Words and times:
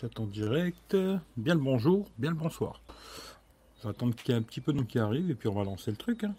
Chat 0.00 0.20
en 0.20 0.26
direct. 0.26 0.96
Bien 1.36 1.54
le 1.54 1.60
bonjour, 1.60 2.08
bien 2.18 2.30
le 2.30 2.36
bonsoir. 2.36 2.80
On 3.80 3.88
va 3.88 3.90
attendre 3.90 4.14
qu'il 4.14 4.32
y 4.32 4.32
ait 4.32 4.38
un 4.38 4.44
petit 4.44 4.60
peu 4.60 4.72
de 4.72 4.80
qui 4.82 5.00
arrive 5.00 5.28
et 5.28 5.34
puis 5.34 5.48
on 5.48 5.54
va 5.54 5.64
lancer 5.64 5.90
le 5.90 5.96
truc. 5.96 6.22
Hein. 6.22 6.36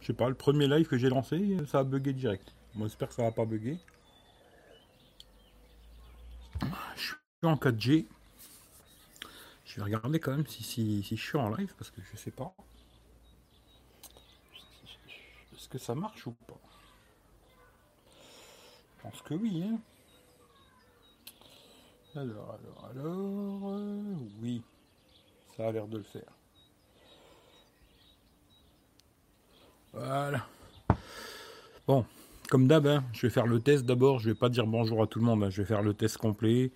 Je 0.00 0.06
sais 0.06 0.14
pas, 0.14 0.26
le 0.30 0.34
premier 0.34 0.66
live 0.66 0.86
que 0.86 0.96
j'ai 0.96 1.10
lancé, 1.10 1.58
ça 1.66 1.80
a 1.80 1.84
bugué 1.84 2.14
direct. 2.14 2.54
Moi 2.74 2.86
j'espère 2.86 3.08
que 3.08 3.14
ça 3.14 3.24
va 3.24 3.30
pas 3.30 3.44
bugger. 3.44 3.78
Je 6.96 7.02
suis 7.02 7.16
en 7.42 7.56
4G. 7.56 8.06
Je 9.66 9.76
vais 9.76 9.82
regarder 9.82 10.18
quand 10.18 10.34
même 10.34 10.46
si, 10.46 10.62
si, 10.62 11.02
si 11.02 11.14
je 11.14 11.22
suis 11.22 11.36
en 11.36 11.54
live 11.54 11.74
parce 11.76 11.90
que 11.90 12.00
je 12.10 12.16
sais 12.16 12.30
pas. 12.30 12.54
Est-ce 15.54 15.68
que 15.68 15.76
ça 15.76 15.94
marche 15.94 16.26
ou 16.26 16.32
pas? 16.32 16.60
Je 18.96 19.02
pense 19.02 19.20
que 19.20 19.34
oui. 19.34 19.62
Hein. 19.62 19.78
Alors, 22.16 22.58
alors, 22.58 22.90
alors. 22.90 23.70
Euh, 23.70 24.14
oui, 24.42 24.62
ça 25.56 25.68
a 25.68 25.72
l'air 25.72 25.86
de 25.86 25.98
le 25.98 26.02
faire. 26.02 26.32
Voilà. 29.92 30.46
Bon, 31.86 32.04
comme 32.48 32.66
d'hab, 32.66 32.86
hein, 32.86 33.04
je 33.12 33.26
vais 33.26 33.30
faire 33.30 33.46
le 33.46 33.60
test 33.60 33.84
d'abord. 33.84 34.20
Je 34.20 34.30
vais 34.30 34.34
pas 34.34 34.48
dire 34.48 34.66
bonjour 34.66 35.02
à 35.02 35.06
tout 35.06 35.18
le 35.18 35.26
monde. 35.26 35.44
Hein. 35.44 35.50
je 35.50 35.60
vais 35.60 35.68
faire 35.68 35.82
le 35.82 35.92
test 35.92 36.16
complet. 36.16 36.72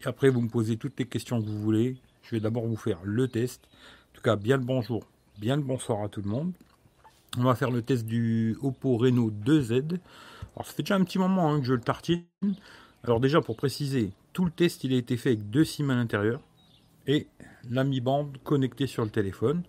Et 0.00 0.06
après, 0.06 0.30
vous 0.30 0.40
me 0.40 0.48
posez 0.48 0.76
toutes 0.76 0.98
les 0.98 1.06
questions 1.06 1.40
que 1.40 1.46
vous 1.46 1.60
voulez. 1.60 1.96
Je 2.22 2.32
vais 2.32 2.40
d'abord 2.40 2.66
vous 2.66 2.76
faire 2.76 2.98
le 3.04 3.28
test. 3.28 3.64
En 4.10 4.16
tout 4.16 4.22
cas, 4.22 4.34
bien 4.34 4.56
le 4.56 4.64
bonjour, 4.64 5.04
bien 5.38 5.56
le 5.56 5.62
bonsoir 5.62 6.02
à 6.02 6.08
tout 6.08 6.22
le 6.22 6.30
monde. 6.30 6.52
On 7.38 7.44
va 7.44 7.54
faire 7.54 7.70
le 7.70 7.82
test 7.82 8.04
du 8.04 8.56
Oppo 8.62 8.96
Reno 8.96 9.30
2Z. 9.30 9.98
Alors, 10.56 10.66
ça 10.66 10.72
fait 10.72 10.82
déjà 10.82 10.96
un 10.96 11.04
petit 11.04 11.18
moment 11.18 11.52
hein, 11.52 11.60
que 11.60 11.66
je 11.66 11.74
le 11.74 11.80
tartine. 11.80 12.24
Alors 13.04 13.20
déjà, 13.20 13.40
pour 13.40 13.56
préciser, 13.56 14.12
tout 14.32 14.44
le 14.44 14.50
test 14.50 14.84
il 14.84 14.94
a 14.94 14.96
été 14.96 15.16
fait 15.16 15.30
avec 15.30 15.50
deux 15.50 15.64
SIM 15.64 15.90
à 15.90 15.94
l'intérieur 15.94 16.40
et 17.06 17.26
la 17.70 17.84
Mi 17.84 18.00
Band 18.00 18.30
connectée 18.44 18.86
sur 18.86 19.04
le 19.04 19.10
téléphone. 19.10 19.62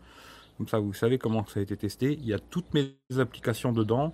Comme 0.57 0.67
ça, 0.67 0.79
vous 0.79 0.93
savez 0.93 1.17
comment 1.17 1.45
ça 1.47 1.59
a 1.59 1.63
été 1.63 1.75
testé. 1.75 2.17
Il 2.21 2.25
y 2.27 2.33
a 2.33 2.39
toutes 2.39 2.73
mes 2.73 2.95
applications 3.17 3.71
dedans. 3.71 4.13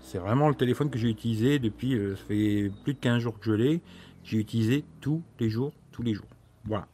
C'est 0.00 0.18
vraiment 0.18 0.48
le 0.48 0.54
téléphone 0.54 0.90
que 0.90 0.98
j'ai 0.98 1.08
utilisé 1.08 1.58
depuis, 1.58 1.94
euh, 1.94 2.16
plus 2.28 2.94
de 2.94 2.98
15 3.00 3.18
jours 3.18 3.38
que 3.38 3.46
je 3.46 3.52
l'ai. 3.52 3.80
J'ai 4.24 4.38
utilisé 4.38 4.84
tous 5.00 5.22
les 5.40 5.50
jours, 5.50 5.72
tous 5.90 6.02
les 6.02 6.14
jours. 6.14 6.26
Voilà. 6.64 6.86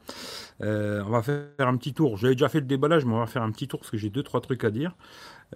Euh, 0.62 1.02
on 1.06 1.10
va 1.10 1.22
faire 1.22 1.46
un 1.58 1.76
petit 1.76 1.92
tour. 1.92 2.16
J'avais 2.16 2.34
déjà 2.34 2.48
fait 2.48 2.60
le 2.60 2.66
déballage, 2.66 3.04
mais 3.04 3.12
on 3.12 3.18
va 3.18 3.26
faire 3.26 3.42
un 3.42 3.50
petit 3.52 3.68
tour 3.68 3.80
parce 3.80 3.90
que 3.90 3.98
j'ai 3.98 4.10
deux 4.10 4.22
trois 4.22 4.40
trucs 4.40 4.64
à 4.64 4.70
dire. 4.70 4.96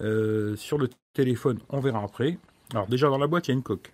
Euh, 0.01 0.57
sur 0.57 0.79
le 0.79 0.89
téléphone, 1.15 1.59
on 1.71 1.81
verra 1.81 2.03
après. 2.03 2.39
Alors 2.73 2.87
déjà 2.87 3.09
dans 3.09 3.19
la 3.19 3.27
boîte, 3.27 3.49
il 3.49 3.53
y 3.53 3.55
a 3.55 3.57
une 3.57 3.63
coque. 3.63 3.93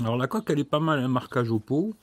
Alors 0.00 0.16
la 0.16 0.26
coque, 0.26 0.50
elle 0.50 0.60
est 0.60 0.64
pas 0.64 0.80
mal, 0.80 1.00
un 1.00 1.08
marquage 1.08 1.50
au 1.50 1.58
pot. 1.58 1.94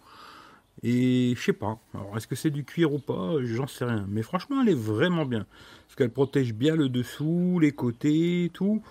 Et 0.84 1.34
je 1.36 1.42
sais 1.42 1.54
pas. 1.54 1.80
Alors 1.94 2.18
est-ce 2.18 2.28
que 2.28 2.36
c'est 2.36 2.50
du 2.50 2.64
cuir 2.64 2.94
ou 2.94 3.00
pas? 3.00 3.36
J'en 3.44 3.68
sais 3.68 3.86
rien. 3.86 4.06
Mais 4.10 4.24
franchement, 4.24 4.62
elle 4.62 4.70
est 4.70 4.74
vraiment 4.74 5.26
bien. 5.26 5.46
Parce 5.88 5.96
qu'elle 5.96 6.12
protège 6.12 6.54
bien 6.54 6.76
le 6.76 6.90
dessous, 6.90 7.60
les 7.60 7.72
côtés, 7.72 8.50
tout. 8.54 8.82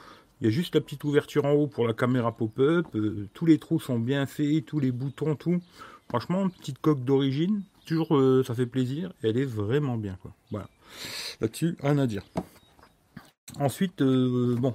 Il 0.41 0.45
y 0.45 0.47
a 0.49 0.51
juste 0.51 0.75
la 0.75 0.81
petite 0.81 1.05
ouverture 1.05 1.45
en 1.45 1.53
haut 1.53 1.67
pour 1.67 1.87
la 1.87 1.93
caméra 1.93 2.35
pop-up. 2.35 2.87
Euh, 2.95 3.29
tous 3.35 3.45
les 3.45 3.59
trous 3.59 3.81
sont 3.81 3.99
bien 3.99 4.25
faits, 4.27 4.65
tous 4.67 4.81
les 4.81 4.93
boutons, 4.93 5.35
tout. 5.35 5.61
Franchement, 6.09 6.49
petite 6.49 6.79
coque 6.79 7.05
d'origine. 7.05 7.63
Toujours, 7.87 8.17
euh, 8.17 8.43
ça 8.47 8.55
fait 8.55 8.67
plaisir. 8.67 9.13
elle 9.23 9.37
est 9.37 9.45
vraiment 9.45 9.97
bien, 9.97 10.17
quoi. 10.23 10.33
Voilà. 10.51 10.69
Là-dessus, 11.41 11.77
rien 11.81 11.99
à 11.99 12.07
dire. 12.07 12.23
Ensuite, 13.59 14.01
euh, 14.01 14.57
bon, 14.57 14.75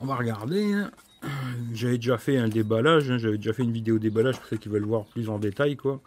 on 0.00 0.06
va 0.06 0.16
regarder. 0.16 0.84
Hein. 1.22 1.28
J'avais 1.72 1.96
déjà 1.96 2.18
fait 2.18 2.36
un 2.36 2.48
déballage, 2.48 3.10
hein, 3.10 3.18
j'avais 3.18 3.36
déjà 3.36 3.52
fait 3.52 3.62
une 3.62 3.72
vidéo 3.72 3.98
déballage 3.98 4.36
pour 4.36 4.46
ceux 4.46 4.56
qui 4.56 4.68
veulent 4.68 4.84
voir 4.84 5.04
plus 5.06 5.28
en 5.28 5.38
détail 5.38 5.76
quoi. 5.76 6.00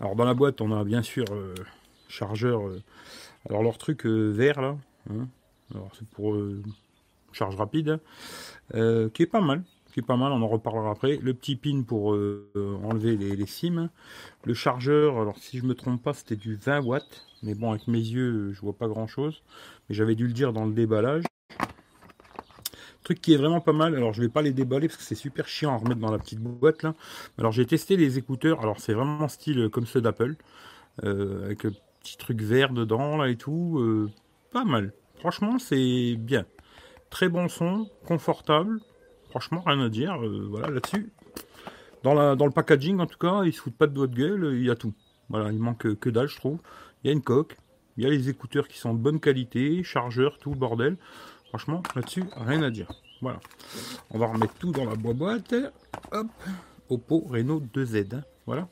Alors 0.00 0.16
dans 0.16 0.24
la 0.24 0.34
boîte 0.34 0.60
on 0.60 0.72
a 0.72 0.84
bien 0.84 1.02
sûr 1.02 1.24
euh, 1.30 1.54
chargeur, 2.08 2.66
euh, 2.66 2.82
alors 3.48 3.62
leur 3.62 3.78
truc 3.78 4.06
euh, 4.06 4.30
vert 4.30 4.60
là, 4.60 4.76
hein. 5.10 5.28
alors 5.74 5.90
c'est 5.98 6.08
pour 6.08 6.36
charge 7.32 7.56
rapide, 7.56 7.98
qui 8.72 9.22
est 9.22 9.30
pas 9.30 9.40
mal, 9.40 9.62
qui 9.92 10.00
est 10.00 10.06
pas 10.06 10.16
mal, 10.16 10.32
on 10.32 10.42
en 10.42 10.48
reparlera 10.48 10.90
après. 10.90 11.16
Le 11.16 11.34
petit 11.34 11.56
pin 11.56 11.82
pour 11.82 12.08
enlever 12.08 13.16
les, 13.16 13.36
les 13.36 13.46
le 14.44 14.54
chargeur, 14.54 15.18
alors 15.20 15.38
si 15.38 15.58
je 15.58 15.64
me 15.64 15.74
trompe 15.74 16.02
pas 16.02 16.14
c'était 16.14 16.36
du 16.36 16.56
20 16.56 16.80
watts, 16.80 17.26
mais 17.42 17.54
bon 17.54 17.70
avec 17.70 17.86
mes 17.86 17.98
yeux 17.98 18.52
je 18.52 18.60
vois 18.60 18.76
pas 18.76 18.88
grand 18.88 19.06
chose, 19.06 19.42
mais 19.88 19.94
j'avais 19.94 20.14
dû 20.14 20.26
le 20.26 20.32
dire 20.32 20.52
dans 20.52 20.64
le 20.64 20.72
déballage. 20.72 21.24
Qui 23.14 23.32
est 23.32 23.36
vraiment 23.38 23.62
pas 23.62 23.72
mal, 23.72 23.94
alors 23.94 24.12
je 24.12 24.20
vais 24.20 24.28
pas 24.28 24.42
les 24.42 24.52
déballer 24.52 24.86
parce 24.86 24.98
que 24.98 25.02
c'est 25.02 25.14
super 25.14 25.48
chiant 25.48 25.72
à 25.72 25.78
remettre 25.78 26.00
dans 26.00 26.10
la 26.10 26.18
petite 26.18 26.40
boîte 26.40 26.82
là. 26.82 26.94
Alors 27.38 27.52
j'ai 27.52 27.64
testé 27.64 27.96
les 27.96 28.18
écouteurs, 28.18 28.60
alors 28.60 28.80
c'est 28.80 28.92
vraiment 28.92 29.28
style 29.28 29.60
euh, 29.60 29.68
comme 29.70 29.86
ceux 29.86 30.02
d'Apple, 30.02 30.36
euh, 31.04 31.46
avec 31.46 31.64
un 31.64 31.70
petit 32.00 32.18
truc 32.18 32.42
vert 32.42 32.74
dedans 32.74 33.16
là 33.16 33.30
et 33.30 33.36
tout, 33.36 33.78
euh, 33.78 34.10
pas 34.52 34.64
mal. 34.64 34.92
Franchement 35.20 35.58
c'est 35.58 36.16
bien. 36.18 36.44
Très 37.08 37.30
bon 37.30 37.48
son, 37.48 37.88
confortable, 38.06 38.78
franchement 39.30 39.62
rien 39.64 39.80
à 39.80 39.88
dire, 39.88 40.18
voilà 40.50 40.68
là-dessus. 40.68 41.10
Dans, 42.02 42.12
la, 42.12 42.36
dans 42.36 42.44
le 42.44 42.52
packaging 42.52 43.00
en 43.00 43.06
tout 43.06 43.18
cas, 43.18 43.42
ils 43.44 43.54
se 43.54 43.62
foutent 43.62 43.78
pas 43.78 43.86
de 43.86 43.94
doigt 43.94 44.06
de 44.06 44.16
gueule, 44.16 44.54
il 44.54 44.64
y 44.66 44.70
a 44.70 44.76
tout. 44.76 44.92
Voilà, 45.30 45.50
il 45.50 45.58
manque 45.58 45.94
que 45.94 46.10
dalle 46.10 46.28
je 46.28 46.36
trouve. 46.36 46.58
Il 47.02 47.08
y 47.08 47.10
a 47.10 47.14
une 47.14 47.22
coque, 47.22 47.56
il 47.96 48.04
y 48.04 48.06
a 48.06 48.10
les 48.10 48.28
écouteurs 48.28 48.68
qui 48.68 48.78
sont 48.78 48.92
de 48.92 48.98
bonne 48.98 49.18
qualité, 49.18 49.82
chargeur, 49.82 50.38
tout 50.38 50.50
bordel. 50.50 50.98
Franchement, 51.48 51.82
là-dessus, 51.94 52.24
rien 52.36 52.62
à 52.62 52.70
dire. 52.70 52.88
Voilà. 53.20 53.40
On 54.10 54.18
va 54.18 54.26
remettre 54.26 54.54
tout 54.54 54.70
dans 54.70 54.84
la 54.84 54.94
boîte. 54.94 55.54
Hop. 56.12 56.26
Oppo 56.90 57.24
Reno 57.28 57.60
2Z. 57.74 58.14
Hein. 58.14 58.22
Voilà. 58.46 58.68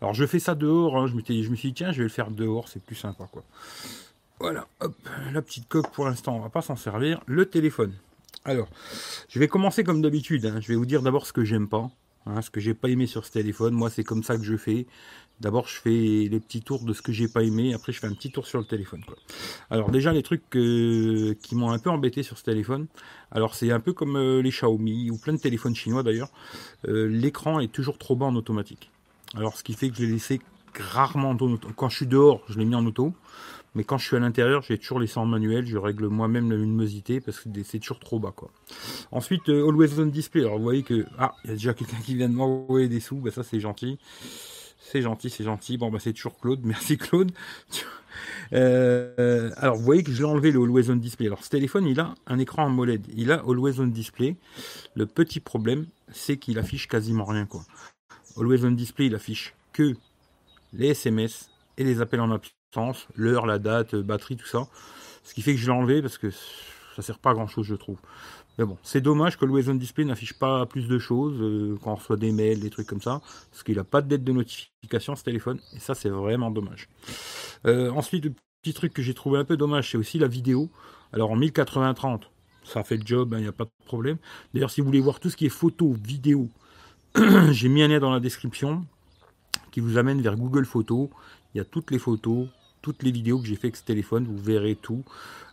Alors 0.00 0.14
je 0.14 0.26
fais 0.26 0.38
ça 0.38 0.54
dehors. 0.54 0.96
Hein. 0.96 1.06
Je, 1.06 1.14
me 1.14 1.56
suis 1.56 1.68
dit, 1.68 1.74
tiens, 1.74 1.92
je 1.92 1.98
vais 1.98 2.04
le 2.04 2.08
faire 2.08 2.30
dehors. 2.30 2.68
C'est 2.68 2.82
plus 2.82 2.96
sympa, 2.96 3.28
quoi. 3.30 3.44
Voilà. 4.40 4.66
Hop. 4.80 4.94
La 5.32 5.42
petite 5.42 5.68
coque, 5.68 5.90
pour 5.92 6.06
l'instant, 6.06 6.36
on 6.36 6.40
va 6.40 6.48
pas 6.48 6.62
s'en 6.62 6.76
servir. 6.76 7.20
Le 7.26 7.46
téléphone. 7.46 7.92
Alors, 8.44 8.68
je 9.28 9.38
vais 9.38 9.48
commencer 9.48 9.84
comme 9.84 10.02
d'habitude. 10.02 10.46
Hein. 10.46 10.60
Je 10.60 10.68
vais 10.68 10.76
vous 10.76 10.86
dire 10.86 11.02
d'abord 11.02 11.26
ce 11.26 11.32
que 11.32 11.44
j'aime 11.44 11.68
pas. 11.68 11.90
Ce 12.42 12.50
que 12.50 12.58
j'ai 12.58 12.74
pas 12.74 12.88
aimé 12.88 13.06
sur 13.06 13.24
ce 13.24 13.30
téléphone, 13.30 13.72
moi 13.72 13.88
c'est 13.88 14.02
comme 14.02 14.24
ça 14.24 14.36
que 14.36 14.42
je 14.42 14.56
fais. 14.56 14.86
D'abord 15.40 15.68
je 15.68 15.74
fais 15.74 15.90
les 15.90 16.40
petits 16.40 16.62
tours 16.62 16.84
de 16.84 16.94
ce 16.94 17.02
que 17.02 17.12
j'ai 17.12 17.28
pas 17.28 17.42
aimé, 17.42 17.74
après 17.74 17.92
je 17.92 18.00
fais 18.00 18.06
un 18.06 18.14
petit 18.14 18.30
tour 18.30 18.46
sur 18.46 18.58
le 18.58 18.64
téléphone. 18.64 19.02
Alors 19.70 19.90
déjà 19.90 20.12
les 20.12 20.22
trucs 20.22 20.48
qui 20.50 21.54
m'ont 21.54 21.70
un 21.70 21.78
peu 21.78 21.90
embêté 21.90 22.22
sur 22.22 22.38
ce 22.38 22.44
téléphone, 22.44 22.86
alors 23.30 23.54
c'est 23.54 23.70
un 23.70 23.80
peu 23.80 23.92
comme 23.92 24.16
euh, 24.16 24.40
les 24.40 24.50
Xiaomi 24.50 25.10
ou 25.10 25.18
plein 25.18 25.34
de 25.34 25.38
téléphones 25.38 25.74
chinois 25.74 26.02
d'ailleurs, 26.02 26.30
euh, 26.88 27.06
l'écran 27.06 27.60
est 27.60 27.70
toujours 27.70 27.98
trop 27.98 28.16
bas 28.16 28.26
en 28.26 28.34
automatique. 28.34 28.90
Alors 29.34 29.56
ce 29.56 29.62
qui 29.62 29.74
fait 29.74 29.90
que 29.90 29.96
je 29.96 30.04
l'ai 30.04 30.12
laissé 30.12 30.40
rarement 30.78 31.30
en 31.30 31.38
auto. 31.38 31.68
Quand 31.76 31.88
je 31.88 31.96
suis 31.96 32.06
dehors, 32.06 32.42
je 32.48 32.58
l'ai 32.58 32.64
mis 32.64 32.74
en 32.74 32.86
auto. 32.86 33.12
Mais 33.74 33.84
quand 33.84 33.98
je 33.98 34.06
suis 34.06 34.16
à 34.16 34.20
l'intérieur, 34.20 34.62
j'ai 34.62 34.78
toujours 34.78 35.00
laissé 35.00 35.18
en 35.18 35.26
manuel. 35.26 35.66
Je 35.66 35.76
règle 35.76 36.06
moi-même 36.06 36.50
la 36.50 36.56
luminosité 36.56 37.20
parce 37.20 37.40
que 37.40 37.48
c'est 37.62 37.78
toujours 37.78 38.00
trop 38.00 38.18
bas. 38.18 38.34
Ensuite, 39.10 39.50
euh, 39.50 39.68
Always 39.68 40.00
On 40.00 40.06
Display. 40.06 40.40
Alors 40.42 40.56
vous 40.56 40.62
voyez 40.62 40.82
que... 40.82 41.04
Ah, 41.18 41.34
il 41.44 41.48
y 41.48 41.52
a 41.52 41.56
déjà 41.56 41.74
quelqu'un 41.74 41.98
qui 41.98 42.14
vient 42.14 42.30
de 42.30 42.34
m'envoyer 42.34 42.88
des 42.88 43.00
sous. 43.00 43.16
Bah, 43.16 43.30
ça 43.30 43.42
c'est 43.42 43.60
gentil. 43.60 43.98
C'est 44.88 45.02
gentil, 45.02 45.30
c'est 45.30 45.42
gentil. 45.42 45.78
Bon, 45.78 45.90
bah 45.90 45.98
c'est 46.00 46.12
toujours 46.12 46.38
Claude. 46.38 46.60
Merci 46.64 46.96
Claude. 46.96 47.32
Euh, 48.52 49.50
alors 49.56 49.76
vous 49.76 49.82
voyez 49.82 50.02
que 50.02 50.12
je 50.12 50.18
l'ai 50.18 50.24
enlevé 50.24 50.52
le 50.52 50.60
Always 50.62 50.90
On 50.90 50.96
Display. 50.96 51.26
Alors 51.26 51.42
ce 51.44 51.50
téléphone, 51.50 51.86
il 51.86 51.98
a 51.98 52.14
un 52.26 52.38
écran 52.38 52.66
AMOLED. 52.66 53.06
Il 53.14 53.32
a 53.32 53.40
Always 53.40 53.80
On 53.80 53.88
Display. 53.88 54.36
Le 54.94 55.06
petit 55.06 55.40
problème, 55.40 55.86
c'est 56.12 56.36
qu'il 56.36 56.58
affiche 56.58 56.86
quasiment 56.86 57.24
rien. 57.24 57.46
quoi. 57.46 57.62
Always 58.36 58.64
On 58.64 58.70
Display, 58.70 59.06
il 59.06 59.14
affiche 59.14 59.54
que 59.72 59.94
les 60.72 60.88
SMS 60.88 61.50
et 61.78 61.84
les 61.84 62.00
appels 62.00 62.20
en 62.20 62.30
absence 62.30 63.08
l'heure, 63.16 63.46
la 63.46 63.58
date, 63.58 63.94
euh, 63.94 64.02
batterie, 64.02 64.36
tout 64.36 64.46
ça. 64.46 64.68
Ce 65.24 65.34
qui 65.34 65.42
fait 65.42 65.52
que 65.54 65.58
je 65.58 65.66
l'ai 65.66 65.72
enlevé 65.72 66.00
parce 66.00 66.18
que 66.18 66.30
ça 66.30 67.02
sert 67.02 67.18
pas 67.18 67.30
à 67.30 67.34
grand 67.34 67.48
chose, 67.48 67.66
je 67.66 67.74
trouve. 67.74 67.98
Mais 68.58 68.64
bon, 68.64 68.78
c'est 68.82 69.00
dommage 69.00 69.36
que 69.36 69.44
le 69.44 69.70
On 69.70 69.74
Display 69.74 70.04
n'affiche 70.04 70.34
pas 70.34 70.64
plus 70.66 70.88
de 70.88 70.98
choses 70.98 71.36
euh, 71.40 71.78
quand 71.82 71.92
on 71.92 71.94
reçoit 71.96 72.16
des 72.16 72.32
mails, 72.32 72.60
des 72.60 72.70
trucs 72.70 72.86
comme 72.86 73.02
ça, 73.02 73.20
parce 73.50 73.62
qu'il 73.62 73.76
n'a 73.76 73.84
pas 73.84 74.00
de 74.00 74.08
date 74.08 74.24
de 74.24 74.32
notification 74.32 75.14
ce 75.14 75.24
téléphone, 75.24 75.60
et 75.74 75.78
ça 75.78 75.94
c'est 75.94 76.08
vraiment 76.08 76.50
dommage. 76.50 76.88
Euh, 77.66 77.90
ensuite, 77.90 78.24
le 78.24 78.32
petit 78.62 78.72
truc 78.72 78.94
que 78.94 79.02
j'ai 79.02 79.14
trouvé 79.14 79.38
un 79.38 79.44
peu 79.44 79.56
dommage, 79.56 79.90
c'est 79.90 79.98
aussi 79.98 80.18
la 80.18 80.28
vidéo. 80.28 80.70
Alors 81.12 81.30
en 81.30 81.38
1080-30, 81.38 82.22
ça 82.64 82.82
fait 82.82 82.96
le 82.96 83.06
job, 83.06 83.30
il 83.32 83.36
hein, 83.36 83.40
n'y 83.42 83.46
a 83.46 83.52
pas 83.52 83.64
de 83.64 83.70
problème. 83.84 84.16
D'ailleurs, 84.54 84.70
si 84.70 84.80
vous 84.80 84.86
voulez 84.86 85.00
voir 85.00 85.20
tout 85.20 85.30
ce 85.30 85.36
qui 85.36 85.46
est 85.46 85.50
photo, 85.50 85.92
vidéo, 85.92 86.48
j'ai 87.50 87.68
mis 87.68 87.82
un 87.82 87.88
lien 87.88 88.00
dans 88.00 88.10
la 88.10 88.20
description 88.20 88.84
qui 89.70 89.80
vous 89.80 89.98
amène 89.98 90.20
vers 90.20 90.36
Google 90.36 90.64
Photos. 90.64 91.08
Il 91.54 91.58
y 91.58 91.60
a 91.60 91.64
toutes 91.64 91.90
les 91.90 91.98
photos, 91.98 92.48
toutes 92.82 93.02
les 93.02 93.10
vidéos 93.10 93.38
que 93.38 93.46
j'ai 93.46 93.56
fait 93.56 93.68
avec 93.68 93.76
ce 93.76 93.84
téléphone, 93.84 94.24
vous 94.24 94.38
verrez 94.38 94.74
tout. 94.74 95.04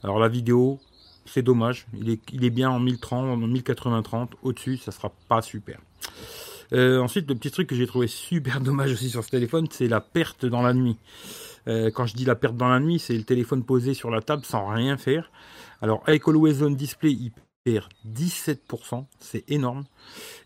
Alors 0.04 0.20
la 0.20 0.28
vidéo, 0.28 0.80
c'est 1.26 1.42
dommage, 1.42 1.88
il 1.94 2.10
est, 2.10 2.50
bien 2.50 2.70
en 2.70 2.80
1030, 2.80 3.44
en 3.44 3.48
1080-30, 3.48 4.30
au-dessus, 4.42 4.78
ça 4.78 4.92
sera 4.92 5.12
pas 5.28 5.42
super. 5.42 5.80
Euh, 6.74 7.00
ensuite, 7.00 7.30
le 7.30 7.36
petit 7.36 7.52
truc 7.52 7.68
que 7.68 7.76
j'ai 7.76 7.88
trouvé 7.88 8.08
super 8.08 8.60
dommage 8.62 8.92
aussi 8.92 9.10
sur 9.10 9.24
ce 9.24 9.30
téléphone, 9.30 9.68
c'est 9.72 9.88
la 9.88 10.02
perte 10.02 10.46
dans 10.46 10.62
la 10.62 10.74
nuit. 10.74 10.98
Euh, 11.68 11.92
quand 11.92 12.06
je 12.06 12.16
dis 12.16 12.26
la 12.26 12.36
perte 12.36 12.58
dans 12.58 12.68
la 12.68 12.80
nuit, 12.80 13.00
c'est 13.00 13.16
le 13.16 13.24
téléphone 13.24 13.64
posé 13.64 13.94
sur 13.94 14.10
la 14.10 14.22
table 14.22 14.44
sans 14.44 14.68
rien 14.68 14.98
faire. 14.98 15.32
Alors 15.82 16.04
avec 16.08 16.28
Always 16.28 16.62
On 16.64 16.72
Display, 16.72 17.12
il 17.12 17.32
perd 17.64 17.88
17%, 18.08 19.06
c'est 19.20 19.50
énorme. 19.50 19.86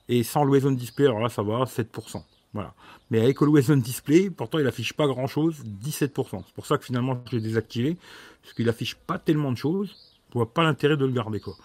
Et 0.09 0.23
sans 0.23 0.41
Always 0.41 0.65
On 0.65 0.71
Display, 0.71 1.05
alors 1.05 1.19
là 1.19 1.29
ça 1.29 1.41
va, 1.43 1.63
7%. 1.63 2.23
Voilà. 2.53 2.73
Mais 3.09 3.21
avec 3.21 3.41
Always 3.41 3.71
On 3.71 3.77
Display, 3.77 4.29
pourtant 4.29 4.59
il 4.59 4.67
affiche 4.67 4.93
pas 4.93 5.07
grand 5.07 5.27
chose, 5.27 5.63
17%. 5.83 6.43
C'est 6.45 6.53
pour 6.53 6.65
ça 6.65 6.77
que 6.77 6.85
finalement 6.85 7.21
je 7.29 7.37
l'ai 7.37 7.41
désactivé, 7.41 7.97
parce 8.41 8.53
qu'il 8.53 8.69
affiche 8.69 8.95
pas 8.95 9.17
tellement 9.17 9.51
de 9.51 9.57
choses. 9.57 10.06
Je 10.29 10.33
vois 10.33 10.53
pas 10.53 10.63
l'intérêt 10.63 10.97
de 10.97 11.05
le 11.05 11.11
garder 11.11 11.39
quoi. 11.39 11.55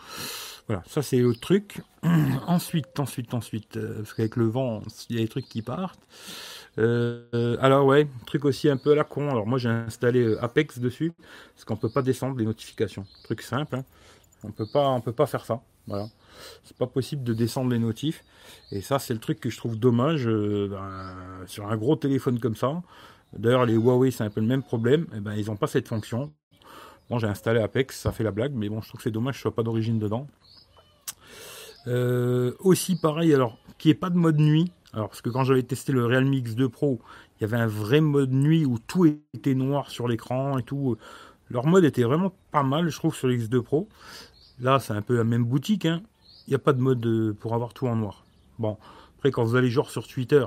Voilà, 0.69 0.83
ça 0.87 1.03
c'est 1.03 1.19
le 1.19 1.35
truc. 1.35 1.81
ensuite, 2.47 2.99
ensuite, 2.99 3.35
ensuite, 3.35 3.77
euh, 3.77 3.97
parce 3.97 4.15
qu'avec 4.15 4.37
le 4.37 4.47
vent, 4.47 4.83
il 5.11 5.17
y 5.17 5.19
a 5.19 5.23
des 5.23 5.29
trucs 5.29 5.49
qui 5.49 5.63
partent. 5.63 6.01
Euh, 6.79 7.57
alors 7.61 7.85
ouais, 7.85 8.09
truc 8.27 8.45
aussi 8.45 8.69
un 8.69 8.77
peu 8.77 8.93
à 8.93 8.95
la 8.95 9.05
con. 9.05 9.29
Alors 9.29 9.47
moi 9.47 9.59
j'ai 9.59 9.69
installé 9.69 10.21
euh, 10.21 10.43
Apex 10.43 10.79
dessus, 10.79 11.13
parce 11.55 11.65
qu'on 11.65 11.77
peut 11.77 11.91
pas 11.91 12.03
descendre 12.03 12.39
les 12.39 12.45
notifications. 12.45 13.05
Truc 13.25 13.43
simple, 13.43 13.77
hein. 13.77 13.85
on 14.45 14.53
peut 14.53 14.69
pas, 14.73 14.89
on 14.89 15.01
peut 15.01 15.13
pas 15.13 15.27
faire 15.27 15.45
ça. 15.45 15.61
Voilà, 15.89 16.07
c'est 16.63 16.77
pas 16.77 16.87
possible 16.87 17.25
de 17.25 17.35
descendre 17.35 17.71
les 17.71 17.79
notifs. 17.79 18.25
Et 18.71 18.81
ça 18.81 18.99
c'est 18.99 19.15
le 19.15 19.21
truc 19.21 19.41
que 19.41 19.51
je 19.51 19.57
trouve 19.57 19.79
dommage 19.79 20.27
ben, 20.27 21.15
sur 21.47 21.67
un 21.67 21.77
gros 21.77 21.97
téléphone 21.97 22.39
comme 22.39 22.57
ça. 22.57 22.83
D'ailleurs 23.37 23.67
les 23.67 23.75
Huawei 23.75 24.13
c'est 24.13 24.25
un 24.25 24.31
peu 24.31 24.41
le 24.41 24.47
même 24.47 24.63
problème. 24.63 25.03
Et 25.13 25.17
eh 25.17 25.21
ben 25.21 25.35
ils 25.35 25.51
ont 25.51 25.57
pas 25.57 25.67
cette 25.67 25.89
fonction. 25.89 26.33
Bon 27.11 27.19
j'ai 27.19 27.27
installé 27.27 27.61
Apex, 27.61 27.99
ça 27.99 28.13
fait 28.13 28.25
la 28.25 28.31
blague, 28.31 28.53
mais 28.55 28.69
bon 28.69 28.81
je 28.81 28.89
trouve 28.89 28.99
que 28.99 29.03
c'est 29.05 29.11
dommage 29.11 29.35
que 29.35 29.39
je 29.39 29.43
sois 29.43 29.55
pas 29.55 29.63
d'origine 29.63 29.99
dedans. 29.99 30.27
Euh, 31.87 32.53
aussi 32.61 32.97
pareil, 32.97 33.35
alors, 33.35 33.59
qui 33.79 33.91
est 33.91 33.95
pas 33.95 34.11
de 34.11 34.17
mode 34.17 34.39
nuit. 34.39 34.71
Alors, 34.93 35.09
parce 35.09 35.23
que 35.23 35.31
quand 35.31 35.45
j'avais 35.45 35.63
testé 35.63 35.93
le 35.93 36.05
Realme 36.05 36.33
X2 36.33 36.69
Pro, 36.69 37.01
il 37.39 37.43
y 37.43 37.45
avait 37.45 37.57
un 37.57 37.67
vrai 37.67 38.01
mode 38.01 38.33
nuit 38.33 38.65
où 38.65 38.79
tout 38.79 39.07
était 39.07 39.55
noir 39.55 39.91
sur 39.91 40.07
l'écran 40.07 40.59
et 40.59 40.63
tout. 40.63 40.97
Leur 41.51 41.67
mode 41.67 41.85
était 41.85 42.03
vraiment 42.03 42.33
pas 42.51 42.63
mal, 42.63 42.89
je 42.89 42.97
trouve, 42.97 43.15
sur 43.15 43.29
lx 43.29 43.49
2 43.49 43.63
Pro. 43.63 43.89
Là, 44.61 44.79
c'est 44.79 44.93
un 44.93 45.03
peu 45.03 45.17
la 45.17 45.25
même 45.25 45.45
boutique. 45.45 45.87
Hein. 45.87 46.03
Il 46.47 46.51
n'y 46.51 46.55
a 46.55 46.59
pas 46.59 46.73
de 46.73 46.81
mode 46.81 47.05
euh, 47.07 47.33
pour 47.33 47.55
avoir 47.55 47.73
tout 47.73 47.87
en 47.87 47.97
noir. 47.97 48.25
Bon, 48.59 48.77
après, 49.17 49.31
quand 49.31 49.45
vous 49.45 49.57
allez 49.57 49.71
genre 49.71 49.91
sur 49.91 50.07
Twitter, 50.07 50.45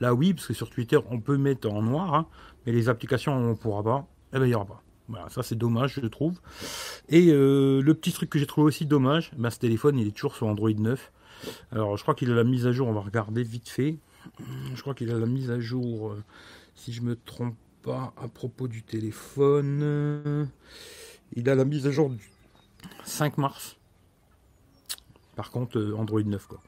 là 0.00 0.14
oui, 0.14 0.34
parce 0.34 0.46
que 0.46 0.54
sur 0.54 0.70
Twitter, 0.70 0.98
on 1.10 1.20
peut 1.20 1.36
mettre 1.36 1.70
en 1.70 1.82
noir, 1.82 2.14
hein, 2.14 2.26
mais 2.64 2.72
les 2.72 2.88
applications, 2.88 3.32
on 3.34 3.50
ne 3.50 3.54
pourra 3.54 3.82
pas. 3.82 4.06
Eh 4.32 4.36
bien, 4.36 4.46
il 4.46 4.50
n'y 4.50 4.54
aura 4.54 4.66
pas. 4.66 4.82
Voilà, 5.08 5.28
ça 5.28 5.42
c'est 5.42 5.56
dommage, 5.56 6.00
je 6.02 6.06
trouve. 6.06 6.40
Et 7.08 7.28
euh, 7.30 7.80
le 7.80 7.94
petit 7.94 8.12
truc 8.12 8.30
que 8.30 8.38
j'ai 8.38 8.46
trouvé 8.46 8.66
aussi 8.66 8.86
dommage, 8.86 9.30
ben, 9.36 9.50
ce 9.50 9.58
téléphone 9.58 9.98
il 9.98 10.08
est 10.08 10.12
toujours 10.12 10.34
sur 10.34 10.46
Android 10.46 10.70
9. 10.70 11.12
Alors 11.70 11.96
je 11.96 12.02
crois 12.02 12.14
qu'il 12.14 12.30
a 12.30 12.34
la 12.34 12.44
mise 12.44 12.66
à 12.66 12.72
jour, 12.72 12.88
on 12.88 12.92
va 12.92 13.00
regarder 13.00 13.42
vite 13.42 13.68
fait. 13.68 13.98
Je 14.74 14.80
crois 14.80 14.94
qu'il 14.94 15.10
a 15.10 15.18
la 15.18 15.26
mise 15.26 15.50
à 15.50 15.60
jour, 15.60 16.10
euh, 16.10 16.22
si 16.74 16.92
je 16.92 17.02
me 17.02 17.14
trompe 17.16 17.56
pas, 17.82 18.12
à 18.20 18.26
propos 18.26 18.66
du 18.66 18.82
téléphone. 18.82 20.48
il 21.34 21.48
a 21.48 21.54
la 21.54 21.64
mise 21.64 21.86
à 21.86 21.90
jour 21.92 22.10
du 22.10 22.30
5 23.04 23.38
mars. 23.38 23.76
Par 25.36 25.50
contre, 25.50 25.78
euh, 25.78 25.94
Android 25.96 26.22
9 26.22 26.46
quoi. 26.46 26.60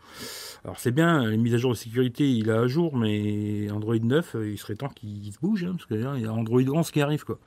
Alors 0.63 0.79
c'est 0.79 0.93
bien, 0.93 1.27
les 1.27 1.39
mises 1.39 1.55
à 1.55 1.59
jour 1.59 1.73
de 1.73 1.77
sécurité, 1.77 2.31
il 2.31 2.51
est 2.51 2.53
à 2.53 2.67
jour, 2.67 2.95
mais 2.97 3.71
Android 3.71 3.97
9, 3.97 4.35
euh, 4.35 4.51
il 4.51 4.59
serait 4.59 4.77
temps 4.77 4.91
qu'il 4.91 5.33
se 5.33 5.39
bouge, 5.41 5.65
hein, 5.65 5.73
parce 5.73 5.87
qu'il 5.87 6.01
y 6.01 6.27
a 6.27 6.33
Android 6.33 6.61
11 6.61 6.91
qui 6.91 7.01
arrive, 7.01 7.25
quoi. 7.25 7.39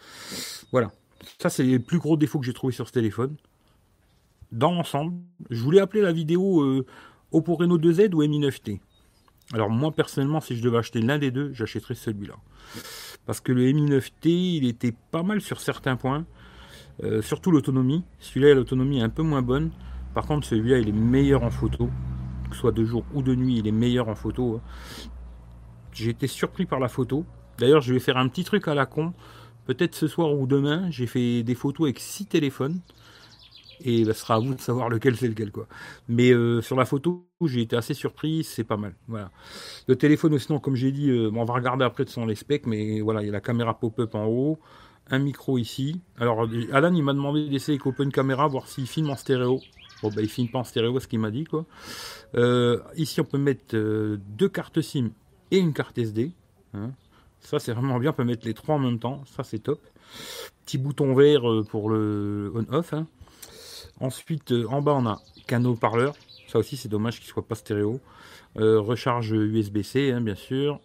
Voilà. 0.71 0.91
Ça, 1.37 1.49
c'est 1.49 1.63
les 1.63 1.77
plus 1.77 1.99
gros 1.99 2.17
défauts 2.17 2.39
que 2.39 2.45
j'ai 2.45 2.53
trouvé 2.53 2.73
sur 2.73 2.87
ce 2.87 2.93
téléphone. 2.93 3.35
Dans 4.51 4.71
l'ensemble, 4.71 5.13
je 5.51 5.61
voulais 5.61 5.79
appeler 5.79 6.01
la 6.01 6.11
vidéo 6.11 6.61
euh, 6.61 6.85
Oppo 7.31 7.55
Reno 7.55 7.77
2Z 7.77 8.13
ou 8.15 8.27
Mi 8.27 8.39
9T. 8.39 8.79
Alors 9.53 9.69
moi, 9.69 9.91
personnellement, 9.91 10.41
si 10.41 10.55
je 10.57 10.63
devais 10.63 10.79
acheter 10.79 11.01
l'un 11.01 11.19
des 11.19 11.29
deux, 11.29 11.53
j'achèterais 11.53 11.93
celui-là. 11.93 12.35
Parce 13.27 13.39
que 13.39 13.51
le 13.51 13.71
Mi 13.71 13.83
9T, 13.83 14.27
il 14.57 14.65
était 14.65 14.93
pas 15.11 15.21
mal 15.21 15.39
sur 15.39 15.61
certains 15.61 15.95
points. 15.95 16.25
Surtout 17.21 17.49
l'autonomie. 17.49 18.03
Celui-là, 18.19 18.53
l'autonomie 18.53 18.99
est 18.99 19.03
un 19.03 19.09
peu 19.09 19.23
moins 19.23 19.41
bonne. 19.41 19.71
Par 20.13 20.25
contre, 20.25 20.45
celui-là, 20.47 20.79
il 20.79 20.89
est 20.89 20.93
meilleur 20.93 21.43
en 21.43 21.49
photo 21.49 21.89
que 22.51 22.55
ce 22.55 22.61
soit 22.61 22.71
de 22.71 22.85
jour 22.85 23.03
ou 23.15 23.23
de 23.23 23.33
nuit, 23.33 23.57
il 23.57 23.67
est 23.67 23.71
meilleur 23.71 24.09
en 24.09 24.15
photo. 24.15 24.57
Hein. 24.57 25.09
J'ai 25.91 26.11
été 26.11 26.27
surpris 26.27 26.67
par 26.67 26.79
la 26.79 26.87
photo. 26.87 27.25
D'ailleurs, 27.57 27.81
je 27.81 27.93
vais 27.93 27.99
faire 27.99 28.17
un 28.17 28.27
petit 28.27 28.43
truc 28.43 28.67
à 28.67 28.75
la 28.75 28.85
con. 28.85 29.13
Peut-être 29.65 29.95
ce 29.95 30.07
soir 30.07 30.33
ou 30.33 30.45
demain, 30.45 30.89
j'ai 30.91 31.07
fait 31.07 31.43
des 31.43 31.55
photos 31.55 31.85
avec 31.85 31.99
six 31.99 32.25
téléphones. 32.25 32.79
Et 33.83 34.05
bah, 34.05 34.13
ce 34.13 34.21
sera 34.21 34.35
à 34.35 34.39
vous 34.39 34.53
de 34.53 34.61
savoir 34.61 34.89
lequel 34.89 35.17
c'est 35.17 35.27
lequel. 35.27 35.51
Mais 36.07 36.31
euh, 36.31 36.61
sur 36.61 36.75
la 36.75 36.85
photo, 36.85 37.25
j'ai 37.43 37.61
été 37.61 37.75
assez 37.75 37.95
surpris, 37.95 38.43
c'est 38.43 38.63
pas 38.63 38.77
mal. 38.77 38.93
Le 39.87 39.95
téléphone, 39.95 40.37
sinon, 40.37 40.59
comme 40.59 40.75
j'ai 40.75 40.91
dit, 40.91 41.09
euh, 41.09 41.31
on 41.33 41.45
va 41.45 41.53
regarder 41.55 41.83
après 41.83 42.05
de 42.05 42.09
son 42.09 42.27
les 42.27 42.35
specs, 42.35 42.67
mais 42.67 43.01
voilà, 43.01 43.23
il 43.23 43.25
y 43.25 43.29
a 43.29 43.31
la 43.31 43.41
caméra 43.41 43.79
pop-up 43.79 44.13
en 44.13 44.25
haut, 44.25 44.59
un 45.09 45.17
micro 45.17 45.57
ici. 45.57 45.99
Alors, 46.19 46.47
Alan, 46.71 46.93
il 46.93 47.03
m'a 47.03 47.13
demandé 47.13 47.49
d'essayer 47.49 47.73
avec 47.73 47.87
Open 47.87 48.11
Camera, 48.11 48.47
voir 48.47 48.67
s'il 48.67 48.85
filme 48.85 49.09
en 49.09 49.15
stéréo. 49.15 49.61
Bah, 50.09 50.21
il 50.21 50.29
filme 50.29 50.49
pas 50.49 50.59
en 50.59 50.63
stéréo, 50.63 50.99
ce 50.99 51.07
qu'il 51.07 51.19
m'a 51.19 51.31
dit, 51.31 51.43
quoi. 51.43 51.65
Euh, 52.35 52.79
ici, 52.95 53.21
on 53.21 53.23
peut 53.23 53.37
mettre 53.37 53.75
euh, 53.75 54.17
deux 54.37 54.49
cartes 54.49 54.81
SIM 54.81 55.11
et 55.51 55.57
une 55.57 55.73
carte 55.73 55.97
SD. 55.97 56.31
Hein. 56.73 56.91
Ça, 57.39 57.59
c'est 57.59 57.73
vraiment 57.73 57.99
bien. 57.99 58.11
On 58.11 58.13
peut 58.13 58.23
mettre 58.23 58.45
les 58.45 58.53
trois 58.53 58.75
en 58.75 58.79
même 58.79 58.99
temps. 58.99 59.23
Ça, 59.25 59.43
c'est 59.43 59.59
top. 59.59 59.81
Petit 60.65 60.77
bouton 60.77 61.13
vert 61.13 61.49
euh, 61.49 61.63
pour 61.63 61.89
le 61.89 62.51
on-off. 62.55 62.93
Hein. 62.93 63.07
Ensuite, 63.99 64.53
en 64.69 64.81
bas, 64.81 64.93
on 64.93 65.05
a 65.05 65.21
canot 65.47 65.75
parleur. 65.75 66.15
Ça 66.47 66.59
aussi, 66.59 66.77
c'est 66.77 66.89
dommage 66.89 67.19
qu'il 67.19 67.27
soit 67.27 67.47
pas 67.47 67.55
stéréo. 67.55 67.99
recharge 68.55 69.31
USB-C, 69.31 70.11
hein, 70.11 70.21
bien 70.21 70.35
sûr. 70.35 70.79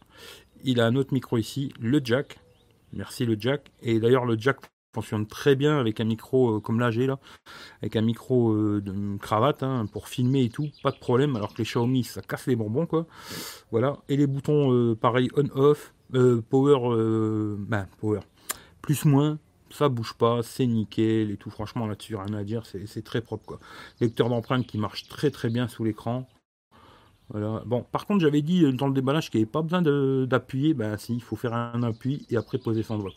Il 0.65 0.81
a 0.81 0.87
un 0.87 0.97
autre 0.97 1.13
micro 1.13 1.39
ici, 1.39 1.73
le 1.81 2.01
jack. 2.05 2.39
Merci 2.93 3.25
le 3.25 3.37
jack. 3.39 3.71
Et 3.83 3.99
d'ailleurs, 3.99 4.27
le 4.27 4.39
jack 4.39 4.59
fonctionne 4.97 5.27
très 5.27 5.57
bien 5.57 5.79
avec 5.79 6.01
un 6.01 6.05
micro 6.05 6.57
euh, 6.57 6.61
comme 6.61 6.81
là 6.81 6.91
j'ai 6.91 7.07
là, 7.07 7.19
avec 7.83 7.97
un 7.97 8.01
micro 8.01 8.53
euh, 8.53 8.81
de 8.81 9.19
cravate 9.19 9.63
hein, 9.63 9.87
pour 9.93 10.09
filmer 10.09 10.45
et 10.45 10.49
tout, 10.49 10.71
pas 10.83 10.91
de 10.91 10.99
problème. 10.99 11.37
Alors 11.37 11.53
que 11.53 11.59
les 11.59 11.65
Xiaomi 11.65 12.05
ça 12.05 12.23
casse 12.23 12.47
les 12.47 12.57
bonbons 12.57 12.87
quoi. 12.87 13.07
Voilà. 13.71 13.99
Et 14.09 14.17
les 14.17 14.27
boutons 14.27 14.73
euh, 14.73 14.95
pareil 14.95 15.29
on 15.37 15.49
off, 15.55 15.93
power, 16.51 17.57
ben, 17.59 17.87
power, 18.01 18.21
plus 18.81 19.05
moins. 19.05 19.39
Ça 19.71 19.89
bouge 19.89 20.15
pas, 20.15 20.43
c'est 20.43 20.67
nickel 20.67 21.31
et 21.31 21.37
tout. 21.37 21.51
Franchement 21.51 21.87
là-dessus 21.87 22.17
rien 22.17 22.35
à 22.35 22.45
dire, 22.45 22.63
c'est 22.65 23.05
très 23.05 23.21
propre 23.21 23.45
quoi. 23.45 23.61
Lecteur 24.01 24.29
d'empreinte 24.31 24.67
qui 24.67 24.79
marche 24.79 25.09
très 25.09 25.31
très 25.31 25.51
bien 25.51 25.69
sous 25.69 25.85
l'écran. 25.85 26.27
Bon, 27.31 27.85
par 27.91 28.07
contre, 28.07 28.21
j'avais 28.21 28.43
dit 28.43 28.73
dans 28.75 28.87
le 28.87 28.95
déballage 28.95 29.31
qu'il 29.31 29.41
n'y 29.41 29.45
avait 29.45 29.51
pas 29.51 29.63
besoin 29.63 29.83
d'appuyer. 30.27 30.75
Ben, 30.75 30.97
si, 30.97 31.15
il 31.15 31.23
faut 31.23 31.37
faire 31.37 31.55
un 31.55 31.83
appui 31.83 32.27
et 32.31 32.37
après 32.37 32.59
poser 32.59 32.83
son 32.83 32.99
doigt. 32.99 33.11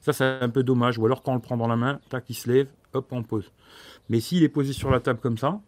Ça, 0.00 0.12
c'est 0.12 0.24
un 0.24 0.48
peu 0.48 0.62
dommage. 0.62 0.98
Ou 0.98 1.06
alors, 1.06 1.22
quand 1.22 1.32
on 1.32 1.36
le 1.36 1.40
prend 1.40 1.56
dans 1.56 1.66
la 1.66 1.76
main, 1.76 2.00
tac, 2.08 2.24
il 2.30 2.34
se 2.34 2.50
lève, 2.50 2.68
hop, 2.92 3.08
on 3.10 3.22
pose. 3.22 3.50
Mais 4.08 4.20
s'il 4.20 4.42
est 4.44 4.48
posé 4.48 4.72
sur 4.72 4.90
la 4.90 5.00
table 5.00 5.18
comme 5.20 5.38
ça, 5.38 5.60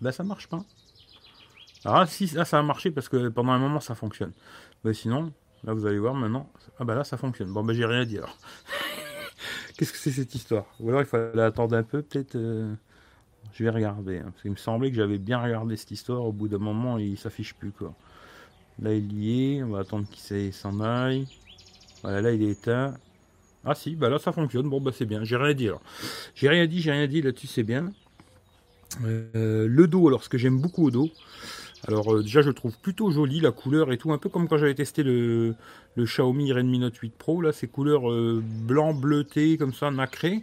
ben, 0.00 0.12
ça 0.12 0.24
marche 0.24 0.48
pas. 0.48 0.64
Alors 1.84 2.06
si, 2.08 2.26
là, 2.26 2.44
ça 2.44 2.58
a 2.58 2.62
marché 2.62 2.90
parce 2.90 3.08
que 3.08 3.28
pendant 3.28 3.52
un 3.52 3.58
moment, 3.58 3.80
ça 3.80 3.94
fonctionne. 3.94 4.32
Mais 4.84 4.94
sinon, 4.94 5.32
là, 5.64 5.74
vous 5.74 5.86
allez 5.86 5.98
voir 5.98 6.14
maintenant. 6.14 6.50
Ah, 6.78 6.84
ben 6.84 6.94
là, 6.94 7.04
ça 7.04 7.16
fonctionne. 7.16 7.52
Bon, 7.52 7.62
ben, 7.62 7.74
j'ai 7.74 7.84
rien 7.84 8.00
à 8.00 8.04
dire. 8.04 8.26
Qu'est-ce 9.76 9.92
que 9.92 9.98
c'est 9.98 10.10
cette 10.10 10.34
histoire? 10.34 10.66
Ou 10.78 10.88
alors, 10.88 11.00
il 11.02 11.06
fallait 11.06 11.42
attendre 11.42 11.76
un 11.76 11.82
peu, 11.82 12.02
peut-être. 12.02 12.36
Euh, 12.36 12.74
je 13.52 13.64
vais 13.64 13.70
regarder. 13.70 14.18
Hein, 14.18 14.30
parce 14.30 14.42
qu'il 14.42 14.50
me 14.50 14.56
semblait 14.56 14.90
que 14.90 14.96
j'avais 14.96 15.18
bien 15.18 15.42
regardé 15.42 15.76
cette 15.76 15.90
histoire. 15.90 16.24
Au 16.24 16.32
bout 16.32 16.48
d'un 16.48 16.58
moment, 16.58 16.98
il 16.98 17.18
s'affiche 17.18 17.54
plus, 17.54 17.72
quoi. 17.72 17.94
Là, 18.80 18.94
il 18.94 19.12
y 19.12 19.56
est. 19.56 19.62
On 19.62 19.70
va 19.70 19.80
attendre 19.80 20.06
qu'il 20.10 20.52
s'en 20.52 20.80
aille. 20.80 21.26
Voilà, 22.02 22.22
là, 22.22 22.32
il 22.32 22.42
est 22.42 22.50
éteint. 22.50 22.94
Ah 23.64 23.74
si, 23.74 23.94
bah 23.94 24.08
là 24.08 24.18
ça 24.18 24.32
fonctionne. 24.32 24.68
Bon 24.68 24.80
bah 24.80 24.90
c'est 24.94 25.04
bien. 25.04 25.22
J'ai 25.24 25.36
rien 25.36 25.54
dit. 25.54 25.68
J'ai 26.34 26.48
rien 26.48 26.66
dit, 26.66 26.80
j'ai 26.80 26.92
rien 26.92 27.06
dit 27.06 27.20
là-dessus, 27.20 27.46
c'est 27.46 27.62
bien. 27.62 27.92
Euh, 29.04 29.66
le 29.68 29.86
dos, 29.86 30.08
alors 30.08 30.24
ce 30.24 30.28
que 30.28 30.38
j'aime 30.38 30.58
beaucoup 30.58 30.86
au 30.86 30.90
dos. 30.90 31.10
Alors 31.86 32.14
euh, 32.14 32.22
déjà 32.22 32.42
je 32.42 32.50
trouve 32.50 32.76
plutôt 32.78 33.10
joli 33.10 33.40
la 33.40 33.52
couleur 33.52 33.92
et 33.92 33.98
tout, 33.98 34.12
un 34.12 34.18
peu 34.18 34.28
comme 34.28 34.48
quand 34.48 34.58
j'avais 34.58 34.74
testé 34.74 35.02
le, 35.02 35.54
Xiaomi 35.98 36.52
Redmi 36.52 36.78
Note 36.78 36.96
8 36.96 37.14
Pro, 37.16 37.40
là 37.40 37.52
ces 37.52 37.68
couleurs 37.68 38.10
euh, 38.10 38.42
blanc 38.44 38.94
bleuté 38.94 39.56
comme 39.58 39.74
ça, 39.74 39.90
nacré. 39.90 40.42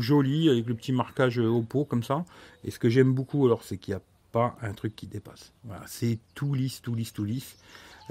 Joli 0.00 0.48
avec 0.48 0.66
le 0.66 0.74
petit 0.74 0.92
marquage 0.92 1.38
Oppo 1.38 1.84
comme 1.84 2.02
ça. 2.02 2.24
Et 2.64 2.70
ce 2.70 2.78
que 2.78 2.88
j'aime 2.88 3.12
beaucoup 3.12 3.44
alors 3.46 3.62
c'est 3.62 3.76
qu'il 3.76 3.94
n'y 3.94 4.00
a 4.00 4.02
pas 4.32 4.56
un 4.62 4.72
truc 4.72 4.96
qui 4.96 5.06
dépasse. 5.06 5.52
Voilà, 5.64 5.84
c'est 5.86 6.18
tout 6.34 6.54
lisse, 6.54 6.80
tout 6.80 6.94
lisse, 6.94 7.12
tout 7.12 7.24
lisse. 7.24 7.56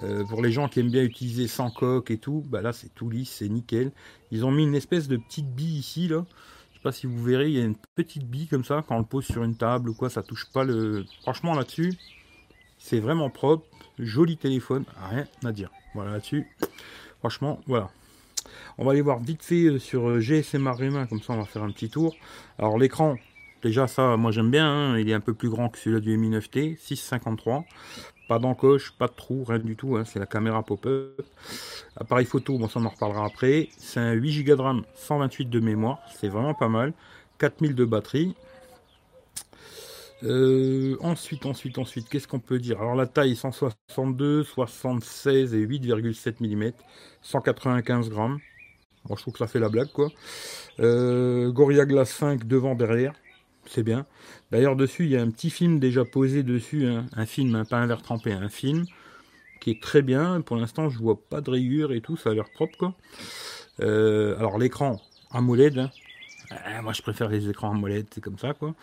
Euh, 0.03 0.23
pour 0.25 0.41
les 0.41 0.51
gens 0.51 0.69
qui 0.69 0.79
aiment 0.79 0.91
bien 0.91 1.03
utiliser 1.03 1.47
sans 1.47 1.69
coque 1.69 2.11
et 2.11 2.17
tout, 2.17 2.43
bah 2.47 2.61
là 2.61 2.71
c'est 2.73 2.93
tout 2.93 3.09
lisse, 3.09 3.31
c'est 3.31 3.49
nickel. 3.49 3.91
Ils 4.31 4.45
ont 4.45 4.51
mis 4.51 4.63
une 4.63 4.75
espèce 4.75 5.07
de 5.07 5.17
petite 5.17 5.53
bille 5.53 5.77
ici 5.77 6.07
là. 6.07 6.25
Je 6.71 6.77
sais 6.77 6.83
pas 6.83 6.91
si 6.91 7.07
vous 7.07 7.21
verrez, 7.21 7.49
il 7.49 7.57
y 7.57 7.61
a 7.61 7.65
une 7.65 7.75
petite 7.95 8.25
bille 8.25 8.47
comme 8.47 8.63
ça 8.63 8.83
quand 8.87 8.95
on 8.95 8.99
le 8.99 9.05
pose 9.05 9.25
sur 9.25 9.43
une 9.43 9.55
table 9.55 9.89
ou 9.89 9.93
quoi, 9.93 10.09
ça 10.09 10.23
touche 10.23 10.47
pas 10.51 10.63
le. 10.63 11.05
Franchement 11.21 11.53
là-dessus, 11.53 11.93
c'est 12.77 12.99
vraiment 12.99 13.29
propre, 13.29 13.65
joli 13.99 14.37
téléphone, 14.37 14.85
rien 15.09 15.27
à 15.43 15.51
dire. 15.51 15.69
Voilà 15.93 16.11
là-dessus. 16.11 16.47
Franchement, 17.19 17.59
voilà. 17.67 17.91
On 18.77 18.85
va 18.85 18.91
aller 18.91 19.01
voir 19.01 19.19
vite 19.19 19.43
fait 19.43 19.65
euh, 19.65 19.79
sur 19.79 20.09
euh, 20.09 20.19
GSM 20.19 20.67
Arena, 20.67 21.05
comme 21.07 21.21
ça 21.21 21.33
on 21.33 21.37
va 21.37 21.45
faire 21.45 21.63
un 21.63 21.71
petit 21.71 21.89
tour. 21.89 22.15
Alors 22.57 22.77
l'écran, 22.77 23.17
déjà 23.63 23.87
ça, 23.87 24.17
moi 24.17 24.31
j'aime 24.31 24.51
bien, 24.51 24.67
hein. 24.67 24.97
il 24.97 25.09
est 25.09 25.13
un 25.13 25.19
peu 25.19 25.33
plus 25.33 25.49
grand 25.49 25.69
que 25.69 25.77
celui-là 25.77 25.99
du 25.99 26.17
Mi 26.17 26.29
9T, 26.29 26.77
653. 26.77 27.65
Pas 28.27 28.39
d'encoche, 28.39 28.93
pas 28.97 29.07
de 29.07 29.13
trou, 29.13 29.43
rien 29.43 29.59
du 29.59 29.75
tout. 29.75 29.97
Hein, 29.97 30.05
c'est 30.05 30.19
la 30.19 30.25
caméra 30.25 30.63
pop-up. 30.63 31.21
Appareil 31.97 32.25
photo, 32.25 32.57
bon 32.57 32.69
ça 32.69 32.79
on 32.79 32.85
en 32.85 32.89
reparlera 32.89 33.25
après. 33.25 33.67
C'est 33.77 33.99
un 33.99 34.13
8 34.13 34.43
Go 34.43 34.55
de 34.55 34.61
RAM, 34.61 34.83
128 34.95 35.49
de 35.49 35.59
mémoire. 35.59 35.99
C'est 36.15 36.29
vraiment 36.29 36.53
pas 36.53 36.69
mal. 36.69 36.93
4000 37.39 37.75
de 37.75 37.85
batterie. 37.85 38.35
Euh, 40.23 40.97
ensuite, 41.01 41.45
ensuite, 41.45 41.77
ensuite, 41.77 42.07
qu'est-ce 42.09 42.27
qu'on 42.27 42.39
peut 42.39 42.59
dire? 42.59 42.79
Alors 42.79 42.95
la 42.95 43.07
taille 43.07 43.35
162, 43.35 44.43
76 44.43 45.53
et 45.55 45.65
8,7 45.65 46.35
mm, 46.41 46.71
195 47.21 48.09
grammes. 48.09 48.39
Je 49.09 49.15
trouve 49.15 49.33
que 49.33 49.39
ça 49.39 49.47
fait 49.47 49.59
la 49.59 49.69
blague, 49.69 49.91
quoi. 49.91 50.09
Euh, 50.79 51.51
Gorilla 51.51 51.85
Glass 51.85 52.11
5 52.11 52.45
devant, 52.47 52.75
derrière. 52.75 53.13
C'est 53.65 53.83
bien. 53.83 54.05
D'ailleurs, 54.51 54.75
dessus, 54.75 55.05
il 55.05 55.11
y 55.11 55.17
a 55.17 55.21
un 55.21 55.29
petit 55.29 55.49
film 55.49 55.79
déjà 55.79 56.05
posé 56.05 56.43
dessus. 56.43 56.87
Hein. 56.87 57.05
Un 57.13 57.25
film, 57.25 57.55
hein, 57.55 57.65
pas 57.65 57.77
un 57.77 57.87
verre 57.87 58.01
trempé, 58.01 58.31
un 58.31 58.49
film 58.49 58.85
qui 59.59 59.71
est 59.71 59.81
très 59.81 60.01
bien. 60.01 60.41
Pour 60.41 60.55
l'instant, 60.55 60.89
je 60.89 60.99
vois 60.99 61.19
pas 61.19 61.41
de 61.41 61.49
rayures 61.49 61.93
et 61.93 62.01
tout. 62.01 62.17
Ça 62.17 62.31
a 62.31 62.33
l'air 62.33 62.49
propre, 62.51 62.77
quoi. 62.77 62.95
Euh, 63.81 64.37
alors, 64.37 64.57
l'écran 64.57 64.99
AMOLED. 65.31 65.79
Hein. 65.79 65.91
Euh, 66.51 66.81
moi, 66.81 66.93
je 66.93 67.01
préfère 67.01 67.29
les 67.29 67.49
écrans 67.49 67.71
AMOLED, 67.71 68.07
c'est 68.13 68.21
comme 68.21 68.37
ça, 68.37 68.53
quoi. 68.53 68.73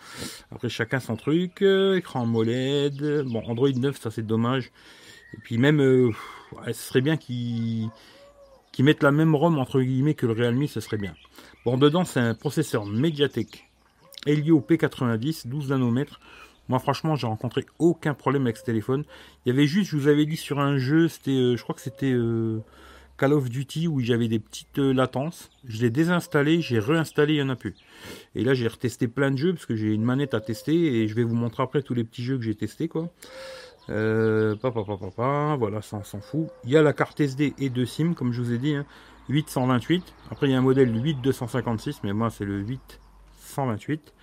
Après, 0.51 0.69
chacun 0.69 0.99
son 0.99 1.15
truc. 1.15 1.61
écran 1.61 2.23
AMOLED. 2.23 3.23
Bon, 3.27 3.43
Android 3.45 3.69
9, 3.69 3.99
ça, 3.99 4.11
c'est 4.11 4.25
dommage. 4.25 4.71
Et 5.33 5.37
puis, 5.37 5.57
même, 5.57 5.79
ce 6.65 6.73
serait 6.73 7.01
bien 7.01 7.17
qu'ils 7.17 7.89
qui 8.71 8.83
mettent 8.83 9.03
la 9.03 9.11
même 9.11 9.35
ROM 9.35 9.57
entre 9.59 9.81
guillemets 9.81 10.13
que 10.13 10.25
le 10.25 10.31
Realme, 10.33 10.65
ce 10.67 10.79
serait 10.79 10.97
bien. 10.97 11.13
Bon, 11.65 11.77
dedans, 11.77 12.05
c'est 12.05 12.19
un 12.19 12.33
processeur 12.33 12.85
Mediatek 12.85 13.69
Helio 14.25 14.65
P90, 14.67 15.47
12 15.47 15.69
nanomètres. 15.69 16.19
Moi, 16.67 16.79
franchement, 16.79 17.15
j'ai 17.15 17.27
rencontré 17.27 17.65
aucun 17.79 18.13
problème 18.13 18.43
avec 18.43 18.57
ce 18.57 18.63
téléphone. 18.63 19.03
Il 19.45 19.49
y 19.49 19.51
avait 19.51 19.65
juste, 19.65 19.91
je 19.91 19.97
vous 19.97 20.07
avais 20.07 20.25
dit 20.25 20.37
sur 20.37 20.59
un 20.59 20.77
jeu, 20.77 21.07
c'était, 21.07 21.31
euh, 21.31 21.57
je 21.57 21.63
crois 21.63 21.73
que 21.75 21.81
c'était 21.81 22.11
euh, 22.11 22.59
Call 23.19 23.33
of 23.33 23.49
Duty 23.49 23.89
où 23.89 23.99
j'avais 23.99 24.29
des 24.29 24.39
petites 24.39 24.79
euh, 24.79 24.93
latences. 24.93 25.49
Je 25.65 25.81
l'ai 25.81 25.89
désinstallé, 25.89 26.61
j'ai 26.61 26.79
réinstallé, 26.79 27.33
il 27.33 27.35
n'y 27.37 27.41
en 27.41 27.49
a 27.49 27.57
plus. 27.57 27.75
Et 28.33 28.45
là, 28.45 28.53
j'ai 28.53 28.67
retesté 28.67 29.09
plein 29.09 29.29
de 29.29 29.35
jeux 29.35 29.53
parce 29.53 29.65
que 29.65 29.75
j'ai 29.75 29.93
une 29.93 30.05
manette 30.05 30.33
à 30.33 30.39
tester 30.39 30.73
et 30.73 31.07
je 31.07 31.15
vais 31.15 31.23
vous 31.23 31.35
montrer 31.35 31.63
après 31.63 31.81
tous 31.81 31.93
les 31.93 32.05
petits 32.05 32.23
jeux 32.23 32.37
que 32.37 32.43
j'ai 32.43 32.55
testés, 32.55 32.87
quoi. 32.87 33.11
Euh, 33.89 34.55
voilà, 34.61 35.81
ça 35.81 35.97
on 35.97 36.03
s'en 36.03 36.21
fout. 36.21 36.47
Il 36.63 36.69
y 36.69 36.77
a 36.77 36.81
la 36.81 36.93
carte 36.93 37.19
SD 37.19 37.55
et 37.57 37.69
deux 37.69 37.85
SIM, 37.85 38.13
comme 38.13 38.31
je 38.31 38.41
vous 38.41 38.53
ai 38.53 38.57
dit, 38.57 38.75
828. 39.27 39.97
Hein. 39.97 40.13
Après, 40.31 40.47
il 40.47 40.51
y 40.51 40.55
a 40.55 40.57
un 40.57 40.61
modèle 40.61 40.89
8256, 40.95 42.03
mais 42.03 42.13
moi 42.13 42.29
c'est 42.29 42.45
le 42.45 42.59
828. 42.59 44.13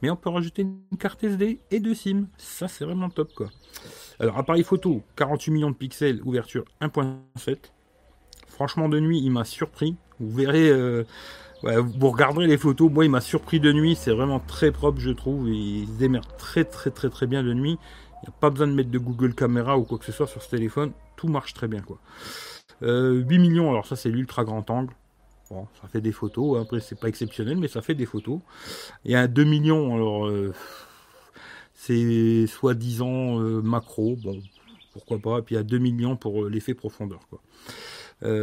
Mais 0.00 0.10
on 0.10 0.16
peut 0.16 0.30
rajouter 0.30 0.62
une 0.62 0.98
carte 0.98 1.22
SD 1.22 1.58
et 1.70 1.80
deux 1.80 1.94
SIM. 1.94 2.28
Ça, 2.38 2.68
c'est 2.68 2.84
vraiment 2.84 3.10
top, 3.10 3.34
quoi. 3.34 3.48
Alors, 4.18 4.38
appareil 4.38 4.62
photo, 4.62 5.02
48 5.16 5.50
millions 5.50 5.70
de 5.70 5.76
pixels, 5.76 6.22
ouverture 6.24 6.64
1.7. 6.80 7.56
Franchement, 8.56 8.88
de 8.88 8.98
nuit, 8.98 9.20
il 9.22 9.30
m'a 9.30 9.44
surpris. 9.44 9.96
Vous 10.18 10.34
verrez, 10.34 10.70
euh, 10.70 11.04
vous 11.62 12.10
regarderez 12.10 12.46
les 12.46 12.56
photos. 12.56 12.90
Moi, 12.90 13.04
il 13.04 13.10
m'a 13.10 13.20
surpris 13.20 13.60
de 13.60 13.70
nuit. 13.70 13.96
C'est 13.96 14.12
vraiment 14.12 14.40
très 14.40 14.72
propre, 14.72 14.98
je 14.98 15.10
trouve. 15.10 15.50
il 15.50 15.86
se 15.86 15.92
démerde 15.98 16.24
très, 16.38 16.64
très, 16.64 16.90
très, 16.90 17.10
très 17.10 17.26
bien 17.26 17.42
de 17.42 17.52
nuit. 17.52 17.76
Il 18.22 18.28
n'y 18.30 18.34
a 18.34 18.40
pas 18.40 18.48
besoin 18.48 18.66
de 18.66 18.72
mettre 18.72 18.88
de 18.88 18.98
Google 18.98 19.34
Caméra 19.34 19.76
ou 19.76 19.82
quoi 19.82 19.98
que 19.98 20.06
ce 20.06 20.12
soit 20.12 20.26
sur 20.26 20.42
ce 20.42 20.48
téléphone. 20.48 20.92
Tout 21.16 21.28
marche 21.28 21.52
très 21.52 21.68
bien. 21.68 21.82
quoi. 21.82 21.98
8 22.80 22.86
euh, 22.86 23.24
millions, 23.28 23.68
alors 23.68 23.86
ça 23.86 23.94
c'est 23.94 24.08
l'ultra 24.08 24.42
grand 24.42 24.70
angle. 24.70 24.94
Bon, 25.50 25.68
ça 25.82 25.86
fait 25.88 26.00
des 26.00 26.12
photos. 26.12 26.56
Hein. 26.56 26.62
Après, 26.62 26.80
c'est 26.80 26.98
pas 26.98 27.08
exceptionnel, 27.08 27.58
mais 27.58 27.68
ça 27.68 27.82
fait 27.82 27.94
des 27.94 28.06
photos. 28.06 28.40
Il 29.04 29.10
y 29.10 29.16
a 29.16 29.28
2 29.28 29.44
millions, 29.44 29.94
alors 29.94 30.28
euh, 30.28 30.54
c'est 31.74 32.46
soi-disant 32.46 33.36
macro. 33.62 34.16
Bon, 34.16 34.40
pourquoi 34.94 35.18
pas. 35.18 35.38
Et 35.40 35.42
puis 35.42 35.56
il 35.56 35.58
y 35.58 35.60
a 35.60 35.64
2 35.64 35.76
millions 35.76 36.16
pour 36.16 36.46
l'effet 36.46 36.72
profondeur. 36.72 37.20
Quoi. 37.28 37.42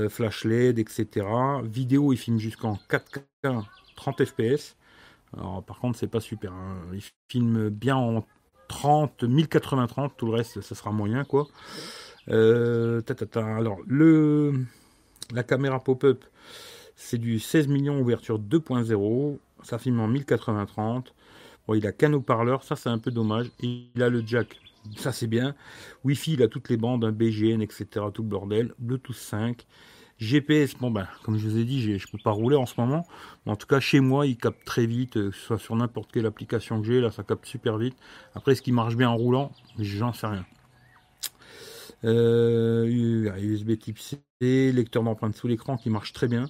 Flash 0.10 0.46
LED, 0.46 0.80
etc. 0.80 1.26
Vidéo, 1.64 2.14
il 2.14 2.18
filme 2.18 2.40
jusqu'en 2.40 2.80
4K 2.90 3.64
30 3.96 4.26
fps. 4.26 4.76
Alors, 5.36 5.64
par 5.64 5.80
contre, 5.80 5.98
c'est 5.98 6.08
pas 6.08 6.20
super. 6.20 6.54
Hein. 6.54 6.78
Il 6.94 7.02
filme 7.30 7.70
bien 7.70 7.96
en 7.96 8.26
30, 8.68 9.24
1080-30, 9.24 10.12
tout 10.18 10.26
le 10.28 10.34
reste, 10.34 10.62
ça 10.62 10.76
sera 10.76 10.92
moyen, 10.92 11.24
quoi. 11.24 11.48
Euh, 12.30 13.02
alors, 13.36 13.80
le, 13.86 14.66
la 15.34 15.44
caméra 15.44 15.80
pop-up, 15.80 16.24
c'est 16.96 17.18
du 17.18 17.40
16 17.40 17.68
millions 17.68 18.00
ouverture 18.00 18.40
2.0. 18.40 19.38
Ça 19.64 19.78
filme 19.80 20.00
en 20.00 20.10
1080-30. 20.10 21.06
Bon, 21.68 21.74
il 21.74 21.88
a 21.88 21.92
qu'un 21.92 22.14
haut-parleur, 22.14 22.64
ça 22.64 22.76
c'est 22.76 22.90
un 22.90 23.00
peu 23.00 23.12
dommage. 23.12 23.50
il 23.60 24.02
a 24.02 24.10
le 24.10 24.22
jack, 24.26 24.60
ça 24.98 25.12
c'est 25.12 25.28
bien. 25.28 25.56
Wi-Fi, 26.04 26.34
il 26.34 26.44
a 26.44 26.48
toutes 26.48 26.70
les 26.70 26.78
bandes, 26.78 27.04
un 27.06 27.12
BGN, 27.12 27.62
etc. 27.62 28.06
Tout 28.14 28.24
le 28.24 28.30
bordel. 28.30 28.74
Bluetooth 28.80 29.16
5. 29.16 29.66
GPS, 30.20 30.76
bon 30.78 30.92
ben, 30.92 31.08
comme 31.24 31.38
je 31.38 31.48
vous 31.48 31.58
ai 31.58 31.66
dit, 31.66 31.82
je 31.82 31.92
ne 31.92 32.12
peux 32.12 32.18
pas 32.24 32.32
rouler 32.32 32.56
en 32.56 32.66
ce 32.66 32.80
moment. 32.80 33.06
En 33.46 33.56
tout 33.56 33.68
cas, 33.68 33.80
chez 33.80 34.00
moi, 34.00 34.28
il 34.28 34.38
capte 34.38 34.64
très 34.64 34.86
vite, 34.86 35.18
euh, 35.18 35.32
que 35.32 35.36
ce 35.36 35.42
soit 35.42 35.58
sur 35.58 35.76
n'importe 35.76 36.12
quelle 36.12 36.26
application 36.26 36.80
que 36.80 36.88
j'ai, 36.88 37.02
là, 37.02 37.12
ça 37.12 37.24
capte 37.24 37.46
super 37.46 37.78
vite. 37.78 37.96
Après, 38.36 38.54
est-ce 38.54 38.62
qu'il 38.62 38.74
marche 38.74 38.96
bien 38.96 39.10
en 39.10 39.16
roulant 39.18 39.52
J'en 39.80 40.14
sais 40.14 40.28
rien. 40.28 40.46
USB 42.04 43.70
euh, 43.72 43.76
type 43.78 44.00
C, 44.00 44.22
lecteur 44.42 45.04
d'empreintes 45.04 45.36
sous 45.36 45.48
l'écran 45.48 45.78
qui 45.78 45.90
marche 45.90 46.14
très 46.14 46.28
bien. 46.28 46.50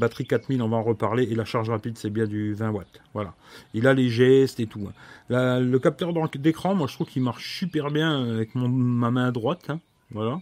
Batterie 0.00 0.26
4000, 0.26 0.62
on 0.62 0.68
va 0.68 0.78
en 0.78 0.82
reparler. 0.82 1.24
Et 1.24 1.34
la 1.34 1.44
charge 1.44 1.70
rapide, 1.70 1.96
c'est 1.96 2.10
bien 2.10 2.26
du 2.26 2.54
20 2.54 2.70
watts. 2.70 3.00
Voilà. 3.14 3.34
Il 3.74 3.86
a 3.86 3.94
les 3.94 4.08
gestes 4.08 4.58
et 4.58 4.66
tout. 4.66 4.88
Hein. 4.88 5.60
le 5.60 5.78
capteur 5.78 6.12
d'écran, 6.34 6.74
moi, 6.74 6.88
je 6.88 6.94
trouve 6.94 7.06
qu'il 7.06 7.22
marche 7.22 7.58
super 7.58 7.90
bien 7.90 8.28
avec 8.28 8.54
ma 8.54 9.10
main 9.10 9.30
droite. 9.30 9.70
Hein. 9.70 9.80
Voilà. 10.10 10.40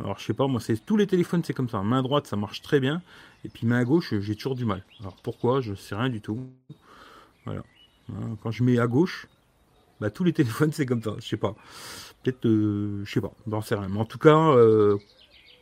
Alors 0.00 0.18
je 0.18 0.24
sais 0.24 0.34
pas, 0.34 0.46
moi 0.46 0.60
c'est 0.60 0.84
tous 0.84 0.96
les 0.96 1.06
téléphones 1.06 1.44
c'est 1.44 1.52
comme 1.52 1.68
ça. 1.68 1.82
Main 1.82 2.02
droite 2.02 2.26
ça 2.26 2.34
marche 2.36 2.62
très 2.62 2.80
bien, 2.80 3.02
et 3.44 3.48
puis 3.48 3.66
main 3.66 3.84
gauche 3.84 4.14
j'ai 4.20 4.34
toujours 4.34 4.56
du 4.56 4.64
mal. 4.64 4.82
Alors 5.00 5.16
pourquoi? 5.22 5.60
Je 5.60 5.74
sais 5.74 5.94
rien 5.94 6.08
du 6.08 6.20
tout. 6.20 6.50
Voilà. 7.44 7.62
Hein, 8.10 8.36
quand 8.42 8.50
je 8.50 8.64
mets 8.64 8.78
à 8.78 8.86
gauche, 8.86 9.26
bah, 10.00 10.10
tous 10.10 10.24
les 10.24 10.32
téléphones 10.32 10.72
c'est 10.72 10.86
comme 10.86 11.02
ça. 11.02 11.14
Je 11.18 11.26
sais 11.26 11.36
pas. 11.36 11.54
Peut-être, 12.22 12.46
euh, 12.46 13.02
je 13.04 13.12
sais 13.12 13.20
pas. 13.20 13.32
J'en 13.48 13.62
sais 13.62 13.74
rien. 13.74 13.88
Mais 13.88 14.00
en 14.00 14.04
tout 14.04 14.18
cas, 14.18 14.36
euh, 14.36 14.98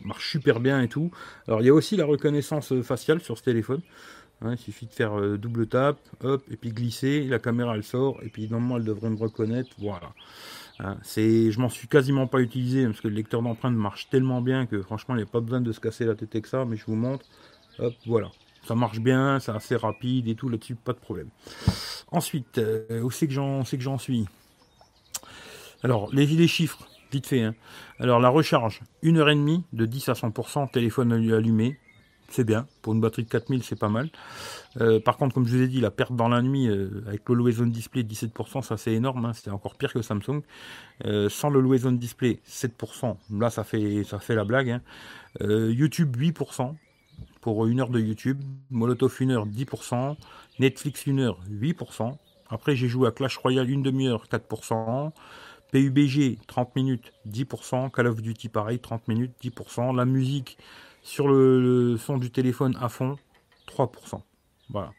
marche 0.04 0.30
super 0.30 0.61
bien 0.61 0.80
et 0.83 0.88
tout. 0.88 1.11
Alors 1.47 1.61
il 1.61 1.66
y 1.66 1.71
a 1.71 1.75
aussi 1.75 1.97
la 1.97 2.04
reconnaissance 2.04 2.73
faciale 2.83 3.21
sur 3.21 3.37
ce 3.38 3.42
téléphone. 3.42 3.80
Hein, 4.42 4.54
il 4.54 4.59
suffit 4.59 4.87
de 4.87 4.92
faire 4.92 5.19
euh, 5.21 5.37
double 5.37 5.66
tap, 5.66 5.99
hop, 6.23 6.42
et 6.50 6.57
puis 6.57 6.71
glisser, 6.71 7.25
la 7.25 7.38
caméra 7.38 7.75
elle 7.76 7.85
sort, 7.85 8.23
et 8.23 8.30
puis 8.30 8.49
normalement 8.49 8.78
elle 8.78 8.85
devrait 8.85 9.11
me 9.11 9.19
reconnaître, 9.19 9.69
voilà. 9.76 10.14
Hein, 10.78 10.97
c'est, 11.02 11.52
je 11.52 11.61
m'en 11.61 11.69
suis 11.69 11.88
quasiment 11.88 12.26
pas 12.26 12.40
utilisé 12.40 12.87
parce 12.87 13.02
que 13.02 13.09
le 13.09 13.14
lecteur 13.16 13.42
d'empreintes 13.42 13.75
marche 13.75 14.09
tellement 14.09 14.40
bien 14.40 14.64
que 14.64 14.80
franchement 14.80 15.14
il 15.14 15.19
n'y 15.19 15.25
a 15.25 15.26
pas 15.26 15.40
besoin 15.40 15.61
de 15.61 15.71
se 15.73 15.80
casser 15.80 16.07
la 16.07 16.14
tête 16.14 16.35
avec 16.35 16.47
ça, 16.47 16.64
mais 16.64 16.78
je 16.78 16.87
vous 16.87 16.95
montre. 16.95 17.26
Hop, 17.78 17.92
voilà. 18.07 18.30
Ça 18.66 18.75
marche 18.75 19.00
bien, 19.00 19.40
c'est 19.40 19.52
assez 19.52 19.76
rapide 19.76 20.26
et 20.28 20.35
tout 20.35 20.49
là-dessus, 20.49 20.75
pas 20.75 20.95
de 20.95 20.99
problème. 20.99 21.28
Ensuite, 22.11 22.57
euh, 22.57 23.02
où 23.02 23.11
c'est 23.11 23.26
que 23.26 23.35
j'en, 23.35 23.62
que 23.62 23.80
j'en 23.80 23.99
suis? 23.99 24.26
Alors, 25.83 26.09
les, 26.14 26.26
les 26.26 26.49
chiffres, 26.49 26.88
vite 27.12 27.26
fait. 27.26 27.43
Hein. 27.43 27.55
Alors, 27.99 28.21
la 28.21 28.29
recharge, 28.29 28.81
1h30 29.02 29.62
de 29.73 29.87
10 29.87 30.09
à 30.09 30.12
100%, 30.12 30.71
téléphone 30.71 31.12
allumé, 31.12 31.79
c'est 32.31 32.45
bien. 32.45 32.67
Pour 32.81 32.95
une 32.95 33.00
batterie 33.00 33.25
de 33.25 33.29
4000, 33.29 33.62
c'est 33.64 33.79
pas 33.79 33.88
mal. 33.88 34.09
Euh, 34.81 35.00
par 35.00 35.17
contre, 35.17 35.35
comme 35.35 35.47
je 35.47 35.57
vous 35.57 35.62
ai 35.62 35.69
dit, 35.69 35.81
la 35.81 35.90
perte 35.90 36.14
dans 36.14 36.29
la 36.29 36.40
nuit 36.43 36.69
euh, 36.69 37.02
avec 37.09 37.29
le 37.29 37.35
Low 37.35 37.50
Zone 37.50 37.71
Display 37.71 38.02
17%, 38.02 38.62
ça 38.62 38.76
c'est 38.76 38.93
énorme. 38.93 39.25
Hein. 39.25 39.33
c'est 39.35 39.50
encore 39.50 39.76
pire 39.76 39.93
que 39.93 40.00
Samsung. 40.00 40.43
Euh, 41.05 41.29
sans 41.29 41.50
le 41.50 41.61
Low 41.61 41.76
Zone 41.76 41.99
Display 41.99 42.40
7%, 42.49 43.17
là 43.33 43.50
ça 43.50 43.64
fait, 43.64 44.05
ça 44.05 44.21
fait 44.21 44.37
la 44.37 44.45
blague. 44.45 44.71
Hein. 44.71 44.81
YouTube 45.40 46.17
8% 46.17 46.75
pour 47.40 47.67
une 47.67 47.81
heure 47.81 47.90
de 47.90 47.99
YouTube. 47.99 48.40
Molotov 48.71 49.17
une 49.21 49.33
heure 49.33 49.47
10%. 49.47 50.17
Netflix 50.61 51.07
une 51.07 51.21
heure 51.21 51.40
8%. 51.50 52.17
Après 52.49 52.76
j'ai 52.76 52.88
joué 52.88 53.09
à 53.09 53.11
Clash 53.11 53.37
Royale 53.38 53.71
une 53.71 53.83
demi-heure 53.83 54.26
4%. 54.31 55.11
PUBG 55.73 56.39
30 56.47 56.77
minutes 56.77 57.12
10%. 57.29 57.91
Call 57.91 58.07
of 58.07 58.21
Duty 58.21 58.49
pareil 58.49 58.79
30 58.79 59.09
minutes 59.09 59.33
10%. 59.43 59.95
La 59.97 60.05
musique 60.05 60.59
sur 61.03 61.29
le, 61.29 61.97
son 61.99 62.19
du 62.19 62.31
téléphone 62.31 62.77
à 62.81 62.89
fond, 62.89 63.17
3%. 63.69 64.21
Voilà. 64.71 64.93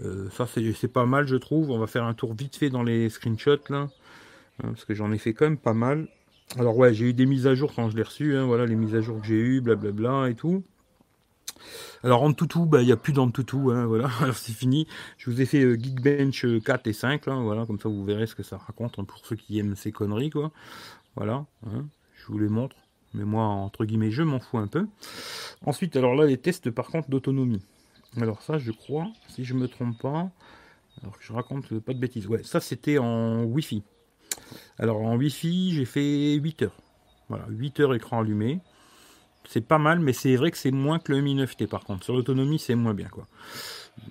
Euh, 0.00 0.28
ça, 0.30 0.46
c'est 0.46 0.88
pas 0.88 1.06
mal, 1.06 1.26
je 1.26 1.36
trouve. 1.36 1.70
On 1.70 1.78
va 1.78 1.86
faire 1.86 2.04
un 2.04 2.14
tour 2.14 2.34
vite 2.34 2.56
fait 2.56 2.70
dans 2.70 2.82
les 2.82 3.08
screenshots, 3.10 3.68
là. 3.68 3.88
Hein, 4.62 4.68
parce 4.68 4.84
que 4.84 4.94
j'en 4.94 5.12
ai 5.12 5.18
fait 5.18 5.34
quand 5.34 5.46
même 5.46 5.58
pas 5.58 5.74
mal. 5.74 6.08
Alors, 6.58 6.76
ouais, 6.76 6.94
j'ai 6.94 7.06
eu 7.06 7.12
des 7.12 7.26
mises 7.26 7.46
à 7.46 7.54
jour 7.54 7.72
quand 7.74 7.90
je 7.90 7.96
l'ai 7.96 8.02
reçu. 8.02 8.36
Hein, 8.36 8.46
voilà, 8.46 8.66
les 8.66 8.76
mises 8.76 8.94
à 8.94 9.00
jour 9.00 9.20
que 9.20 9.26
j'ai 9.26 9.34
eues, 9.34 9.60
blablabla 9.60 10.30
et 10.30 10.34
tout. 10.34 10.64
Alors, 12.04 12.22
en 12.22 12.32
toutou, 12.32 12.66
bah, 12.66 12.82
il 12.82 12.86
n'y 12.86 12.92
a 12.92 12.96
plus 12.96 13.12
d'Antutu, 13.12 13.56
hein, 13.70 13.86
voilà. 13.86 14.10
C'est 14.34 14.52
fini. 14.52 14.86
Je 15.18 15.30
vous 15.30 15.40
ai 15.40 15.46
fait 15.46 15.62
euh, 15.62 15.76
Geekbench 15.76 16.46
4 16.64 16.86
euh, 16.86 16.90
et 16.90 16.92
5, 16.92 17.26
là, 17.26 17.34
voilà. 17.36 17.66
Comme 17.66 17.78
ça, 17.78 17.88
vous 17.88 18.04
verrez 18.04 18.26
ce 18.26 18.34
que 18.34 18.42
ça 18.42 18.56
raconte 18.56 18.98
hein, 18.98 19.04
pour 19.04 19.18
ceux 19.24 19.36
qui 19.36 19.58
aiment 19.58 19.76
ces 19.76 19.92
conneries. 19.92 20.32
Voilà. 21.16 21.44
je 21.66 22.26
vous 22.28 22.38
les 22.38 22.48
montre. 22.48 22.76
Mais 23.14 23.24
moi, 23.24 23.44
entre 23.44 23.84
guillemets, 23.84 24.10
je 24.10 24.22
m'en 24.22 24.38
fous 24.38 24.58
un 24.58 24.68
peu. 24.68 24.86
Ensuite, 25.66 25.96
alors 25.96 26.14
là, 26.14 26.26
les 26.26 26.38
tests 26.38 26.70
par 26.70 26.86
contre 26.86 27.10
d'autonomie. 27.10 27.62
Alors 28.16 28.42
ça, 28.42 28.58
je 28.58 28.72
crois, 28.72 29.08
si 29.28 29.44
je 29.44 29.54
me 29.54 29.68
trompe 29.68 30.00
pas, 30.00 30.30
alors 31.02 31.16
que 31.16 31.24
je 31.24 31.32
raconte 31.32 31.78
pas 31.80 31.92
de 31.92 31.98
bêtises. 31.98 32.26
Ouais, 32.26 32.42
ça 32.42 32.60
c'était 32.60 32.98
en 32.98 33.44
Wi-Fi. 33.44 33.82
Alors 34.78 35.00
en 35.02 35.16
Wi-Fi, 35.16 35.72
j'ai 35.72 35.84
fait 35.84 36.34
8 36.34 36.62
heures. 36.62 36.76
Voilà, 37.28 37.46
8 37.48 37.80
heures 37.80 37.94
écran 37.94 38.20
allumé. 38.20 38.60
C'est 39.48 39.66
pas 39.66 39.78
mal, 39.78 40.00
mais 40.00 40.12
c'est 40.12 40.36
vrai 40.36 40.50
que 40.50 40.58
c'est 40.58 40.70
moins 40.70 40.98
que 40.98 41.12
le 41.12 41.20
Mi 41.20 41.34
9T 41.34 41.66
par 41.66 41.84
contre. 41.84 42.04
Sur 42.04 42.14
l'autonomie, 42.14 42.58
c'est 42.58 42.74
moins 42.74 42.94
bien 42.94 43.08
quoi. 43.08 43.26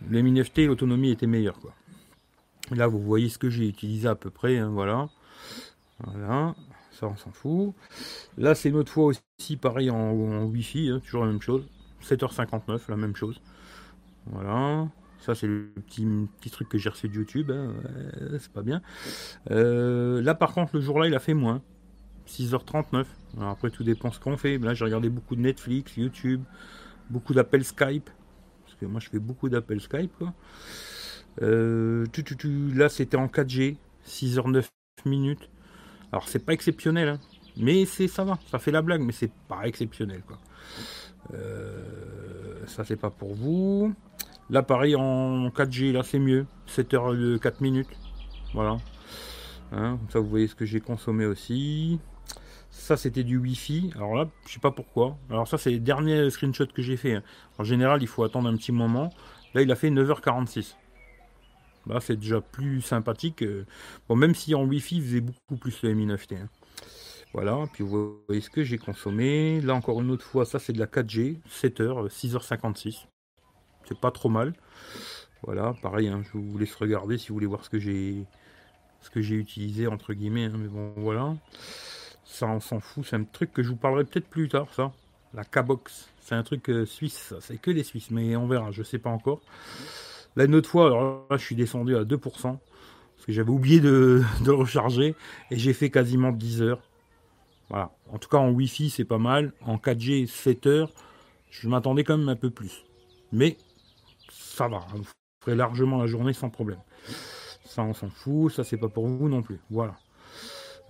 Le 0.10 0.22
Mi 0.22 0.34
9T, 0.34 0.66
l'autonomie 0.66 1.12
était 1.12 1.28
meilleure 1.28 1.60
quoi. 1.60 1.74
Là, 2.72 2.88
vous 2.88 3.00
voyez 3.00 3.30
ce 3.30 3.38
que 3.38 3.50
j'ai 3.50 3.68
utilisé 3.68 4.08
à 4.08 4.16
peu 4.16 4.30
près, 4.30 4.58
hein, 4.58 4.70
voilà. 4.70 5.10
Voilà, 6.04 6.56
ça 6.92 7.08
on 7.08 7.18
s'en 7.18 7.32
fout. 7.32 7.74
Là, 8.38 8.56
c'est 8.56 8.70
une 8.70 8.76
autre 8.76 8.92
fois 8.92 9.06
aussi 9.06 9.58
pareil 9.58 9.90
en, 9.90 10.44
Wi-Fi, 10.46 10.90
hein, 10.90 11.00
toujours 11.00 11.26
la 11.26 11.32
même 11.32 11.42
chose. 11.42 11.66
7h59, 12.04 12.82
la 12.90 12.96
même 12.96 13.16
chose. 13.16 13.42
Voilà. 14.28 14.88
Ça, 15.20 15.36
c'est 15.36 15.48
le 15.48 15.72
petit, 15.86 16.08
petit 16.40 16.50
truc 16.50 16.70
que 16.70 16.78
j'ai 16.78 16.90
reçu 16.90 17.10
de 17.10 17.16
YouTube. 17.16 17.52
Hein, 17.52 17.74
c'est 18.40 18.52
pas 18.52 18.62
bien. 18.62 18.82
Euh, 19.52 20.22
là, 20.22 20.34
par 20.34 20.54
contre, 20.54 20.76
le 20.76 20.82
jour-là, 20.82 21.08
il 21.08 21.16
a 21.16 21.20
fait 21.20 21.34
moins. 21.34 21.62
6h39. 22.30 23.06
Alors 23.38 23.50
après, 23.50 23.70
tout 23.70 23.84
dépend 23.84 24.12
ce 24.12 24.20
qu'on 24.20 24.38
fait. 24.38 24.58
Là, 24.58 24.74
j'ai 24.74 24.86
regardé 24.86 25.10
beaucoup 25.10 25.36
de 25.36 25.42
Netflix, 25.42 25.98
YouTube, 25.98 26.44
beaucoup 27.10 27.34
d'appels 27.34 27.66
Skype. 27.66 28.10
Parce 28.66 28.78
que 28.80 28.86
moi, 28.86 29.00
je 29.00 29.10
fais 29.10 29.20
beaucoup 29.20 29.50
d'appels 29.50 29.82
Skype. 29.82 30.24
Euh, 31.42 32.06
là, 32.76 32.90
c'était 32.90 33.18
en 33.18 33.28
4G, 33.28 33.78
6h09 34.06 34.66
minutes. 35.06 35.50
Alors, 36.12 36.28
c'est 36.28 36.44
pas 36.44 36.54
exceptionnel, 36.54 37.10
hein. 37.10 37.20
mais 37.58 37.86
c'est 37.86 38.08
ça 38.08 38.24
va, 38.24 38.40
ça 38.50 38.58
fait 38.58 38.72
la 38.72 38.82
blague, 38.82 39.02
mais 39.02 39.12
c'est 39.12 39.32
pas 39.48 39.68
exceptionnel. 39.68 40.24
Euh, 41.34 42.66
ça, 42.66 42.84
c'est 42.84 42.96
pas 42.96 43.12
pour 43.12 43.36
vous. 43.36 43.94
Là, 44.50 44.64
pareil, 44.64 44.96
en 44.96 45.50
4G, 45.50 45.92
là, 45.92 46.02
c'est 46.04 46.20
mieux. 46.20 46.48
7h04 46.68 47.62
minutes. 47.62 47.90
Voilà. 48.54 48.78
Hein, 49.72 50.00
ça, 50.12 50.20
vous 50.20 50.28
voyez 50.28 50.48
ce 50.48 50.56
que 50.56 50.66
j'ai 50.66 50.80
consommé 50.80 51.26
aussi. 51.26 52.00
Ça, 52.80 52.98
c'était 52.98 53.24
du 53.24 53.38
Wi-Fi. 53.38 53.92
Alors 53.96 54.16
là, 54.16 54.30
je 54.48 54.54
sais 54.54 54.60
pas 54.60 54.72
pourquoi. 54.72 55.18
Alors 55.30 55.48
ça, 55.48 55.58
c'est 55.58 55.70
les 55.70 55.80
derniers 55.80 56.30
screenshots 56.30 56.68
que 56.74 56.82
j'ai 56.82 56.98
fait. 56.98 57.16
Hein. 57.16 57.24
En 57.58 57.64
général, 57.64 58.02
il 58.02 58.08
faut 58.08 58.24
attendre 58.24 58.50
un 58.50 58.56
petit 58.56 58.72
moment. 58.72 59.12
Là, 59.54 59.62
il 59.62 59.72
a 59.72 59.76
fait 59.76 59.90
9h46. 59.90 60.76
Là, 61.88 62.00
c'est 62.00 62.16
déjà 62.16 62.40
plus 62.42 62.82
sympathique. 62.82 63.44
Bon, 64.08 64.16
même 64.16 64.34
si 64.34 64.56
en 64.56 64.64
Wi-Fi, 64.64 64.98
il 64.98 65.04
faisait 65.04 65.22
beaucoup 65.22 65.58
plus 65.58 65.84
le 65.84 65.94
Mi 65.94 66.08
9T. 66.08 66.38
Hein. 66.38 66.50
Voilà, 67.34 67.66
puis 67.74 67.84
vous 67.84 68.22
voyez 68.28 68.42
ce 68.42 68.50
que 68.50 68.64
j'ai 68.64 68.78
consommé. 68.78 69.62
Là, 69.62 69.76
encore 69.76 70.02
une 70.02 70.10
autre 70.10 70.26
fois, 70.26 70.46
ça, 70.46 70.58
c'est 70.58 70.74
de 70.74 70.80
la 70.80 70.88
4G. 70.88 71.38
7h, 71.48 72.08
6h56. 72.10 73.06
C'est 73.88 74.00
pas 74.00 74.12
trop 74.12 74.30
mal. 74.30 74.54
Voilà, 75.44 75.76
pareil, 75.82 76.08
hein, 76.08 76.22
je 76.24 76.38
vous 76.38 76.58
laisse 76.58 76.74
regarder 76.76 77.18
si 77.18 77.30
vous 77.30 77.36
voulez 77.36 77.46
voir 77.46 77.64
ce 77.64 77.70
que 77.70 77.80
j'ai 77.80 78.26
ce 79.02 79.10
que 79.10 79.22
j'ai 79.22 79.36
utilisé 79.36 79.88
entre 79.88 80.14
guillemets. 80.14 80.50
mais 80.50 80.68
bon, 80.68 80.94
voilà. 80.98 81.36
Ça, 82.30 82.46
on 82.46 82.60
s'en 82.60 82.80
fout. 82.80 83.04
C'est 83.06 83.16
un 83.16 83.24
truc 83.24 83.52
que 83.52 83.64
je 83.64 83.70
vous 83.70 83.76
parlerai 83.76 84.06
peut-être 84.06 84.30
plus 84.30 84.48
tard, 84.48 84.68
ça. 84.74 84.92
La 85.34 85.44
K-Box. 85.44 86.10
C'est 86.22 86.36
un 86.36 86.44
truc 86.44 86.70
euh, 86.70 86.86
suisse, 86.86 87.34
C'est 87.42 87.60
que 87.60 87.72
des 87.72 87.84
Suisses, 87.84 88.12
mais 88.12 88.36
on 88.36 88.48
verra. 88.48 88.70
Je 88.72 88.84
sais 88.84 89.00
pas 89.00 89.10
encore. 89.10 89.42
Là, 90.36 90.46
une 90.46 90.54
autre 90.54 90.70
fois, 90.70 90.86
alors 90.86 91.26
là, 91.30 91.38
je 91.38 91.44
suis 91.44 91.56
descendu 91.56 91.98
à 91.98 92.04
2%. 92.04 92.20
Parce 92.42 93.26
que 93.26 93.32
j'avais 93.32 93.50
oublié 93.50 93.80
de, 93.80 94.22
de, 94.46 94.52
recharger. 94.52 95.16
Et 95.50 95.58
j'ai 95.58 95.74
fait 95.74 95.90
quasiment 95.90 96.32
10 96.32 96.62
heures. 96.62 96.82
Voilà. 97.68 97.92
En 98.12 98.20
tout 98.20 98.30
cas, 98.30 98.38
en 98.38 98.52
Wi-Fi, 98.52 98.92
c'est 98.92 99.06
pas 99.06 99.18
mal. 99.18 99.52
En 99.62 99.78
4G, 99.78 100.28
7 100.28 100.68
heures. 100.68 100.92
Je 101.50 101.68
m'attendais 101.68 102.04
quand 102.04 102.18
même 102.18 102.30
un 102.30 102.36
peu 102.36 102.52
plus. 102.52 102.86
Mais 103.32 103.58
ça 104.32 104.68
va. 104.68 104.86
Vous 104.94 105.04
ferez 105.44 105.56
largement 105.56 105.98
la 105.98 106.06
journée 106.06 106.34
sans 106.34 106.52
problème. 106.52 106.80
Ça, 107.66 107.82
on 107.82 107.96
s'en 107.96 108.10
fout. 108.10 108.52
Ça, 108.54 108.64
c'est 108.64 108.78
pas 108.78 108.88
pour 108.88 109.08
vous 109.08 109.30
non 109.30 109.42
plus. 109.42 109.60
Voilà. 109.72 109.96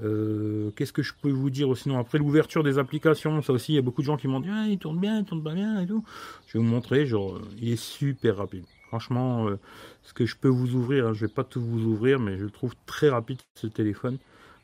Euh, 0.01 0.71
qu'est-ce 0.75 0.93
que 0.93 1.01
je 1.01 1.13
peux 1.13 1.29
vous 1.29 1.49
dire 1.49 1.75
sinon 1.75 1.99
après 1.99 2.19
l'ouverture 2.19 2.63
des 2.63 2.79
applications 2.79 3.41
ça 3.41 3.51
aussi 3.51 3.73
il 3.73 3.75
y 3.75 3.79
a 3.79 3.81
beaucoup 3.81 4.01
de 4.01 4.05
gens 4.05 4.15
qui 4.15 4.29
m'ont 4.29 4.39
dit 4.39 4.47
ah, 4.49 4.65
il 4.69 4.77
tourne 4.77 4.97
bien 4.97 5.19
il 5.19 5.25
tourne 5.25 5.43
pas 5.43 5.53
bien 5.53 5.81
et 5.81 5.87
tout. 5.87 6.03
Je 6.47 6.57
vais 6.57 6.63
vous 6.63 6.69
montrer 6.69 7.05
genre 7.05 7.39
il 7.61 7.69
est 7.69 7.81
super 7.81 8.37
rapide. 8.37 8.63
Franchement 8.87 9.49
euh, 9.49 9.59
ce 10.03 10.13
que 10.13 10.25
je 10.25 10.37
peux 10.37 10.47
vous 10.47 10.75
ouvrir 10.75 11.07
hein, 11.07 11.13
je 11.13 11.25
vais 11.25 11.31
pas 11.31 11.43
tout 11.43 11.61
vous 11.61 11.83
ouvrir 11.83 12.19
mais 12.19 12.37
je 12.37 12.45
trouve 12.45 12.75
très 12.85 13.09
rapide 13.09 13.39
ce 13.55 13.67
téléphone. 13.67 14.17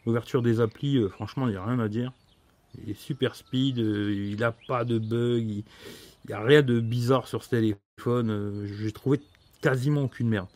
L'ouverture 0.05 0.41
des 0.41 0.61
applis 0.61 0.97
euh, 0.97 1.09
franchement 1.09 1.47
il 1.47 1.51
n'y 1.51 1.57
a 1.57 1.65
rien 1.65 1.79
à 1.79 1.89
dire. 1.89 2.13
Il 2.81 2.89
est 2.91 2.99
super 2.99 3.35
speed 3.35 3.77
il 3.77 4.37
n'a 4.39 4.53
pas 4.53 4.85
de 4.85 4.99
bug 4.99 5.49
il 5.49 5.63
n'y 6.27 6.33
a 6.33 6.41
rien 6.41 6.61
de 6.61 6.79
bizarre 6.79 7.27
sur 7.27 7.43
ce 7.43 7.49
téléphone 7.49 8.65
j'ai 8.65 8.91
trouvé 8.93 9.19
quasiment 9.61 10.03
aucune 10.03 10.29
merde. 10.29 10.47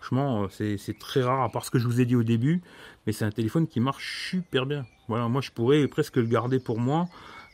Franchement, 0.00 0.44
euh, 0.44 0.76
c'est 0.78 0.98
très 0.98 1.22
rare, 1.22 1.42
à 1.42 1.50
part 1.50 1.64
ce 1.64 1.70
que 1.70 1.78
je 1.78 1.86
vous 1.86 2.00
ai 2.00 2.06
dit 2.06 2.16
au 2.16 2.22
début, 2.22 2.62
mais 3.06 3.12
c'est 3.12 3.24
un 3.24 3.30
téléphone 3.30 3.66
qui 3.66 3.80
marche 3.80 4.30
super 4.30 4.66
bien. 4.66 4.86
Voilà, 5.08 5.28
moi 5.28 5.40
je 5.40 5.50
pourrais 5.50 5.86
presque 5.88 6.16
le 6.16 6.26
garder 6.26 6.58
pour 6.58 6.78
moi, 6.78 7.08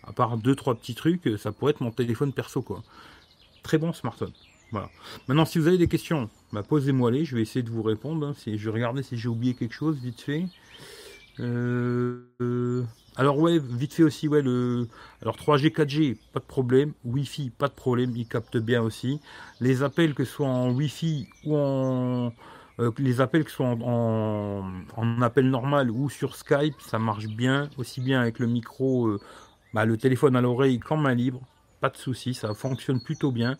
à 0.06 0.12
part 0.12 0.36
deux 0.36 0.54
trois 0.54 0.74
petits 0.74 0.94
trucs, 0.94 1.28
ça 1.38 1.52
pourrait 1.52 1.70
être 1.70 1.80
mon 1.80 1.90
téléphone 1.90 2.32
perso 2.32 2.62
quoi. 2.62 2.82
Très 3.62 3.78
bon 3.78 3.92
smartphone. 3.92 4.32
Voilà. 4.72 4.90
Maintenant, 5.28 5.44
si 5.44 5.58
vous 5.58 5.68
avez 5.68 5.78
des 5.78 5.88
questions, 5.88 6.28
bah, 6.52 6.62
posez-moi 6.62 7.10
les, 7.10 7.24
je 7.24 7.36
vais 7.36 7.42
essayer 7.42 7.62
de 7.62 7.70
vous 7.70 7.82
répondre. 7.82 8.26
Hein. 8.26 8.34
Je 8.46 8.64
vais 8.64 8.70
regarder 8.70 9.02
si 9.02 9.16
j'ai 9.16 9.28
oublié 9.28 9.54
quelque 9.54 9.74
chose 9.74 9.96
vite 9.98 10.20
fait. 10.20 10.46
Euh, 11.38 12.82
alors 13.16 13.38
ouais, 13.38 13.58
vite 13.58 13.92
fait 13.92 14.02
aussi, 14.02 14.26
ouais, 14.26 14.40
alors 15.22 15.36
3G, 15.36 15.70
4G, 15.70 16.16
pas 16.32 16.40
de 16.40 16.44
problème. 16.44 16.92
Wi-Fi, 17.04 17.50
pas 17.50 17.68
de 17.68 17.74
problème, 17.74 18.12
il 18.16 18.26
capte 18.26 18.56
bien 18.56 18.82
aussi. 18.82 19.20
Les 19.60 19.82
appels 19.82 20.14
que 20.14 20.24
ce 20.24 20.32
soit 20.32 20.48
en 20.48 20.70
Wi-Fi 20.70 21.28
ou 21.44 21.56
en 21.56 22.32
euh, 22.78 22.90
les 22.98 23.20
appels 23.20 23.44
que 23.44 23.50
ce 23.50 23.56
soit 23.56 23.66
en, 23.66 24.70
en, 24.96 25.22
appel 25.22 25.48
normal 25.48 25.90
ou 25.90 26.10
sur 26.10 26.36
Skype, 26.36 26.74
ça 26.80 26.98
marche 26.98 27.26
bien, 27.26 27.70
aussi 27.78 28.00
bien 28.00 28.20
avec 28.20 28.38
le 28.38 28.46
micro, 28.46 29.06
euh, 29.06 29.20
bah, 29.72 29.84
le 29.84 29.96
téléphone 29.96 30.36
à 30.36 30.40
l'oreille 30.40 30.78
qu'en 30.78 30.96
main 30.96 31.14
libre. 31.14 31.40
Pas 31.80 31.90
de 31.90 31.96
souci, 31.96 32.34
ça 32.34 32.54
fonctionne 32.54 33.00
plutôt 33.00 33.32
bien. 33.32 33.56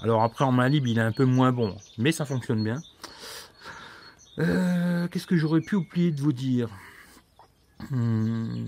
Alors 0.00 0.22
après 0.22 0.44
en 0.44 0.52
main 0.52 0.68
libre, 0.68 0.88
il 0.88 0.98
est 0.98 1.02
un 1.02 1.12
peu 1.12 1.24
moins 1.24 1.52
bon, 1.52 1.76
mais 1.98 2.12
ça 2.12 2.24
fonctionne 2.24 2.62
bien. 2.62 2.80
Euh, 4.38 5.08
qu'est-ce 5.08 5.26
que 5.26 5.36
j'aurais 5.36 5.60
pu 5.60 5.76
oublier 5.76 6.10
de 6.10 6.20
vous 6.20 6.32
dire? 6.32 6.68
Hmm, 7.90 8.64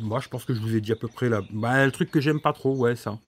moi, 0.00 0.20
je 0.20 0.28
pense 0.28 0.44
que 0.44 0.54
je 0.54 0.60
vous 0.60 0.74
ai 0.74 0.80
dit 0.80 0.92
à 0.92 0.96
peu 0.96 1.08
près 1.08 1.28
là. 1.28 1.42
Bah, 1.52 1.84
le 1.84 1.92
truc 1.92 2.10
que 2.10 2.20
j'aime 2.20 2.40
pas 2.40 2.52
trop, 2.52 2.74
ouais, 2.74 2.96
ça. 2.96 3.18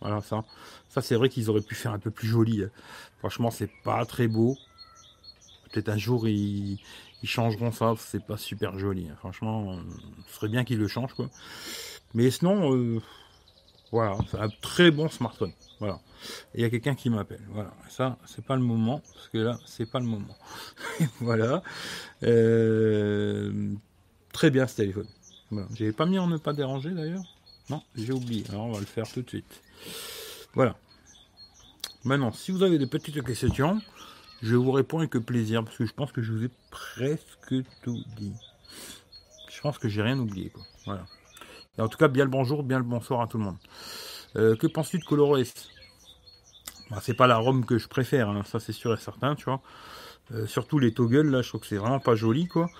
Voilà, 0.00 0.20
ça. 0.22 0.44
Ça, 0.88 1.02
c'est 1.02 1.14
vrai 1.14 1.28
qu'ils 1.28 1.50
auraient 1.50 1.60
pu 1.60 1.74
faire 1.74 1.92
un 1.92 1.98
peu 1.98 2.10
plus 2.10 2.26
joli. 2.26 2.62
Hein. 2.64 2.70
Franchement, 3.18 3.50
c'est 3.50 3.70
pas 3.84 4.04
très 4.06 4.26
beau. 4.26 4.56
Peut-être 5.72 5.88
un 5.88 5.98
jour, 5.98 6.28
ils, 6.28 6.78
changeront 7.22 7.72
ça. 7.72 7.94
C'est 7.98 8.24
pas 8.24 8.36
super 8.36 8.78
joli. 8.78 9.08
Hein. 9.08 9.16
Franchement, 9.18 9.72
euh, 9.72 9.76
ce 10.26 10.36
serait 10.36 10.48
bien 10.48 10.64
qu'ils 10.64 10.78
le 10.78 10.88
changent, 10.88 11.14
quoi. 11.14 11.28
Mais 12.14 12.30
sinon, 12.30 12.74
euh, 12.74 13.00
voilà, 13.92 14.16
c'est 14.30 14.38
un 14.38 14.48
très 14.48 14.90
bon 14.90 15.08
smartphone. 15.08 15.52
Voilà. 15.78 16.00
Il 16.54 16.60
y 16.60 16.64
a 16.64 16.70
quelqu'un 16.70 16.94
qui 16.94 17.10
m'appelle. 17.10 17.42
Voilà. 17.50 17.72
Ça, 17.88 18.18
c'est 18.26 18.44
pas 18.44 18.56
le 18.56 18.62
moment. 18.62 19.00
Parce 19.14 19.28
que 19.28 19.38
là, 19.38 19.58
c'est 19.64 19.90
pas 19.90 20.00
le 20.00 20.06
moment. 20.06 20.36
voilà. 21.20 21.62
Euh, 22.22 23.74
Très 24.32 24.50
bien 24.50 24.66
ce 24.66 24.76
téléphone. 24.76 25.08
Voilà. 25.50 25.68
J'avais 25.74 25.92
pas 25.92 26.06
mis 26.06 26.18
en 26.18 26.26
ne 26.26 26.36
pas 26.36 26.52
déranger 26.52 26.90
d'ailleurs. 26.90 27.22
Non, 27.68 27.82
j'ai 27.94 28.12
oublié. 28.12 28.44
Alors 28.48 28.66
on 28.66 28.72
va 28.72 28.80
le 28.80 28.86
faire 28.86 29.10
tout 29.10 29.22
de 29.22 29.28
suite. 29.28 29.62
Voilà. 30.54 30.76
Maintenant, 32.04 32.32
si 32.32 32.50
vous 32.50 32.62
avez 32.62 32.78
des 32.78 32.86
petites 32.86 33.22
questions, 33.22 33.80
je 34.42 34.56
vous 34.56 34.72
réponds 34.72 34.98
avec 34.98 35.12
plaisir 35.18 35.64
parce 35.64 35.76
que 35.76 35.84
je 35.84 35.92
pense 35.92 36.12
que 36.12 36.22
je 36.22 36.32
vous 36.32 36.44
ai 36.44 36.50
presque 36.70 37.54
tout 37.82 37.98
dit. 38.16 38.34
Je 39.50 39.60
pense 39.60 39.78
que 39.78 39.88
j'ai 39.88 40.02
rien 40.02 40.18
oublié. 40.18 40.52
Voilà. 40.86 41.04
en 41.78 41.88
tout 41.88 41.98
cas, 41.98 42.08
bien 42.08 42.24
le 42.24 42.30
bonjour, 42.30 42.62
bien 42.62 42.78
le 42.78 42.84
bonsoir 42.84 43.20
à 43.20 43.26
tout 43.26 43.38
le 43.38 43.44
monde. 43.44 43.58
Euh, 44.36 44.56
que 44.56 44.66
penses-tu 44.66 44.98
de 44.98 45.04
ColorOS 45.04 45.52
bah, 46.90 46.98
C'est 47.02 47.14
pas 47.14 47.26
la 47.26 47.36
ROM 47.36 47.64
que 47.66 47.76
je 47.78 47.88
préfère, 47.88 48.30
hein. 48.30 48.42
ça 48.44 48.60
c'est 48.60 48.72
sûr 48.72 48.94
et 48.94 48.96
certain, 48.96 49.34
tu 49.34 49.44
vois. 49.44 49.60
Euh, 50.32 50.46
surtout 50.46 50.78
les 50.78 50.94
toggles, 50.94 51.28
là, 51.28 51.42
je 51.42 51.48
trouve 51.48 51.60
que 51.60 51.66
c'est 51.66 51.76
vraiment 51.76 52.00
pas 52.00 52.14
joli, 52.14 52.46
quoi. 52.46 52.70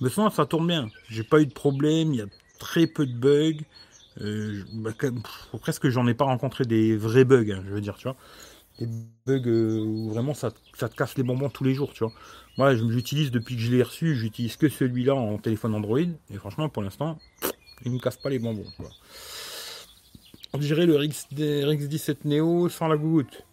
Mais 0.00 0.10
sinon, 0.10 0.30
ça 0.30 0.46
tourne 0.46 0.66
bien. 0.66 0.88
J'ai 1.08 1.24
pas 1.24 1.40
eu 1.40 1.46
de 1.46 1.52
problème, 1.52 2.12
il 2.12 2.18
y 2.18 2.22
a 2.22 2.26
très 2.58 2.86
peu 2.86 3.06
de 3.06 3.14
bugs. 3.14 3.64
Euh, 4.20 4.62
bah, 4.74 4.90
presque 5.60 5.88
j'en 5.88 6.06
ai 6.06 6.14
pas 6.14 6.24
rencontré 6.24 6.64
des 6.64 6.96
vrais 6.96 7.24
bugs, 7.24 7.50
hein, 7.50 7.62
je 7.66 7.72
veux 7.72 7.80
dire, 7.80 7.96
tu 7.96 8.04
vois. 8.04 8.16
Des 8.78 8.86
bugs 9.26 9.42
euh, 9.46 9.80
où 9.80 10.10
vraiment 10.10 10.34
ça, 10.34 10.50
ça, 10.74 10.88
te 10.88 10.94
casse 10.94 11.16
les 11.16 11.24
bonbons 11.24 11.48
tous 11.48 11.64
les 11.64 11.74
jours, 11.74 11.92
tu 11.92 12.04
vois. 12.04 12.12
Moi, 12.56 12.74
j'utilise 12.74 13.30
depuis 13.30 13.56
que 13.56 13.60
je 13.60 13.70
l'ai 13.70 13.82
reçu, 13.82 14.16
j'utilise 14.16 14.56
que 14.56 14.68
celui-là 14.68 15.14
en 15.14 15.38
téléphone 15.38 15.74
Android. 15.74 15.98
Et 16.00 16.36
franchement, 16.36 16.68
pour 16.68 16.82
l'instant, 16.82 17.18
il 17.84 17.92
ne 17.92 17.96
me 17.96 18.00
casse 18.00 18.16
pas 18.16 18.30
les 18.30 18.38
bonbons. 18.38 18.66
On 20.52 20.58
dirait 20.58 20.86
le 20.86 20.96
RX, 20.96 21.28
RX17 21.32 22.16
Neo 22.24 22.68
sans 22.68 22.88
la 22.88 22.96
goutte. 22.96 23.44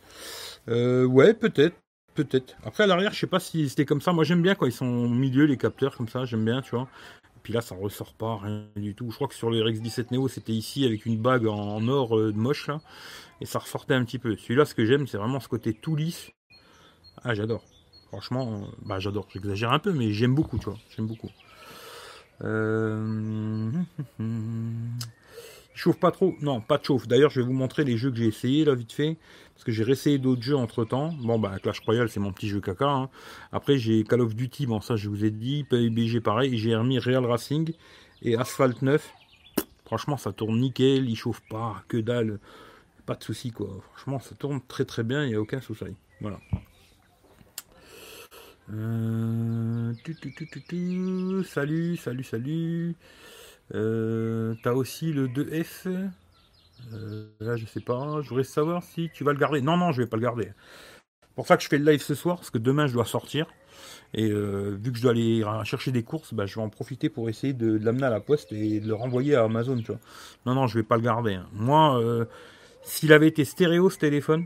Euh, 0.70 1.06
ouais, 1.06 1.34
peut-être. 1.34 1.76
Peut-être. 2.14 2.56
Après, 2.64 2.86
à 2.86 2.88
l'arrière, 2.88 3.14
je 3.14 3.20
sais 3.20 3.28
pas 3.28 3.42
si 3.42 3.68
c'était 3.68 3.86
comme 3.86 4.00
ça. 4.00 4.14
Moi, 4.14 4.24
j'aime 4.24 4.42
bien 4.42 4.56
quand 4.56 4.66
ils 4.66 4.72
sont 4.72 4.86
au 4.86 5.10
milieu, 5.10 5.46
les 5.46 5.58
capteurs, 5.58 5.98
comme 5.98 6.08
ça. 6.08 6.24
J'aime 6.24 6.46
bien, 6.46 6.62
tu 6.62 6.72
vois. 6.72 6.88
Et 7.36 7.40
puis 7.44 7.52
là, 7.52 7.60
ça 7.60 7.76
ressort 7.76 8.14
pas, 8.14 8.38
rien 8.38 8.66
du 8.78 8.96
tout. 8.96 9.12
Je 9.12 9.16
crois 9.16 9.28
que 9.28 9.36
sur 9.36 9.50
le 9.50 9.60
RX17 9.60 10.08
Neo, 10.12 10.30
c'était 10.30 10.54
ici 10.54 10.86
avec 10.86 11.06
une 11.06 11.18
bague 11.18 11.46
en, 11.46 11.86
or 11.90 12.18
euh, 12.18 12.32
moche, 12.34 12.68
là. 12.68 12.80
Et 13.42 13.46
ça 13.46 13.60
ressortait 13.60 13.94
un 13.94 14.04
petit 14.06 14.20
peu. 14.20 14.36
Celui-là, 14.36 14.66
ce 14.66 14.76
que 14.76 14.86
j'aime, 14.86 15.08
c'est 15.08 15.18
vraiment 15.18 15.40
ce 15.40 15.48
côté 15.48 15.74
tout 15.74 15.96
lisse. 15.96 16.32
Ah, 17.24 17.34
j'adore. 17.34 17.64
Franchement, 18.08 18.64
euh, 18.64 18.76
bah, 18.86 19.00
j'adore. 19.00 19.28
J'exagère 19.34 19.72
un 19.72 19.80
peu, 19.80 19.92
mais 19.92 20.12
j'aime 20.12 20.36
beaucoup, 20.36 20.58
tu 20.58 20.66
vois. 20.66 20.78
J'aime 20.96 21.08
beaucoup. 21.08 21.30
Euh... 22.44 23.72
Il 25.76 25.82
chauffe 25.82 26.00
pas 26.00 26.12
trop 26.12 26.34
Non, 26.42 26.62
pas 26.62 26.78
de 26.78 26.86
chauffe. 26.86 27.06
D'ailleurs, 27.06 27.30
je 27.30 27.42
vais 27.42 27.46
vous 27.46 27.54
montrer 27.54 27.84
les 27.84 27.98
jeux 27.98 28.10
que 28.10 28.16
j'ai 28.16 28.28
essayé 28.28 28.64
là 28.64 28.74
vite 28.76 28.94
fait. 28.94 29.18
Parce 29.54 29.66
que 29.66 29.74
j'ai 29.74 29.84
réessayé 29.84 30.18
d'autres 30.18 30.42
jeux 30.42 30.56
entre 30.56 30.86
temps. 30.86 31.14
Bon, 31.22 31.38
bah, 31.38 31.60
Clash 31.62 31.82
Royale, 31.82 32.08
c'est 32.08 32.22
mon 32.22 32.32
petit 32.32 32.48
jeu 32.48 32.62
caca. 32.62 32.90
Hein. 32.90 33.10
Après, 33.52 33.78
j'ai 33.78 34.06
Call 34.06 34.22
of 34.22 34.36
Duty, 34.36 34.68
bon, 34.68 34.80
ça 34.80 34.96
je 34.96 35.10
vous 35.10 35.26
ai 35.26 35.32
dit. 35.32 35.66
PUBG, 35.66 36.22
pareil. 36.22 36.58
J'ai 36.58 36.76
remis 36.76 36.98
Real 36.98 37.26
Racing 37.26 37.74
et 38.22 38.38
Asphalt 38.38 38.82
9. 38.82 39.14
Franchement, 39.86 40.16
ça 40.16 40.32
tourne 40.32 40.62
nickel. 40.62 41.10
Il 41.10 41.16
chauffe 41.18 41.42
pas, 41.50 41.84
que 41.90 41.98
dalle. 41.98 42.40
Pas 43.06 43.16
de 43.16 43.24
soucis, 43.24 43.52
quoi. 43.52 43.68
Franchement, 43.94 44.20
ça 44.20 44.36
tourne 44.36 44.62
très 44.68 44.86
très 44.86 45.04
bien. 45.04 45.24
Il 45.24 45.30
n'y 45.30 45.36
a 45.36 45.42
aucun 45.42 45.62
souci. 45.62 45.86
Voilà. 46.22 46.40
Euh, 48.74 49.94
salut, 51.44 51.98
salut, 51.98 52.24
salut. 52.24 52.96
Euh, 53.74 54.56
T'as 54.64 54.74
aussi 54.74 55.14
le 55.14 55.28
2F. 55.28 55.88
Euh, 56.94 57.28
là, 57.40 57.56
je 57.58 57.66
sais 57.66 57.80
pas. 57.80 58.22
Je 58.24 58.30
voudrais 58.30 58.44
savoir 58.44 58.84
si 58.84 59.12
tu 59.14 59.24
vas 59.24 59.34
le 59.34 59.40
garder. 59.40 59.62
Non, 59.62 59.78
non, 59.78 59.92
je 59.92 60.02
vais 60.02 60.08
pas 60.08 60.18
le 60.18 60.24
garder. 60.24 60.52
Pour 61.36 61.46
ça 61.46 61.58
que 61.58 61.64
je 61.64 61.68
fais 61.68 61.78
le 61.78 61.92
live 61.92 62.02
ce 62.02 62.16
soir, 62.16 62.38
parce 62.38 62.50
que 62.50 62.58
demain 62.58 62.88
je 62.88 62.94
dois 62.94 63.06
sortir. 63.06 63.46
Et 64.14 64.30
vu 64.30 64.92
que 64.92 64.98
je 64.98 65.02
dois 65.02 65.12
aller 65.12 65.44
chercher 65.66 65.92
des 65.92 66.02
courses, 66.02 66.34
bah, 66.34 66.46
je 66.46 66.56
vais 66.56 66.62
en 66.62 66.70
profiter 66.70 67.10
pour 67.10 67.28
essayer 67.28 67.52
de, 67.52 67.78
l'amener 67.78 68.06
à 68.06 68.10
la 68.10 68.22
poste 68.22 68.54
et 68.54 68.80
de 68.80 68.88
le 68.88 68.94
renvoyer 68.96 69.36
à 69.36 69.44
Amazon. 69.44 69.78
Tu 69.78 69.88
vois. 69.88 70.00
Non, 70.46 70.56
non, 70.56 70.68
je 70.68 70.80
vais 70.80 70.84
pas 70.84 70.96
le 70.96 71.04
garder. 71.04 71.34
Hein. 71.34 71.48
Moi, 71.52 72.26
s'il 72.86 73.12
avait 73.12 73.28
été 73.28 73.44
stéréo 73.44 73.90
ce 73.90 73.98
téléphone, 73.98 74.46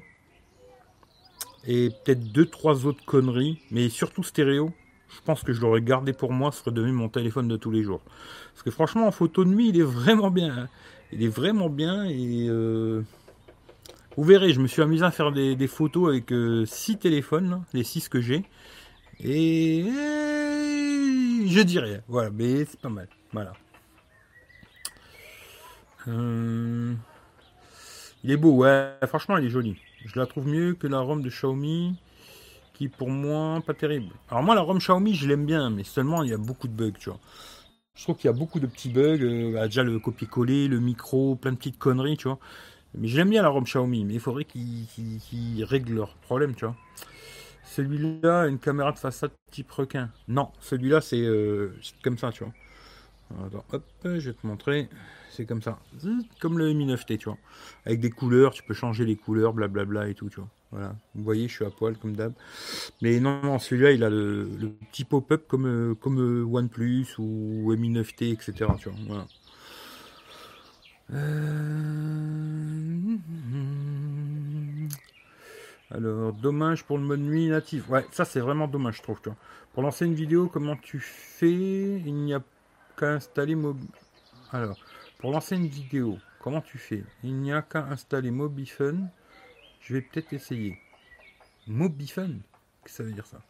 et 1.67 1.89
peut-être 1.89 2.31
deux, 2.31 2.45
trois 2.45 2.85
autres 2.85 3.03
conneries, 3.05 3.59
mais 3.69 3.89
surtout 3.89 4.23
stéréo, 4.23 4.71
je 5.09 5.19
pense 5.25 5.43
que 5.43 5.53
je 5.53 5.61
l'aurais 5.61 5.81
gardé 5.81 6.13
pour 6.13 6.31
moi, 6.31 6.51
ce 6.51 6.59
serait 6.59 6.71
devenu 6.71 6.93
mon 6.93 7.09
téléphone 7.09 7.47
de 7.47 7.57
tous 7.57 7.71
les 7.71 7.83
jours. 7.83 8.01
Parce 8.53 8.63
que 8.63 8.71
franchement, 8.71 9.07
en 9.07 9.11
photo 9.11 9.43
de 9.43 9.49
nuit, 9.49 9.69
il 9.69 9.79
est 9.79 9.83
vraiment 9.83 10.31
bien. 10.31 10.57
Hein. 10.57 10.67
Il 11.11 11.23
est 11.23 11.27
vraiment 11.27 11.69
bien 11.69 12.05
et 12.05 12.47
euh, 12.49 13.01
vous 14.15 14.23
verrez, 14.23 14.53
je 14.53 14.59
me 14.59 14.67
suis 14.67 14.81
amusé 14.81 15.03
à 15.03 15.11
faire 15.11 15.31
des, 15.31 15.67
photos 15.67 16.09
avec 16.09 16.31
euh, 16.31 16.65
six 16.65 16.97
téléphones, 16.97 17.63
les 17.73 17.83
six 17.83 18.07
que 18.07 18.21
j'ai. 18.21 18.43
Et 19.21 19.83
je 21.47 21.61
dirais, 21.61 22.03
voilà, 22.07 22.29
mais 22.29 22.65
c'est 22.65 22.79
pas 22.79 22.89
mal. 22.89 23.07
Voilà. 23.33 23.53
Euh, 26.07 26.93
il 28.23 28.31
est 28.31 28.37
beau, 28.37 28.51
ouais, 28.57 28.93
franchement, 29.07 29.37
il 29.37 29.45
est 29.45 29.49
joli. 29.49 29.77
Je 30.05 30.19
la 30.19 30.25
trouve 30.25 30.47
mieux 30.47 30.73
que 30.75 30.87
la 30.87 30.99
ROM 30.99 31.21
de 31.21 31.29
Xiaomi, 31.29 31.95
qui 32.73 32.89
pour 32.89 33.09
moi, 33.09 33.61
pas 33.65 33.73
terrible. 33.73 34.13
Alors 34.29 34.43
moi, 34.43 34.55
la 34.55 34.61
ROM 34.61 34.79
Xiaomi, 34.79 35.15
je 35.15 35.27
l'aime 35.27 35.45
bien, 35.45 35.69
mais 35.69 35.83
seulement 35.83 36.23
il 36.23 36.29
y 36.31 36.33
a 36.33 36.37
beaucoup 36.37 36.67
de 36.67 36.73
bugs, 36.73 36.93
tu 36.99 37.09
vois. 37.09 37.19
Je 37.95 38.03
trouve 38.03 38.17
qu'il 38.17 38.27
y 38.27 38.29
a 38.29 38.37
beaucoup 38.37 38.59
de 38.59 38.67
petits 38.67 38.89
bugs, 38.89 39.19
euh, 39.21 39.53
bah, 39.53 39.65
déjà 39.67 39.83
le 39.83 39.99
copier-coller, 39.99 40.67
le 40.67 40.79
micro, 40.79 41.35
plein 41.35 41.51
de 41.53 41.57
petites 41.57 41.79
conneries, 41.79 42.17
tu 42.17 42.27
vois. 42.29 42.39
Mais 42.95 43.07
j'aime 43.07 43.29
bien 43.29 43.43
la 43.43 43.49
ROM 43.49 43.63
Xiaomi, 43.65 44.05
mais 44.05 44.15
il 44.15 44.19
faudrait 44.21 44.45
qu'ils 44.45 45.63
règlent 45.65 45.95
leurs 45.95 46.15
problèmes, 46.17 46.55
tu 46.55 46.65
vois. 46.65 46.75
Celui-là, 47.63 48.47
une 48.47 48.59
caméra 48.59 48.91
de 48.91 48.99
façade 48.99 49.31
type 49.51 49.71
requin. 49.71 50.11
Non, 50.27 50.51
celui-là, 50.59 51.01
c'est 51.01 51.21
euh, 51.21 51.75
comme 52.03 52.17
ça, 52.17 52.31
tu 52.31 52.43
vois. 52.43 52.53
Hop, 53.71 53.83
je 54.03 54.29
vais 54.29 54.33
te 54.33 54.45
montrer. 54.45 54.89
C'est 55.29 55.45
comme 55.45 55.61
ça. 55.61 55.79
Comme 56.39 56.57
le 56.57 56.73
Mi 56.73 56.85
9T, 56.85 57.17
tu 57.17 57.25
vois. 57.25 57.37
Avec 57.85 57.99
des 57.99 58.09
couleurs, 58.09 58.51
tu 58.51 58.63
peux 58.63 58.73
changer 58.73 59.05
les 59.05 59.15
couleurs, 59.15 59.53
blablabla 59.53 60.09
et 60.09 60.15
tout, 60.15 60.29
tu 60.29 60.37
vois. 60.37 60.49
Voilà. 60.71 60.95
Vous 61.15 61.23
voyez, 61.23 61.47
je 61.47 61.53
suis 61.53 61.65
à 61.65 61.69
poil 61.69 61.97
comme 61.97 62.15
d'hab. 62.15 62.33
Mais 63.01 63.19
non, 63.19 63.41
non 63.41 63.59
celui-là, 63.59 63.91
il 63.91 64.03
a 64.03 64.09
le, 64.09 64.47
petit 64.91 65.03
pop-up 65.03 65.45
comme, 65.47 65.65
euh, 65.65 65.95
comme 65.95 66.19
euh, 66.19 66.45
OnePlus 66.45 67.17
ou 67.17 67.75
Mi 67.75 67.91
9T, 67.91 68.33
etc. 68.33 68.71
Tu 68.79 68.89
vois. 68.89 68.99
Voilà. 69.07 69.27
Euh, 71.13 73.17
alors, 75.91 76.33
dommage 76.33 76.83
pour 76.83 76.97
le 76.97 77.03
mode 77.03 77.21
nuit 77.21 77.47
natif. 77.47 77.89
Ouais, 77.89 78.05
ça 78.11 78.25
c'est 78.25 78.39
vraiment 78.39 78.67
dommage, 78.67 78.97
je 78.97 79.03
trouve. 79.03 79.19
Tu 79.21 79.29
vois. 79.29 79.37
Pour 79.73 79.83
lancer 79.83 80.05
une 80.05 80.13
vidéo, 80.13 80.47
comment 80.47 80.75
tu 80.75 80.99
fais? 80.99 81.49
Il 81.49 82.13
n'y 82.13 82.33
a 82.33 82.41
installer 83.07 83.55
mobile. 83.55 83.87
Alors, 84.51 84.77
pour 85.19 85.31
lancer 85.31 85.55
une 85.55 85.67
vidéo, 85.67 86.17
comment 86.39 86.61
tu 86.61 86.77
fais? 86.77 87.03
Il 87.23 87.35
n'y 87.35 87.53
a 87.53 87.61
qu'à 87.61 87.85
installer 87.85 88.31
Mobifun. 88.31 89.09
Je 89.81 89.93
vais 89.93 90.01
peut-être 90.01 90.33
essayer. 90.33 90.77
Mobifun? 91.67 92.39
Qu'est-ce 92.83 92.83
que 92.83 92.91
ça 92.91 93.03
veut 93.03 93.11
dire 93.11 93.25
ça? 93.25 93.41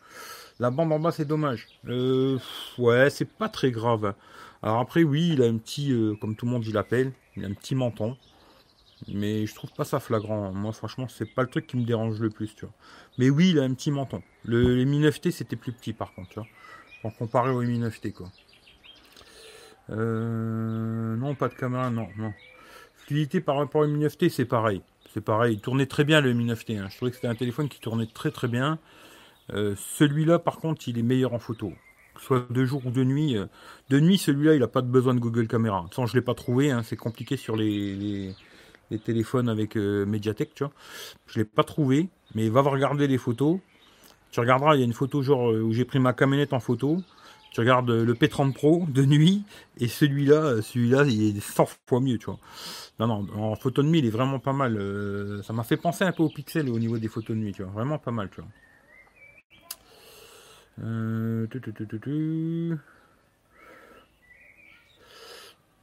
La 0.60 0.72
bande 0.72 0.92
en 0.92 1.00
bas, 1.00 1.12
c'est 1.12 1.26
dommage. 1.26 1.68
Euh, 1.88 2.38
ouais, 2.78 3.10
c'est 3.10 3.30
pas 3.30 3.50
très 3.50 3.72
grave. 3.72 4.14
Alors 4.62 4.80
après, 4.80 5.04
oui, 5.04 5.32
il 5.34 5.42
a 5.42 5.46
un 5.46 5.58
petit, 5.58 5.92
euh, 5.92 6.16
comme 6.20 6.36
tout 6.36 6.46
le 6.46 6.52
monde 6.52 6.66
il 6.66 6.74
l'appelle, 6.74 7.14
il 7.38 7.46
a 7.46 7.48
un 7.48 7.54
petit 7.54 7.76
menton. 7.76 8.18
Mais 9.08 9.46
je 9.46 9.56
trouve 9.56 9.72
pas 9.72 9.86
ça 9.86 10.00
flagrant. 10.00 10.52
Moi, 10.52 10.74
franchement, 10.74 11.08
c'est 11.08 11.34
pas 11.34 11.44
le 11.44 11.48
truc 11.48 11.68
qui 11.68 11.78
me 11.78 11.86
dérange 11.86 12.20
le 12.20 12.30
plus, 12.30 12.54
tu 12.56 12.66
vois. 12.66 12.74
Mais 13.18 13.30
oui, 13.30 13.52
il 13.52 13.60
a 13.60 13.64
un 13.64 13.74
petit 13.74 13.92
menton. 13.92 14.22
Le, 14.44 14.84
Mi 14.84 15.02
9T, 15.02 15.32
c'était 15.32 15.56
plus 15.56 15.72
petit, 15.72 15.94
par 15.94 16.14
contre, 16.14 16.30
tu 16.30 16.40
vois. 16.40 16.48
En 17.04 17.12
comparé 17.12 17.52
au 17.52 17.62
Mi 17.62 17.80
9T, 17.80 18.12
quoi. 18.12 18.30
Euh, 19.92 21.16
non, 21.16 21.36
pas 21.36 21.48
de 21.48 21.54
caméra, 21.54 21.90
non, 21.90 22.08
non. 22.18 22.34
Fluidité 22.96 23.42
par 23.42 23.58
rapport 23.58 23.82
au 23.82 23.88
Mi 23.88 24.06
9T, 24.06 24.30
c'est 24.30 24.46
pareil. 24.46 24.82
C'est 25.14 25.22
pareil, 25.22 25.56
il 25.56 25.62
tournait 25.62 25.88
très 25.88 26.04
bien 26.04 26.22
le 26.22 26.34
Mi 26.34 26.46
9T. 26.46 26.78
Hein. 26.78 26.88
Je 26.90 26.96
trouvais 26.96 27.12
que 27.12 27.16
c'était 27.16 27.28
un 27.28 27.36
téléphone 27.36 27.70
qui 27.70 27.80
tournait 27.80 28.08
très 28.08 28.32
très 28.32 28.48
bien. 28.48 28.78
Euh, 29.54 29.76
celui-là, 29.98 30.38
par 30.38 30.58
contre, 30.58 30.88
il 30.88 31.00
est 31.00 31.04
meilleur 31.04 31.34
en 31.34 31.40
photo. 31.40 31.74
soit 32.20 32.46
de 32.50 32.66
jour 32.66 32.86
ou 32.86 32.92
de 32.92 33.04
nuit. 33.04 33.38
Euh, 33.38 33.46
de 33.90 34.00
nuit, 34.00 34.18
celui-là, 34.18 34.54
il 34.54 34.60
n'a 34.60 34.68
pas 34.68 34.82
de 34.82 34.88
besoin 34.88 35.16
de 35.16 35.20
Google 35.20 35.48
Caméra. 35.48 35.86
Sans, 35.92 36.06
je 36.06 36.14
ne 36.16 36.20
l'ai 36.20 36.26
pas 36.26 36.36
trouvé. 36.36 36.70
Hein. 36.70 36.84
C'est 36.84 36.98
compliqué 36.98 37.38
sur 37.38 37.56
les, 37.56 38.36
téléphones 39.04 39.50
avec 39.50 39.76
Mediatek, 39.76 40.54
tu 40.54 40.64
vois. 40.64 40.74
Je 41.28 41.40
ne 41.40 41.44
l'ai 41.44 41.50
pas 41.50 41.64
trouvé. 41.64 42.10
Mais 42.36 42.50
va 42.50 42.62
regarder 42.62 43.08
les 43.08 43.18
photos. 43.18 43.60
Tu 44.32 44.40
regarderas, 44.40 44.76
il 44.76 44.80
y 44.80 44.82
a 44.84 44.86
une 44.86 44.94
photo 44.94 45.24
genre 45.24 45.52
où 45.52 45.74
j'ai 45.74 45.86
pris 45.86 45.98
ma 45.98 46.14
camionnette 46.14 46.54
en 46.54 46.60
photo. 46.60 47.02
Tu 47.52 47.62
regardes 47.62 47.90
le 47.90 48.14
P30 48.14 48.54
Pro 48.54 48.86
de 48.88 49.04
nuit 49.06 49.44
et 49.80 49.88
celui-là, 49.88 50.62
celui-là, 50.62 51.04
il 51.06 51.38
est 51.38 51.40
100 51.40 51.66
fois 51.88 52.00
mieux, 52.00 52.18
tu 52.18 52.26
vois. 52.26 52.40
Non, 53.00 53.08
non, 53.08 53.28
en 53.34 53.56
photo 53.56 53.82
de 53.82 53.88
nuit, 53.88 54.00
il 54.00 54.06
est 54.06 54.12
vraiment 54.12 54.40
pas 54.40 54.54
mal. 54.54 54.78
Euh, 54.78 55.42
ça 55.42 55.54
m'a 55.54 55.64
fait 55.64 55.78
penser 55.78 56.04
un 56.04 56.12
peu 56.12 56.24
au 56.24 56.30
pixel 56.30 56.70
au 56.70 56.78
niveau 56.78 56.98
des 56.98 57.08
photos 57.08 57.36
de 57.36 57.42
nuit, 57.42 57.54
tu 57.54 57.64
vois. 57.64 57.72
Vraiment 57.72 57.98
pas 57.98 58.12
mal, 58.12 58.30
tu 58.30 58.42
vois. 58.42 58.50
Euh, 60.84 61.48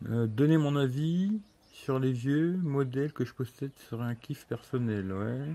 euh, 0.08 0.26
donner 0.26 0.56
mon 0.56 0.76
avis 0.76 1.40
sur 1.86 2.00
les 2.00 2.10
vieux 2.10 2.58
modèles 2.64 3.12
que 3.12 3.24
je 3.24 3.32
possède 3.32 3.70
serait 3.88 4.02
un 4.02 4.16
kiff 4.16 4.44
personnel, 4.48 5.12
ouais. 5.12 5.54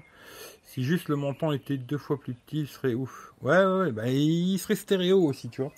Si 0.64 0.82
juste 0.82 1.10
le 1.10 1.18
montant 1.18 1.52
était 1.52 1.76
deux 1.76 1.98
fois 1.98 2.18
plus 2.18 2.34
petit, 2.34 2.62
il 2.62 2.68
serait 2.68 2.94
ouf. 2.94 3.34
Ouais, 3.42 3.66
ouais, 3.66 3.92
bah, 3.92 4.08
il 4.08 4.58
serait 4.58 4.76
stéréo 4.76 5.22
aussi, 5.26 5.50
tu 5.50 5.62
vois. 5.62 5.74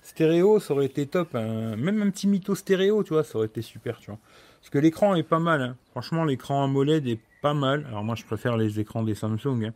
Stéréo, 0.00 0.60
ça 0.60 0.72
aurait 0.72 0.86
été 0.86 1.06
top. 1.06 1.34
Hein. 1.34 1.76
Même 1.76 2.00
un 2.00 2.08
petit 2.08 2.26
mytho 2.26 2.54
stéréo, 2.54 3.04
tu 3.04 3.12
vois, 3.12 3.22
ça 3.22 3.36
aurait 3.36 3.48
été 3.48 3.60
super, 3.60 3.98
tu 3.98 4.10
vois. 4.10 4.18
Parce 4.60 4.70
que 4.70 4.78
l'écran 4.78 5.14
est 5.14 5.22
pas 5.22 5.40
mal. 5.40 5.60
Hein. 5.60 5.76
Franchement, 5.90 6.24
l'écran 6.24 6.64
AMOLED 6.64 7.06
est 7.06 7.20
pas 7.42 7.52
mal. 7.52 7.84
Alors 7.86 8.02
moi, 8.02 8.14
je 8.14 8.24
préfère 8.24 8.56
les 8.56 8.80
écrans 8.80 9.02
des 9.02 9.14
Samsung. 9.14 9.62
Hein. 9.62 9.74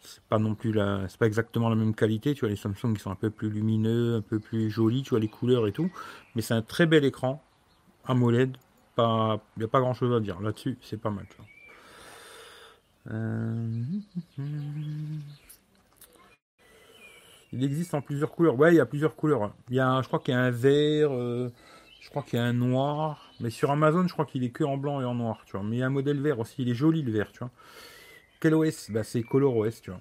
C'est 0.00 0.22
pas 0.24 0.38
non 0.38 0.54
plus 0.54 0.72
la, 0.72 1.08
c'est 1.08 1.18
pas 1.18 1.26
exactement 1.26 1.70
la 1.70 1.76
même 1.76 1.94
qualité. 1.94 2.34
Tu 2.34 2.40
vois, 2.40 2.50
les 2.50 2.56
Samsung 2.56 2.92
ils 2.92 2.98
sont 2.98 3.12
un 3.12 3.14
peu 3.14 3.30
plus 3.30 3.48
lumineux, 3.48 4.16
un 4.16 4.20
peu 4.20 4.40
plus 4.40 4.68
jolis. 4.68 5.04
Tu 5.04 5.10
vois 5.10 5.20
les 5.20 5.28
couleurs 5.28 5.66
et 5.66 5.72
tout. 5.72 5.90
Mais 6.34 6.42
c'est 6.42 6.52
un 6.52 6.60
très 6.60 6.84
bel 6.84 7.06
écran 7.06 7.42
AMOLED. 8.04 8.58
Pas, 9.00 9.40
n'y 9.56 9.64
a 9.64 9.68
pas 9.68 9.80
grand 9.80 9.94
chose 9.94 10.14
à 10.14 10.20
dire 10.20 10.40
là-dessus. 10.40 10.76
C'est 10.82 11.00
pas 11.00 11.08
mal. 11.10 11.24
Euh, 13.10 13.82
il 17.52 17.64
existe 17.64 17.94
en 17.94 18.02
plusieurs 18.02 18.30
couleurs. 18.30 18.58
Ouais, 18.58 18.74
il 18.74 18.76
y 18.76 18.80
a 18.80 18.84
plusieurs 18.84 19.16
couleurs. 19.16 19.54
Il 19.70 19.76
y 19.76 19.80
a, 19.80 20.02
je 20.02 20.06
crois 20.06 20.18
qu'il 20.18 20.34
y 20.34 20.36
a 20.36 20.40
un 20.40 20.50
vert, 20.50 21.12
euh, 21.12 21.50
je 22.02 22.10
crois 22.10 22.22
qu'il 22.22 22.38
y 22.38 22.42
a 22.42 22.44
un 22.44 22.52
noir. 22.52 23.30
Mais 23.40 23.48
sur 23.48 23.70
Amazon, 23.70 24.06
je 24.06 24.12
crois 24.12 24.26
qu'il 24.26 24.44
est 24.44 24.50
que 24.50 24.64
en 24.64 24.76
blanc 24.76 25.00
et 25.00 25.04
en 25.06 25.14
noir, 25.14 25.44
tu 25.46 25.52
vois. 25.52 25.62
Mais 25.66 25.76
il 25.76 25.78
y 25.78 25.82
a 25.82 25.86
un 25.86 25.90
modèle 25.90 26.20
vert 26.20 26.38
aussi. 26.38 26.56
Il 26.62 26.68
est 26.68 26.74
joli 26.74 27.00
le 27.02 27.10
vert, 27.10 27.32
tu 27.32 27.38
vois. 27.38 27.50
Quel 28.40 28.54
OS 28.54 28.90
Bah 28.90 29.02
c'est 29.02 29.24
OS 29.32 29.80
tu 29.80 29.90
vois. 29.92 30.00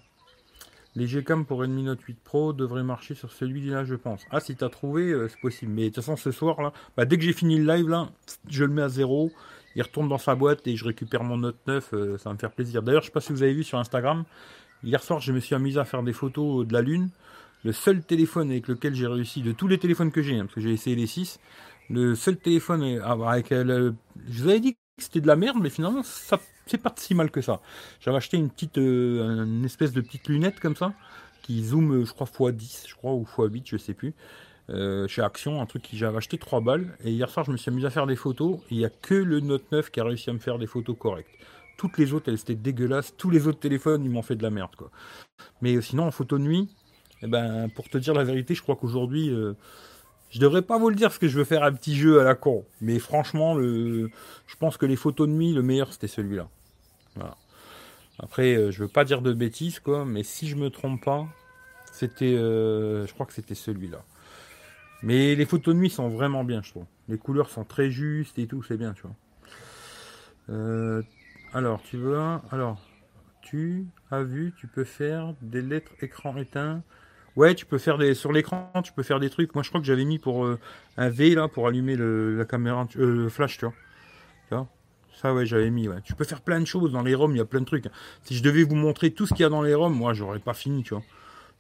Les 1.00 1.08
Gcam 1.08 1.46
pour 1.46 1.60
Redmi 1.60 1.84
Note 1.84 2.02
8 2.02 2.20
Pro 2.22 2.52
devraient 2.52 2.84
marcher 2.84 3.16
sur 3.16 3.32
celui-là, 3.32 3.86
je 3.86 3.96
pense. 3.96 4.26
Ah, 4.32 4.42
si 4.42 4.58
t'as 4.58 4.68
trouvé, 4.68 5.10
euh, 5.12 5.30
c'est 5.30 5.40
possible. 5.40 5.72
Mais 5.72 5.84
de 5.84 5.88
toute 5.88 6.04
façon, 6.04 6.18
ce 6.18 6.32
soir, 6.32 6.62
là, 6.62 6.74
bah, 6.98 7.06
dès 7.06 7.18
que 7.18 7.24
j'ai 7.24 7.32
fini 7.32 7.58
le 7.58 7.74
live, 7.74 7.88
là, 7.88 8.10
je 8.50 8.66
le 8.66 8.74
mets 8.74 8.82
à 8.82 8.90
zéro 8.90 9.32
il 9.76 9.82
retourne 9.82 10.10
dans 10.10 10.18
sa 10.18 10.36
boîte 10.36 10.68
et 10.68 10.76
je 10.76 10.84
récupère 10.84 11.24
mon 11.24 11.38
Note 11.38 11.60
9, 11.68 11.94
euh, 11.94 12.18
ça 12.18 12.30
va 12.30 12.34
me 12.34 12.40
faire 12.40 12.52
plaisir. 12.52 12.84
D'ailleurs, 12.84 13.02
je 13.02 13.08
sais 13.08 13.14
pas 13.14 13.22
si 13.22 13.32
vous 13.32 13.44
avez 13.44 13.54
vu 13.54 13.64
sur 13.64 13.78
Instagram, 13.78 14.26
hier 14.84 15.02
soir, 15.02 15.22
je 15.22 15.32
me 15.32 15.40
suis 15.40 15.56
amusé 15.56 15.80
à 15.80 15.86
faire 15.86 16.04
des 16.04 16.12
photos 16.12 16.68
de 16.68 16.74
la 16.74 16.82
Lune. 16.82 17.10
Le 17.64 17.72
seul 17.72 18.04
téléphone 18.04 18.52
avec 18.52 18.68
lequel 18.68 18.94
j'ai 18.94 19.08
réussi, 19.08 19.42
de 19.42 19.54
tous 19.54 19.68
les 19.68 19.78
téléphones 19.78 20.12
que 20.12 20.22
j'ai, 20.22 20.36
hein, 20.36 20.42
parce 20.42 20.56
que 20.56 20.62
j'ai 20.62 20.74
essayé 20.74 20.98
les 20.98 21.08
6, 21.08 21.40
le 21.90 22.16
seul 22.16 22.38
téléphone 22.38 22.84
avec 23.06 23.52
euh, 23.52 23.92
je 24.30 24.44
vous 24.44 24.50
avais 24.50 24.60
dit 24.60 24.74
que 24.74 24.80
c'était 24.98 25.22
de 25.22 25.28
la 25.28 25.36
merde, 25.36 25.58
mais 25.62 25.70
finalement, 25.70 26.04
ça 26.04 26.40
c'est 26.70 26.78
pas 26.78 26.94
si 26.98 27.16
mal 27.16 27.32
que 27.32 27.42
ça. 27.42 27.62
J'avais 28.02 28.18
acheté 28.18 28.38
une 28.38 28.50
petite, 28.50 28.78
euh, 28.78 29.46
une 29.46 29.66
espèce 29.66 29.94
de 29.94 30.02
petite 30.02 30.28
lunette 30.30 30.60
comme 30.60 30.76
ça, 30.76 30.94
qui 31.44 31.64
zoome, 31.66 32.06
je 32.06 32.14
crois, 32.14 32.28
x10, 32.52 32.88
je 32.90 32.96
crois, 32.96 33.14
ou 33.14 33.24
x8, 33.26 33.64
je 33.66 33.78
sais 33.78 33.94
plus. 33.94 34.14
euh, 34.70 35.08
chez 35.08 35.22
Action, 35.24 35.62
un 35.62 35.66
truc 35.66 35.84
que 35.90 35.98
j'avais 35.98 36.18
acheté 36.18 36.38
3 36.38 36.62
balles. 36.62 36.96
Et 37.04 37.12
hier 37.12 37.30
soir, 37.30 37.46
je 37.46 37.52
me 37.52 37.58
suis 37.58 37.72
amusé 37.72 37.88
à 37.88 37.90
faire 37.90 38.08
des 38.08 38.16
photos. 38.16 38.60
Il 38.72 38.78
n'y 38.78 38.86
a 38.86 38.90
que 38.90 39.16
le 39.16 39.40
Note 39.40 39.72
9 39.72 39.90
qui 39.92 40.00
a 40.00 40.04
réussi 40.04 40.30
à 40.30 40.34
me 40.34 40.40
faire 40.40 40.60
des 40.60 40.68
photos 40.68 40.96
correctes. 40.98 41.32
Toutes 41.78 41.98
les 41.98 42.14
autres, 42.14 42.30
elles 42.30 42.40
étaient 42.40 42.56
dégueulasses. 42.56 43.16
Tous 43.18 43.30
les 43.32 43.48
autres 43.48 43.60
téléphones, 43.60 44.04
ils 44.06 44.12
m'ont 44.12 44.22
fait 44.22 44.36
de 44.36 44.44
la 44.44 44.52
merde. 44.52 44.76
Quoi. 44.76 44.92
Mais 45.62 45.82
sinon, 45.82 46.04
en 46.06 46.12
photo 46.12 46.38
de 46.38 46.44
nuit, 46.44 46.70
eh 47.24 47.28
ben, 47.28 47.70
pour 47.70 47.90
te 47.90 47.98
dire 47.98 48.14
la 48.14 48.24
vérité, 48.24 48.54
je 48.56 48.62
crois 48.62 48.76
qu'aujourd'hui, 48.76 49.30
euh, 49.32 49.54
je 50.30 50.40
devrais 50.40 50.62
pas 50.62 50.78
vous 50.80 50.90
le 50.90 50.96
dire 50.96 51.10
parce 51.10 51.20
que 51.20 51.28
je 51.28 51.38
veux 51.38 51.46
faire 51.46 51.64
un 51.64 51.74
petit 51.74 51.96
jeu 51.96 52.22
à 52.22 52.24
la 52.24 52.36
con. 52.36 52.66
Mais 52.82 53.00
franchement, 53.00 53.56
le, 53.56 54.12
je 54.48 54.56
pense 54.58 54.78
que 54.78 54.86
les 54.86 54.96
photos 54.98 55.28
de 55.28 55.34
nuit, 55.34 55.54
le 55.54 55.64
meilleur, 55.64 55.92
c'était 55.94 56.08
celui-là. 56.08 56.50
Après, 58.20 58.56
euh, 58.56 58.72
je 58.72 58.84
veux 58.84 58.90
pas 58.90 59.06
dire 59.06 59.22
de 59.22 59.34
bêtises, 59.34 59.80
quoi, 59.80 60.06
mais 60.06 60.24
si 60.24 60.48
je 60.48 60.56
me 60.56 60.70
trompe 60.70 61.04
pas, 61.04 61.26
c'était, 61.94 62.36
euh, 62.36 63.08
je 63.08 63.14
crois 63.14 63.26
que 63.26 63.34
c'était 63.34 63.56
celui-là. 63.56 64.04
Mais 65.02 65.36
les 65.36 65.46
photos 65.46 65.74
de 65.74 65.80
nuit 65.80 65.90
sont 65.90 66.10
vraiment 66.10 66.44
bien, 66.44 66.62
je 66.62 66.72
trouve. 66.72 66.86
Les 67.08 67.18
couleurs 67.18 67.50
sont 67.50 67.64
très 67.64 67.90
justes 67.90 68.38
et 68.38 68.48
tout, 68.48 68.62
c'est 68.62 68.78
bien, 68.78 68.94
tu 68.94 69.04
vois. 69.04 69.16
Euh, 70.50 71.02
alors, 71.54 71.82
tu 71.82 71.98
vois, 71.98 72.42
alors, 72.52 72.82
tu 73.42 73.88
as 74.12 74.24
vu, 74.24 74.54
tu 74.60 74.68
peux 74.68 74.84
faire 74.84 75.34
des 75.42 75.62
lettres 75.62 75.92
écran 76.02 76.36
éteint. 76.36 76.84
Ouais, 77.38 77.56
tu 77.56 77.66
peux 77.66 77.78
faire 77.78 77.98
des 77.98 78.16
sur 78.16 78.34
l'écran, 78.34 78.70
tu 78.84 78.92
peux 78.92 79.04
faire 79.04 79.22
des 79.22 79.30
trucs. 79.30 79.56
Moi, 79.56 79.64
je 79.64 79.70
crois 79.70 79.80
que 79.80 79.88
j'avais 79.88 80.04
mis 80.04 80.20
pour 80.20 80.46
un 80.98 81.10
V 81.10 81.36
là 81.36 81.48
pour 81.48 81.68
allumer 81.68 81.96
la 81.96 82.44
caméra, 82.44 82.86
le 82.96 83.30
flash, 83.30 83.58
tu 83.60 83.66
vois. 83.66 83.74
Ça, 85.22 85.34
ouais, 85.34 85.46
j'avais 85.46 85.70
mis. 85.70 85.90
Ouais. 85.90 86.02
Tu 86.04 86.14
peux 86.14 86.24
faire 86.24 86.40
plein 86.40 86.62
de 86.62 86.66
choses 86.66 86.94
dans 86.94 87.02
les 87.02 87.14
ROM, 87.14 87.32
il 87.32 87.38
y 87.38 87.42
a 87.42 87.46
plein 87.46 87.60
de 87.60 87.66
trucs. 87.66 87.88
Si 88.24 88.36
je 88.36 88.44
devais 88.44 88.64
vous 88.64 88.76
montrer 88.76 89.12
tout 89.12 89.26
ce 89.26 89.34
qu'il 89.34 89.44
y 89.44 89.46
a 89.46 89.50
dans 89.50 89.62
les 89.62 89.74
ROM, 89.74 89.94
moi, 89.94 90.14
j'aurais 90.14 90.40
pas 90.40 90.54
fini, 90.54 90.82
tu 90.84 90.94
vois. 90.94 91.04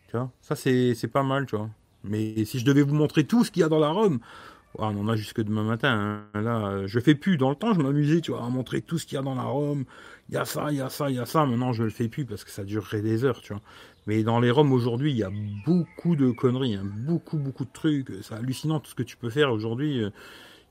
Tu 0.07 0.15
vois 0.15 0.31
ça, 0.41 0.55
c'est 0.55 1.11
pas 1.11 1.23
mal, 1.23 1.45
tu 1.45 1.57
vois. 1.57 1.69
Mais 2.05 2.45
si 2.45 2.59
je 2.59 2.65
devais 2.65 2.83
vous 2.83 2.95
montrer 2.95 3.25
tout 3.25 3.43
ce 3.43 3.51
qu'il 3.51 3.59
y 3.59 3.63
a 3.63 3.67
dans 3.67 3.79
la 3.79 3.89
ROM, 3.89 4.19
on 4.75 4.85
en 4.85 5.07
a 5.09 5.15
jusque 5.17 5.41
demain 5.41 5.63
matin. 5.63 6.23
Hein. 6.33 6.41
Là, 6.41 6.87
je 6.87 6.99
fais 7.01 7.15
plus. 7.15 7.35
Dans 7.35 7.49
le 7.49 7.55
temps, 7.55 7.73
je 7.73 7.81
m'amusais, 7.81 8.21
tu 8.21 8.31
vois, 8.31 8.45
à 8.45 8.49
montrer 8.49 8.81
tout 8.81 8.97
ce 8.97 9.05
qu'il 9.05 9.17
y 9.17 9.19
a 9.19 9.23
dans 9.23 9.35
la 9.35 9.43
ROM. 9.43 9.83
Il 10.29 10.35
y 10.35 10.37
a 10.37 10.45
ça, 10.45 10.67
il 10.71 10.77
y 10.77 10.81
a 10.81 10.89
ça, 10.89 11.09
il 11.09 11.17
y 11.17 11.19
a 11.19 11.25
ça. 11.25 11.45
Maintenant, 11.45 11.73
je 11.73 11.83
le 11.83 11.89
fais 11.89 12.07
plus 12.07 12.23
parce 12.23 12.45
que 12.45 12.51
ça 12.51 12.63
durerait 12.63 13.01
des 13.01 13.25
heures, 13.25 13.41
tu 13.41 13.51
vois. 13.51 13.61
Mais 14.07 14.23
dans 14.23 14.39
les 14.39 14.51
ROM 14.51 14.71
aujourd'hui, 14.71 15.11
il 15.11 15.17
y 15.17 15.23
a 15.23 15.31
beaucoup 15.65 16.15
de 16.15 16.31
conneries, 16.31 16.75
hein. 16.75 16.85
beaucoup, 16.85 17.37
beaucoup 17.37 17.65
de 17.65 17.73
trucs. 17.73 18.09
C'est 18.21 18.35
hallucinant 18.35 18.79
tout 18.79 18.91
ce 18.91 18.95
que 18.95 19.03
tu 19.03 19.17
peux 19.17 19.29
faire 19.29 19.51
aujourd'hui. 19.51 20.05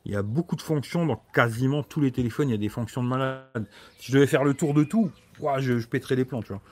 Euh, 0.06 0.08
il 0.08 0.12
y 0.12 0.16
a 0.16 0.22
beaucoup 0.22 0.56
de 0.56 0.62
fonctions 0.62 1.06
dans 1.06 1.22
quasiment 1.32 1.82
tous 1.82 2.00
les 2.00 2.12
téléphones. 2.12 2.48
Il 2.48 2.52
y 2.52 2.54
a 2.54 2.58
des 2.58 2.68
fonctions 2.68 3.02
de 3.02 3.08
malade. 3.08 3.66
Si 3.98 4.11
je 4.11 4.16
devais 4.16 4.26
faire 4.26 4.44
le 4.44 4.54
tour 4.54 4.74
de 4.74 4.84
tout, 4.84 5.11
je, 5.58 5.78
je 5.78 5.88
pèterais 5.88 6.16
les 6.16 6.24
plans, 6.24 6.42
tu 6.42 6.48
vois. 6.48 6.62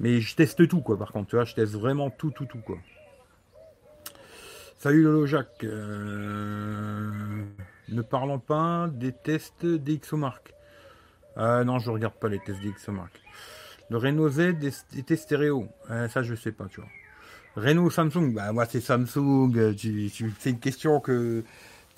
Mais 0.00 0.20
je 0.20 0.34
teste 0.34 0.66
tout, 0.68 0.80
quoi, 0.80 0.98
par 0.98 1.12
contre, 1.12 1.28
tu 1.28 1.36
vois. 1.36 1.44
Je 1.44 1.54
teste 1.54 1.74
vraiment 1.74 2.10
tout, 2.10 2.30
tout, 2.30 2.46
tout, 2.46 2.60
quoi. 2.60 2.78
Salut 4.78 5.02
Lolo 5.02 5.26
Jacques. 5.26 5.64
Euh, 5.64 7.44
ne 7.88 8.02
parlons 8.02 8.40
pas 8.40 8.88
des 8.92 9.12
tests 9.12 9.64
d'XOMark. 9.64 10.54
Ah 11.36 11.64
non, 11.64 11.78
je 11.78 11.90
regarde 11.90 12.14
pas 12.14 12.28
les 12.28 12.40
tests 12.40 12.60
d'XOMark. 12.60 13.20
Le 13.90 13.96
Renault 13.98 14.30
Z 14.30 14.54
était 14.96 15.16
stéréo. 15.16 15.68
Euh, 15.90 16.08
ça, 16.08 16.22
je 16.22 16.34
sais 16.34 16.52
pas, 16.52 16.66
tu 16.66 16.80
vois. 16.80 16.90
Renault 17.54 17.90
Samsung, 17.90 18.32
bah 18.32 18.50
moi 18.52 18.64
c'est 18.64 18.80
Samsung. 18.80 19.52
c'est 20.38 20.50
une 20.50 20.58
question 20.58 21.00
que 21.00 21.44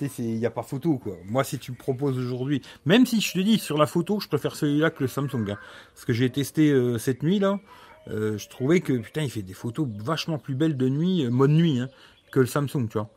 il 0.00 0.36
n'y 0.38 0.46
a 0.46 0.50
pas 0.50 0.62
photo, 0.62 0.98
quoi. 0.98 1.16
Moi, 1.26 1.44
si 1.44 1.58
tu 1.58 1.72
me 1.72 1.76
proposes 1.76 2.18
aujourd'hui, 2.18 2.62
même 2.84 3.06
si 3.06 3.20
je 3.20 3.32
te 3.32 3.38
dis 3.38 3.58
sur 3.58 3.78
la 3.78 3.86
photo, 3.86 4.20
je 4.20 4.28
préfère 4.28 4.56
celui-là 4.56 4.90
que 4.90 5.02
le 5.02 5.08
Samsung. 5.08 5.50
Hein. 5.50 5.58
parce 5.94 6.04
que 6.04 6.12
j'ai 6.12 6.30
testé 6.30 6.70
euh, 6.70 6.98
cette 6.98 7.22
nuit, 7.22 7.38
là. 7.38 7.60
Euh, 8.08 8.36
je 8.36 8.48
trouvais 8.48 8.80
que, 8.80 8.92
putain, 8.92 9.22
il 9.22 9.30
fait 9.30 9.42
des 9.42 9.54
photos 9.54 9.88
vachement 9.88 10.38
plus 10.38 10.54
belles 10.54 10.76
de 10.76 10.88
nuit, 10.88 11.24
euh, 11.24 11.30
mode 11.30 11.50
nuit, 11.50 11.80
hein, 11.80 11.88
que 12.32 12.40
le 12.40 12.46
Samsung, 12.46 12.88
tu 12.88 12.98
vois. 12.98 13.10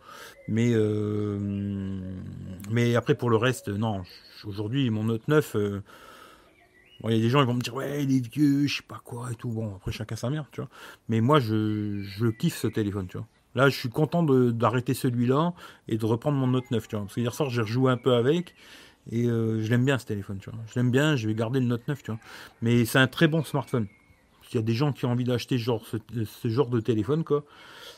Mais, 0.47 0.73
mais 2.71 2.95
après, 2.95 3.15
pour 3.15 3.29
le 3.29 3.37
reste, 3.37 3.67
non. 3.67 4.03
Aujourd'hui, 4.45 4.89
mon 4.89 5.03
Note 5.03 5.27
9, 5.27 5.57
il 7.03 7.11
y 7.11 7.15
a 7.15 7.21
des 7.21 7.29
gens 7.29 7.41
qui 7.41 7.47
vont 7.47 7.53
me 7.53 7.61
dire, 7.61 7.75
ouais, 7.75 8.03
il 8.03 8.15
est 8.15 8.33
vieux, 8.33 8.65
je 8.67 8.77
sais 8.77 8.83
pas 8.87 9.01
quoi 9.03 9.29
et 9.31 9.35
tout. 9.35 9.49
Bon, 9.49 9.75
après, 9.75 9.91
chacun 9.91 10.15
sa 10.15 10.29
merde, 10.29 10.45
tu 10.51 10.61
vois. 10.61 10.69
Mais 11.09 11.19
moi, 11.19 11.39
je, 11.39 12.01
je 12.01 12.27
kiffe 12.27 12.57
ce 12.57 12.67
téléphone, 12.67 13.07
tu 13.07 13.17
vois. 13.17 13.27
Là, 13.57 13.69
je 13.69 13.75
suis 13.75 13.89
content 13.89 14.21
d'arrêter 14.21 14.93
celui-là 14.93 15.51
et 15.87 15.97
de 15.97 16.05
reprendre 16.05 16.37
mon 16.37 16.45
Note 16.45 16.69
9, 16.69 16.87
tu 16.87 16.95
vois. 16.95 17.05
Parce 17.05 17.15
que 17.15 17.21
hier 17.21 17.33
soir, 17.33 17.49
j'ai 17.49 17.61
rejoué 17.61 17.91
un 17.91 17.97
peu 17.97 18.13
avec 18.13 18.53
et 19.11 19.25
euh, 19.25 19.63
je 19.63 19.69
l'aime 19.71 19.83
bien 19.83 19.97
ce 19.97 20.05
téléphone, 20.05 20.37
tu 20.37 20.51
vois. 20.51 20.59
Je 20.67 20.75
l'aime 20.75 20.91
bien, 20.91 21.15
je 21.15 21.27
vais 21.27 21.33
garder 21.33 21.59
le 21.59 21.65
Note 21.65 21.87
9, 21.87 22.03
tu 22.03 22.11
vois. 22.11 22.19
Mais 22.61 22.85
c'est 22.85 22.99
un 22.99 23.07
très 23.07 23.27
bon 23.27 23.43
smartphone. 23.43 23.87
Il 24.51 24.57
y 24.57 24.59
a 24.59 24.61
des 24.61 24.75
gens 24.75 24.93
qui 24.93 25.05
ont 25.05 25.11
envie 25.11 25.23
d'acheter 25.23 25.57
ce, 25.57 26.47
genre 26.49 26.69
de 26.69 26.79
téléphone, 26.79 27.23
quoi. 27.23 27.45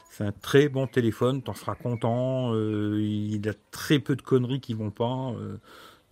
C'est 0.09 0.23
un 0.23 0.31
très 0.31 0.69
bon 0.69 0.87
téléphone, 0.87 1.41
t'en 1.41 1.53
seras 1.53 1.75
content. 1.75 2.53
Euh, 2.53 3.01
il 3.01 3.49
a 3.49 3.53
très 3.71 3.99
peu 3.99 4.15
de 4.15 4.21
conneries 4.21 4.61
qui 4.61 4.73
vont 4.73 4.91
pas. 4.91 5.33
Euh, 5.41 5.57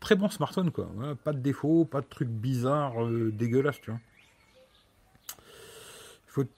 très 0.01 0.15
bon 0.15 0.29
smartphone, 0.29 0.71
quoi. 0.71 0.89
pas 1.23 1.31
de 1.31 1.39
défauts, 1.39 1.85
pas 1.85 2.01
de 2.01 2.07
trucs 2.09 2.27
bizarres, 2.27 3.07
dégueulasses, 3.31 3.79
tu 3.79 3.91
vois 3.91 4.01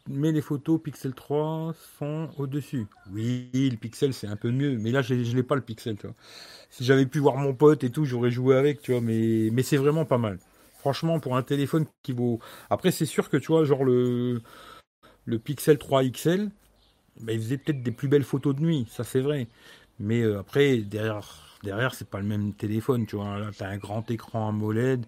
mais 0.08 0.32
les 0.32 0.42
photos 0.42 0.82
Pixel 0.82 1.14
3 1.14 1.74
sont 2.00 2.30
au-dessus. 2.38 2.88
Oui, 3.12 3.50
le 3.54 3.78
Pixel 3.78 4.14
c'est 4.14 4.28
un 4.28 4.36
peu 4.36 4.52
mieux, 4.52 4.78
mais 4.78 4.92
là 4.92 5.02
je 5.02 5.14
l'ai 5.14 5.44
pas 5.44 5.56
le 5.56 5.62
Pixel, 5.62 5.96
tu 5.98 6.08
vois. 6.08 6.16
Si 6.70 6.86
j'avais 6.86 7.06
pu 7.08 7.20
voir 7.20 7.38
mon 7.38 7.54
pote 7.54 7.84
et 7.84 7.92
tout, 7.92 8.06
j'aurais 8.06 8.32
joué 8.32 8.56
avec, 8.58 8.82
tu 8.82 8.92
vois, 8.94 9.02
mais, 9.02 9.50
mais 9.54 9.64
c'est 9.64 9.78
vraiment 9.78 10.06
pas 10.06 10.18
mal. 10.20 10.40
Franchement, 10.80 11.20
pour 11.20 11.38
un 11.38 11.44
téléphone 11.44 11.86
qui 12.04 12.14
vaut. 12.14 12.40
Après, 12.70 12.92
c'est 12.92 13.06
sûr 13.06 13.30
que 13.30 13.38
tu 13.38 13.48
vois, 13.48 13.66
genre 13.66 13.86
le, 13.86 14.42
le 15.26 15.40
Pixel 15.40 15.78
3 15.78 16.04
XL, 16.04 16.52
bah, 17.22 17.34
il 17.34 17.40
faisait 17.40 17.58
peut-être 17.58 17.84
des 17.84 17.92
plus 17.92 18.08
belles 18.08 18.24
photos 18.24 18.56
de 18.56 18.62
nuit, 18.62 18.88
ça 18.90 19.04
c'est 19.04 19.22
vrai. 19.22 19.48
Mais 20.00 20.22
euh, 20.22 20.40
après, 20.40 20.78
derrière, 20.80 21.58
derrière 21.64 21.94
c'est 21.96 22.10
pas 22.10 22.20
le 22.20 22.26
même 22.28 22.54
téléphone, 22.54 23.06
tu 23.06 23.16
vois. 23.18 23.40
Là, 23.40 23.52
tu 23.56 23.64
as 23.64 23.70
un 23.70 23.78
grand 23.78 24.10
écran 24.12 24.50
AMOLED. 24.50 25.06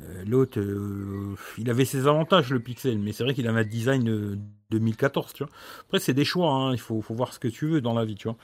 Euh, 0.00 0.24
l'autre, 0.26 0.60
euh, 0.60 1.34
il 1.58 1.70
avait 1.70 1.84
ses 1.84 2.06
avantages 2.06 2.50
le 2.50 2.60
Pixel, 2.60 2.98
mais 2.98 3.12
c'est 3.12 3.24
vrai 3.24 3.34
qu'il 3.34 3.48
avait 3.48 3.60
un 3.60 3.64
design 3.64 4.38
2014, 4.70 5.32
tu 5.32 5.44
vois. 5.44 5.52
Après, 5.80 5.98
c'est 5.98 6.14
des 6.14 6.24
choix, 6.24 6.50
hein, 6.50 6.72
il 6.72 6.78
faut, 6.78 7.00
voir 7.10 7.32
ce 7.32 7.38
que 7.38 7.48
tu 7.48 7.66
veux 7.66 7.80
dans 7.80 7.94
la 7.94 8.04
vie, 8.04 8.14
tu 8.14 8.28
vois. 8.28 8.36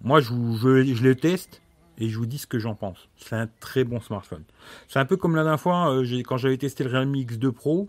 Moi, 0.00 0.20
je, 0.20 0.32
le 0.32 1.14
teste 1.14 1.62
et 1.98 2.08
je 2.08 2.18
vous 2.18 2.26
dis 2.26 2.38
ce 2.38 2.46
que 2.46 2.58
j'en 2.58 2.74
pense. 2.74 3.08
C'est 3.16 3.36
un 3.36 3.48
très 3.60 3.84
bon 3.84 4.00
smartphone. 4.00 4.44
C'est 4.88 4.98
un 4.98 5.04
peu 5.04 5.16
comme 5.16 5.36
la 5.36 5.42
dernière 5.42 5.60
fois, 5.60 5.94
euh, 5.94 6.22
quand 6.24 6.36
j'avais 6.36 6.56
testé 6.56 6.84
le 6.84 6.90
Realme 6.90 7.14
X2 7.14 7.50
Pro, 7.50 7.88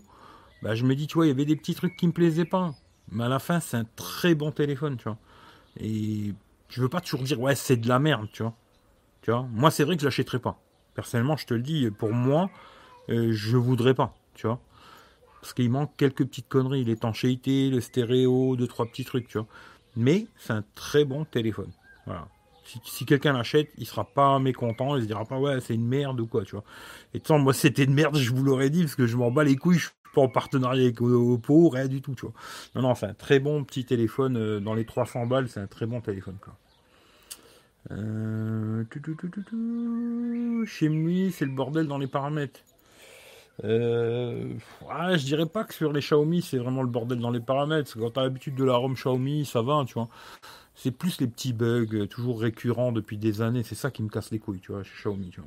bah, 0.62 0.74
je 0.74 0.84
me 0.84 0.94
dis, 0.94 1.06
tu 1.06 1.14
vois, 1.14 1.26
il 1.26 1.30
y 1.30 1.32
avait 1.32 1.44
des 1.44 1.56
petits 1.56 1.74
trucs 1.74 1.96
qui 1.96 2.06
me 2.06 2.12
plaisaient 2.12 2.44
pas. 2.44 2.74
Mais 3.10 3.24
à 3.24 3.28
la 3.28 3.38
fin, 3.38 3.60
c'est 3.60 3.76
un 3.76 3.86
très 3.96 4.34
bon 4.34 4.50
téléphone, 4.50 4.96
tu 4.96 5.04
vois. 5.04 5.18
Et 5.78 6.34
je 6.68 6.82
veux 6.82 6.88
pas 6.88 7.00
toujours 7.00 7.22
dire, 7.22 7.40
ouais, 7.40 7.54
c'est 7.54 7.76
de 7.76 7.88
la 7.88 7.98
merde, 7.98 8.28
tu 8.32 8.42
vois. 8.42 8.54
Tu 9.22 9.30
moi, 9.52 9.70
c'est 9.70 9.84
vrai 9.84 9.96
que 9.96 10.02
je 10.02 10.06
l'achèterai 10.06 10.38
pas. 10.38 10.60
Personnellement, 10.94 11.36
je 11.36 11.46
te 11.46 11.54
le 11.54 11.62
dis, 11.62 11.90
pour 11.90 12.12
moi, 12.12 12.50
euh, 13.08 13.32
je 13.32 13.56
voudrais 13.56 13.94
pas, 13.94 14.14
tu 14.34 14.46
vois. 14.46 14.60
Parce 15.40 15.54
qu'il 15.54 15.70
manque 15.70 15.92
quelques 15.96 16.24
petites 16.26 16.48
conneries, 16.48 16.84
l'étanchéité, 16.84 17.70
le 17.70 17.80
stéréo, 17.80 18.56
deux, 18.56 18.66
trois 18.66 18.86
petits 18.86 19.04
trucs, 19.04 19.28
tu 19.28 19.38
vois. 19.38 19.46
Mais 19.96 20.26
c'est 20.36 20.52
un 20.52 20.64
très 20.74 21.04
bon 21.04 21.24
téléphone. 21.24 21.70
Voilà. 22.06 22.28
Si, 22.84 23.06
quelqu'un 23.06 23.32
l'achète, 23.32 23.70
il 23.78 23.86
sera 23.86 24.04
pas 24.04 24.40
mécontent, 24.40 24.96
il 24.96 25.02
se 25.02 25.06
dira 25.06 25.24
pas 25.24 25.38
ouais 25.38 25.60
c'est 25.60 25.74
une 25.74 25.86
merde 25.86 26.18
ou 26.18 26.26
quoi, 26.26 26.44
tu 26.44 26.56
vois. 26.56 26.64
Et 27.14 27.20
tant 27.20 27.38
moi 27.38 27.54
c'était 27.54 27.84
une 27.84 27.94
merde, 27.94 28.16
je 28.16 28.32
vous 28.32 28.42
l'aurais 28.42 28.70
dit 28.70 28.82
parce 28.82 28.96
que 28.96 29.06
je 29.06 29.16
m'en 29.16 29.30
bats 29.30 29.44
les 29.44 29.54
couilles, 29.54 29.78
je 29.78 29.86
suis 29.86 29.94
pas 30.12 30.22
en 30.22 30.28
partenariat 30.28 30.82
avec 30.82 31.00
Oppo, 31.00 31.68
rien 31.68 31.86
du 31.86 32.02
tout, 32.02 32.16
tu 32.16 32.22
vois. 32.22 32.34
Non 32.74 32.82
non, 32.82 32.94
c'est 32.96 33.06
un 33.06 33.14
très 33.14 33.38
bon 33.38 33.62
petit 33.62 33.84
téléphone 33.84 34.36
euh, 34.36 34.58
dans 34.58 34.74
les 34.74 34.84
300 34.84 35.26
balles, 35.26 35.48
c'est 35.48 35.60
un 35.60 35.68
très 35.68 35.86
bon 35.86 36.00
téléphone 36.00 36.38
quoi. 36.40 36.56
Euh... 37.92 38.84
Chez 40.66 40.88
lui, 40.88 41.30
c'est 41.30 41.44
le 41.44 41.52
bordel 41.52 41.86
dans 41.86 41.98
les 41.98 42.08
paramètres. 42.08 42.60
Euh, 43.64 44.52
je 44.90 45.24
dirais 45.24 45.46
pas 45.46 45.64
que 45.64 45.74
sur 45.74 45.92
les 45.92 46.00
Xiaomi, 46.00 46.42
c'est 46.42 46.58
vraiment 46.58 46.82
le 46.82 46.88
bordel 46.88 47.18
dans 47.18 47.30
les 47.30 47.40
paramètres. 47.40 47.98
Quand 47.98 48.10
tu 48.10 48.20
as 48.20 48.22
l'habitude 48.24 48.54
de 48.54 48.64
la 48.64 48.76
ROM 48.76 48.94
Xiaomi, 48.94 49.46
ça 49.46 49.62
va, 49.62 49.84
tu 49.86 49.94
vois. 49.94 50.08
C'est 50.74 50.90
plus 50.90 51.20
les 51.20 51.26
petits 51.26 51.54
bugs 51.54 51.86
euh, 51.94 52.06
toujours 52.06 52.40
récurrents 52.40 52.92
depuis 52.92 53.16
des 53.16 53.40
années. 53.40 53.62
C'est 53.62 53.74
ça 53.74 53.90
qui 53.90 54.02
me 54.02 54.08
casse 54.08 54.30
les 54.30 54.38
couilles, 54.38 54.60
tu 54.60 54.72
vois, 54.72 54.82
chez 54.82 54.94
Xiaomi, 54.98 55.30
tu. 55.30 55.40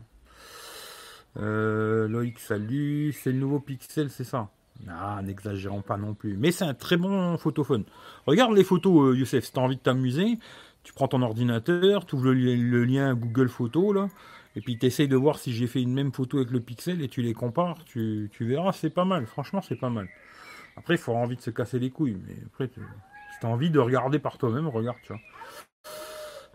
Euh, 1.37 2.07
Loïc, 2.07 2.39
salut. 2.39 3.13
C'est 3.13 3.31
le 3.31 3.37
nouveau 3.37 3.59
Pixel, 3.59 4.09
c'est 4.09 4.23
ça? 4.23 4.49
Ah, 4.87 5.21
n'exagérons 5.23 5.81
pas 5.81 5.97
non 5.97 6.13
plus. 6.13 6.37
Mais 6.37 6.51
c'est 6.51 6.65
un 6.65 6.73
très 6.73 6.97
bon 6.97 7.37
photophone. 7.37 7.83
Regarde 8.25 8.55
les 8.55 8.63
photos, 8.63 9.09
euh, 9.09 9.15
Youssef. 9.15 9.45
Si 9.45 9.51
t'as 9.51 9.61
envie 9.61 9.75
de 9.75 9.81
t'amuser, 9.81 10.39
tu 10.83 10.93
prends 10.93 11.07
ton 11.07 11.21
ordinateur, 11.21 12.05
tu 12.05 12.15
ouvres 12.15 12.31
le, 12.31 12.55
le, 12.55 12.85
lien 12.85 13.13
Google 13.13 13.49
Photos, 13.49 13.93
là. 13.93 14.09
Et 14.59 14.61
puis 14.61 14.77
tu 14.77 14.85
essayes 14.85 15.07
de 15.07 15.15
voir 15.15 15.39
si 15.39 15.53
j'ai 15.53 15.67
fait 15.67 15.81
une 15.81 15.93
même 15.93 16.11
photo 16.11 16.35
avec 16.35 16.51
le 16.51 16.59
pixel 16.59 17.01
et 17.01 17.07
tu 17.07 17.21
les 17.21 17.33
compares, 17.33 17.81
tu, 17.85 18.29
verras, 18.41 18.73
c'est 18.73 18.89
pas 18.89 19.05
mal, 19.05 19.25
franchement 19.25 19.61
c'est 19.61 19.77
pas 19.77 19.89
mal. 19.89 20.09
Après, 20.75 20.95
il 20.95 20.97
faut 20.97 21.13
envie 21.13 21.37
de 21.37 21.41
se 21.41 21.49
casser 21.49 21.79
les 21.79 21.91
couilles, 21.91 22.17
mais 22.27 22.35
après, 22.45 22.67
si 22.67 23.39
tu 23.39 23.45
as 23.45 23.49
envie 23.49 23.69
de 23.69 23.79
regarder 23.79 24.19
par 24.19 24.37
toi-même, 24.37 24.67
regarde, 24.67 24.97
tu 25.01 25.13
vois. 25.13 25.21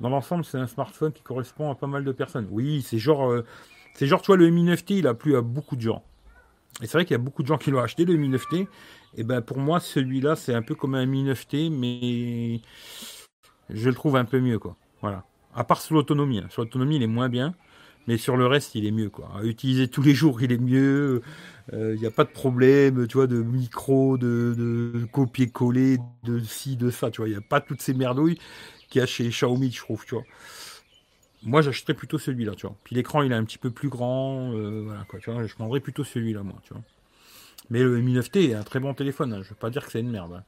Dans 0.01 0.11
l'ensemble, 0.11 0.45
c'est 0.45 0.59
un 0.59 0.67
smartphone 0.67 1.13
qui 1.13 1.23
correspond 1.23 1.71
à 1.71 1.77
pas 1.77 1.87
mal 1.87 2.05
de 2.05 2.13
personnes. 2.13 2.47
Oui, 2.51 2.83
c'est 2.83 2.99
genre, 2.99 3.31
euh, 3.31 3.47
c'est 3.95 4.07
genre, 4.07 4.21
tu 4.21 4.27
vois, 4.27 4.37
le 4.37 4.51
Mi 4.51 4.67
9T, 4.67 4.99
il 4.99 5.07
a 5.07 5.15
plu 5.15 5.35
à 5.35 5.41
beaucoup 5.41 5.77
de 5.77 5.81
gens. 5.81 6.05
Et 6.83 6.87
c'est 6.87 6.99
vrai 6.99 7.07
qu'il 7.07 7.15
y 7.15 7.21
a 7.21 7.23
beaucoup 7.23 7.43
de 7.43 7.49
gens 7.49 7.57
qui 7.57 7.71
l'ont 7.71 7.81
acheté, 7.81 8.05
le 8.05 8.17
Mi 8.17 8.29
9T. 8.29 8.67
Et 9.17 9.25
ben 9.25 9.41
pour 9.41 9.57
moi, 9.57 9.81
celui-là, 9.81 10.37
c'est 10.37 10.53
un 10.53 10.63
peu 10.63 10.75
comme 10.75 10.95
un 10.95 11.07
Mi 11.07 11.25
9T, 11.25 11.71
mais 11.71 12.61
je 13.71 13.89
le 13.89 13.95
trouve 13.95 14.17
un 14.17 14.27
peu 14.27 14.41
mieux, 14.41 14.59
quoi. 14.59 14.77
Voilà. 15.01 15.25
À 15.55 15.65
part 15.65 15.81
sur 15.81 15.95
l'autonomie. 15.95 16.41
Hein. 16.41 16.49
Sur 16.51 16.63
l'autonomie, 16.65 16.97
il 16.97 17.03
est 17.03 17.07
moins 17.07 17.31
bien. 17.31 17.55
Mais 18.07 18.19
sur 18.19 18.37
le 18.37 18.47
reste, 18.47 18.75
il 18.75 18.85
est 18.87 18.91
mieux, 18.91 19.09
quoi. 19.09 19.31
À 19.35 19.45
utiliser 19.45 19.89
tous 19.89 20.03
les 20.03 20.15
jours, 20.15 20.43
il 20.43 20.53
est 20.53 20.59
mieux. 20.59 21.23
Il 21.73 21.79
euh, 21.79 21.97
n'y 21.97 22.07
a 22.07 22.11
pas 22.11 22.25
de 22.25 22.31
problème, 22.31 23.07
tu 23.07 23.17
vois, 23.17 23.27
de 23.27 23.43
micro, 23.43 24.19
de, 24.19 25.07
copier-coller, 25.13 25.99
de 26.25 26.39
ci, 26.41 26.77
de 26.77 26.91
ça, 26.91 27.11
tu 27.11 27.23
vois. 27.23 27.29
Il 27.29 27.33
n'y 27.33 27.39
a 27.39 27.41
pas 27.41 27.61
toutes 27.61 27.81
ces 27.81 27.95
merdouilles 27.95 28.39
qu'il 28.91 29.01
y 29.01 29.03
a 29.03 29.07
chez 29.07 29.29
Xiaomi, 29.29 29.71
je 29.71 29.81
trouve, 29.81 30.05
tu 30.05 30.15
vois. 30.15 30.25
Moi, 31.43 31.63
j'achèterais 31.63 31.95
plutôt 31.95 32.19
celui-là, 32.19 32.53
tu 32.55 32.67
vois. 32.67 32.77
Puis 32.85 32.95
l'écran, 32.95 33.23
il 33.23 33.33
est 33.33 33.35
un 33.35 33.45
petit 33.45 33.59
peu 33.59 33.71
plus 33.71 33.89
grand, 33.89 34.53
euh, 34.53 34.83
voilà, 34.85 35.05
quoi, 35.09 35.19
tu 35.21 35.31
vois. 35.31 35.47
Je 35.47 35.55
prendrais 35.55 35.81
plutôt 35.81 36.05
celui-là, 36.05 36.43
moi, 36.43 36.57
tu 36.65 36.75
vois. 36.75 36.83
Mais 37.71 37.83
le 37.83 37.99
Mi 38.01 38.15
9T 38.15 38.51
est 38.51 38.55
un 38.55 38.63
très 38.63 38.81
bon 38.81 38.93
téléphone, 38.93 39.33
hein. 39.33 39.37
je 39.43 39.49
ne 39.49 39.51
veux 39.51 39.55
pas 39.55 39.71
dire 39.71 39.87
que 39.87 39.93
c'est 39.93 40.01
une 40.01 40.11
merde. 40.11 40.35
Hein. 40.35 40.45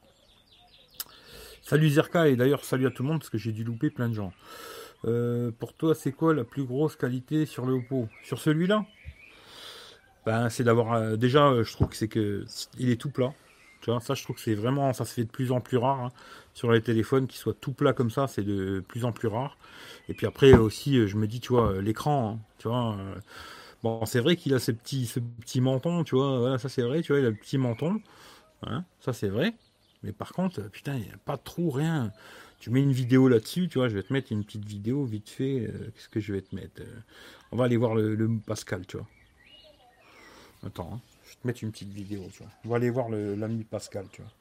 Salut 1.62 1.88
Zerka, 1.88 2.28
et 2.28 2.36
d'ailleurs, 2.36 2.64
salut 2.64 2.86
à 2.86 2.90
tout 2.90 3.02
le 3.02 3.08
monde, 3.08 3.20
parce 3.20 3.30
que 3.30 3.38
j'ai 3.38 3.52
dû 3.52 3.64
louper 3.64 3.90
plein 3.90 4.08
de 4.08 4.14
gens. 4.14 4.32
Euh, 5.06 5.50
pour 5.58 5.72
toi, 5.74 5.94
c'est 5.94 6.12
quoi 6.12 6.34
la 6.34 6.44
plus 6.44 6.64
grosse 6.64 6.96
qualité 6.96 7.46
sur 7.46 7.64
le 7.66 7.74
Oppo 7.74 8.08
Sur 8.24 8.38
celui-là? 8.38 8.84
Ben, 10.24 10.48
c'est 10.48 10.64
d'avoir 10.64 10.94
euh, 10.94 11.16
déjà 11.16 11.46
euh, 11.46 11.62
je 11.62 11.72
trouve 11.72 11.88
que 11.88 11.96
c'est 11.96 12.08
que 12.08 12.44
il 12.78 12.90
est 12.90 13.00
tout 13.00 13.10
plat. 13.10 13.32
Tu 13.80 13.90
vois 13.90 14.00
ça 14.00 14.14
je 14.14 14.24
trouve 14.24 14.34
que 14.34 14.42
c'est 14.42 14.54
vraiment 14.54 14.92
ça 14.92 15.04
se 15.04 15.14
fait 15.14 15.24
de 15.24 15.30
plus 15.30 15.52
en 15.52 15.60
plus 15.60 15.76
rare 15.76 16.00
hein. 16.00 16.12
sur 16.54 16.72
les 16.72 16.80
téléphones 16.82 17.28
qui 17.28 17.38
soient 17.38 17.54
tout 17.54 17.72
plat 17.72 17.92
comme 17.92 18.10
ça 18.10 18.26
c'est 18.26 18.42
de 18.42 18.82
plus 18.88 19.04
en 19.04 19.12
plus 19.12 19.28
rare. 19.28 19.56
Et 20.08 20.14
puis 20.14 20.26
après 20.26 20.54
aussi 20.54 21.06
je 21.06 21.16
me 21.16 21.28
dis 21.28 21.38
tu 21.38 21.52
vois 21.52 21.80
l'écran 21.80 22.32
hein, 22.32 22.38
tu 22.58 22.66
vois 22.66 22.96
bon 23.84 24.04
c'est 24.06 24.18
vrai 24.18 24.34
qu'il 24.34 24.54
a 24.54 24.58
ce 24.58 24.72
petit 24.72 25.06
ce 25.06 25.20
petit 25.20 25.60
menton 25.60 26.02
tu 26.02 26.16
vois 26.16 26.40
voilà 26.40 26.58
ça 26.58 26.68
c'est 26.68 26.82
vrai 26.82 27.02
tu 27.02 27.12
vois 27.12 27.20
il 27.20 27.26
a 27.26 27.30
le 27.30 27.36
petit 27.36 27.58
menton 27.58 28.00
hein, 28.64 28.84
ça 28.98 29.12
c'est 29.12 29.28
vrai. 29.28 29.54
Mais 30.02 30.12
par 30.12 30.32
contre 30.32 30.62
putain 30.70 30.94
il 30.94 31.02
n'y 31.02 31.12
a 31.12 31.18
pas 31.24 31.36
trop 31.36 31.70
rien 31.70 32.10
tu 32.58 32.70
mets 32.70 32.82
une 32.82 32.92
vidéo 32.92 33.28
là-dessus, 33.28 33.68
tu 33.68 33.78
vois, 33.78 33.88
je 33.88 33.96
vais 33.96 34.02
te 34.02 34.12
mettre 34.12 34.32
une 34.32 34.44
petite 34.44 34.64
vidéo 34.64 35.04
vite 35.04 35.28
fait. 35.28 35.60
Euh, 35.60 35.92
qu'est-ce 35.94 36.08
que 36.08 36.20
je 36.20 36.32
vais 36.32 36.42
te 36.42 36.54
mettre 36.54 36.80
euh, 36.80 37.00
On 37.52 37.56
va 37.56 37.64
aller 37.64 37.76
voir 37.76 37.94
le, 37.94 38.28
Pascal, 38.46 38.86
tu 38.86 38.96
vois. 38.96 39.06
Attends, 40.64 40.94
hein, 40.94 41.00
je 41.24 41.30
vais 41.30 41.36
te 41.42 41.46
mettre 41.46 41.64
une 41.64 41.70
petite 41.70 41.92
vidéo, 41.92 42.22
tu 42.32 42.42
vois. 42.42 42.52
On 42.64 42.68
va 42.70 42.76
aller 42.76 42.90
voir 42.90 43.08
l'ami 43.08 43.64
Pascal, 43.64 44.06
tu 44.10 44.22
vois. 44.22 44.32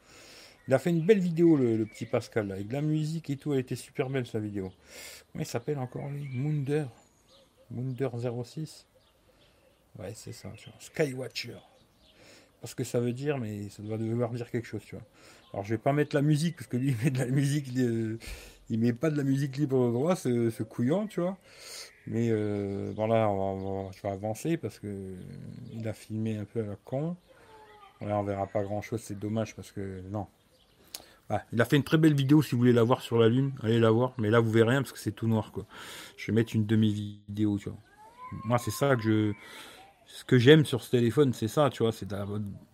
Il 0.68 0.74
a 0.74 0.80
fait 0.80 0.90
une 0.90 1.06
belle 1.06 1.20
vidéo, 1.20 1.58
le, 1.58 1.86
petit 1.86 2.06
Pascal, 2.06 2.52
avec 2.52 2.68
de 2.68 2.74
la 2.74 2.82
musique 2.82 3.30
et 3.30 3.38
tout. 3.38 3.54
Elle 3.54 3.60
était 3.60 3.76
super 3.76 4.10
belle, 4.10 4.26
sa 4.26 4.40
vidéo. 4.40 4.72
Comment 5.32 5.44
il 5.44 5.48
s'appelle 5.48 5.78
encore, 5.78 6.10
lui? 6.10 6.28
Munder. 6.34 6.86
Munder 7.70 8.10
06. 8.44 8.88
Ouais, 10.00 10.14
c'est 10.16 10.32
ça, 10.32 10.52
tu 10.58 10.70
vois. 10.70 10.80
Skywatcher. 10.80 11.58
Parce 12.62 12.74
que 12.74 12.84
ça 12.84 13.00
veut 13.00 13.14
dire, 13.14 13.38
mais 13.38 13.70
ça 13.70 13.84
doit 13.84 13.98
devoir 13.98 14.32
dire 14.32 14.50
quelque 14.50 14.68
chose, 14.68 14.82
tu 14.84 14.96
vois. 14.96 15.06
Alors 15.56 15.64
je 15.64 15.70
vais 15.70 15.78
pas 15.78 15.94
mettre 15.94 16.14
la 16.18 16.22
musique 16.22 16.58
parce 16.58 16.68
que 16.68 16.76
lui 16.76 16.90
il 16.90 16.98
met 17.02 17.12
de 17.12 17.20
la 17.20 17.28
musique, 17.28 17.68
il 17.74 18.20
met 18.78 18.92
pas 18.92 19.10
de 19.10 19.16
la 19.16 19.24
musique 19.24 19.56
libre 19.56 19.78
au 19.78 19.90
droit, 19.90 20.18
ce, 20.18 20.64
couillon, 20.64 21.08
tu 21.08 21.22
vois. 21.22 21.38
Mais 22.08 22.28
euh, 22.30 22.92
voilà, 22.94 23.30
je 23.96 24.02
vais 24.02 24.10
avancer 24.10 24.58
parce 24.58 24.80
que 24.80 25.16
il 25.72 25.88
a 25.88 25.94
filmé 25.94 26.36
un 26.36 26.44
peu 26.44 26.60
à 26.60 26.66
la 26.66 26.76
con. 26.84 27.16
Là, 28.02 28.20
on 28.20 28.24
verra 28.24 28.48
pas 28.48 28.64
grand 28.64 28.82
chose, 28.82 29.00
c'est 29.02 29.18
dommage 29.18 29.56
parce 29.56 29.72
que 29.72 30.02
non. 30.12 30.28
il 31.54 31.62
a 31.62 31.64
fait 31.64 31.78
une 31.78 31.86
très 31.86 31.98
belle 31.98 32.16
vidéo 32.16 32.42
si 32.42 32.52
vous 32.52 32.58
voulez 32.58 32.74
la 32.74 32.84
voir 32.84 33.00
sur 33.00 33.18
la 33.18 33.30
lune, 33.30 33.54
allez 33.64 33.80
la 33.80 33.92
voir. 33.92 34.12
Mais 34.18 34.30
là 34.30 34.42
vous 34.42 34.52
verrez 34.52 34.72
rien 34.72 34.82
parce 34.82 34.92
que 34.92 35.00
c'est 35.00 35.14
tout 35.14 35.30
noir 35.30 35.54
quoi. 35.54 35.66
Je 36.18 36.34
vais 36.34 36.34
mettre 36.34 36.54
une 36.54 36.66
demi-vidéo, 36.66 37.60
tu 37.60 37.70
vois. 37.70 37.80
Moi 38.44 38.58
c'est 38.58 38.72
ça 38.72 38.98
que 38.98 39.02
je, 39.02 39.34
ce 40.06 40.26
que 40.26 40.38
j'aime 40.38 40.66
sur 40.66 40.84
ce 40.84 40.92
téléphone, 40.92 41.32
c'est 41.32 41.48
ça, 41.48 41.70
tu 41.70 41.84
vois, 41.84 41.94
c'est 41.94 42.10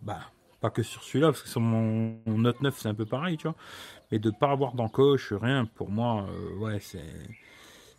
bah 0.01 0.31
pas 0.61 0.69
que 0.69 0.83
sur 0.83 1.03
celui-là, 1.03 1.27
parce 1.27 1.41
que 1.41 1.49
sur 1.49 1.59
mon, 1.59 2.15
Note 2.27 2.61
9, 2.61 2.77
c'est 2.77 2.87
un 2.87 2.93
peu 2.93 3.05
pareil, 3.05 3.35
tu 3.35 3.47
vois. 3.47 3.55
Mais 4.11 4.19
de 4.19 4.29
pas 4.29 4.51
avoir 4.51 4.73
d'encoche, 4.73 5.33
rien, 5.33 5.65
pour 5.65 5.89
moi, 5.89 6.27
euh, 6.29 6.55
ouais, 6.57 6.79
c'est. 6.79 7.03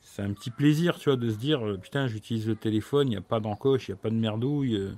C'est 0.04 0.20
un 0.20 0.34
petit 0.34 0.50
plaisir, 0.50 0.98
tu 0.98 1.08
vois, 1.08 1.16
de 1.16 1.30
se 1.30 1.36
dire, 1.36 1.66
euh, 1.66 1.78
putain, 1.78 2.06
j'utilise 2.06 2.46
le 2.46 2.54
téléphone, 2.54 3.06
il 3.06 3.12
n'y 3.12 3.16
a 3.16 3.22
pas 3.22 3.40
d'encoche, 3.40 3.88
il 3.88 3.92
n'y 3.92 3.98
a 3.98 4.02
pas 4.02 4.10
de 4.10 4.14
merdouille. 4.14 4.76
Euh. 4.76 4.92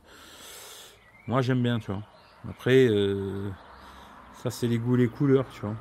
moi, 1.29 1.41
j'aime 1.41 1.63
bien, 1.63 1.79
tu 1.79 1.93
vois. 1.93 2.03
Après, 2.51 2.89
ça, 4.43 4.51
c'est 4.51 4.67
les 4.67 4.77
goûts, 4.79 4.97
les 4.97 5.07
couleurs, 5.07 5.47
tu 5.55 5.61
vois. 5.61 5.77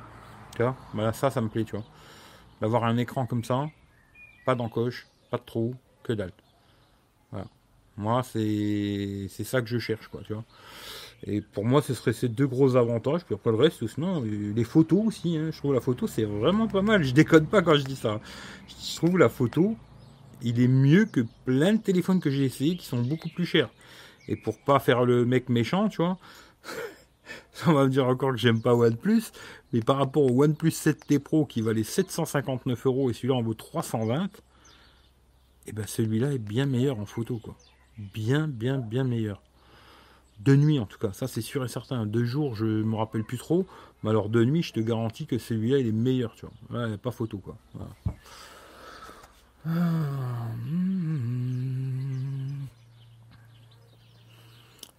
Tu 0.56 0.62
voilà, 0.94 1.12
ça, 1.12 1.30
ça 1.30 1.40
me 1.40 1.48
plaît, 1.48 1.64
tu 1.64 1.76
vois. 1.76 1.84
D'avoir 2.60 2.84
un 2.84 2.96
écran 2.96 3.26
comme 3.26 3.42
ça, 3.42 3.66
pas 4.46 4.54
d'encoche, 4.54 5.08
pas 5.30 5.38
de 5.38 5.42
trou, 5.42 5.74
que 6.04 6.12
dalle. 6.12 6.32
Voilà. 7.32 7.46
Moi, 7.96 8.22
c'est 8.22 9.28
ça 9.28 9.62
que 9.62 9.66
je 9.66 9.78
cherche, 9.78 10.06
quoi, 10.06 10.20
tu 10.24 10.32
vois. 10.32 10.44
Et 11.26 11.40
pour 11.40 11.64
moi, 11.64 11.80
ce 11.80 11.94
serait 11.94 12.12
ces 12.12 12.28
deux 12.28 12.46
gros 12.46 12.76
avantages. 12.76 13.24
Puis 13.24 13.34
après 13.34 13.50
le 13.50 13.56
reste, 13.56 13.86
sinon, 13.86 14.22
les 14.22 14.64
photos 14.64 15.06
aussi. 15.06 15.36
Hein. 15.36 15.50
je 15.50 15.58
trouve 15.58 15.72
la 15.72 15.80
photo, 15.80 16.06
c'est 16.06 16.24
vraiment 16.24 16.68
pas 16.68 16.82
mal. 16.82 17.02
Je 17.02 17.14
décode 17.14 17.48
pas 17.48 17.62
quand 17.62 17.76
je 17.76 17.84
dis 17.84 17.96
ça. 17.96 18.20
Je 18.68 18.96
trouve 18.96 19.18
la 19.18 19.30
photo, 19.30 19.76
il 20.42 20.60
est 20.60 20.68
mieux 20.68 21.06
que 21.06 21.22
plein 21.44 21.72
de 21.74 21.78
téléphones 21.80 22.20
que 22.20 22.30
j'ai 22.30 22.44
essayé 22.44 22.76
qui 22.76 22.86
sont 22.86 23.00
beaucoup 23.00 23.30
plus 23.30 23.46
chers. 23.46 23.70
Et 24.28 24.36
pour 24.36 24.58
pas 24.58 24.78
faire 24.78 25.04
le 25.04 25.24
mec 25.24 25.48
méchant, 25.48 25.88
tu 25.88 25.98
vois, 25.98 26.18
on 27.66 27.72
va 27.72 27.84
me 27.84 27.90
dire 27.90 28.06
encore 28.06 28.32
que 28.32 28.38
j'aime 28.38 28.60
pas 28.60 28.74
OnePlus, 28.74 29.22
mais 29.72 29.80
par 29.80 29.96
rapport 29.96 30.22
au 30.22 30.44
OnePlus 30.44 30.70
7T 30.70 31.18
Pro 31.18 31.46
qui 31.46 31.62
valait 31.62 31.84
759 31.84 32.86
euros 32.86 33.10
et 33.10 33.12
celui-là 33.14 33.34
en 33.34 33.42
vaut 33.42 33.54
320, 33.54 34.24
et 34.24 34.28
eh 35.68 35.72
ben 35.72 35.86
celui-là 35.86 36.32
est 36.32 36.38
bien 36.38 36.66
meilleur 36.66 36.98
en 36.98 37.06
photo, 37.06 37.38
quoi. 37.38 37.56
Bien, 37.96 38.48
bien, 38.48 38.78
bien 38.78 39.04
meilleur. 39.04 39.40
De 40.40 40.56
nuit 40.56 40.78
en 40.78 40.86
tout 40.86 40.98
cas, 40.98 41.12
ça 41.12 41.28
c'est 41.28 41.40
sûr 41.40 41.64
et 41.64 41.68
certain. 41.68 42.06
De 42.06 42.24
jour, 42.24 42.54
je 42.54 42.66
me 42.66 42.96
rappelle 42.96 43.24
plus 43.24 43.38
trop. 43.38 43.66
Mais 44.02 44.10
alors 44.10 44.28
de 44.28 44.44
nuit, 44.44 44.62
je 44.62 44.72
te 44.72 44.80
garantis 44.80 45.26
que 45.26 45.38
celui-là 45.38 45.78
il 45.78 45.86
est 45.86 45.92
meilleur, 45.92 46.34
tu 46.34 46.46
vois. 46.68 46.86
Ouais, 46.88 46.96
pas 46.98 47.10
photo 47.10 47.38
quoi. 47.38 47.56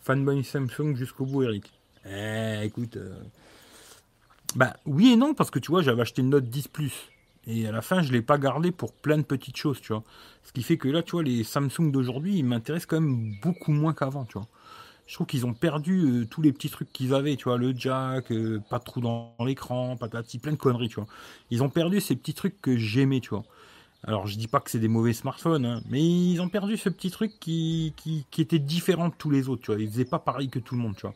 Fanboy 0.02 0.43
Samsung 0.43 0.95
jusqu'au 0.95 1.26
bout, 1.26 1.43
Eric. 1.43 1.71
Eh, 2.06 2.62
écoute. 2.63 2.98
Euh, 2.98 3.19
bah 4.56 4.76
oui 4.86 5.12
et 5.12 5.15
non, 5.15 5.34
parce 5.34 5.52
que 5.52 5.60
tu 5.60 5.71
vois, 5.71 5.82
j'avais 5.82 6.02
acheté 6.02 6.21
une 6.21 6.30
Note 6.30 6.45
10 6.45 6.67
Plus. 6.69 7.12
Et 7.48 7.67
à 7.67 7.71
la 7.71 7.82
fin, 7.82 8.02
je 8.02 8.08
ne 8.08 8.13
l'ai 8.13 8.21
pas 8.21 8.38
gardé 8.39 8.71
pour 8.71 8.93
plein 8.93 9.17
de 9.17 9.24
petites 9.24 9.58
choses, 9.58 9.80
tu 9.82 9.93
vois. 9.93 10.04
Ce 10.43 10.52
qui 10.52 10.63
fait 10.63 10.78
que 10.78 10.88
là, 10.88 11.04
tu 11.04 11.12
vois, 11.12 11.24
les 11.24 11.43
Samsung 11.43 11.91
d'aujourd'hui, 11.91 12.38
ils 12.38 12.45
m'intéressent 12.45 12.88
quand 12.88 13.02
même 13.02 13.36
beaucoup 13.41 13.71
moins 13.71 13.93
qu'avant, 13.93 14.26
tu 14.26 14.39
vois 14.39 14.48
je 15.08 15.13
trouve 15.13 15.28
qu'ils 15.28 15.46
ont 15.46 15.54
perdu 15.54 16.02
euh, 16.02 16.26
tous 16.26 16.41
les 16.41 16.52
petits 16.52 16.70
trucs 16.70 16.91
qu'ils 16.91 17.13
avaient, 17.13 17.36
tu 17.36 17.46
vois, 17.46 17.58
le 17.58 17.74
jack, 17.78 18.32
euh, 18.32 18.60
pas 18.70 18.80
de 18.80 18.84
trou 18.84 19.02
dans 19.02 19.36
l'écran, 19.39 19.98
patati, 19.98 20.39
plein 20.39 20.54
de 20.54 20.58
conneries, 20.58 20.89
tu 20.89 20.96
vois. 20.96 21.08
Ils 21.52 21.62
ont 21.62 21.70
perdu 21.70 22.02
ces 22.02 22.15
petits 22.15 22.34
trucs 22.34 22.60
que 22.62 22.76
j'aimais, 22.76 23.20
tu 23.20 23.30
vois. 23.30 23.44
Alors 24.04 24.28
je 24.28 24.38
dis 24.38 24.48
pas 24.48 24.60
que 24.60 24.70
c'est 24.70 24.80
des 24.80 24.88
mauvais 24.88 25.13
smartphones, 25.13 25.65
hein, 25.65 25.82
mais 25.89 26.02
ils 26.02 26.39
ont 26.39 26.50
perdu 26.50 26.78
ce 26.78 26.89
petit 26.89 27.10
truc 27.10 27.39
qui, 27.39 27.94
qui, 27.98 28.41
était 28.41 28.60
différent 28.60 29.10
de 29.10 29.13
tous 29.18 29.32
les 29.32 29.50
autres, 29.50 29.63
tu 29.63 29.72
vois. 29.72 29.82
Ils 29.82 29.89
faisaient 29.89 30.06
pas 30.06 30.20
pareil 30.20 30.50
que 30.50 30.60
tout 30.60 30.76
le 30.76 30.82
monde, 30.82 30.96
tu 30.96 31.02
vois. 31.02 31.15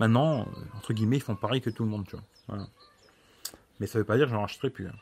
Maintenant, 0.00 0.40
euh, 0.40 0.44
entre 0.76 0.92
guillemets, 0.92 1.16
ils 1.16 1.22
font 1.22 1.36
pareil 1.36 1.60
que 1.60 1.70
tout 1.70 1.84
le 1.84 1.90
monde, 1.90 2.06
tu 2.06 2.16
vois. 2.16 2.66
Mais 3.80 3.86
ça 3.86 3.98
veut 3.98 4.04
pas 4.04 4.16
dire 4.16 4.26
que 4.26 4.32
j'en 4.32 4.42
rachèterai 4.42 4.70
plus. 4.70 4.86
Hein. 4.86 4.94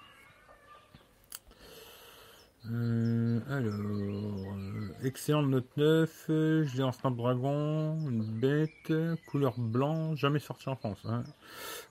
Euh, 2.71 3.41
alors, 3.51 3.75
euh, 3.75 4.89
excellent 5.05 5.43
Note 5.43 5.69
9, 5.77 6.27
euh, 6.31 6.65
je 6.65 6.77
l'ai 6.79 6.83
en 6.83 6.93
Snapdragon, 6.93 8.09
une 8.09 8.23
bête, 8.23 8.93
couleur 9.27 9.59
blanc, 9.59 10.17
jamais 10.17 10.39
sorti 10.39 10.71
en 10.71 10.77
France. 10.77 10.99
Hein. 11.05 11.25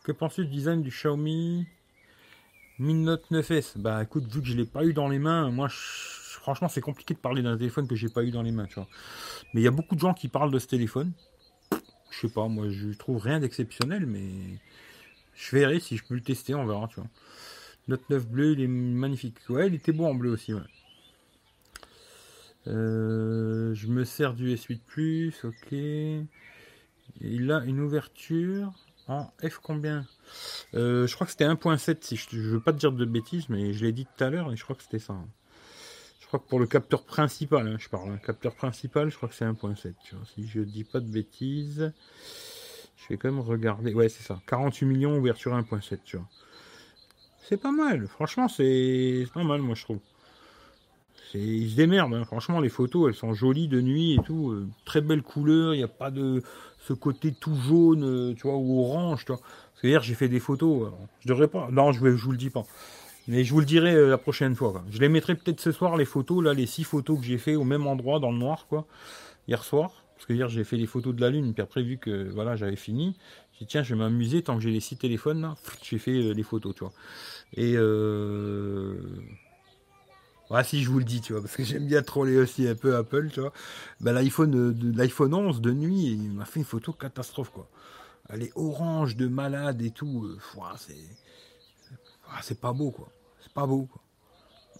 Que 0.03 0.11
penses-tu 0.11 0.45
du 0.45 0.51
design 0.51 0.81
du 0.81 0.89
Xiaomi? 0.89 1.67
Mi 2.79 2.95
Note 2.95 3.29
9S 3.29 3.77
Bah 3.77 4.01
écoute, 4.01 4.25
vu 4.25 4.41
que 4.41 4.47
je 4.47 4.55
l'ai 4.55 4.65
pas 4.65 4.83
eu 4.83 4.93
dans 4.93 5.07
les 5.07 5.19
mains, 5.19 5.51
moi 5.51 5.67
franchement 5.69 6.67
c'est 6.67 6.81
compliqué 6.81 7.13
de 7.13 7.19
parler 7.19 7.43
d'un 7.43 7.55
téléphone 7.55 7.87
que 7.87 7.95
j'ai 7.95 8.09
pas 8.09 8.23
eu 8.23 8.31
dans 8.31 8.41
les 8.41 8.51
mains, 8.51 8.65
tu 8.65 8.75
vois. 8.75 8.87
Mais 9.53 9.61
il 9.61 9.63
y 9.63 9.67
a 9.67 9.71
beaucoup 9.71 9.93
de 9.93 9.99
gens 9.99 10.15
qui 10.15 10.27
parlent 10.27 10.51
de 10.51 10.57
ce 10.57 10.67
téléphone. 10.67 11.11
Je 12.09 12.19
sais 12.19 12.33
pas, 12.33 12.47
moi 12.47 12.69
je 12.69 12.89
trouve 12.97 13.21
rien 13.21 13.39
d'exceptionnel, 13.39 14.07
mais 14.07 14.27
je 15.35 15.55
verrai 15.55 15.79
si 15.79 15.97
je 15.97 16.03
peux 16.03 16.15
le 16.15 16.21
tester, 16.21 16.55
on 16.55 16.65
verra, 16.65 16.87
tu 16.87 16.95
vois. 16.95 17.09
Note 17.87 18.09
9 18.09 18.27
bleu, 18.27 18.51
il 18.53 18.61
est 18.61 18.67
magnifique. 18.67 19.37
Ouais, 19.49 19.67
il 19.67 19.75
était 19.75 19.91
beau 19.91 20.05
en 20.05 20.13
bleu 20.13 20.31
aussi. 20.31 20.53
Euh, 22.67 23.73
je 23.73 23.87
me 23.87 24.05
sers 24.05 24.33
du 24.33 24.53
S8 24.55 25.33
ok. 25.43 26.27
Il 27.19 27.51
a 27.51 27.63
une 27.65 27.81
ouverture 27.81 28.73
en 29.07 29.31
F 29.45 29.59
combien? 29.61 30.05
Euh, 30.73 31.07
Je 31.07 31.13
crois 31.15 31.25
que 31.25 31.31
c'était 31.31 31.45
1.7, 31.45 31.97
si 32.01 32.15
je, 32.15 32.37
ne 32.37 32.41
veux 32.41 32.59
pas 32.61 32.71
te 32.71 32.77
dire 32.77 32.93
de 32.93 33.05
bêtises, 33.05 33.49
mais 33.49 33.73
je 33.73 33.85
l'ai 33.85 33.91
dit 33.91 34.05
tout 34.05 34.23
à 34.23 34.29
l'heure 34.29 34.51
et 34.51 34.55
je 34.55 34.63
crois 34.63 34.75
que 34.75 34.83
c'était 34.83 34.99
ça. 34.99 35.15
Je 36.21 36.27
crois 36.27 36.39
que 36.39 36.47
pour 36.47 36.59
le 36.59 36.67
capteur 36.67 37.03
principal, 37.03 37.67
hein, 37.67 37.77
je 37.79 37.89
parle, 37.89 38.11
hein, 38.11 38.19
capteur 38.25 38.55
principal, 38.55 39.09
je 39.09 39.17
crois 39.17 39.27
que 39.27 39.35
c'est 39.35 39.45
1.7. 39.45 39.93
Si 40.33 40.47
je 40.47 40.61
dis 40.61 40.85
pas 40.85 41.01
de 41.01 41.09
bêtises, 41.09 41.91
je 42.95 43.07
vais 43.09 43.17
quand 43.17 43.29
même 43.29 43.41
regarder. 43.41 43.93
Ouais, 43.93 44.09
c'est 44.09 44.23
ça. 44.23 44.41
48 44.47 44.85
millions, 44.85 45.17
ouverture 45.17 45.53
1.7, 45.53 45.99
tu 46.05 46.17
vois. 46.17 46.27
C'est 47.47 47.57
pas 47.57 47.71
mal. 47.71 48.07
Franchement, 48.07 48.47
c'est 48.47 49.25
pas 49.33 49.43
mal, 49.43 49.61
moi, 49.61 49.75
je 49.75 49.83
trouve. 49.83 49.99
Ils 51.33 51.71
se 51.71 51.75
démerdent. 51.75 52.13
Hein. 52.13 52.25
Franchement, 52.25 52.59
les 52.59 52.69
photos, 52.69 53.09
elles 53.09 53.15
sont 53.15 53.33
jolies 53.33 53.67
de 53.67 53.81
nuit 53.81 54.13
et 54.13 54.23
tout. 54.23 54.51
Euh, 54.51 54.67
très 54.85 55.01
belle 55.01 55.23
couleur. 55.23 55.73
Il 55.73 55.77
n'y 55.77 55.83
a 55.83 55.87
pas 55.87 56.11
de 56.11 56.43
ce 56.79 56.93
côté 56.93 57.31
tout 57.31 57.55
jaune, 57.55 58.03
euh, 58.03 58.33
tu 58.35 58.43
vois, 58.43 58.55
ou 58.55 58.81
orange, 58.81 59.25
tu 59.25 59.31
vois. 59.31 59.41
Parce 59.41 59.81
que 59.81 59.87
hier, 59.87 60.01
j'ai 60.03 60.13
fait 60.13 60.27
des 60.27 60.39
photos. 60.39 60.91
je 61.21 61.27
devrais 61.27 61.47
pas. 61.47 61.69
Non, 61.71 61.91
je, 61.91 61.99
je 61.99 62.23
vous 62.23 62.31
le 62.31 62.37
dis 62.37 62.51
pas. 62.51 62.63
Mais 63.27 63.43
je 63.43 63.53
vous 63.53 63.59
le 63.59 63.65
dirai 63.65 63.93
euh, 63.93 64.09
la 64.09 64.17
prochaine 64.17 64.55
fois. 64.55 64.83
Je 64.91 64.99
les 64.99 65.09
mettrai 65.09 65.35
peut-être 65.35 65.59
ce 65.59 65.71
soir, 65.71 65.97
les 65.97 66.05
photos, 66.05 66.43
là, 66.43 66.53
les 66.53 66.65
six 66.65 66.83
photos 66.83 67.19
que 67.19 67.25
j'ai 67.25 67.37
fait 67.37 67.55
au 67.55 67.63
même 67.63 67.87
endroit, 67.87 68.19
dans 68.19 68.31
le 68.31 68.37
noir, 68.37 68.67
quoi, 68.69 68.85
hier 69.47 69.63
soir. 69.63 70.03
Parce 70.15 70.25
que 70.25 70.33
hier, 70.33 70.49
j'ai 70.49 70.63
fait 70.63 70.77
les 70.77 70.85
photos 70.85 71.15
de 71.15 71.21
la 71.21 71.29
Lune, 71.29 71.53
puis 71.53 71.63
après, 71.63 71.81
vu 71.81 71.97
que 71.97 72.29
voilà, 72.31 72.55
j'avais 72.55 72.75
fini, 72.75 73.15
tiens, 73.67 73.83
je 73.83 73.93
vais 73.93 73.99
m'amuser 73.99 74.43
tant 74.43 74.55
que 74.55 74.61
j'ai 74.61 74.71
les 74.71 74.79
six 74.79 74.97
téléphones, 74.97 75.41
là, 75.41 75.55
j'ai 75.81 75.97
fait 75.97 76.11
euh, 76.11 76.33
les 76.33 76.43
photos, 76.43 76.75
tu 76.75 76.79
vois. 76.83 76.93
Et 77.53 77.73
euh... 77.75 78.95
Si 80.63 80.83
je 80.83 80.89
vous 80.91 80.99
le 80.99 81.05
dis, 81.05 81.19
tu 81.19 81.33
vois, 81.33 81.41
parce 81.41 81.55
que 81.55 81.63
j'aime 81.63 81.87
bien 81.87 82.03
troller 82.03 82.37
aussi 82.37 82.67
un 82.67 82.75
peu 82.75 82.95
Apple, 82.95 83.29
tu 83.33 83.39
vois. 83.39 83.53
Ben, 84.01 84.13
l'iPhone, 84.13 84.55
euh, 84.55 84.93
l'iPhone 84.95 85.33
11 85.33 85.61
de 85.61 85.71
nuit, 85.71 86.11
il 86.11 86.31
m'a 86.31 86.45
fait 86.45 86.59
une 86.59 86.65
photo 86.65 86.93
catastrophe, 86.93 87.49
quoi. 87.51 87.67
Elle 88.29 88.43
est 88.43 88.51
orange 88.55 89.15
de 89.15 89.27
malade 89.27 89.81
et 89.81 89.91
tout. 89.91 90.29
c'est 90.77 90.95
ah, 92.29 92.39
c'est 92.41 92.59
pas 92.59 92.73
beau, 92.73 92.91
quoi. 92.91 93.09
C'est 93.41 93.53
pas 93.53 93.65
beau, 93.65 93.83
quoi. 93.83 94.01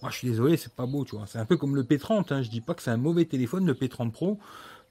Moi, 0.02 0.10
je 0.10 0.18
suis 0.18 0.28
désolé, 0.28 0.56
c'est 0.56 0.72
pas 0.72 0.86
beau, 0.86 1.04
tu 1.04 1.16
vois. 1.16 1.26
C'est 1.26 1.38
un 1.38 1.44
peu 1.44 1.56
comme 1.56 1.76
le 1.76 1.82
P30, 1.82 2.32
hein. 2.32 2.42
Je 2.42 2.50
dis 2.50 2.60
pas 2.60 2.74
que 2.74 2.82
c'est 2.82 2.90
un 2.90 2.96
mauvais 2.96 3.24
téléphone, 3.24 3.66
le 3.66 3.74
P30 3.74 4.10
Pro, 4.10 4.38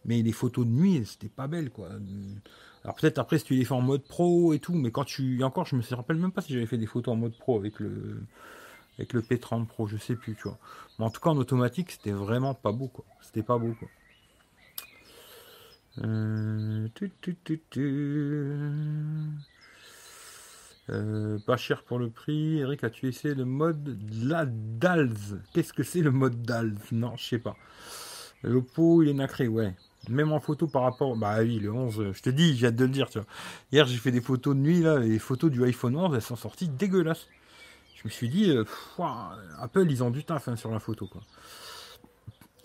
mais 0.05 0.21
les 0.21 0.31
photos 0.31 0.65
de 0.65 0.71
nuit, 0.71 1.05
c'était 1.05 1.29
pas 1.29 1.47
belle, 1.47 1.69
quoi. 1.69 1.89
Alors 2.83 2.95
peut-être 2.95 3.17
après, 3.19 3.37
si 3.37 3.45
tu 3.45 3.53
les 3.55 3.65
fais 3.65 3.73
en 3.73 3.81
mode 3.81 4.03
pro 4.03 4.53
et 4.53 4.59
tout, 4.59 4.73
mais 4.73 4.91
quand 4.91 5.05
tu... 5.05 5.43
encore, 5.43 5.65
je 5.65 5.75
me 5.75 5.95
rappelle 5.95 6.17
même 6.17 6.31
pas 6.31 6.41
si 6.41 6.53
j'avais 6.53 6.65
fait 6.65 6.77
des 6.77 6.85
photos 6.85 7.13
en 7.13 7.17
mode 7.17 7.37
pro 7.37 7.57
avec 7.57 7.79
le 7.79 8.23
avec 8.97 9.13
le 9.13 9.21
P30 9.21 9.65
Pro, 9.65 9.87
je 9.87 9.97
sais 9.97 10.15
plus, 10.15 10.35
tu 10.35 10.43
vois. 10.43 10.59
Mais 10.97 11.05
en 11.05 11.09
tout 11.09 11.19
cas, 11.19 11.31
en 11.31 11.37
automatique, 11.37 11.91
c'était 11.91 12.11
vraiment 12.11 12.53
pas 12.53 12.71
beau, 12.71 12.87
quoi. 12.87 13.05
C'était 13.21 13.43
pas 13.43 13.57
beau, 13.57 13.73
quoi. 13.73 13.87
Euh... 16.03 16.87
Euh, 20.89 21.39
pas 21.39 21.55
cher 21.55 21.83
pour 21.83 21.97
le 21.97 22.09
prix. 22.09 22.59
Eric, 22.59 22.83
as-tu 22.83 23.07
essayé 23.07 23.33
le 23.33 23.45
mode 23.45 23.97
la 24.21 24.45
DALS 24.45 25.39
Qu'est-ce 25.53 25.71
que 25.71 25.83
c'est 25.83 26.01
le 26.01 26.11
mode 26.11 26.41
DALS 26.41 26.75
Non, 26.91 27.15
je 27.15 27.23
sais 27.23 27.39
pas. 27.39 27.55
Le 28.41 28.61
pot, 28.61 29.01
il 29.01 29.09
est 29.09 29.13
nacré, 29.13 29.47
ouais. 29.47 29.73
Même 30.09 30.31
en 30.31 30.39
photo 30.39 30.67
par 30.67 30.83
rapport. 30.83 31.15
Bah 31.15 31.37
oui, 31.39 31.59
le 31.59 31.71
11, 31.71 32.11
je 32.13 32.21
te 32.21 32.29
dis, 32.29 32.57
j'ai 32.57 32.67
hâte 32.67 32.75
de 32.75 32.85
le 32.85 32.91
dire, 32.91 33.09
tu 33.09 33.19
vois. 33.19 33.27
Hier, 33.71 33.85
j'ai 33.85 33.97
fait 33.97 34.11
des 34.11 34.21
photos 34.21 34.55
de 34.55 34.59
nuit, 34.59 34.81
là. 34.81 34.99
Les 34.99 35.19
photos 35.19 35.49
du 35.49 35.63
iPhone 35.63 35.95
11, 35.95 36.15
elles 36.15 36.21
sont 36.21 36.35
sorties 36.35 36.67
dégueulasses. 36.67 37.27
Je 37.95 38.01
me 38.05 38.09
suis 38.09 38.27
dit, 38.27 38.51
euh, 38.51 38.65
Apple, 39.59 39.85
ils 39.89 40.03
ont 40.03 40.11
du 40.11 40.25
taf 40.25 40.49
hein, 40.49 40.57
sur 40.57 40.71
la 40.71 40.79
photo, 40.79 41.07
quoi. 41.07 41.21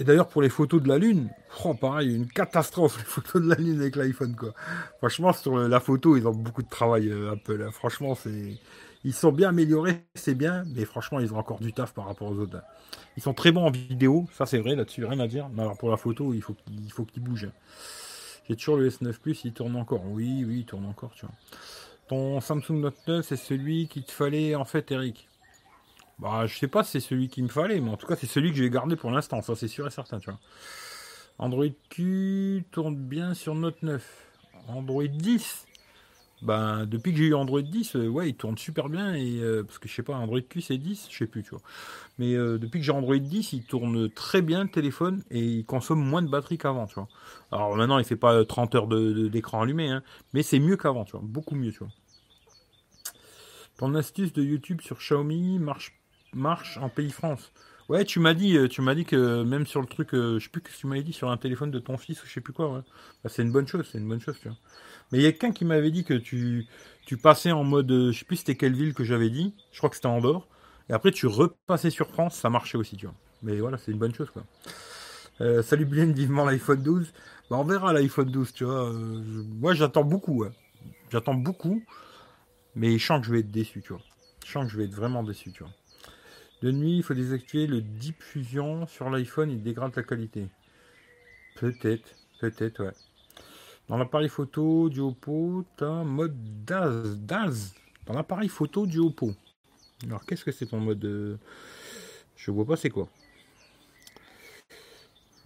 Et 0.01 0.05
d'ailleurs, 0.05 0.29
pour 0.29 0.43
les 0.43 0.49
photos 0.49 0.81
de 0.81 0.89
la 0.89 0.99
Lune, 0.99 1.29
oh, 1.65 1.75
pareil, 1.75 2.15
une 2.15 2.29
catastrophe, 2.29 2.99
les 2.99 3.05
photos 3.05 3.43
de 3.43 3.49
la 3.49 3.57
Lune 3.57 3.81
avec 3.81 3.97
l'iPhone, 3.97 4.35
quoi. 4.35 4.53
Franchement, 4.99 5.33
sur 5.33 5.57
la 5.59 5.81
photo, 5.81 6.17
ils 6.17 6.27
ont 6.27 6.33
beaucoup 6.33 6.63
de 6.63 6.69
travail, 6.69 7.09
euh, 7.09 7.33
Apple. 7.33 7.65
Hein. 7.67 7.71
Franchement, 7.73 8.15
c'est. 8.15 8.59
Ils 9.05 9.15
sont 9.15 9.33
bien 9.33 9.51
améliorés, 9.51 10.05
c'est 10.15 10.35
bien, 10.35 10.65
mais 10.75 10.85
franchement, 10.85 11.21
ils 11.21 11.33
ont 11.33 11.39
encore 11.39 11.61
du 11.61 11.73
taf 11.73 11.93
par 11.95 12.07
rapport 12.07 12.31
aux 12.31 12.39
autres. 12.39 12.59
Ils 13.17 13.23
sont 13.23 13.35
très 13.35 13.53
bons 13.53 13.67
en 13.67 13.71
vidéo, 13.71 14.27
ça 14.33 14.47
c'est 14.47 14.59
vrai, 14.59 14.75
là-dessus, 14.75 15.05
rien 15.05 15.21
à 15.21 15.29
dire. 15.29 15.49
Mais 15.51 15.63
alors 15.63 15.79
pour 15.79 15.91
la 15.91 15.97
photo, 15.97 16.35
il 16.35 16.43
faut 16.43 16.55
qu'il 16.55 16.93
faut 16.93 17.05
qu'ils 17.05 17.23
bougent. 17.23 17.51
J'ai 18.49 18.57
toujours 18.57 18.77
le 18.77 18.89
S9 18.89 19.19
Plus, 19.19 19.45
il 19.45 19.53
tourne 19.53 19.77
encore. 19.77 20.05
Oui, 20.07 20.45
oui, 20.47 20.61
il 20.61 20.65
tourne 20.65 20.87
encore, 20.87 21.13
tu 21.15 21.27
vois. 21.27 21.35
Ton 22.09 22.41
Samsung 22.41 22.81
Note 22.81 22.97
9, 23.07 23.27
c'est 23.27 23.37
celui 23.37 23.87
qu'il 23.87 24.03
te 24.05 24.13
fallait 24.13 24.55
en 24.55 24.65
fait, 24.65 24.91
Eric. 24.91 25.29
Bah, 26.19 26.47
je 26.47 26.59
sais 26.59 26.67
pas 26.67 26.83
si 26.83 26.93
c'est 26.93 27.01
celui 27.01 27.29
qu'il 27.29 27.45
me 27.45 27.49
fallait, 27.49 27.81
mais 27.81 27.91
en 27.91 27.97
tout 27.97 28.07
cas, 28.07 28.17
c'est 28.17 28.27
celui 28.27 28.51
que 28.51 28.57
j'ai 28.57 28.71
gardé 28.71 28.97
pour 28.97 29.11
l'instant, 29.11 29.41
ça 29.43 29.55
c'est 29.55 29.69
sûr 29.69 29.87
et 29.87 29.91
certain, 29.91 30.19
tu 30.19 30.31
vois. 30.31 30.41
Android 31.39 31.67
Q 31.91 32.65
tourne 32.73 32.97
bien 32.97 33.35
sur 33.35 33.55
Note 33.55 33.81
9. 33.83 34.05
Android 34.69 35.07
10, 35.07 35.67
ben, 36.41 36.87
depuis 36.87 37.13
que 37.13 37.19
j'ai 37.19 37.25
eu 37.25 37.35
Android 37.35 37.61
10, 37.61 37.97
euh, 37.97 38.09
ouais, 38.09 38.29
il 38.31 38.35
tourne 38.35 38.57
super 38.57 38.89
bien. 38.89 39.15
Et, 39.15 39.41
euh, 39.41 39.65
parce 39.65 39.79
que 39.79 39.89
je 39.89 39.95
sais 39.95 40.03
pas, 40.03 40.15
Android 40.15 40.41
Q 40.41 40.61
c'est 40.61 40.79
10, 40.79 41.09
je 41.11 41.17
sais 41.17 41.27
plus, 41.27 41.43
tu 41.43 41.51
vois. 41.51 41.61
Mais 42.19 42.35
euh, 42.35 42.59
depuis 42.59 42.79
que 42.79 42.85
j'ai 42.85 42.93
Android 42.93 43.17
10, 43.17 43.53
il 43.53 43.65
tourne 43.65 44.09
très 44.11 44.41
bien 44.41 44.63
le 44.63 44.71
téléphone 44.71 45.23
et 45.31 45.41
il 45.41 45.65
consomme 45.65 46.05
moins 46.05 46.23
de 46.23 46.29
batterie 46.29 46.59
qu'avant, 46.59 46.87
tu 46.87 46.95
vois. 46.95 47.09
Alors 47.51 47.77
maintenant, 47.77 47.99
il 47.99 48.05
fait 48.05 48.17
pas 48.17 48.45
30 48.45 48.75
heures 48.77 48.87
d'écran 48.87 49.63
allumé, 49.63 49.91
hein, 49.91 50.03
mais 50.33 50.43
c'est 50.43 50.61
mieux 50.61 50.77
qu'avant, 50.77 51.05
tu 51.05 51.13
vois. 51.13 51.23
Beaucoup 51.25 51.57
mieux, 51.57 51.73
tu 51.73 51.79
vois. 51.79 51.93
Ton 53.79 53.95
astuce 53.95 54.33
de 54.33 54.43
YouTube 54.43 54.81
sur 54.81 54.99
Xiaomi 54.99 55.59
marche 55.59 55.95
marche 56.35 56.79
en 56.79 56.89
pays 56.89 57.11
France. 57.11 57.53
Ouais, 57.89 58.05
tu 58.05 58.21
m'as 58.21 58.35
dit, 58.35 58.59
tu 58.69 58.83
m'as 58.83 58.95
dit 58.95 59.07
que 59.07 59.43
même 59.45 59.67
sur 59.67 59.81
le 59.81 59.87
truc, 59.87 60.11
je 60.13 60.39
sais 60.39 60.51
plus 60.51 60.61
que 60.61 60.71
tu 60.71 60.87
m'avais 60.87 61.03
dit 61.03 61.15
sur 61.15 61.31
un 61.31 61.39
téléphone 61.39 61.71
de 61.71 61.79
ton 61.79 61.97
fils 61.97 62.23
ou 62.23 62.27
je 62.27 62.33
sais 62.33 62.41
plus 62.43 62.53
quoi. 62.53 62.71
Ouais. 62.71 62.81
Bah, 63.25 63.31
c'est 63.33 63.43
une 63.43 63.53
bonne 63.53 63.67
chose, 63.67 63.89
c'est 63.91 63.97
une 63.99 64.09
bonne 64.09 64.21
chose, 64.21 64.37
tu 64.43 64.49
vois. 64.49 64.59
Mais 65.13 65.19
il 65.19 65.23
y 65.23 65.27
a 65.27 65.33
quelqu'un 65.33 65.53
qui 65.53 65.65
m'avait 65.65 65.91
dit 65.91 66.05
que 66.05 66.15
tu, 66.15 66.67
tu 67.07 67.17
passais 67.17 67.53
en 67.53 67.65
mode, 67.65 67.91
euh, 67.91 68.13
je 68.13 68.19
sais 68.19 68.25
plus 68.25 68.37
c'était 68.37 68.57
quelle 68.57 68.75
ville 68.75 68.95
que 68.95 69.05
j'avais 69.05 69.31
dit. 69.31 69.55
Je 69.73 69.79
crois 69.79 69.91
que 69.91 69.97
c'était 69.97 70.09
Andorre. 70.09 70.47
Et 70.91 70.93
après 70.93 71.11
tu 71.13 71.27
repassais 71.27 71.91
sur 71.91 72.09
France, 72.09 72.37
ça 72.37 72.51
marchait 72.51 72.79
aussi, 72.79 72.97
tu 72.97 73.07
vois. 73.07 73.15
Mais 73.43 73.59
voilà, 73.59 73.79
c'est 73.79 73.93
une 73.93 73.99
bonne 73.99 74.15
chose, 74.15 74.31
quoi. 74.31 74.43
salut 75.63 75.85
Bien, 75.85 76.07
vivement 76.07 76.45
l'iPhone 76.45 76.83
12. 76.83 77.13
Bah, 77.51 77.57
on 77.59 77.65
verra 77.65 77.93
l'iPhone 77.93 78.31
12, 78.31 78.53
tu 78.53 78.65
vois. 78.65 78.93
moi, 78.93 79.75
j'attends 79.75 80.05
beaucoup, 80.05 80.45
J'attends 81.11 81.35
beaucoup. 81.35 81.83
Mais 82.75 82.99
je 82.99 83.05
sens 83.07 83.21
que 83.21 83.27
je 83.27 83.33
vais 83.33 83.41
être 83.41 83.51
déçu, 83.51 83.83
tu 83.83 83.93
vois. 83.93 84.03
Je 84.47 84.53
sens 84.53 84.67
que 84.67 84.73
je 84.73 84.79
vais 84.79 84.85
être 84.85 84.95
vraiment 84.95 85.23
déçu, 85.23 85.53
tu 85.53 85.63
vois. 85.63 85.73
De 86.63 86.73
nuit, 86.73 86.99
il 86.99 87.03
faut 87.03 87.15
désactiver 87.15 87.67
le 87.67 87.81
Deep 87.83 88.23
Fusion 88.23 88.87
sur 88.87 89.11
l'iPhone, 89.11 89.51
il 89.51 89.63
dégrade 89.63 89.95
la 89.97 90.03
qualité. 90.03 90.49
Peut-être, 91.57 92.17
peut-être, 92.39 92.83
ouais. 92.85 92.95
Dans 93.89 93.97
l'appareil 93.97 94.29
photo 94.29 94.91
du 94.91 95.01
Oppo, 95.01 95.65
tu 95.79 95.85
as 95.85 96.05
mode 96.05 96.65
DAS. 96.65 97.17
DAS 97.17 97.73
Dans 98.05 98.13
l'appareil 98.13 98.49
photo 98.49 98.87
du 98.87 98.99
Oppo. 98.99 99.35
Alors, 100.05 100.25
qu'est-ce 100.27 100.45
que 100.45 100.53
c'est 100.53 100.67
ton 100.67 100.79
mode 100.79 101.05
euh, 101.05 101.37
Je 102.37 102.51
vois 102.51 102.67
pas 102.67 102.77
c'est 102.77 102.91
quoi. 102.91 103.09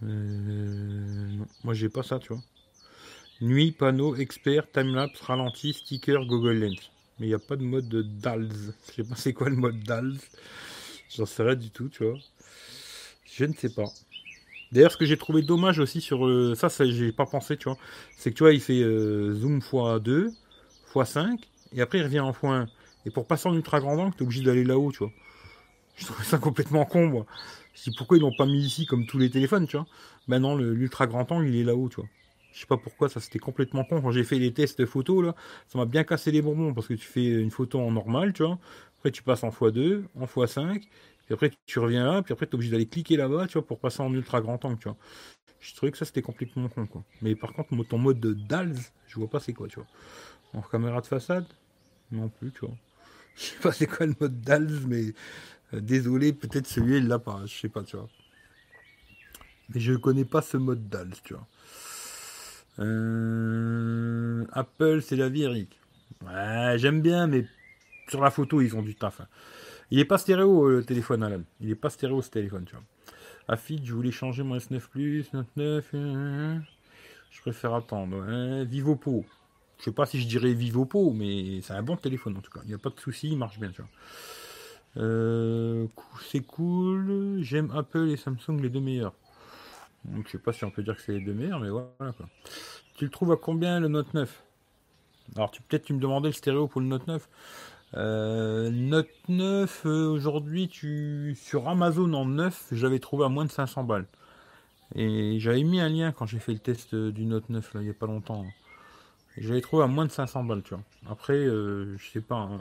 Euh... 0.03 1.37
moi, 1.63 1.73
j'ai 1.73 1.87
pas 1.87 2.03
ça, 2.03 2.19
tu 2.19 2.33
vois. 2.33 2.41
Nuit, 3.39 3.71
panneau, 3.71 4.15
expert, 4.15 4.69
timelapse, 4.71 5.21
ralenti, 5.21 5.73
sticker, 5.73 6.25
Google 6.25 6.59
Lens. 6.59 6.91
Mais 7.19 7.27
il 7.27 7.29
n'y 7.29 7.35
a 7.35 7.39
pas 7.39 7.55
de 7.55 7.63
mode 7.63 7.87
de 7.87 8.01
DALS. 8.01 8.73
Je 8.89 8.93
sais 8.93 9.03
pas 9.03 9.15
c'est 9.15 9.33
quoi 9.33 9.49
le 9.49 9.55
mode 9.55 9.81
DALS. 9.83 10.19
J'en 11.15 11.25
sais 11.25 11.43
rien 11.43 11.55
du 11.55 11.69
tout, 11.69 11.87
tu 11.87 12.03
vois. 12.03 12.19
Je 13.25 13.45
ne 13.45 13.53
sais 13.53 13.69
pas. 13.69 13.85
D'ailleurs, 14.73 14.91
ce 14.91 14.97
que 14.97 15.05
j'ai 15.05 15.17
trouvé 15.17 15.43
dommage 15.43 15.79
aussi 15.79 16.01
sur 16.01 16.25
euh, 16.25 16.55
ça, 16.55 16.67
ça 16.69 16.83
j'ai 16.85 17.11
pas 17.11 17.27
pensé, 17.27 17.57
tu 17.57 17.65
vois, 17.69 17.77
c'est 18.17 18.31
que 18.31 18.35
tu 18.35 18.43
vois, 18.43 18.53
il 18.53 18.59
fait 18.59 18.81
euh, 18.81 19.33
zoom 19.33 19.59
x2, 19.59 20.33
x5, 20.93 21.39
et 21.73 21.81
après 21.81 21.99
il 21.99 22.03
revient 22.03 22.21
en 22.21 22.31
x1. 22.31 22.67
Et 23.05 23.11
pour 23.11 23.27
passer 23.27 23.47
en 23.49 23.53
ultra 23.55 23.79
grand 23.79 23.97
angle, 23.97 24.15
tu 24.15 24.23
es 24.23 24.25
obligé 24.25 24.43
d'aller 24.43 24.63
là-haut, 24.63 24.91
tu 24.91 24.99
vois. 24.99 25.11
Je 25.95 26.05
trouvais 26.05 26.23
ça 26.23 26.37
complètement 26.39 26.85
con, 26.85 27.07
moi. 27.07 27.25
Je 27.75 27.89
dis 27.89 27.95
pourquoi 27.97 28.17
ils 28.17 28.21
l'ont 28.21 28.35
pas 28.35 28.45
mis 28.45 28.59
ici 28.63 28.85
comme 28.85 29.05
tous 29.05 29.19
les 29.19 29.29
téléphones, 29.29 29.67
tu 29.67 29.77
vois. 29.77 29.85
Ben 30.27 30.39
non, 30.39 30.55
l'ultra 30.55 31.07
grand 31.07 31.31
angle, 31.31 31.47
il 31.49 31.55
est 31.57 31.63
là-haut, 31.63 31.89
tu 31.89 31.97
vois. 31.97 32.09
Je 32.51 32.59
sais 32.61 32.67
pas 32.67 32.77
pourquoi, 32.77 33.09
ça 33.09 33.19
c'était 33.19 33.39
complètement 33.39 33.83
con. 33.83 34.01
Quand 34.01 34.11
j'ai 34.11 34.23
fait 34.23 34.39
les 34.39 34.53
tests 34.53 34.85
photos, 34.85 35.23
là, 35.23 35.35
ça 35.67 35.77
m'a 35.79 35.85
bien 35.85 36.03
cassé 36.03 36.31
les 36.31 36.41
bonbons 36.41 36.73
parce 36.73 36.87
que 36.87 36.93
tu 36.93 37.05
fais 37.07 37.25
une 37.25 37.51
photo 37.51 37.79
en 37.79 37.91
normal, 37.91 38.33
tu 38.33 38.43
vois. 38.43 38.59
Après, 39.03 39.11
tu 39.11 39.21
passes 39.21 39.43
en 39.43 39.49
x2, 39.49 40.05
en 40.17 40.25
x5, 40.25 40.79
puis 41.25 41.33
après, 41.33 41.51
tu 41.65 41.79
reviens 41.79 42.05
là, 42.05 42.21
puis 42.21 42.31
après, 42.31 42.45
tu 42.47 42.51
es 42.51 42.55
obligé 42.55 42.71
d'aller 42.71 42.85
cliquer 42.87 43.17
là-bas, 43.17 43.47
tu 43.47 43.53
vois, 43.53 43.67
pour 43.67 43.77
passer 43.77 44.01
en 44.01 44.13
ultra 44.13 44.39
grand 44.39 44.63
angle, 44.63 44.77
tu 44.79 44.87
vois. 44.87 44.95
Je 45.59 45.75
trouvais 45.75 45.91
que 45.91 45.97
ça, 45.97 46.05
c'était 46.05 46.21
complètement 46.21 46.69
con, 46.69 46.85
quoi. 46.87 47.03
Mais 47.21 47.35
par 47.35 47.51
contre, 47.51 47.83
ton 47.83 47.97
mode 47.97 48.21
de 48.21 48.33
DALS, 48.33 48.77
je 49.07 49.15
vois 49.19 49.29
pas 49.29 49.41
c'est 49.41 49.51
quoi, 49.51 49.67
tu 49.67 49.75
vois. 49.75 49.87
En 50.53 50.61
caméra 50.61 51.01
de 51.01 51.07
façade, 51.07 51.45
non 52.11 52.29
plus, 52.29 52.51
tu 52.53 52.61
vois. 52.61 52.75
Je 53.35 53.43
sais 53.43 53.57
pas 53.61 53.71
c'est 53.73 53.87
quoi 53.87 54.05
le 54.05 54.15
mode 54.21 54.41
DALS, 54.41 54.87
mais 54.87 55.13
euh, 55.73 55.81
désolé, 55.81 56.33
peut-être 56.33 56.67
celui-là, 56.67 56.97
il 56.99 57.07
l'a 57.07 57.19
pas, 57.19 57.41
je 57.45 57.53
sais 57.53 57.69
pas, 57.69 57.83
tu 57.83 57.97
vois. 57.97 58.09
Mais 59.69 59.79
je 59.81 59.93
connais 59.93 60.25
pas 60.25 60.41
ce 60.41 60.57
mode 60.57 60.87
DALS, 60.89 61.21
tu 61.23 61.33
vois. 61.33 61.47
Euh, 62.79 64.45
Apple, 64.51 65.01
c'est 65.01 65.15
la 65.15 65.29
vie, 65.29 65.43
Eric. 65.43 65.79
Ouais, 66.25 66.75
j'aime 66.77 67.01
bien, 67.01 67.27
mais 67.27 67.45
sur 68.07 68.21
la 68.21 68.31
photo, 68.31 68.61
ils 68.61 68.75
ont 68.75 68.81
du 68.81 68.95
taf. 68.95 69.21
Hein. 69.21 69.27
Il 69.91 69.99
est 69.99 70.05
pas 70.05 70.17
stéréo 70.17 70.65
euh, 70.65 70.77
le 70.77 70.83
téléphone, 70.83 71.23
Alan. 71.23 71.41
Il 71.61 71.69
est 71.69 71.75
pas 71.75 71.89
stéréo 71.89 72.21
ce 72.21 72.29
téléphone, 72.29 72.65
tu 72.65 72.75
vois. 72.75 72.83
Afid, 73.47 73.85
je 73.85 73.93
voulais 73.93 74.11
changer 74.11 74.43
mon 74.43 74.57
S9 74.57 74.79
Plus, 74.89 75.23
99. 75.31 75.89
Euh, 75.93 75.97
euh, 75.97 76.57
je 77.29 77.41
préfère 77.41 77.73
attendre. 77.73 78.23
Hein. 78.23 78.63
Vivopo. 78.63 79.25
Je 79.79 79.85
sais 79.85 79.91
pas 79.91 80.05
si 80.05 80.19
je 80.19 80.27
dirais 80.27 80.53
Vivopo, 80.53 81.11
mais 81.11 81.61
c'est 81.61 81.73
un 81.73 81.83
bon 81.83 81.97
téléphone 81.97 82.37
en 82.37 82.41
tout 82.41 82.51
cas. 82.51 82.61
Il 82.63 82.69
n'y 82.69 82.73
a 82.73 82.77
pas 82.77 82.89
de 82.89 82.99
souci, 82.99 83.29
il 83.29 83.37
marche 83.37 83.59
bien, 83.59 83.71
tu 83.71 83.81
vois. 83.81 83.89
c'est 86.31 86.41
cool. 86.41 87.39
J'aime 87.41 87.71
Apple 87.75 88.09
et 88.09 88.17
Samsung, 88.17 88.61
les 88.61 88.69
deux 88.69 88.79
meilleurs. 88.79 89.13
Donc, 90.05 90.27
je 90.27 90.31
sais 90.31 90.37
pas 90.37 90.53
si 90.53 90.65
on 90.65 90.71
peut 90.71 90.83
dire 90.83 90.95
que 90.95 91.01
c'est 91.01 91.13
les 91.13 91.21
deux 91.21 91.33
meilleurs, 91.33 91.59
mais 91.59 91.69
voilà 91.69 91.89
quoi. 91.97 92.27
Tu 92.95 93.05
le 93.05 93.11
trouves 93.11 93.31
à 93.31 93.37
combien 93.37 93.79
le 93.79 93.87
Note 93.87 94.13
9 94.13 94.43
Alors, 95.35 95.51
tu 95.51 95.61
peut-être 95.61 95.85
tu 95.85 95.93
me 95.93 95.99
demandais 95.99 96.29
le 96.29 96.33
stéréo 96.33 96.67
pour 96.67 96.81
le 96.81 96.87
Note 96.87 97.07
9. 97.07 97.27
Euh, 97.95 98.71
Note 98.71 99.09
9, 99.27 99.83
euh, 99.85 100.07
aujourd'hui, 100.07 100.67
tu 100.67 101.37
sur 101.39 101.67
Amazon 101.69 102.11
en 102.13 102.25
9, 102.25 102.69
j'avais 102.71 102.99
trouvé 102.99 103.25
à 103.25 103.29
moins 103.29 103.45
de 103.45 103.51
500 103.51 103.83
balles. 103.83 104.07
Et 104.95 105.39
j'avais 105.39 105.63
mis 105.63 105.79
un 105.79 105.89
lien 105.89 106.11
quand 106.11 106.25
j'ai 106.25 106.39
fait 106.39 106.53
le 106.53 106.59
test 106.59 106.93
euh, 106.93 107.11
du 107.11 107.25
Note 107.25 107.49
9, 107.49 107.73
là, 107.75 107.81
il 107.81 107.83
n'y 107.83 107.89
a 107.91 107.93
pas 107.93 108.07
longtemps. 108.07 108.45
J'avais 109.37 109.61
trouvé 109.61 109.83
à 109.83 109.87
moins 109.87 110.05
de 110.05 110.11
500 110.11 110.43
balles, 110.43 110.63
tu 110.63 110.73
vois. 110.73 110.83
Après, 111.09 111.43
je 111.45 111.97
sais 112.11 112.21
pas, 112.21 112.35
hein, 112.35 112.59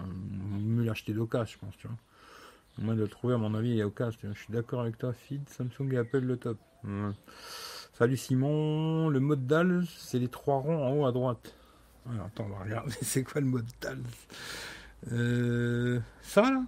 mieux 0.59 0.85
l'acheter 0.85 1.13
d'occasion, 1.13 1.59
je 1.61 1.67
pense, 1.67 1.77
tu 1.77 1.87
vois. 1.87 1.97
Moi, 2.79 2.95
de 2.95 3.01
le 3.01 3.09
trouver, 3.09 3.35
à 3.35 3.39
mon 3.39 3.55
avis, 3.55 3.71
il 3.71 3.77
y 3.77 3.83
a 3.83 3.87
aucun. 3.87 4.11
Je 4.11 4.17
suis 4.17 4.53
d'accord 4.53 4.81
avec 4.81 4.97
toi, 4.97 5.13
Feed, 5.13 5.47
Samsung 5.51 5.93
et 5.93 5.99
Apple 5.99 6.21
le 6.21 6.39
top. 6.39 6.57
Salut 7.99 8.17
Simon, 8.17 9.11
le 9.11 9.21
mode 9.21 9.47
DAL, 9.47 9.85
c'est 9.99 10.19
les 10.19 10.29
trois 10.29 10.57
ronds 10.57 10.83
en 10.83 10.97
haut 10.97 11.07
à 11.07 11.13
droite. 11.13 11.55
Alors, 12.11 12.25
attends, 12.27 12.47
on 12.47 12.57
va 12.57 12.65
regarder, 12.65 12.95
c'est 13.03 13.23
quoi 13.23 13.43
le 13.43 13.49
mode 13.49 13.67
DAL? 13.83 13.99
Euh, 15.11 16.01
Ça 16.23 16.43
là? 16.43 16.63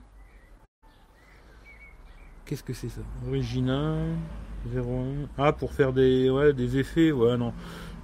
Qu'est-ce 2.45 2.63
que 2.63 2.73
c'est 2.75 2.89
ça? 2.89 3.01
Original 3.27 4.17
01. 4.75 5.29
Ah, 5.39 5.53
pour 5.53 5.73
faire 5.73 5.93
des, 5.93 6.29
ouais, 6.31 6.53
des 6.53 6.79
effets, 6.79 7.13
ouais, 7.13 7.37
non. 7.37 7.53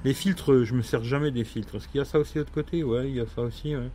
Les 0.05 0.15
filtres, 0.15 0.65
je 0.65 0.75
me 0.75 0.83
sers 0.83 1.05
jamais 1.05 1.31
des 1.31 1.45
filtres. 1.45 1.75
Est-ce 1.77 1.89
qu'il 1.89 1.99
y 1.99 2.01
a 2.01 2.05
ça 2.07 2.19
aussi 2.19 2.35
de 2.35 2.41
l'autre 2.41 2.53
côté 2.53 2.83
Ouais, 2.83 3.09
il 3.09 3.17
y 3.17 3.21
a 3.21 3.27
ça 3.27 3.43
aussi, 3.43 3.77
ouais. 3.77 3.91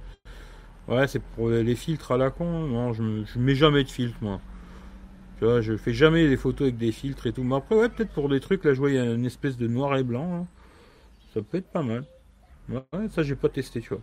Ouais, 0.87 1.07
c'est 1.07 1.21
pour 1.21 1.49
les 1.49 1.75
filtres 1.75 2.11
à 2.11 2.17
la 2.17 2.29
con. 2.31 2.45
Non, 2.67 2.93
je, 2.93 3.01
me, 3.03 3.25
mets 3.37 3.55
jamais 3.55 3.83
de 3.83 3.89
filtre, 3.89 4.17
moi. 4.21 4.39
Tu 5.39 5.45
vois, 5.45 5.61
je 5.61 5.77
fais 5.77 5.93
jamais 5.93 6.27
des 6.29 6.37
photos 6.37 6.63
avec 6.63 6.77
des 6.77 6.91
filtres 6.91 7.27
et 7.27 7.33
tout. 7.33 7.43
Mais 7.43 7.55
après, 7.55 7.75
ouais, 7.75 7.89
peut-être 7.89 8.11
pour 8.13 8.29
des 8.29 8.39
trucs, 8.39 8.63
là, 8.63 8.73
je 8.73 8.79
vois, 8.79 8.89
il 8.91 8.95
y 8.95 8.99
a 8.99 9.13
une 9.13 9.25
espèce 9.25 9.57
de 9.57 9.67
noir 9.67 9.97
et 9.97 10.03
blanc. 10.03 10.41
Hein. 10.43 10.47
Ça 11.33 11.41
peut 11.41 11.57
être 11.59 11.71
pas 11.71 11.83
mal. 11.83 12.05
Ouais, 12.69 12.81
ça, 13.11 13.23
j'ai 13.23 13.35
pas 13.35 13.49
testé, 13.49 13.81
tu 13.81 13.89
vois. 13.89 14.01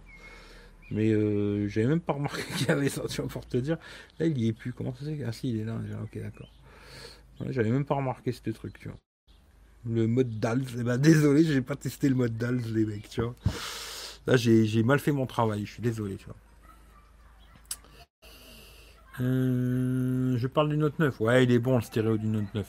Mais 0.93 1.11
euh, 1.11 1.68
j'avais 1.68 1.86
même 1.86 2.01
pas 2.01 2.12
remarqué 2.12 2.43
qu'il 2.57 2.68
y 2.68 2.70
avait 2.70 2.88
vois, 2.88 3.28
pour 3.28 3.47
te 3.47 3.57
dire. 3.57 3.78
Là, 4.18 4.26
il 4.26 4.38
y 4.38 4.49
est 4.49 4.53
plus. 4.53 4.72
Comment 4.72 4.95
ça 4.95 5.05
fait 5.05 5.24
Ah, 5.26 5.32
si, 5.32 5.51
il 5.51 5.61
est 5.61 5.64
là. 5.64 5.76
Ok, 6.05 6.20
d'accord. 6.20 6.53
j'avais 7.51 7.70
même 7.70 7.84
pas 7.84 7.95
remarqué 7.95 8.32
ce 8.32 8.51
truc, 8.51 8.78
tu 8.78 8.88
vois. 8.88 8.99
Le 9.88 10.07
mode 10.07 10.38
DALS. 10.38 10.66
Eh 10.78 10.82
ben, 10.82 10.99
désolé, 10.99 11.45
j'ai 11.45 11.62
pas 11.62 11.76
testé 11.76 12.09
le 12.09 12.14
mode 12.14 12.36
DALS, 12.36 12.62
les 12.72 12.84
mecs, 12.84 13.09
tu 13.09 13.22
vois. 13.22 13.34
Là, 14.26 14.36
j'ai 14.36 14.82
mal 14.82 14.99
fait 14.99 15.12
mon 15.12 15.26
travail. 15.26 15.64
Je 15.66 15.72
suis 15.72 15.82
désolé, 15.82 16.16
tu 16.16 16.26
vois. 16.26 16.36
Euh, 19.20 20.36
je 20.38 20.47
parle 20.47 20.70
du 20.70 20.76
Note 20.76 20.99
9. 20.99 21.20
Ouais, 21.20 21.45
il 21.45 21.53
est 21.53 21.59
bon 21.59 21.76
le 21.76 21.82
stéréo 21.82 22.16
du 22.16 22.26
Note 22.26 22.55
9. 22.55 22.66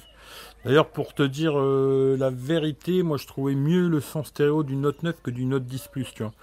D'ailleurs, 0.65 0.89
pour 0.89 1.13
te 1.13 1.23
dire 1.23 1.57
euh, 1.57 2.15
la 2.17 2.29
vérité, 2.29 3.03
moi 3.03 3.17
je 3.17 3.27
trouvais 3.27 3.55
mieux 3.55 3.87
le 3.87 3.99
son 4.01 4.23
stéréo 4.23 4.63
du 4.63 4.75
Note 4.75 5.03
9 5.03 5.21
que 5.21 5.31
du 5.31 5.45
Note 5.45 5.65
10 5.65 5.87
Plus, 5.91 6.07
tu 6.13 6.23
vois. 6.23 6.33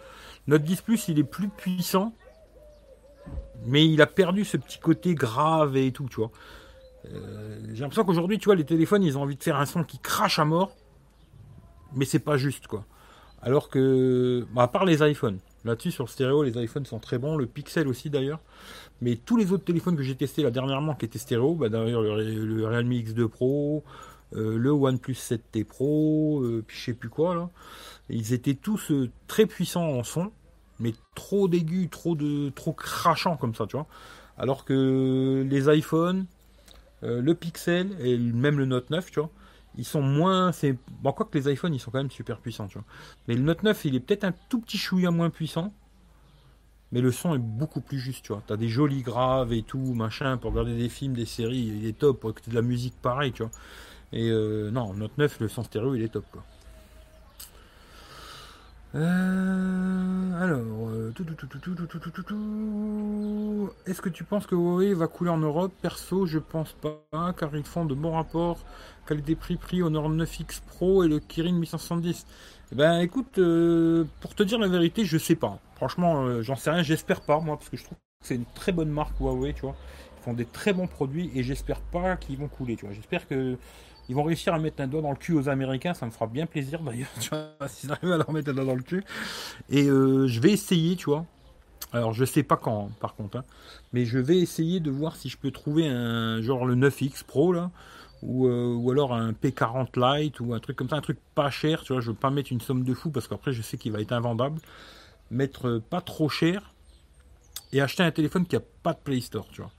Note 0.46 0.62
10 0.62 0.80
Plus, 0.82 1.08
il 1.08 1.18
est 1.18 1.24
plus 1.24 1.48
puissant, 1.48 2.14
mais 3.66 3.86
il 3.86 4.00
a 4.02 4.06
perdu 4.06 4.44
ce 4.44 4.56
petit 4.56 4.78
côté 4.78 5.14
grave 5.14 5.76
et 5.76 5.92
tout, 5.92 6.08
tu 6.08 6.16
vois. 6.16 6.30
Euh, 7.06 7.60
j'ai 7.72 7.80
l'impression 7.80 8.04
qu'aujourd'hui, 8.04 8.38
tu 8.38 8.46
vois, 8.46 8.56
les 8.56 8.64
téléphones, 8.64 9.02
ils 9.02 9.16
ont 9.16 9.22
envie 9.22 9.36
de 9.36 9.42
faire 9.42 9.56
un 9.56 9.66
son 9.66 9.84
qui 9.84 9.98
crache 9.98 10.38
à 10.38 10.44
mort, 10.44 10.76
mais 11.94 12.04
c'est 12.04 12.18
pas 12.18 12.36
juste, 12.36 12.66
quoi. 12.66 12.84
Alors 13.42 13.68
que, 13.70 14.46
bah, 14.52 14.62
à 14.62 14.68
part 14.68 14.84
les 14.84 15.02
iPhones, 15.08 15.38
là-dessus 15.64 15.90
sur 15.90 16.04
le 16.04 16.10
stéréo, 16.10 16.42
les 16.42 16.62
iPhones 16.62 16.84
sont 16.84 16.98
très 16.98 17.18
bons, 17.18 17.36
le 17.36 17.46
Pixel 17.46 17.88
aussi 17.88 18.10
d'ailleurs. 18.10 18.40
Mais 19.00 19.16
tous 19.16 19.36
les 19.36 19.52
autres 19.52 19.64
téléphones 19.64 19.96
que 19.96 20.02
j'ai 20.02 20.14
testés 20.14 20.42
là 20.42 20.50
dernièrement 20.50 20.94
qui 20.94 21.06
étaient 21.06 21.18
stéréo, 21.18 21.54
bah, 21.54 21.70
d'ailleurs 21.70 22.02
le, 22.02 22.66
Realme 22.66 22.92
X2 22.92 23.28
Pro, 23.28 23.82
le 24.32 24.70
OnePlus 24.70 25.14
7T 25.14 25.64
Pro, 25.64 26.42
euh, 26.42 26.64
puis 26.66 26.78
je 26.78 26.84
sais 26.86 26.94
plus 26.94 27.08
quoi 27.08 27.50
ils 28.08 28.32
étaient 28.32 28.54
tous 28.54 28.90
euh, 28.90 29.10
très 29.28 29.46
puissants 29.46 29.86
en 29.86 30.02
son, 30.02 30.32
mais 30.80 30.94
trop 31.14 31.46
d'aigus, 31.46 31.88
trop 31.90 32.16
de 32.16 32.48
trop 32.50 32.72
crachant 32.72 33.36
comme 33.36 33.54
ça, 33.54 33.66
tu 33.66 33.76
vois. 33.76 33.86
Alors 34.36 34.64
que 34.64 35.46
les 35.48 35.68
iPhones, 35.76 36.26
le 37.02 37.32
Pixel 37.34 37.96
et 38.00 38.18
même 38.18 38.58
le 38.58 38.64
Note 38.66 38.90
9, 38.90 39.10
tu 39.10 39.20
vois, 39.20 39.30
ils 39.76 39.84
sont 39.84 40.02
moins. 40.02 40.50
C'est 40.52 40.76
bon, 41.02 41.12
quoi 41.12 41.26
que 41.30 41.38
les 41.38 41.52
iPhones, 41.52 41.74
ils 41.74 41.78
sont 41.78 41.90
quand 41.90 41.98
même 41.98 42.10
super 42.10 42.38
puissants, 42.40 42.66
tu 42.66 42.78
vois. 42.78 42.86
Mais 43.28 43.34
le 43.34 43.42
Note 43.42 43.62
9, 43.62 43.84
il 43.84 43.94
est 43.94 44.00
peut-être 44.00 44.24
un 44.24 44.32
tout 44.48 44.60
petit 44.60 44.78
chouïa 44.78 45.10
moins 45.10 45.30
puissant 45.30 45.72
mais 46.92 47.00
le 47.00 47.12
son 47.12 47.34
est 47.34 47.38
beaucoup 47.38 47.80
plus 47.80 47.98
juste, 47.98 48.24
tu 48.24 48.32
vois. 48.32 48.42
T'as 48.46 48.56
des 48.56 48.68
jolis 48.68 49.02
graves 49.02 49.52
et 49.52 49.62
tout, 49.62 49.94
machin, 49.94 50.36
pour 50.36 50.50
regarder 50.50 50.76
des 50.76 50.88
films, 50.88 51.14
des 51.14 51.26
séries, 51.26 51.72
il 51.80 51.86
est 51.86 51.98
top, 51.98 52.20
pour 52.20 52.30
écouter 52.30 52.50
de 52.50 52.56
la 52.56 52.62
musique 52.62 52.94
pareil, 53.00 53.32
tu 53.32 53.42
vois. 53.42 53.52
Et 54.12 54.28
euh, 54.30 54.70
non, 54.70 54.94
Note 54.94 55.16
9, 55.18 55.40
le 55.40 55.48
son 55.48 55.62
stéréo, 55.62 55.94
il 55.94 56.02
est 56.02 56.08
top, 56.08 56.24
quoi. 56.32 56.42
Alors, 58.92 60.60
est-ce 63.86 64.00
que 64.02 64.08
tu 64.08 64.24
penses 64.24 64.46
que 64.48 64.56
Huawei 64.56 64.94
va 64.94 65.06
couler 65.06 65.30
en 65.30 65.38
Europe? 65.38 65.72
Perso, 65.80 66.26
je 66.26 66.40
pense 66.40 66.72
pas, 66.72 67.32
car 67.34 67.54
ils 67.54 67.62
font 67.62 67.84
de 67.84 67.94
bons 67.94 68.12
rapports 68.12 68.58
qualité-prix-prix 69.06 69.82
au 69.82 69.90
Nord 69.90 70.10
9X 70.10 70.60
Pro 70.66 71.02
et 71.04 71.08
le 71.08 71.18
Kirin 71.18 71.58
870. 71.58 72.26
Eh 72.72 72.74
ben 72.76 73.00
écoute, 73.00 73.38
euh, 73.38 74.04
pour 74.20 74.34
te 74.34 74.42
dire 74.44 74.58
la 74.58 74.68
vérité, 74.68 75.04
je 75.04 75.18
sais 75.18 75.34
pas. 75.34 75.58
Franchement, 75.74 76.24
euh, 76.24 76.42
j'en 76.42 76.54
sais 76.56 76.70
rien, 76.70 76.82
j'espère 76.82 77.20
pas 77.20 77.40
moi, 77.40 77.56
parce 77.56 77.68
que 77.68 77.76
je 77.76 77.84
trouve 77.84 77.98
que 77.98 78.26
c'est 78.26 78.36
une 78.36 78.44
très 78.54 78.70
bonne 78.72 78.90
marque 78.90 79.18
Huawei, 79.18 79.52
tu 79.54 79.62
vois. 79.62 79.74
Ils 80.18 80.22
font 80.22 80.34
des 80.34 80.44
très 80.46 80.72
bons 80.72 80.86
produits 80.86 81.30
et 81.34 81.42
j'espère 81.42 81.80
pas 81.80 82.16
qu'ils 82.16 82.38
vont 82.38 82.48
couler, 82.48 82.76
tu 82.76 82.86
vois. 82.86 82.94
J'espère 82.94 83.26
que 83.26 83.56
ils 84.10 84.16
vont 84.16 84.24
réussir 84.24 84.52
à 84.52 84.58
mettre 84.58 84.82
un 84.82 84.88
doigt 84.88 85.02
dans 85.02 85.12
le 85.12 85.16
cul 85.16 85.34
aux 85.34 85.48
Américains, 85.48 85.94
ça 85.94 86.04
me 86.04 86.10
fera 86.10 86.26
bien 86.26 86.44
plaisir 86.44 86.80
d'ailleurs, 86.82 87.08
tu 87.20 87.30
vois, 87.30 87.68
s'ils 87.68 87.92
arrivent 87.92 88.10
à 88.10 88.16
leur 88.16 88.32
mettre 88.32 88.50
un 88.50 88.54
doigt 88.54 88.64
dans 88.64 88.74
le 88.74 88.82
cul. 88.82 89.04
Et 89.68 89.84
euh, 89.84 90.26
je 90.26 90.40
vais 90.40 90.50
essayer, 90.50 90.96
tu 90.96 91.04
vois. 91.04 91.24
Alors 91.92 92.12
je 92.12 92.24
sais 92.24 92.42
pas 92.42 92.56
quand, 92.56 92.86
hein, 92.86 92.92
par 92.98 93.14
contre, 93.14 93.38
hein, 93.38 93.44
mais 93.92 94.04
je 94.04 94.18
vais 94.18 94.38
essayer 94.38 94.80
de 94.80 94.90
voir 94.90 95.14
si 95.14 95.28
je 95.28 95.38
peux 95.38 95.52
trouver 95.52 95.86
un 95.86 96.42
genre 96.42 96.66
le 96.66 96.74
9X 96.74 97.24
Pro 97.24 97.52
là 97.52 97.70
euh, 98.24 98.74
ou, 98.74 98.90
alors 98.90 99.14
un 99.14 99.30
P40 99.32 99.88
Lite 99.96 100.40
ou 100.40 100.54
un 100.54 100.58
truc 100.58 100.76
comme 100.76 100.88
ça, 100.88 100.96
un 100.96 101.00
truc 101.00 101.18
pas 101.36 101.50
cher, 101.50 101.82
tu 101.82 101.92
vois, 101.92 102.02
je 102.02 102.10
veux 102.10 102.16
pas 102.16 102.30
mettre 102.30 102.50
une 102.50 102.60
somme 102.60 102.82
de 102.82 102.94
fou 102.94 103.10
parce 103.10 103.28
qu'après 103.28 103.52
je 103.52 103.62
sais 103.62 103.78
qu'il 103.78 103.92
va 103.92 104.00
être 104.00 104.12
invendable, 104.12 104.60
mettre 105.30 105.68
euh, 105.68 105.80
pas 105.80 106.00
trop 106.00 106.28
cher 106.28 106.74
et 107.72 107.80
acheter 107.80 108.02
un 108.02 108.10
téléphone 108.10 108.44
qui 108.44 108.56
a 108.56 108.62
pas 108.82 108.92
de 108.92 108.98
Play 108.98 109.20
Store, 109.20 109.46
tu 109.52 109.60
vois. 109.60 109.70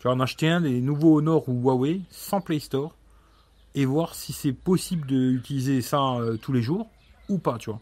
Tu 0.00 0.08
vas 0.08 0.14
en 0.14 0.20
acheter 0.20 0.48
un 0.48 0.60
des 0.60 0.82
nouveaux 0.82 1.16
Honor 1.18 1.48
ou 1.48 1.62
Huawei 1.62 2.02
sans 2.10 2.42
Play 2.42 2.58
Store 2.58 2.94
et 3.74 3.84
voir 3.84 4.14
si 4.14 4.32
c'est 4.32 4.52
possible 4.52 5.06
d'utiliser 5.06 5.82
ça 5.82 6.14
euh, 6.14 6.36
tous 6.36 6.52
les 6.52 6.62
jours 6.62 6.88
ou 7.28 7.38
pas, 7.38 7.58
tu 7.58 7.70
vois 7.70 7.80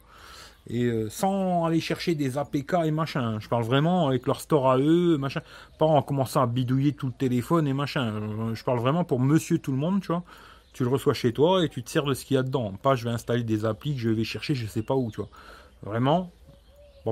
et 0.68 0.84
euh, 0.84 1.09
sans 1.09 1.64
aller 1.64 1.80
chercher 1.80 2.14
des 2.14 2.36
APK 2.36 2.74
et 2.84 2.91
machin. 2.91 3.39
Je 3.41 3.49
parle 3.49 3.64
vraiment 3.64 4.09
avec 4.09 4.26
leur 4.26 4.41
store 4.41 4.70
à 4.70 4.78
eux, 4.78 5.16
machin. 5.16 5.41
Pas 5.78 5.86
en 5.86 6.03
commençant 6.03 6.43
à 6.43 6.47
bidouiller 6.47 6.93
tout 6.93 7.07
le 7.07 7.12
téléphone 7.12 7.66
et 7.66 7.72
machin. 7.72 8.12
Euh, 8.12 8.55
je 8.55 8.64
parle 8.64 8.78
vraiment 8.78 9.05
pour 9.05 9.18
monsieur 9.18 9.59
tout 9.59 9.72
le 9.72 9.78
monde, 9.78 10.01
tu 10.01 10.09
vois. 10.09 10.22
Tu 10.74 10.82
le 10.84 10.91
reçois 10.91 11.14
chez 11.14 11.32
toi 11.32 11.64
et 11.64 11.68
tu 11.68 11.82
te 11.82 11.91
sers 11.91 12.05
de 12.05 12.14
ce 12.14 12.24
qu'il 12.24 12.34
y 12.34 12.39
a 12.39 12.43
dedans. 12.43 12.72
Pas 12.82 12.95
je 12.95 13.05
vais 13.05 13.11
installer 13.11 13.43
des 13.43 13.64
applis 13.64 13.95
que 13.95 14.01
je 14.01 14.11
vais 14.11 14.24
chercher 14.24 14.55
je 14.55 14.66
sais 14.66 14.82
pas 14.82 14.95
où, 14.95 15.11
tu 15.11 15.16
vois. 15.16 15.30
Vraiment. 15.82 16.30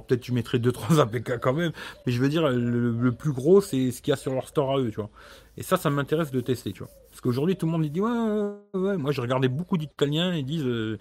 Peut-être 0.03 0.21
tu 0.21 0.33
mettrais 0.33 0.59
2-3 0.59 1.01
APK 1.01 1.39
quand 1.41 1.53
même. 1.53 1.73
Mais 2.07 2.13
je 2.13 2.21
veux 2.21 2.29
dire, 2.29 2.49
le, 2.49 3.13
plus 3.13 3.33
gros, 3.33 3.61
c'est 3.61 3.91
ce 3.91 4.03
qu'il 4.03 4.13
y 4.13 4.15
a 4.15 4.17
sur 4.17 4.33
leur 4.33 4.49
store 4.49 4.73
à 4.73 4.79
eux, 4.79 4.91
tu 4.91 4.97
vois. 4.97 5.11
Et 5.57 5.63
ça, 5.63 5.77
ça 5.77 5.91
m'intéresse 5.91 6.31
de 6.31 6.41
tester, 6.41 6.73
tu 6.73 6.81
vois. 6.81 6.91
Parce 7.11 7.21
qu'aujourd'hui, 7.21 7.57
tout 7.57 7.67
le 7.67 7.73
monde 7.73 7.85
dit, 7.87 8.01
ouais, 8.01 8.11
ouais, 8.11 8.81
ouais. 8.81 8.97
Moi, 8.97 9.13
j'ai 9.13 9.23
regardé 9.23 9.49
beaucoup 9.49 9.79
d'Italiens 9.79 10.33
et 10.35 10.43
disent, 10.43 10.67
euh, 10.67 10.99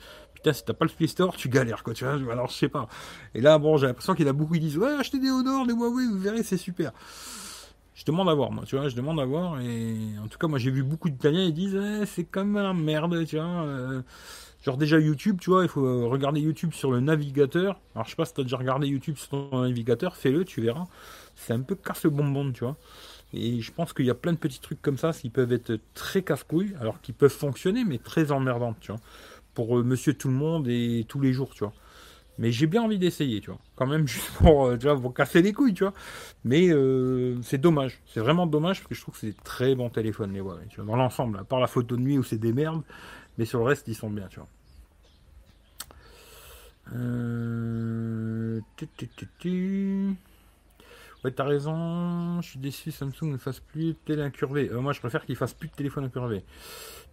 si 0.53 0.63
t'as 0.63 0.73
pas 0.73 0.85
le 0.85 0.91
Play 0.91 1.07
Store, 1.07 1.35
tu 1.35 1.49
galères, 1.49 1.83
quoi, 1.83 1.93
tu 1.93 2.05
vois. 2.05 2.13
Alors, 2.31 2.47
je 2.47 2.53
sais 2.53 2.69
pas. 2.69 2.87
Et 3.33 3.41
là, 3.41 3.57
bon, 3.57 3.77
j'ai 3.77 3.87
l'impression 3.87 4.13
qu'il 4.15 4.25
y 4.25 4.29
a 4.29 4.33
beaucoup 4.33 4.53
qui 4.53 4.59
disent, 4.59 4.77
ouais, 4.77 4.93
achetez 4.99 5.19
des 5.19 5.29
Honor, 5.29 5.65
des 5.65 5.73
Huawei, 5.73 6.05
vous 6.05 6.19
verrez, 6.19 6.43
c'est 6.43 6.57
super. 6.57 6.91
Je 7.93 8.03
demande 8.03 8.29
à 8.29 8.33
voir, 8.33 8.51
moi, 8.51 8.65
tu 8.65 8.75
vois, 8.75 8.89
je 8.89 8.95
demande 8.95 9.19
à 9.19 9.25
voir. 9.25 9.59
Et 9.61 9.97
en 10.23 10.27
tout 10.27 10.37
cas, 10.37 10.47
moi, 10.47 10.59
j'ai 10.59 10.71
vu 10.71 10.83
beaucoup 10.83 11.09
d'Italiens, 11.09 11.43
ils 11.43 11.53
disent, 11.53 11.79
c'est 12.05 12.25
quand 12.25 12.45
même 12.45 12.61
la 12.61 12.73
merde, 12.73 13.25
tu 13.25 13.37
vois. 13.37 13.45
Euh. 13.45 14.01
Genre, 14.65 14.77
déjà, 14.77 14.99
YouTube, 14.99 15.37
tu 15.39 15.49
vois, 15.49 15.63
il 15.63 15.69
faut 15.69 15.85
euh, 15.85 16.07
regarder 16.07 16.41
YouTube 16.41 16.73
sur 16.73 16.91
le 16.91 16.99
navigateur. 16.99 17.79
Alors, 17.93 18.05
je 18.05 18.11
sais 18.11 18.15
pas 18.15 18.25
si 18.25 18.33
t'as 18.33 18.43
déjà 18.43 18.57
regardé 18.57 18.87
YouTube 18.87 19.15
sur 19.17 19.29
ton 19.29 19.61
navigateur, 19.61 20.15
fais-le, 20.15 20.43
tu 20.45 20.61
verras. 20.61 20.85
C'est 21.35 21.53
un 21.53 21.61
peu 21.61 21.75
casse 21.75 22.03
le 22.03 22.09
bonbon, 22.09 22.51
tu 22.51 22.63
vois. 22.63 22.75
Et 23.33 23.61
je 23.61 23.71
pense 23.71 23.93
qu'il 23.93 24.05
y 24.05 24.09
a 24.09 24.15
plein 24.15 24.33
de 24.33 24.37
petits 24.37 24.61
trucs 24.61 24.81
comme 24.81 24.97
ça 24.97 25.11
qui 25.11 25.29
peuvent 25.29 25.51
être 25.51 25.79
très 25.93 26.21
casse-couilles, 26.21 26.75
alors 26.79 27.01
qu'ils 27.01 27.15
peuvent 27.15 27.29
fonctionner, 27.29 27.83
mais 27.83 27.97
très 27.97 28.31
emmerdants, 28.31 28.75
tu 28.79 28.91
vois 28.91 29.01
pour 29.55 29.79
euh, 29.79 29.83
monsieur 29.83 30.13
tout 30.13 30.27
le 30.27 30.35
monde 30.35 30.67
et 30.67 31.05
tous 31.07 31.19
les 31.19 31.33
jours, 31.33 31.51
tu 31.55 31.63
vois. 31.63 31.73
Mais 32.37 32.51
j'ai 32.51 32.67
bien 32.67 32.83
envie 32.83 32.99
d'essayer, 32.99 33.39
tu 33.39 33.49
vois. 33.49 33.59
Quand 33.75 33.87
même, 33.87 34.07
juste 34.07 34.29
pour, 34.33 34.67
euh, 34.67 34.77
tu 34.77 34.85
vois, 34.85 34.99
pour 34.99 35.13
casser 35.13 35.41
les 35.41 35.53
couilles, 35.53 35.73
tu 35.73 35.85
vois. 35.85 35.93
Mais 36.43 36.69
c'est 37.41 37.57
dommage. 37.57 38.01
C'est 38.13 38.19
vraiment 38.19 38.45
dommage 38.45 38.79
parce 38.79 38.89
que 38.89 38.95
je 38.95 39.01
trouve 39.01 39.15
que 39.15 39.21
c'est 39.21 39.43
très 39.43 39.73
bon 39.73 39.89
téléphone, 39.89 40.33
les 40.33 40.39
Huawei. 40.39 40.67
Tu 40.69 40.75
vois, 40.75 40.85
dans 40.85 40.97
l'ensemble, 40.97 41.39
à 41.39 41.43
part 41.43 41.59
la 41.59 41.67
photo 41.67 41.95
de 41.95 42.01
nuit 42.01 42.17
où 42.19 42.23
c'est 42.23 42.37
des 42.37 42.53
merdes. 42.53 42.83
Mais 43.37 43.45
sur 43.45 43.59
le 43.59 43.65
reste, 43.65 43.87
ils 43.87 43.95
sont 43.95 44.09
bien, 44.09 44.27
tu 44.27 44.39
vois. 44.39 44.49
Euh... 46.93 48.59
Ouais, 51.23 51.31
t'as 51.31 51.43
raison. 51.43 52.41
Je 52.41 52.49
suis 52.49 52.59
déçu. 52.59 52.91
Samsung 52.91 53.31
ne 53.31 53.37
fasse 53.37 53.59
plus 53.59 53.93
de 53.93 53.97
télé 54.05 54.21
incurvé. 54.21 54.69
moi, 54.69 54.93
je 54.93 54.99
préfère 54.99 55.25
qu'ils 55.25 55.35
fassent 55.35 55.53
plus 55.53 55.69
de 55.69 55.73
téléphone 55.73 56.05
incurvé. 56.05 56.43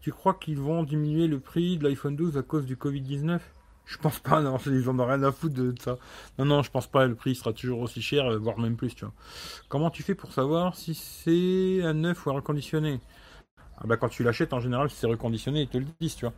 Tu 0.03 0.13
crois 0.13 0.35
qu'ils 0.35 0.59
vont 0.59 0.83
diminuer 0.83 1.29
le 1.29 1.39
prix 1.39 1.79
de 1.79 1.85
l'iPhone 1.85 2.17
12 2.17 2.37
à 2.37 2.43
cause 2.43 2.67
du 2.67 2.77
Covid-19 2.77 3.41
Je 3.87 3.99
pense 3.99 4.19
pas, 4.19 4.43
non, 4.43 4.59
ils 4.67 4.89
en 4.91 4.99
ont 4.99 5.07
rien 5.07 5.23
à 5.23 5.33
foutre 5.33 5.55
de, 5.55 5.75
ça. 5.81 5.97
Non, 6.39 6.45
non, 6.45 6.63
je 6.63 6.71
pense 6.71 6.89
pas, 6.89 7.07
le 7.07 7.15
prix 7.15 7.35
sera 7.35 7.53
toujours 7.53 7.81
aussi 7.81 8.03
cher, 8.03 8.27
euh, 8.27 8.39
voire 8.39 8.59
même 8.59 8.77
plus, 8.77 8.95
tu 8.95 9.05
vois. 9.05 9.15
Comment 9.69 9.91
tu 9.91 10.03
fais 10.03 10.15
pour 10.15 10.33
savoir 10.33 10.75
si 10.75 10.95
c'est 10.95 11.83
un 11.83 11.95
neuf 11.95 12.27
ou 12.27 12.31
un 12.31 12.35
reconditionné? 12.35 13.01
Ah 13.79 13.87
bah 13.87 13.97
quand 13.97 14.09
tu 14.09 14.25
l'achètes, 14.25 14.53
en 14.53 14.61
général, 14.61 14.91
si 14.91 14.97
c'est 14.97 15.07
reconditionné, 15.07 15.63
ils 15.63 15.69
te 15.69 15.79
le 15.79 15.87
disent, 16.01 16.17
tu 16.17 16.25
vois. 16.25 16.35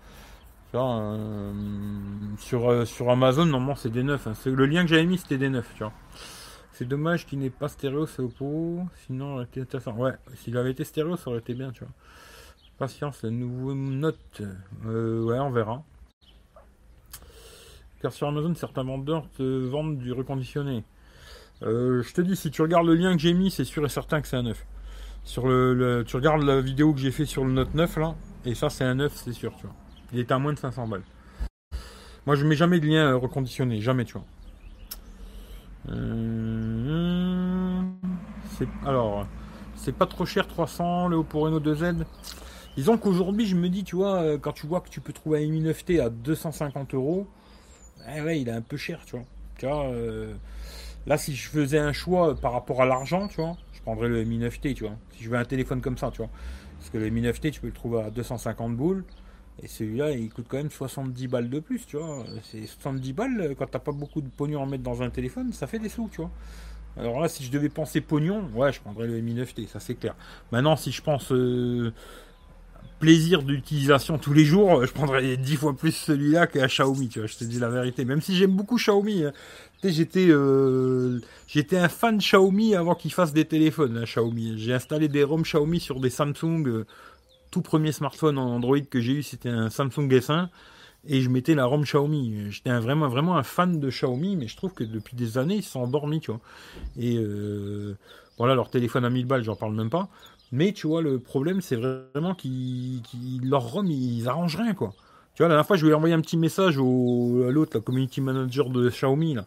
Euh, 0.74 1.52
sur, 2.38 2.68
euh, 2.68 2.84
sur 2.84 3.10
Amazon, 3.10 3.46
normalement, 3.46 3.76
c'est 3.76 3.90
des 3.90 4.02
neufs. 4.02 4.26
Hein. 4.26 4.34
Le 4.46 4.66
lien 4.66 4.82
que 4.82 4.88
j'avais 4.88 5.06
mis, 5.06 5.18
c'était 5.18 5.38
des 5.38 5.48
neufs, 5.48 5.70
tu 5.74 5.84
vois. 5.84 5.92
C'est 6.72 6.86
dommage 6.86 7.26
qu'il 7.26 7.38
n'ait 7.38 7.50
pas 7.50 7.68
stéréo, 7.68 8.06
c'est 8.06 8.22
Oppo. 8.22 8.82
Sinon, 9.06 9.42
été 9.42 9.60
intéressant. 9.60 9.92
Ouais, 9.92 10.12
s'il 10.34 10.56
avait 10.56 10.72
été 10.72 10.84
stéréo, 10.84 11.16
ça 11.16 11.30
aurait 11.30 11.38
été 11.38 11.54
bien. 11.54 11.72
Patience, 12.78 13.22
nouveau 13.22 13.74
note. 13.74 14.42
Euh, 14.86 15.22
ouais, 15.22 15.38
on 15.38 15.50
verra. 15.50 15.84
Car 18.02 18.12
sur 18.12 18.26
Amazon, 18.26 18.54
certains 18.54 18.82
vendeurs 18.82 19.28
te 19.36 19.42
vendent 19.42 19.98
du 19.98 20.12
reconditionné. 20.12 20.84
Je 21.62 22.12
te 22.12 22.20
dis, 22.20 22.36
si 22.36 22.50
tu 22.50 22.60
regardes 22.60 22.86
le 22.86 22.94
lien 22.94 23.14
que 23.14 23.22
j'ai 23.22 23.32
mis, 23.32 23.50
c'est 23.50 23.64
sûr 23.64 23.86
et 23.86 23.88
certain 23.88 24.20
que 24.20 24.26
c'est 24.26 24.36
un 24.36 24.42
9. 24.42 24.66
Sur 25.22 25.46
le, 25.46 26.04
tu 26.06 26.16
regardes 26.16 26.42
la 26.42 26.60
vidéo 26.60 26.92
que 26.92 27.00
j'ai 27.00 27.10
fait 27.10 27.24
sur 27.24 27.44
le 27.44 27.52
Note 27.52 27.72
9 27.72 27.96
là, 27.96 28.14
et 28.44 28.54
ça 28.54 28.68
c'est 28.68 28.84
un 28.84 28.96
9, 28.96 29.10
c'est 29.14 29.32
sûr, 29.32 29.56
tu 29.56 29.66
vois. 29.66 29.74
Il 30.14 30.20
est 30.20 30.30
à 30.30 30.38
moins 30.38 30.52
de 30.52 30.58
500 30.58 30.86
balles. 30.86 31.02
Moi 32.24 32.36
je 32.36 32.46
mets 32.46 32.54
jamais 32.54 32.78
de 32.78 32.86
lien 32.86 33.14
reconditionné, 33.16 33.80
jamais, 33.80 34.04
tu 34.04 34.12
vois. 34.12 34.24
Euh, 35.90 37.82
alors, 38.86 39.26
c'est 39.74 39.92
pas 39.92 40.06
trop 40.06 40.24
cher 40.24 40.46
300 40.46 41.08
le 41.08 41.18
Reno 41.18 41.58
2Z. 41.58 42.04
Disons 42.76 42.96
qu'aujourd'hui, 42.96 43.44
je 43.46 43.56
me 43.56 43.68
dis, 43.68 43.82
tu 43.82 43.96
vois, 43.96 44.22
euh, 44.22 44.38
quand 44.38 44.52
tu 44.52 44.68
vois 44.68 44.80
que 44.80 44.88
tu 44.88 45.00
peux 45.00 45.12
trouver 45.12 45.44
un 45.44 45.48
Mi 45.48 45.60
9T 45.60 46.00
à 46.00 46.10
250 46.10 46.94
euros, 46.94 47.26
eh 48.08 48.38
il 48.38 48.48
est 48.48 48.52
un 48.52 48.62
peu 48.62 48.76
cher, 48.76 49.00
tu 49.04 49.16
vois. 49.16 49.24
Tu 49.58 49.66
vois, 49.66 49.86
euh, 49.86 50.32
là, 51.06 51.18
si 51.18 51.34
je 51.34 51.48
faisais 51.48 51.78
un 51.78 51.92
choix 51.92 52.36
par 52.36 52.52
rapport 52.52 52.80
à 52.82 52.86
l'argent, 52.86 53.26
tu 53.26 53.40
vois, 53.40 53.56
je 53.72 53.82
prendrais 53.82 54.08
le 54.08 54.22
Mi 54.22 54.38
9T, 54.38 54.74
tu 54.74 54.84
vois. 54.84 54.94
Si 55.10 55.24
je 55.24 55.28
veux 55.28 55.36
un 55.36 55.44
téléphone 55.44 55.80
comme 55.80 55.98
ça, 55.98 56.12
tu 56.12 56.18
vois. 56.18 56.30
Parce 56.78 56.90
que 56.90 56.98
le 56.98 57.10
Mi 57.10 57.20
9T, 57.20 57.50
tu 57.50 57.60
peux 57.60 57.66
le 57.66 57.72
trouver 57.72 58.00
à 58.02 58.10
250 58.10 58.76
boules. 58.76 59.04
Et 59.62 59.68
celui-là, 59.68 60.10
il 60.10 60.30
coûte 60.30 60.46
quand 60.48 60.56
même 60.56 60.70
70 60.70 61.28
balles 61.28 61.48
de 61.48 61.60
plus, 61.60 61.86
tu 61.86 61.96
vois. 61.96 62.24
C'est 62.42 62.66
70 62.66 63.12
balles, 63.12 63.54
quand 63.58 63.66
t'as 63.66 63.78
pas 63.78 63.92
beaucoup 63.92 64.20
de 64.20 64.28
pognon 64.28 64.62
à 64.62 64.66
mettre 64.66 64.82
dans 64.82 65.02
un 65.02 65.10
téléphone, 65.10 65.52
ça 65.52 65.66
fait 65.66 65.78
des 65.78 65.88
sous, 65.88 66.08
tu 66.10 66.20
vois. 66.20 66.30
Alors 66.96 67.20
là, 67.20 67.28
si 67.28 67.44
je 67.44 67.50
devais 67.50 67.68
penser 67.68 68.00
pognon, 68.00 68.48
ouais, 68.54 68.72
je 68.72 68.80
prendrais 68.80 69.06
le 69.06 69.20
Mi 69.20 69.34
9T, 69.34 69.68
ça 69.68 69.80
c'est 69.80 69.94
clair. 69.94 70.14
Maintenant, 70.52 70.76
si 70.76 70.92
je 70.92 71.02
pense 71.02 71.32
euh, 71.32 71.92
plaisir 73.00 73.42
d'utilisation 73.42 74.18
tous 74.18 74.32
les 74.32 74.44
jours, 74.44 74.84
je 74.86 74.92
prendrais 74.92 75.36
10 75.36 75.56
fois 75.56 75.76
plus 75.76 75.92
celui-là 75.92 76.46
qu'un 76.46 76.66
Xiaomi, 76.66 77.08
tu 77.08 77.18
vois, 77.18 77.26
je 77.26 77.36
te 77.36 77.44
dis 77.44 77.58
la 77.58 77.68
vérité. 77.68 78.04
Même 78.04 78.20
si 78.20 78.36
j'aime 78.36 78.52
beaucoup 78.52 78.76
Xiaomi, 78.76 79.24
hein. 79.24 79.32
j'étais 79.82 80.26
euh, 80.28 81.20
j'étais 81.48 81.78
un 81.78 81.88
fan 81.88 82.18
Xiaomi 82.18 82.76
avant 82.76 82.94
qu'ils 82.94 83.12
fassent 83.12 83.32
des 83.32 83.44
téléphones, 83.44 83.98
hein, 83.98 84.04
Xiaomi. 84.04 84.54
J'ai 84.56 84.72
installé 84.72 85.08
des 85.08 85.24
ROM 85.24 85.42
Xiaomi 85.42 85.80
sur 85.80 86.00
des 86.00 86.10
Samsung. 86.10 86.66
Euh, 86.66 86.86
tout 87.54 87.62
premier 87.62 87.92
smartphone 87.92 88.36
Android 88.36 88.80
que 88.80 89.00
j'ai 89.00 89.12
eu, 89.12 89.22
c'était 89.22 89.48
un 89.48 89.70
Samsung 89.70 90.08
S1 90.08 90.48
et 91.06 91.20
je 91.20 91.30
mettais 91.30 91.54
la 91.54 91.66
ROM 91.66 91.84
Xiaomi. 91.84 92.50
J'étais 92.50 92.76
vraiment, 92.80 93.06
vraiment 93.08 93.36
un 93.36 93.44
fan 93.44 93.78
de 93.78 93.90
Xiaomi, 93.90 94.34
mais 94.34 94.48
je 94.48 94.56
trouve 94.56 94.74
que 94.74 94.82
depuis 94.82 95.14
des 95.14 95.38
années, 95.38 95.54
ils 95.54 95.62
sont 95.62 95.78
endormis, 95.78 96.18
tu 96.18 96.32
vois. 96.32 96.40
Et 96.98 97.16
euh, 97.16 97.96
voilà, 98.38 98.56
leur 98.56 98.70
téléphone 98.70 99.04
à 99.04 99.10
1000 99.10 99.26
balles, 99.26 99.44
j'en 99.44 99.54
parle 99.54 99.72
même 99.76 99.88
pas. 99.88 100.08
Mais 100.50 100.72
tu 100.72 100.88
vois, 100.88 101.00
le 101.00 101.20
problème, 101.20 101.60
c'est 101.60 101.76
vraiment 101.76 102.34
qu'ils, 102.34 103.02
leur 103.44 103.62
ROM, 103.62 103.86
ils 103.86 104.26
arrangent 104.28 104.56
rien, 104.56 104.74
quoi. 104.74 104.92
Tu 105.36 105.42
vois, 105.42 105.46
la 105.46 105.54
dernière 105.54 105.66
fois, 105.66 105.76
je 105.76 105.84
lui 105.84 105.92
ai 105.92 105.94
envoyé 105.94 106.12
un 106.12 106.20
petit 106.20 106.36
message 106.36 106.76
au, 106.78 107.44
à 107.46 107.52
l'autre, 107.52 107.76
la 107.76 107.82
community 107.82 108.20
manager 108.20 108.68
de 108.68 108.88
Xiaomi, 108.88 109.34
là. 109.34 109.44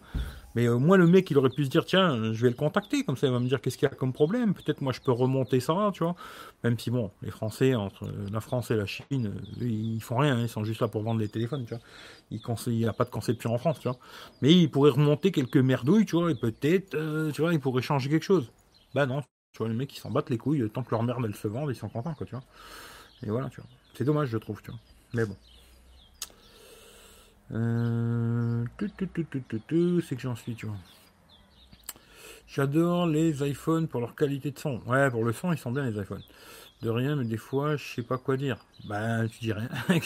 Mais 0.58 0.68
euh, 0.68 0.80
moi, 0.80 0.98
le 0.98 1.06
mec, 1.06 1.30
il 1.30 1.38
aurait 1.38 1.52
pu 1.52 1.66
se 1.66 1.70
dire, 1.70 1.86
tiens, 1.86 2.34
je 2.34 2.42
vais 2.42 2.50
le 2.50 2.56
contacter, 2.56 3.04
comme 3.04 3.16
ça, 3.16 3.28
il 3.28 3.32
va 3.32 3.40
me 3.40 3.48
dire 3.48 3.62
qu'est-ce 3.62 3.78
qu'il 3.78 3.88
y 3.88 3.92
a 3.92 3.94
comme 3.94 4.12
problème? 4.12 4.56
Peut-être 4.56 4.82
moi, 4.82 4.92
je 4.92 5.00
peux 5.00 5.12
remonter 5.12 5.60
ça, 5.60 5.92
tu 5.94 6.04
vois. 6.04 6.16
Même 6.64 6.80
si, 6.80 6.90
bon, 6.90 7.12
les 7.22 7.30
Français, 7.30 7.76
entre 7.76 8.08
la 8.32 8.42
France 8.42 8.72
et 8.72 8.76
la 8.76 8.88
Chine, 8.88 9.36
ils 9.62 10.02
font 10.02 10.18
rien, 10.18 10.42
ils 10.42 10.50
sont 10.50 10.64
juste 10.64 10.82
là 10.82 10.88
pour 10.88 11.04
vendre 11.04 11.20
des 11.20 11.30
téléphones, 11.30 11.64
tu 11.66 11.76
vois. 11.76 12.58
Il 12.66 12.74
n'y 12.76 12.88
a 12.88 12.94
pas 12.94 13.06
de 13.06 13.12
conception 13.12 13.54
en 13.54 13.60
France, 13.60 13.80
tu 13.80 13.88
vois. 13.88 14.00
Mais 14.42 14.52
ils 14.52 14.68
pourraient 14.68 14.90
remonter 14.90 15.32
quelques 15.32 15.58
merdouilles, 15.58 16.08
tu 16.08 16.16
vois, 16.16 16.32
et 16.32 16.36
peut-être, 16.36 16.96
euh, 16.96 17.30
tu 17.32 17.42
vois, 17.44 17.54
ils 17.54 17.60
pourraient 17.60 17.84
changer 17.84 18.10
quelque 18.10 18.26
chose. 18.26 18.52
Bah 18.96 19.06
non, 19.06 19.22
tu 19.22 19.60
vois, 19.60 19.68
les 19.68 19.76
mecs, 19.76 19.96
ils 19.96 20.00
s'en 20.00 20.10
battent 20.10 20.32
les 20.32 20.40
couilles, 20.40 20.68
tant 20.72 20.82
que 20.82 20.90
leur 20.90 21.04
merde, 21.04 21.24
elle 21.24 21.36
se 21.36 21.48
vend, 21.48 21.70
ils 21.70 21.76
sont 21.76 21.90
contents, 21.90 22.16
quoi, 22.16 22.26
tu 22.26 22.34
vois. 22.34 22.44
Et 23.22 23.30
voilà, 23.30 23.52
tu 23.52 23.62
vois. 23.62 23.70
C'est 23.94 24.06
dommage, 24.06 24.30
je 24.30 24.40
trouve, 24.40 24.60
tu 24.64 24.72
vois. 24.72 24.80
Mais 25.14 25.24
bon. 25.24 25.36
Euh... 27.52 28.66
C'est 28.80 30.16
que 30.16 30.22
j'en 30.22 30.36
suis, 30.36 30.56
tu 30.56 30.66
vois. 30.66 30.76
J'adore 32.48 33.08
les 33.08 33.48
iPhones 33.48 33.88
pour 33.88 34.00
leur 34.00 34.16
qualité 34.16 34.52
de 34.52 34.60
son. 34.60 34.82
Ouais, 34.86 35.10
pour 35.12 35.24
le 35.26 35.34
son, 35.34 35.52
ils 35.52 35.58
sont 35.58 35.72
bien 35.72 35.90
les 35.90 36.00
iPhones. 36.00 36.24
De 36.82 36.90
rien, 36.90 37.16
mais 37.16 37.26
des 37.26 37.38
fois, 37.38 37.76
je 37.76 37.84
sais 37.96 38.04
pas 38.04 38.18
quoi 38.18 38.38
dire. 38.38 38.58
Bah, 38.88 39.28
tu 39.28 39.40
dis 39.40 39.54
rien. 39.54 39.70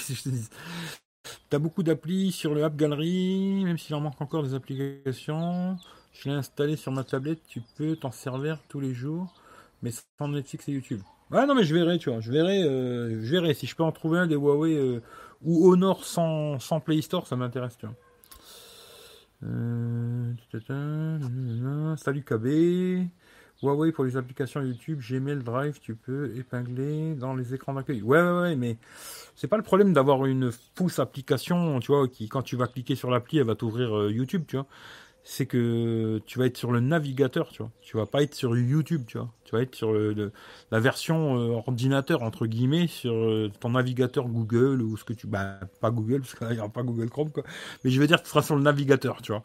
T'as 1.50 1.60
beaucoup 1.60 1.84
d'applis 1.84 2.32
sur 2.32 2.56
le 2.56 2.64
App 2.64 2.76
Gallery, 2.76 3.64
même 3.64 3.78
s'il 3.78 3.94
en 3.96 4.02
manque 4.02 4.20
encore 4.22 4.44
des 4.44 4.54
applications. 4.54 5.78
Je 6.14 6.30
l'ai 6.30 6.36
installé 6.36 6.76
sur 6.76 6.92
ma 6.92 7.04
tablette, 7.04 7.42
tu 7.48 7.62
peux 7.78 7.96
t'en 7.96 8.12
servir 8.12 8.60
tous 8.70 8.80
les 8.80 8.94
jours, 8.94 9.34
mais 9.82 9.92
sans 9.92 10.28
Netflix 10.28 10.68
et 10.68 10.72
YouTube. 10.74 11.02
Ouais, 11.32 11.46
non, 11.46 11.56
mais 11.56 11.64
je 11.64 11.74
verrai, 11.74 11.98
tu 11.98 12.10
vois. 12.10 12.20
Je 12.20 12.32
verrai, 12.32 12.64
euh, 12.64 13.22
je 13.22 13.32
verrai 13.32 13.54
si 13.54 13.68
je 13.68 13.76
peux 13.76 13.84
en 13.84 13.92
trouver 13.92 14.20
un 14.20 14.28
des 14.28 14.36
Huawei 14.36 14.76
euh, 14.76 15.02
ou 15.44 15.72
Honor 15.72 16.04
sans, 16.04 16.60
sans 16.60 16.80
Play 16.80 17.02
Store, 17.02 17.28
ça 17.28 17.36
m'intéresse, 17.36 17.78
tu 17.78 17.86
vois. 17.86 17.96
Euh, 19.44 20.34
salut 21.98 22.24
KB. 22.24 23.10
Huawei 23.64 23.92
pour 23.92 24.06
les 24.06 24.18
applications 24.18 24.62
YouTube, 24.62 25.02
Gmail, 25.08 25.44
Drive, 25.44 25.80
tu 25.80 25.96
peux 25.96 26.36
épingler 26.36 27.14
dans 27.14 27.36
les 27.36 27.54
écrans 27.54 27.74
d'accueil. 27.74 28.02
Ouais, 28.02 28.20
ouais, 28.20 28.42
ouais, 28.42 28.56
mais 28.56 28.78
c'est 29.36 29.48
pas 29.48 29.58
le 29.58 29.64
problème 29.64 29.94
d'avoir 29.94 30.26
une 30.26 30.52
fausse 30.76 30.98
application, 30.98 31.80
tu 31.80 31.92
vois, 31.92 32.08
qui 32.08 32.28
quand 32.28 32.42
tu 32.42 32.56
vas 32.56 32.68
cliquer 32.68 32.96
sur 32.96 33.12
l'appli, 33.12 33.38
elle 33.38 33.46
va 33.46 33.56
t'ouvrir 33.56 33.96
euh, 33.96 34.12
YouTube, 34.12 34.46
tu 34.48 34.56
vois 34.56 34.66
c'est 35.24 35.46
que 35.46 36.20
tu 36.26 36.40
vas 36.40 36.48
être 36.48 36.58
sur 36.58 36.72
le 36.72 36.80
navigateur, 36.80 37.50
tu 37.52 37.62
vois. 37.62 37.72
Tu 37.82 37.96
vas 37.98 38.06
pas 38.08 38.24
être 38.24 38.34
sur 38.34 38.58
YouTube, 38.58 39.04
tu 39.08 39.18
vois. 39.18 39.32
Tu 39.44 39.56
vas 39.56 39.62
être 39.62 39.76
sur 39.76 39.94
le, 39.94 40.32
la 40.72 40.80
version 40.80 41.38
euh, 41.38 41.52
ordinateur, 41.54 42.24
entre 42.24 42.48
guillemets, 42.48 42.88
sur 42.88 43.14
euh, 43.14 43.52
ton 43.60 43.70
navigateur 43.72 44.28
Google 44.28 44.82
ou 44.82 44.98
ce 44.98 45.04
que 45.04 45.14
tu... 45.14 45.28
Bah, 45.28 45.60
pas 45.80 45.92
Google, 45.92 46.22
parce 46.22 46.34
qu'il 46.36 46.48
n'y 46.48 46.60
aura 46.60 46.70
pas 46.70 46.84
Google 46.84 47.10
Chrome, 47.10 47.32
quoi. 47.32 47.44
Mais 47.84 47.92
je 47.92 48.00
veux 48.02 48.08
dire, 48.08 48.22
tu 48.22 48.30
seras 48.30 48.42
sur 48.42 48.56
le 48.56 48.64
navigateur, 48.64 49.22
tu 49.22 49.32
vois. 49.32 49.44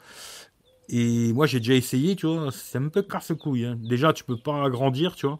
Et 0.89 1.33
moi, 1.33 1.47
j'ai 1.47 1.59
déjà 1.61 1.75
essayé, 1.75 2.17
tu 2.17 2.27
vois. 2.27 2.51
C'est 2.53 2.79
un 2.79 2.89
peu 2.89 3.03
casse-couille. 3.03 3.67
Hein. 3.67 3.79
Déjà, 3.81 4.13
tu 4.13 4.25
peux 4.25 4.39
pas 4.39 4.65
agrandir, 4.65 5.15
tu 5.17 5.27
vois. 5.27 5.39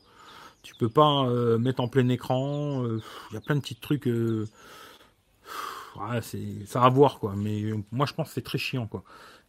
Tu 0.63 0.75
peux 0.75 0.91
pas 0.91 1.27
euh, 1.29 1.59
mettre 1.59 1.81
en 1.81 1.89
plein 1.89 2.09
écran. 2.09 2.85
Il 3.31 3.35
y 3.35 3.37
a 3.37 3.41
plein 3.41 3.57
de 3.57 3.61
petits 3.61 3.77
trucs... 3.77 4.09
Ouais, 5.97 6.21
c'est 6.21 6.67
ça 6.67 6.83
à 6.83 6.89
voir, 6.91 7.19
quoi. 7.19 7.35
Mais 7.37 7.63
moi, 7.91 8.07
je 8.07 8.13
pense 8.13 8.29
que 8.29 8.35
c'est 8.35 8.43
très 8.43 8.59
chiant, 8.59 8.87
quoi. 8.87 9.03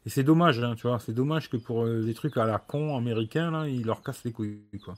Et 0.07 0.09
c'est 0.09 0.23
dommage, 0.23 0.63
hein, 0.63 0.73
tu 0.77 0.87
vois, 0.87 0.99
c'est 0.99 1.11
dommage 1.11 1.49
que 1.49 1.57
pour 1.57 1.83
euh, 1.83 2.01
des 2.01 2.13
trucs 2.13 2.37
à 2.37 2.45
la 2.45 2.59
con 2.59 2.95
américain, 2.95 3.51
là, 3.51 3.67
ils 3.67 3.85
leur 3.85 4.01
cassent 4.03 4.23
les 4.23 4.31
couilles, 4.31 4.61
quoi. 4.81 4.93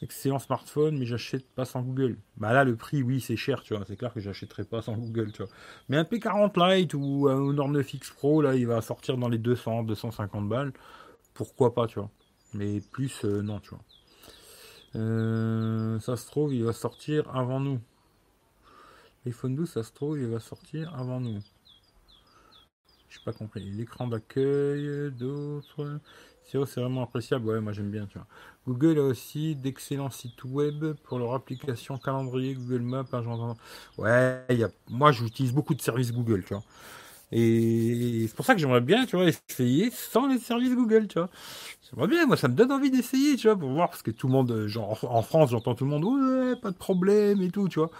Excellent 0.00 0.38
smartphone, 0.38 0.96
mais 0.96 1.04
j'achète 1.04 1.44
pas 1.52 1.64
sans 1.64 1.82
Google. 1.82 2.16
Bah 2.36 2.52
là, 2.52 2.62
le 2.62 2.76
prix, 2.76 3.02
oui, 3.02 3.20
c'est 3.20 3.34
cher, 3.34 3.60
tu 3.64 3.74
vois. 3.74 3.84
C'est 3.88 3.96
clair 3.96 4.14
que 4.14 4.20
j'achèterai 4.20 4.62
pas 4.62 4.82
sans 4.82 4.96
Google, 4.96 5.32
tu 5.32 5.42
vois. 5.42 5.50
Mais 5.88 5.96
un 5.96 6.04
P40 6.04 6.76
Lite 6.76 6.94
ou 6.94 7.26
un 7.28 7.38
Honor 7.38 7.68
9X 7.72 8.14
Pro, 8.14 8.40
là, 8.40 8.54
il 8.54 8.68
va 8.68 8.80
sortir 8.82 9.18
dans 9.18 9.28
les 9.28 9.38
200, 9.38 9.82
250 9.82 10.48
balles. 10.48 10.72
Pourquoi 11.34 11.74
pas, 11.74 11.88
tu 11.88 11.98
vois. 11.98 12.12
Mais 12.54 12.80
plus, 12.92 13.24
euh, 13.24 13.42
non, 13.42 13.58
tu 13.58 13.70
vois. 13.70 13.82
Euh, 14.94 15.98
ça 15.98 16.16
se 16.16 16.24
trouve, 16.28 16.54
il 16.54 16.62
va 16.62 16.72
sortir 16.72 17.34
avant 17.34 17.58
nous. 17.58 17.80
L'iPhone 19.24 19.56
12, 19.56 19.68
ça 19.68 19.82
se 19.82 19.92
trouve, 19.92 20.20
il 20.20 20.28
va 20.28 20.38
sortir 20.38 20.94
avant 20.94 21.18
nous. 21.18 21.40
Je 23.08 23.18
pas 23.20 23.32
compris. 23.32 23.60
L'écran 23.70 24.06
d'accueil, 24.06 25.10
d'autres. 25.12 26.00
C'est 26.42 26.58
vraiment 26.80 27.02
appréciable. 27.02 27.46
Ouais, 27.46 27.60
moi 27.60 27.72
j'aime 27.72 27.90
bien, 27.90 28.06
tu 28.06 28.18
vois. 28.18 28.26
Google 28.66 28.98
a 28.98 29.02
aussi 29.02 29.54
d'excellents 29.56 30.10
sites 30.10 30.44
web 30.44 30.94
pour 31.04 31.18
leur 31.18 31.34
application 31.34 31.98
calendrier, 31.98 32.54
Google 32.54 32.82
Maps, 32.82 33.06
agenda. 33.12 33.54
Ouais, 33.98 34.44
y 34.50 34.62
a... 34.64 34.70
moi 34.88 35.12
j'utilise 35.12 35.52
beaucoup 35.52 35.74
de 35.74 35.80
services 35.82 36.12
Google, 36.12 36.42
tu 36.44 36.54
vois. 36.54 36.62
Et 37.32 38.26
c'est 38.28 38.36
pour 38.36 38.46
ça 38.46 38.54
que 38.54 38.60
j'aimerais 38.60 38.80
bien, 38.82 39.06
tu 39.06 39.16
vois, 39.16 39.26
essayer 39.26 39.90
sans 39.90 40.28
les 40.28 40.38
services 40.38 40.74
Google, 40.74 41.08
tu 41.08 41.18
vois. 41.18 41.30
J'aimerais 41.90 42.08
bien, 42.08 42.26
moi 42.26 42.36
ça 42.36 42.48
me 42.48 42.54
donne 42.54 42.72
envie 42.72 42.90
d'essayer, 42.90 43.36
tu 43.36 43.48
vois, 43.48 43.58
pour 43.58 43.70
voir, 43.70 43.90
parce 43.90 44.02
que 44.02 44.10
tout 44.12 44.28
le 44.28 44.34
monde, 44.34 44.66
genre 44.68 44.98
en 45.04 45.22
France, 45.22 45.50
j'entends 45.50 45.74
tout 45.74 45.84
le 45.84 45.90
monde, 45.90 46.04
ouais, 46.04 46.56
pas 46.60 46.70
de 46.72 46.76
problème 46.76 47.42
et 47.42 47.50
tout, 47.50 47.68
tu 47.68 47.80
vois. 47.80 47.90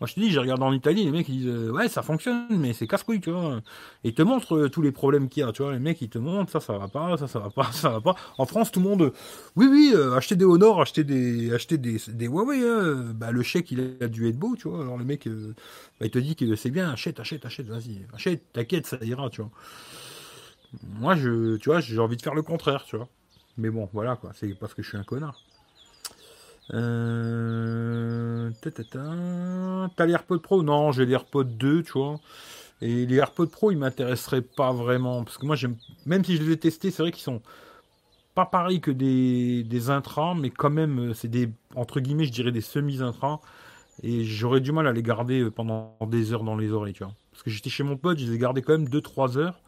Moi, 0.00 0.08
je 0.08 0.14
te 0.14 0.20
dis, 0.20 0.30
j'ai 0.32 0.40
regardé 0.40 0.64
en 0.64 0.72
Italie, 0.72 1.04
les 1.04 1.10
mecs, 1.12 1.28
ils 1.28 1.38
disent, 1.38 1.46
euh, 1.46 1.70
ouais, 1.70 1.88
ça 1.88 2.02
fonctionne, 2.02 2.48
mais 2.50 2.72
c'est 2.72 2.86
casse-couille, 2.88 3.20
tu 3.20 3.30
vois. 3.30 3.60
Et 4.02 4.08
ils 4.08 4.14
te 4.14 4.22
montrent 4.22 4.56
euh, 4.56 4.68
tous 4.68 4.82
les 4.82 4.90
problèmes 4.90 5.28
qu'il 5.28 5.42
y 5.42 5.46
a, 5.46 5.52
tu 5.52 5.62
vois. 5.62 5.72
Les 5.72 5.78
mecs, 5.78 6.02
ils 6.02 6.08
te 6.08 6.18
montrent, 6.18 6.50
ça, 6.50 6.58
ça 6.60 6.76
va 6.76 6.88
pas, 6.88 7.16
ça, 7.16 7.28
ça 7.28 7.38
va 7.38 7.50
pas, 7.50 7.64
ça 7.72 7.90
va 7.90 8.00
pas. 8.00 8.16
En 8.36 8.44
France, 8.44 8.72
tout 8.72 8.80
le 8.80 8.88
monde, 8.88 9.12
oui, 9.54 9.66
oui, 9.70 9.92
euh, 9.94 10.16
acheter 10.16 10.34
des 10.34 10.44
Honor, 10.44 10.80
acheter 10.80 11.04
des, 11.04 11.52
acheter 11.54 11.78
des, 11.78 11.98
des 12.08 12.26
Huawei, 12.26 12.58
hein. 12.68 13.12
Bah, 13.14 13.30
le 13.30 13.42
chèque, 13.42 13.70
il 13.70 13.96
a 14.00 14.08
dû 14.08 14.28
être 14.28 14.38
beau, 14.38 14.56
tu 14.56 14.68
vois. 14.68 14.82
Alors, 14.82 14.98
le 14.98 15.04
mec, 15.04 15.28
bah, 15.28 16.06
il 16.06 16.10
te 16.10 16.18
dit 16.18 16.34
que 16.34 16.56
c'est 16.56 16.70
bien, 16.70 16.90
achète, 16.90 17.20
achète, 17.20 17.44
achète, 17.46 17.66
vas-y, 17.68 18.04
achète, 18.12 18.42
t'inquiète, 18.52 18.86
ça 18.86 18.98
ira, 19.02 19.30
tu 19.30 19.42
vois. 19.42 19.50
Moi, 21.00 21.14
je, 21.16 21.56
tu 21.56 21.68
vois, 21.68 21.80
j'ai 21.80 21.98
envie 21.98 22.16
de 22.16 22.22
faire 22.22 22.34
le 22.34 22.42
contraire, 22.42 22.84
tu 22.84 22.96
vois. 22.96 23.08
Mais 23.56 23.70
bon, 23.70 23.88
voilà, 23.92 24.16
quoi. 24.16 24.32
C'est 24.34 24.54
parce 24.54 24.74
que 24.74 24.82
je 24.82 24.88
suis 24.88 24.98
un 24.98 25.04
connard. 25.04 25.40
Euh... 26.72 28.50
T'as 28.62 30.06
les 30.06 30.12
AirPods 30.12 30.38
Pro? 30.38 30.62
Non, 30.62 30.92
j'ai 30.92 31.04
les 31.06 31.12
AirPods 31.12 31.44
2, 31.44 31.82
tu 31.82 31.92
vois. 31.92 32.20
Et 32.80 33.06
les 33.06 33.16
AirPods 33.16 33.46
Pro, 33.48 33.70
ils 33.70 33.78
m'intéresseraient 33.78 34.42
pas 34.42 34.72
vraiment. 34.72 35.24
Parce 35.24 35.38
que 35.38 35.46
moi, 35.46 35.56
j'aime. 35.56 35.76
Même 36.06 36.24
si 36.24 36.36
je 36.36 36.42
les 36.42 36.52
ai 36.52 36.56
testés, 36.56 36.90
c'est 36.90 37.02
vrai 37.02 37.12
qu'ils 37.12 37.22
sont 37.22 37.42
pas 38.34 38.46
pareil 38.46 38.80
que 38.80 38.90
des, 38.90 39.62
des 39.64 39.80
mais 40.36 40.50
quand 40.50 40.70
même, 40.70 41.14
c'est 41.14 41.28
des, 41.28 41.50
entre 41.76 42.00
guillemets, 42.00 42.24
je 42.24 42.32
dirais 42.32 42.52
des 42.52 42.60
semi-intrants. 42.60 43.40
Et 44.02 44.24
j'aurais 44.24 44.60
du 44.60 44.72
mal 44.72 44.86
à 44.88 44.92
les 44.92 45.02
garder 45.02 45.50
pendant 45.50 45.96
des 46.08 46.32
heures 46.32 46.42
dans 46.42 46.56
les 46.56 46.72
oreilles, 46.72 46.94
tu 46.94 47.04
vois. 47.04 47.14
Parce 47.30 47.42
que 47.44 47.50
j'étais 47.50 47.70
chez 47.70 47.84
mon 47.84 47.96
pote, 47.96 48.18
je 48.18 48.26
les 48.26 48.34
ai 48.34 48.38
gardés 48.38 48.62
quand 48.62 48.72
même 48.72 48.88
2-3 48.88 49.38
heures. 49.38 49.60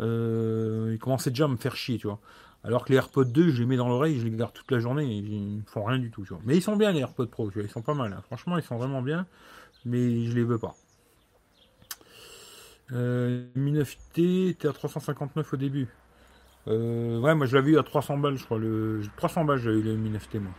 Euh, 0.00 0.92
ils 0.94 0.98
commençaient 0.98 1.30
déjà 1.30 1.44
à 1.44 1.48
me 1.48 1.56
faire 1.56 1.76
chier, 1.76 1.98
tu 1.98 2.06
vois. 2.06 2.20
Alors 2.62 2.84
que 2.84 2.90
les 2.90 2.96
AirPods 2.96 3.24
2, 3.24 3.50
je 3.50 3.60
les 3.60 3.66
mets 3.66 3.76
dans 3.76 3.88
l'oreille, 3.88 4.18
je 4.18 4.24
les 4.24 4.36
garde 4.36 4.52
toute 4.52 4.70
la 4.70 4.80
journée, 4.80 5.04
et 5.04 5.16
ils 5.16 5.56
ne 5.58 5.62
font 5.62 5.84
rien 5.84 5.98
du 5.98 6.10
tout. 6.10 6.24
Mais 6.44 6.56
ils 6.56 6.62
sont 6.62 6.76
bien 6.76 6.92
les 6.92 7.00
AirPods 7.00 7.26
Pro, 7.26 7.50
tu 7.50 7.54
vois, 7.54 7.62
ils 7.62 7.70
sont 7.70 7.82
pas 7.82 7.94
mal. 7.94 8.12
Hein. 8.12 8.22
Franchement, 8.26 8.58
ils 8.58 8.62
sont 8.62 8.76
vraiment 8.76 9.02
bien, 9.02 9.26
mais 9.84 10.26
je 10.26 10.34
les 10.34 10.44
veux 10.44 10.58
pas. 10.58 10.74
Mi 12.92 13.72
9T 13.72 14.50
était 14.50 14.68
à 14.68 14.72
359 14.72 15.52
au 15.52 15.56
début. 15.56 15.88
Euh, 16.68 17.18
ouais, 17.20 17.34
moi 17.34 17.46
je 17.46 17.56
l'avais 17.56 17.72
eu 17.72 17.78
à 17.78 17.82
300 17.82 18.18
balles, 18.18 18.36
je 18.36 18.44
crois. 18.44 18.58
Le... 18.58 19.02
300 19.16 19.44
balles, 19.44 19.58
j'ai 19.58 19.70
eu 19.70 19.82
le 19.82 19.96
Mi 19.96 20.10
9T, 20.10 20.40
moi. 20.40 20.52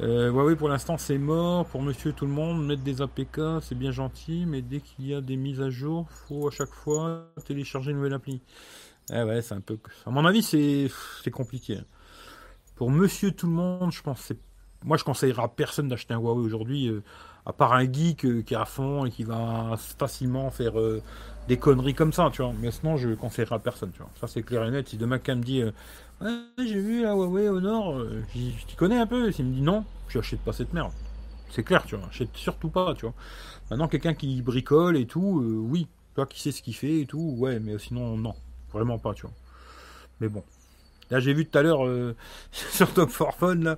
Euh, 0.00 0.30
oui, 0.30 0.56
pour 0.56 0.68
l'instant 0.68 0.98
c'est 0.98 1.18
mort. 1.18 1.66
Pour 1.66 1.82
monsieur 1.82 2.12
tout 2.12 2.26
le 2.26 2.32
monde, 2.32 2.64
mettre 2.66 2.82
des 2.82 3.00
APK, 3.00 3.62
c'est 3.62 3.76
bien 3.76 3.92
gentil, 3.92 4.44
mais 4.46 4.60
dès 4.60 4.80
qu'il 4.80 5.06
y 5.06 5.14
a 5.14 5.20
des 5.20 5.36
mises 5.36 5.60
à 5.60 5.70
jour, 5.70 6.08
faut 6.10 6.48
à 6.48 6.50
chaque 6.50 6.72
fois 6.72 7.28
télécharger 7.44 7.92
une 7.92 7.98
nouvelle 7.98 8.14
appli. 8.14 8.40
Eh 9.12 9.22
ouais, 9.22 9.42
c'est 9.42 9.54
un 9.54 9.60
peu. 9.60 9.78
À 10.06 10.10
mon 10.10 10.24
avis, 10.24 10.42
c'est 10.42 11.30
compliqué. 11.30 11.80
Pour 12.76 12.90
monsieur 12.90 13.32
tout 13.32 13.46
le 13.46 13.52
monde, 13.52 13.92
je 13.92 14.02
pense 14.02 14.20
c'est. 14.20 14.38
Moi, 14.84 14.96
je 14.96 15.04
conseillerais 15.04 15.42
à 15.44 15.48
personne 15.48 15.88
d'acheter 15.88 16.12
un 16.14 16.18
Huawei 16.18 16.44
aujourd'hui, 16.44 16.88
euh, 16.88 17.02
à 17.46 17.52
part 17.54 17.72
un 17.72 17.90
geek 17.90 18.24
euh, 18.26 18.42
qui 18.42 18.52
est 18.54 18.56
à 18.56 18.66
fond 18.66 19.06
et 19.06 19.10
qui 19.10 19.24
va 19.24 19.76
facilement 19.78 20.50
faire 20.50 20.78
euh, 20.78 21.02
des 21.48 21.56
conneries 21.56 21.94
comme 21.94 22.12
ça, 22.12 22.28
tu 22.32 22.42
vois. 22.42 22.52
Mais 22.60 22.70
sinon, 22.70 22.96
je 22.96 23.10
conseillerais 23.14 23.56
à 23.56 23.58
personne, 23.58 23.92
tu 23.92 23.98
vois. 23.98 24.10
Ça, 24.20 24.26
c'est 24.26 24.42
clair 24.42 24.64
et 24.64 24.70
net. 24.70 24.88
Si 24.88 24.96
demain, 24.98 25.18
quelqu'un 25.18 25.36
me 25.36 25.42
dit 25.44 25.62
Ouais, 26.20 26.30
j'ai 26.58 26.80
vu 26.80 27.02
la 27.02 27.14
Huawei 27.14 27.48
au 27.48 27.60
nord, 27.60 27.98
je 28.34 28.66
t'y 28.66 28.76
connais 28.76 28.98
un 28.98 29.06
peu. 29.06 29.30
S'il 29.32 29.46
me 29.46 29.54
dit 29.54 29.62
non, 29.62 29.84
je 30.08 30.18
n'achète 30.18 30.40
pas 30.40 30.52
cette 30.52 30.72
merde. 30.72 30.92
C'est 31.50 31.62
clair, 31.62 31.84
tu 31.86 31.96
vois. 31.96 32.06
J'achète 32.10 32.36
surtout 32.36 32.70
pas, 32.70 32.94
tu 32.94 33.02
vois. 33.06 33.14
Maintenant, 33.70 33.88
quelqu'un 33.88 34.14
qui 34.14 34.42
bricole 34.42 34.96
et 34.96 35.06
tout, 35.06 35.42
oui. 35.70 35.88
Toi 36.14 36.26
qui 36.26 36.40
sais 36.40 36.52
ce 36.52 36.62
qu'il 36.62 36.74
fait 36.74 37.00
et 37.00 37.06
tout, 37.06 37.34
ouais, 37.38 37.58
mais 37.60 37.78
sinon, 37.78 38.16
non. 38.16 38.34
Vraiment 38.74 38.98
pas, 38.98 39.14
tu 39.14 39.22
vois. 39.22 39.34
Mais 40.20 40.28
bon. 40.28 40.42
Là, 41.10 41.20
j'ai 41.20 41.32
vu 41.34 41.46
tout 41.46 41.56
à 41.56 41.62
l'heure 41.62 41.86
euh, 41.86 42.14
sur 42.52 42.92
Top 42.92 43.10
4 43.16 43.34
Fun, 43.34 43.54
là, 43.56 43.76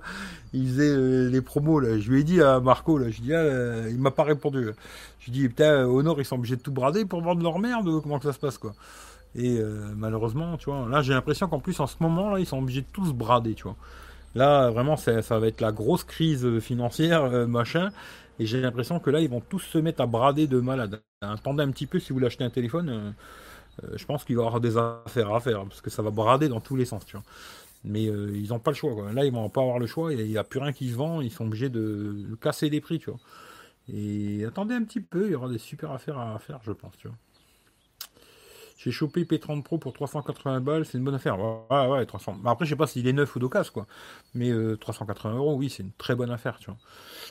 il 0.53 0.67
faisait 0.67 0.89
euh, 0.89 1.29
les 1.29 1.41
promos. 1.41 1.79
Là. 1.79 1.99
Je 1.99 2.11
lui 2.11 2.21
ai 2.21 2.23
dit 2.23 2.41
à 2.41 2.59
Marco, 2.59 2.97
là, 2.97 3.09
je 3.11 3.21
dis, 3.21 3.33
ah, 3.33 3.87
il 3.89 3.99
m'a 3.99 4.11
pas 4.11 4.23
répondu. 4.23 4.71
Je 5.19 5.31
lui 5.31 5.37
ai 5.37 5.41
dit, 5.41 5.49
putain, 5.49 5.85
au 5.85 6.01
Nord, 6.01 6.19
ils 6.19 6.25
sont 6.25 6.35
obligés 6.35 6.55
de 6.55 6.61
tout 6.61 6.71
brader 6.71 7.05
pour 7.05 7.21
vendre 7.21 7.43
leur 7.43 7.59
merde. 7.59 8.01
Comment 8.01 8.17
que 8.17 8.25
ça 8.25 8.33
se 8.33 8.39
passe, 8.39 8.57
quoi 8.57 8.73
Et 9.35 9.59
euh, 9.59 9.91
malheureusement, 9.95 10.57
tu 10.57 10.69
vois, 10.69 10.87
là, 10.89 11.01
j'ai 11.01 11.13
l'impression 11.13 11.47
qu'en 11.47 11.59
plus, 11.59 11.79
en 11.79 11.87
ce 11.87 11.97
moment, 11.99 12.31
là, 12.31 12.39
ils 12.39 12.45
sont 12.47 12.59
obligés 12.59 12.81
de 12.81 12.87
tous 12.91 13.13
brader, 13.13 13.53
tu 13.53 13.63
vois. 13.63 13.75
Là, 14.35 14.69
vraiment, 14.71 14.97
ça, 14.97 15.21
ça 15.21 15.39
va 15.39 15.47
être 15.47 15.61
la 15.61 15.71
grosse 15.71 16.03
crise 16.03 16.59
financière, 16.59 17.47
machin. 17.47 17.89
Et 18.39 18.45
j'ai 18.45 18.61
l'impression 18.61 18.99
que 18.99 19.09
là, 19.09 19.19
ils 19.19 19.29
vont 19.29 19.41
tous 19.41 19.59
se 19.59 19.77
mettre 19.79 20.01
à 20.01 20.05
brader 20.05 20.47
de 20.47 20.59
malade. 20.59 21.01
Attendez 21.21 21.63
un 21.63 21.71
petit 21.71 21.87
peu 21.87 21.99
si 21.99 22.09
vous 22.09 22.15
voulez 22.15 22.27
acheter 22.27 22.43
un 22.43 22.51
téléphone. 22.51 23.13
Euh, 23.83 23.97
je 23.97 24.05
pense 24.05 24.23
qu'il 24.23 24.35
va 24.35 24.43
y 24.43 24.45
avoir 24.45 24.61
des 24.61 24.77
affaires 24.77 25.33
à 25.33 25.39
faire 25.39 25.63
parce 25.63 25.81
que 25.81 25.89
ça 25.89 26.01
va 26.01 26.11
brader 26.11 26.49
dans 26.49 26.61
tous 26.61 26.75
les 26.75 26.85
sens, 26.85 27.05
tu 27.05 27.15
vois. 27.15 27.25
Mais 27.83 28.07
euh, 28.07 28.31
ils 28.35 28.49
n'ont 28.49 28.59
pas 28.59 28.71
le 28.71 28.75
choix. 28.75 29.11
Là, 29.13 29.25
ils 29.25 29.31
vont 29.31 29.49
pas 29.49 29.61
avoir 29.61 29.79
le 29.79 29.87
choix. 29.87 30.13
Il 30.13 30.25
n'y 30.25 30.37
a 30.37 30.43
plus 30.43 30.59
rien 30.59 30.73
qui 30.73 30.89
se 30.89 30.95
vend. 30.95 31.21
Ils 31.21 31.31
sont 31.31 31.45
obligés 31.45 31.69
de, 31.69 32.35
casser 32.41 32.69
les 32.69 32.81
prix, 32.81 32.99
tu 32.99 33.09
vois. 33.09 33.19
Et 33.89 34.43
attendez 34.45 34.75
un 34.75 34.83
petit 34.83 34.99
peu, 34.99 35.27
il 35.27 35.31
y 35.31 35.35
aura 35.35 35.47
des 35.47 35.59
super 35.59 35.91
affaires 35.91 36.19
à 36.19 36.37
faire, 36.39 36.59
je 36.63 36.73
pense, 36.73 36.97
tu 36.97 37.07
vois. 37.07 37.15
J'ai 38.77 38.91
chopé 38.91 39.23
P30 39.23 39.63
Pro 39.63 39.77
pour 39.77 39.93
380 39.93 40.59
balles, 40.59 40.85
c'est 40.85 40.97
une 40.97 41.03
bonne 41.03 41.15
affaire. 41.15 41.39
Ouais, 41.39 41.87
ouais, 41.87 42.05
300. 42.05 42.41
après, 42.45 42.65
je 42.65 42.71
sais 42.71 42.75
pas 42.75 42.85
s'il 42.85 43.07
est 43.07 43.13
neuf 43.13 43.35
ou 43.35 43.39
d'occasion, 43.39 43.71
quoi. 43.73 43.87
Mais 44.33 44.51
380 44.79 45.33
euh, 45.33 45.37
euros, 45.37 45.55
oui, 45.55 45.69
c'est 45.69 45.83
une 45.83 45.93
très 45.93 46.15
bonne 46.15 46.29
affaire, 46.29 46.59
tu 46.59 46.65
vois. 46.65 46.77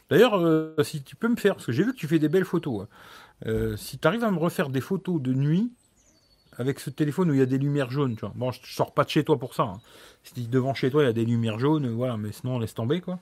D'ailleurs, 0.09 0.41
si 0.85 1.03
tu 1.03 1.15
peux 1.15 1.29
me 1.29 1.37
faire, 1.37 1.55
parce 1.55 1.67
que 1.67 1.73
j'ai 1.73 1.85
vu 1.85 1.93
que 1.93 1.99
tu 1.99 2.09
fais 2.09 2.19
des 2.19 2.29
belles 2.29 2.47
photos, 2.47 2.87
hein. 3.45 3.77
si 3.77 3.99
tu 3.99 4.09
arrives 4.09 4.25
à 4.25 4.31
me 4.31 4.39
refaire 4.39 4.71
des 4.71 4.81
photos 4.81 5.21
de 5.21 5.35
nuit, 5.35 5.73
avec 6.59 6.81
ce 6.81 6.91
téléphone 6.91 7.31
où 7.31 7.35
il 7.35 7.39
y 7.39 7.43
a 7.43 7.47
des 7.47 7.59
lumières 7.59 7.91
jaunes, 7.91 8.15
tu 8.15 8.21
vois. 8.21 8.33
Bon, 8.35 8.51
je 8.51 8.61
sors 8.65 8.93
pas 8.93 9.05
de 9.05 9.11
chez 9.11 9.25
toi 9.25 9.39
pour 9.39 9.55
ça. 9.55 9.65
Hein. 9.65 9.81
Si 10.23 10.47
devant 10.47 10.75
chez 10.75 10.91
toi 10.91 11.03
il 11.03 11.07
y 11.07 11.09
a 11.09 11.13
des 11.13 11.25
lumières 11.25 11.59
jaunes, 11.59 11.89
voilà, 11.89 12.17
mais 12.17 12.33
sinon 12.33 12.57
on 12.57 12.59
laisse 12.59 12.75
tomber 12.75 13.01
quoi. 13.01 13.19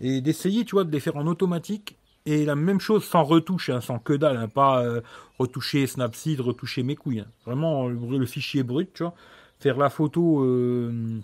Et 0.00 0.20
d'essayer, 0.20 0.64
tu 0.64 0.74
vois, 0.74 0.84
de 0.84 0.90
les 0.90 1.00
faire 1.00 1.16
en 1.16 1.26
automatique 1.26 1.96
et 2.26 2.44
la 2.44 2.54
même 2.54 2.80
chose 2.80 3.04
sans 3.04 3.24
retouche, 3.24 3.70
hein, 3.70 3.80
sans 3.80 3.98
que 3.98 4.12
dalle, 4.12 4.36
hein, 4.36 4.48
pas 4.48 4.84
euh, 4.84 5.00
retoucher 5.38 5.86
Snapseed, 5.86 6.40
retoucher 6.40 6.82
mes 6.82 6.96
couilles. 6.96 7.24
Vraiment 7.46 7.88
le 7.88 8.26
fichier 8.26 8.62
brut, 8.62 8.92
tu 8.94 9.02
vois. 9.02 9.14
Faire 9.60 9.76
la 9.76 9.90
photo 9.90 10.44
euh, 10.44 11.20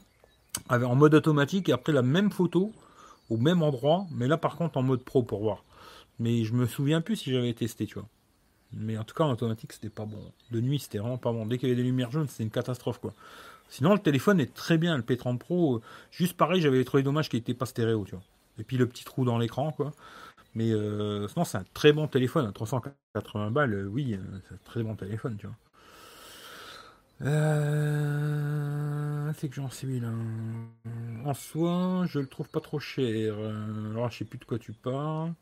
en 0.70 0.94
mode 0.94 1.14
automatique 1.14 1.68
et 1.68 1.72
après 1.72 1.92
la 1.92 2.02
même 2.02 2.30
photo 2.30 2.72
au 3.30 3.36
même 3.36 3.62
endroit, 3.62 4.06
mais 4.12 4.26
là 4.26 4.38
par 4.38 4.56
contre 4.56 4.78
en 4.78 4.82
mode 4.82 5.02
pro 5.02 5.22
pour 5.22 5.40
voir. 5.40 5.64
Mais 6.18 6.44
je 6.44 6.54
me 6.54 6.66
souviens 6.66 7.00
plus 7.00 7.16
si 7.16 7.32
j'avais 7.32 7.52
testé, 7.52 7.86
tu 7.86 7.94
vois. 7.94 8.08
Mais 8.72 8.98
en 8.98 9.04
tout 9.04 9.14
cas, 9.14 9.24
en 9.24 9.30
automatique, 9.30 9.72
c'était 9.72 9.88
pas 9.88 10.04
bon. 10.04 10.20
De 10.50 10.60
nuit, 10.60 10.78
c'était 10.78 10.98
vraiment 10.98 11.18
pas 11.18 11.32
bon. 11.32 11.46
Dès 11.46 11.58
qu'il 11.58 11.68
y 11.68 11.72
avait 11.72 11.80
des 11.80 11.86
lumières 11.86 12.10
jaunes, 12.10 12.28
c'était 12.28 12.44
une 12.44 12.50
catastrophe, 12.50 13.00
quoi. 13.00 13.14
Sinon, 13.68 13.92
le 13.94 13.98
téléphone 14.00 14.40
est 14.40 14.54
très 14.54 14.78
bien, 14.78 14.96
le 14.96 15.02
P30 15.02 15.38
Pro. 15.38 15.76
Euh, 15.76 15.82
juste 16.10 16.36
pareil, 16.36 16.60
j'avais 16.60 16.82
trouvé 16.84 17.02
dommage 17.02 17.28
qu'il 17.28 17.38
n'était 17.38 17.54
pas 17.54 17.66
stéréo, 17.66 18.04
tu 18.04 18.12
vois. 18.12 18.24
Et 18.58 18.64
puis 18.64 18.76
le 18.76 18.86
petit 18.86 19.04
trou 19.04 19.24
dans 19.24 19.38
l'écran, 19.38 19.72
quoi. 19.72 19.92
Mais 20.54 20.70
euh, 20.72 21.28
sinon, 21.28 21.44
c'est 21.44 21.58
un 21.58 21.64
très 21.74 21.92
bon 21.92 22.08
téléphone. 22.08 22.46
À 22.46 22.52
380 22.52 23.50
balles, 23.50 23.74
euh, 23.74 23.86
oui, 23.86 24.18
c'est 24.48 24.54
un 24.54 24.58
très 24.64 24.82
bon 24.82 24.96
téléphone, 24.96 25.36
tu 25.38 25.46
vois. 25.46 25.56
c'est 29.34 29.48
que 29.48 29.54
j'en 29.54 29.70
suis 29.70 30.00
là. 30.00 30.08
En 31.24 31.34
soi, 31.34 32.06
je 32.06 32.18
le 32.18 32.26
trouve 32.26 32.48
pas 32.48 32.60
trop 32.60 32.78
cher. 32.78 33.34
alors, 33.36 34.10
je 34.10 34.18
sais 34.18 34.24
plus 34.24 34.38
de 34.38 34.44
quoi 34.44 34.58
tu 34.58 34.72
parles. 34.72 35.32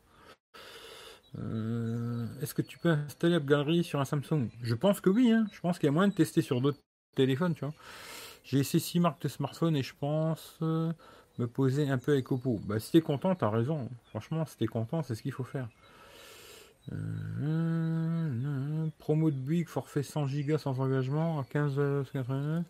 Euh, 1.38 2.26
est-ce 2.40 2.54
que 2.54 2.62
tu 2.62 2.78
peux 2.78 2.90
installer 2.90 3.34
AppGallery 3.34 3.84
sur 3.84 4.00
un 4.00 4.04
Samsung? 4.04 4.48
Je 4.62 4.74
pense 4.74 5.00
que 5.00 5.10
oui. 5.10 5.30
Hein. 5.30 5.46
Je 5.52 5.60
pense 5.60 5.78
qu'il 5.78 5.86
y 5.86 5.88
a 5.88 5.92
moyen 5.92 6.08
de 6.08 6.14
tester 6.14 6.42
sur 6.42 6.60
d'autres 6.60 6.80
téléphones. 7.14 7.54
J'ai 8.44 8.58
essayé 8.60 8.80
6 8.80 9.00
marques 9.00 9.22
de 9.22 9.28
smartphones 9.28 9.76
et 9.76 9.82
je 9.82 9.94
pense 9.98 10.56
euh, 10.62 10.92
me 11.38 11.46
poser 11.46 11.88
un 11.88 11.98
peu 11.98 12.12
avec 12.12 12.30
Oppo. 12.30 12.60
Bah, 12.64 12.78
si 12.78 12.92
t'es 12.92 13.00
content, 13.00 13.34
t'as 13.34 13.50
raison. 13.50 13.88
Franchement, 14.10 14.44
si 14.46 14.56
t'es 14.56 14.66
content, 14.66 15.02
c'est 15.02 15.14
ce 15.14 15.22
qu'il 15.22 15.32
faut 15.32 15.44
faire. 15.44 15.68
Euh, 16.92 18.86
promo 18.98 19.30
de 19.30 19.36
Big, 19.36 19.68
forfait 19.68 20.04
100 20.04 20.26
Go 20.46 20.58
sans 20.58 20.80
engagement 20.80 21.40
à 21.40 21.42
15,89. 21.42 22.62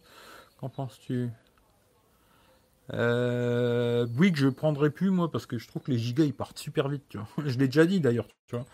Qu'en 0.58 0.70
penses-tu? 0.70 1.28
Euh, 2.94 4.06
Bouygues, 4.06 4.36
je 4.36 4.48
prendrai 4.48 4.90
plus 4.90 5.10
moi 5.10 5.30
parce 5.30 5.46
que 5.46 5.58
je 5.58 5.66
trouve 5.66 5.82
que 5.82 5.90
les 5.90 5.98
gigas 5.98 6.24
ils 6.24 6.34
partent 6.34 6.58
super 6.58 6.88
vite, 6.88 7.04
tu 7.08 7.18
vois. 7.18 7.28
je 7.46 7.58
l'ai 7.58 7.66
déjà 7.66 7.84
dit 7.86 8.00
d'ailleurs, 8.00 8.28
tu 8.46 8.56
vois. 8.56 8.66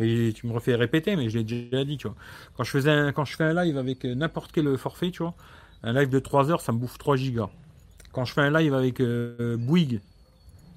Et 0.00 0.32
tu 0.34 0.46
me 0.46 0.52
refais 0.52 0.74
répéter, 0.74 1.14
mais 1.16 1.30
je 1.30 1.38
l'ai 1.38 1.44
déjà 1.44 1.84
dit, 1.84 1.96
tu 1.98 2.08
vois. 2.08 2.16
Quand 2.56 2.64
je 2.64 2.70
faisais 2.70 3.12
quand 3.14 3.24
je 3.24 3.36
fais 3.36 3.44
un 3.44 3.64
live 3.64 3.78
avec 3.78 4.04
euh, 4.04 4.14
n'importe 4.14 4.52
quel 4.52 4.76
forfait, 4.78 5.10
tu 5.10 5.22
vois, 5.22 5.34
un 5.82 5.92
live 5.92 6.08
de 6.08 6.18
3 6.18 6.50
heures, 6.50 6.60
ça 6.60 6.72
me 6.72 6.78
bouffe 6.78 6.98
3 6.98 7.16
gigas. 7.16 7.50
Quand 8.12 8.24
je 8.24 8.32
fais 8.32 8.42
un 8.42 8.50
live 8.50 8.74
avec 8.74 9.00
euh, 9.00 9.56
Bouygues 9.56 10.00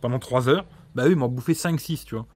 pendant 0.01 0.19
3 0.19 0.49
heures, 0.49 0.65
bah 0.95 1.07
eux 1.07 1.11
ils 1.11 1.15
m'ont 1.17 1.29
bouffé 1.29 1.53
5-6, 1.53 2.05
tu 2.05 2.15
vois. 2.15 2.27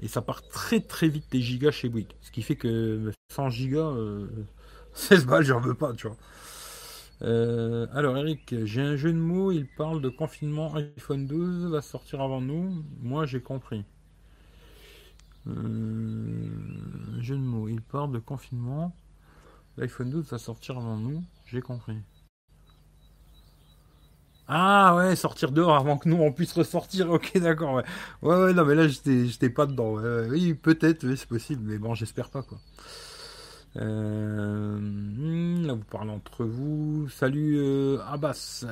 Et 0.00 0.08
ça 0.08 0.22
part 0.22 0.46
très 0.48 0.80
très 0.80 1.08
vite 1.08 1.26
les 1.32 1.40
gigas 1.40 1.70
chez 1.70 1.88
Bouygues. 1.88 2.12
Ce 2.22 2.30
qui 2.30 2.42
fait 2.42 2.56
que 2.56 3.12
100 3.32 3.50
gigas, 3.50 3.92
16 4.94 5.26
balles, 5.26 5.44
j'en 5.44 5.60
veux 5.60 5.74
pas, 5.74 5.92
tu 5.94 6.06
vois. 6.06 6.16
Euh, 7.22 7.86
alors 7.92 8.16
Eric, 8.16 8.54
j'ai 8.64 8.82
un 8.82 8.96
jeu 8.96 9.12
de 9.12 9.18
mots, 9.18 9.52
il 9.52 9.66
parle 9.66 10.00
de 10.02 10.08
confinement, 10.08 10.74
iPhone 10.74 11.26
12 11.26 11.70
va 11.70 11.82
sortir 11.82 12.20
avant 12.20 12.40
nous. 12.40 12.84
Moi 13.00 13.26
j'ai 13.26 13.40
compris. 13.40 13.84
Euh, 15.46 17.20
jeu 17.20 17.36
de 17.36 17.40
mots, 17.40 17.68
il 17.68 17.80
parle 17.82 18.12
de 18.12 18.18
confinement, 18.18 18.94
l'iPhone 19.76 20.10
12 20.10 20.30
va 20.30 20.38
sortir 20.38 20.78
avant 20.78 20.96
nous. 20.98 21.24
J'ai 21.46 21.60
compris. 21.62 21.98
Ah 24.48 24.94
ouais, 24.96 25.16
sortir 25.16 25.50
dehors 25.50 25.74
avant 25.76 25.98
que 25.98 26.08
nous 26.08 26.16
on 26.18 26.32
puisse 26.32 26.52
ressortir. 26.52 27.10
Ok, 27.10 27.36
d'accord. 27.38 27.74
Ouais. 27.74 27.84
ouais, 28.22 28.52
non, 28.54 28.64
mais 28.64 28.74
là 28.74 28.86
j'étais 28.88 29.50
pas 29.50 29.66
dedans. 29.66 29.96
oui, 30.30 30.54
peut-être, 30.54 31.14
c'est 31.16 31.28
possible, 31.28 31.62
mais 31.64 31.78
bon, 31.78 31.94
j'espère 31.94 32.30
pas 32.30 32.42
quoi. 32.42 32.58
Euh, 33.78 34.78
hmm, 34.78 35.66
là, 35.66 35.74
vous 35.74 35.84
parlez 35.84 36.10
entre 36.10 36.44
vous. 36.44 37.08
Salut 37.08 37.58
euh, 37.58 37.98
Abbas. 38.06 38.64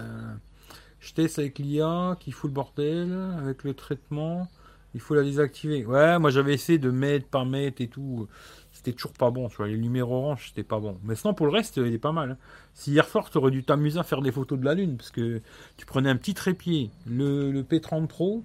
je 1.00 1.12
teste 1.12 1.38
avec 1.38 1.59
l'IA 1.59 2.16
qui 2.20 2.32
fout 2.32 2.50
le 2.50 2.55
bordel. 2.55 3.12
Avec 3.38 3.64
le 3.64 3.74
traitement, 3.74 4.48
il 4.94 5.00
faut 5.00 5.14
la 5.14 5.22
désactiver. 5.22 5.84
Ouais, 5.84 6.18
moi 6.18 6.30
j'avais 6.30 6.55
essayé 6.55 6.78
de 6.78 6.90
mettre 6.90 7.26
par 7.26 7.46
mettre 7.46 7.82
et 7.82 7.88
tout. 7.88 8.28
C'était 8.72 8.92
toujours 8.92 9.12
pas 9.12 9.30
bon. 9.30 9.48
Tu 9.48 9.57
vois, 9.57 9.68
les 9.68 9.76
lumières 9.76 10.11
orange, 10.11 10.48
c'était 10.48 10.62
pas 10.62 10.80
bon. 10.80 10.98
Mais 11.05 11.14
sinon, 11.14 11.34
pour 11.34 11.46
le 11.46 11.52
reste, 11.52 11.76
il 11.76 11.92
est 11.92 11.98
pas 11.98 12.12
mal. 12.12 12.38
Si 12.72 12.92
hier 12.92 13.07
soir, 13.07 13.30
tu 13.30 13.38
aurais 13.38 13.50
dû 13.50 13.64
t'amuser 13.64 13.98
à 13.98 14.02
faire 14.02 14.22
des 14.22 14.32
photos 14.32 14.59
de 14.59 14.64
la 14.64 14.74
Lune. 14.74 14.96
Parce 14.96 15.11
que 15.11 15.40
tu 15.76 15.86
prenais 15.86 16.11
un 16.11 16.16
petit 16.16 16.34
trépied, 16.34 16.90
le, 17.07 17.50
le 17.50 17.62
P30 17.62 18.07
Pro 18.07 18.42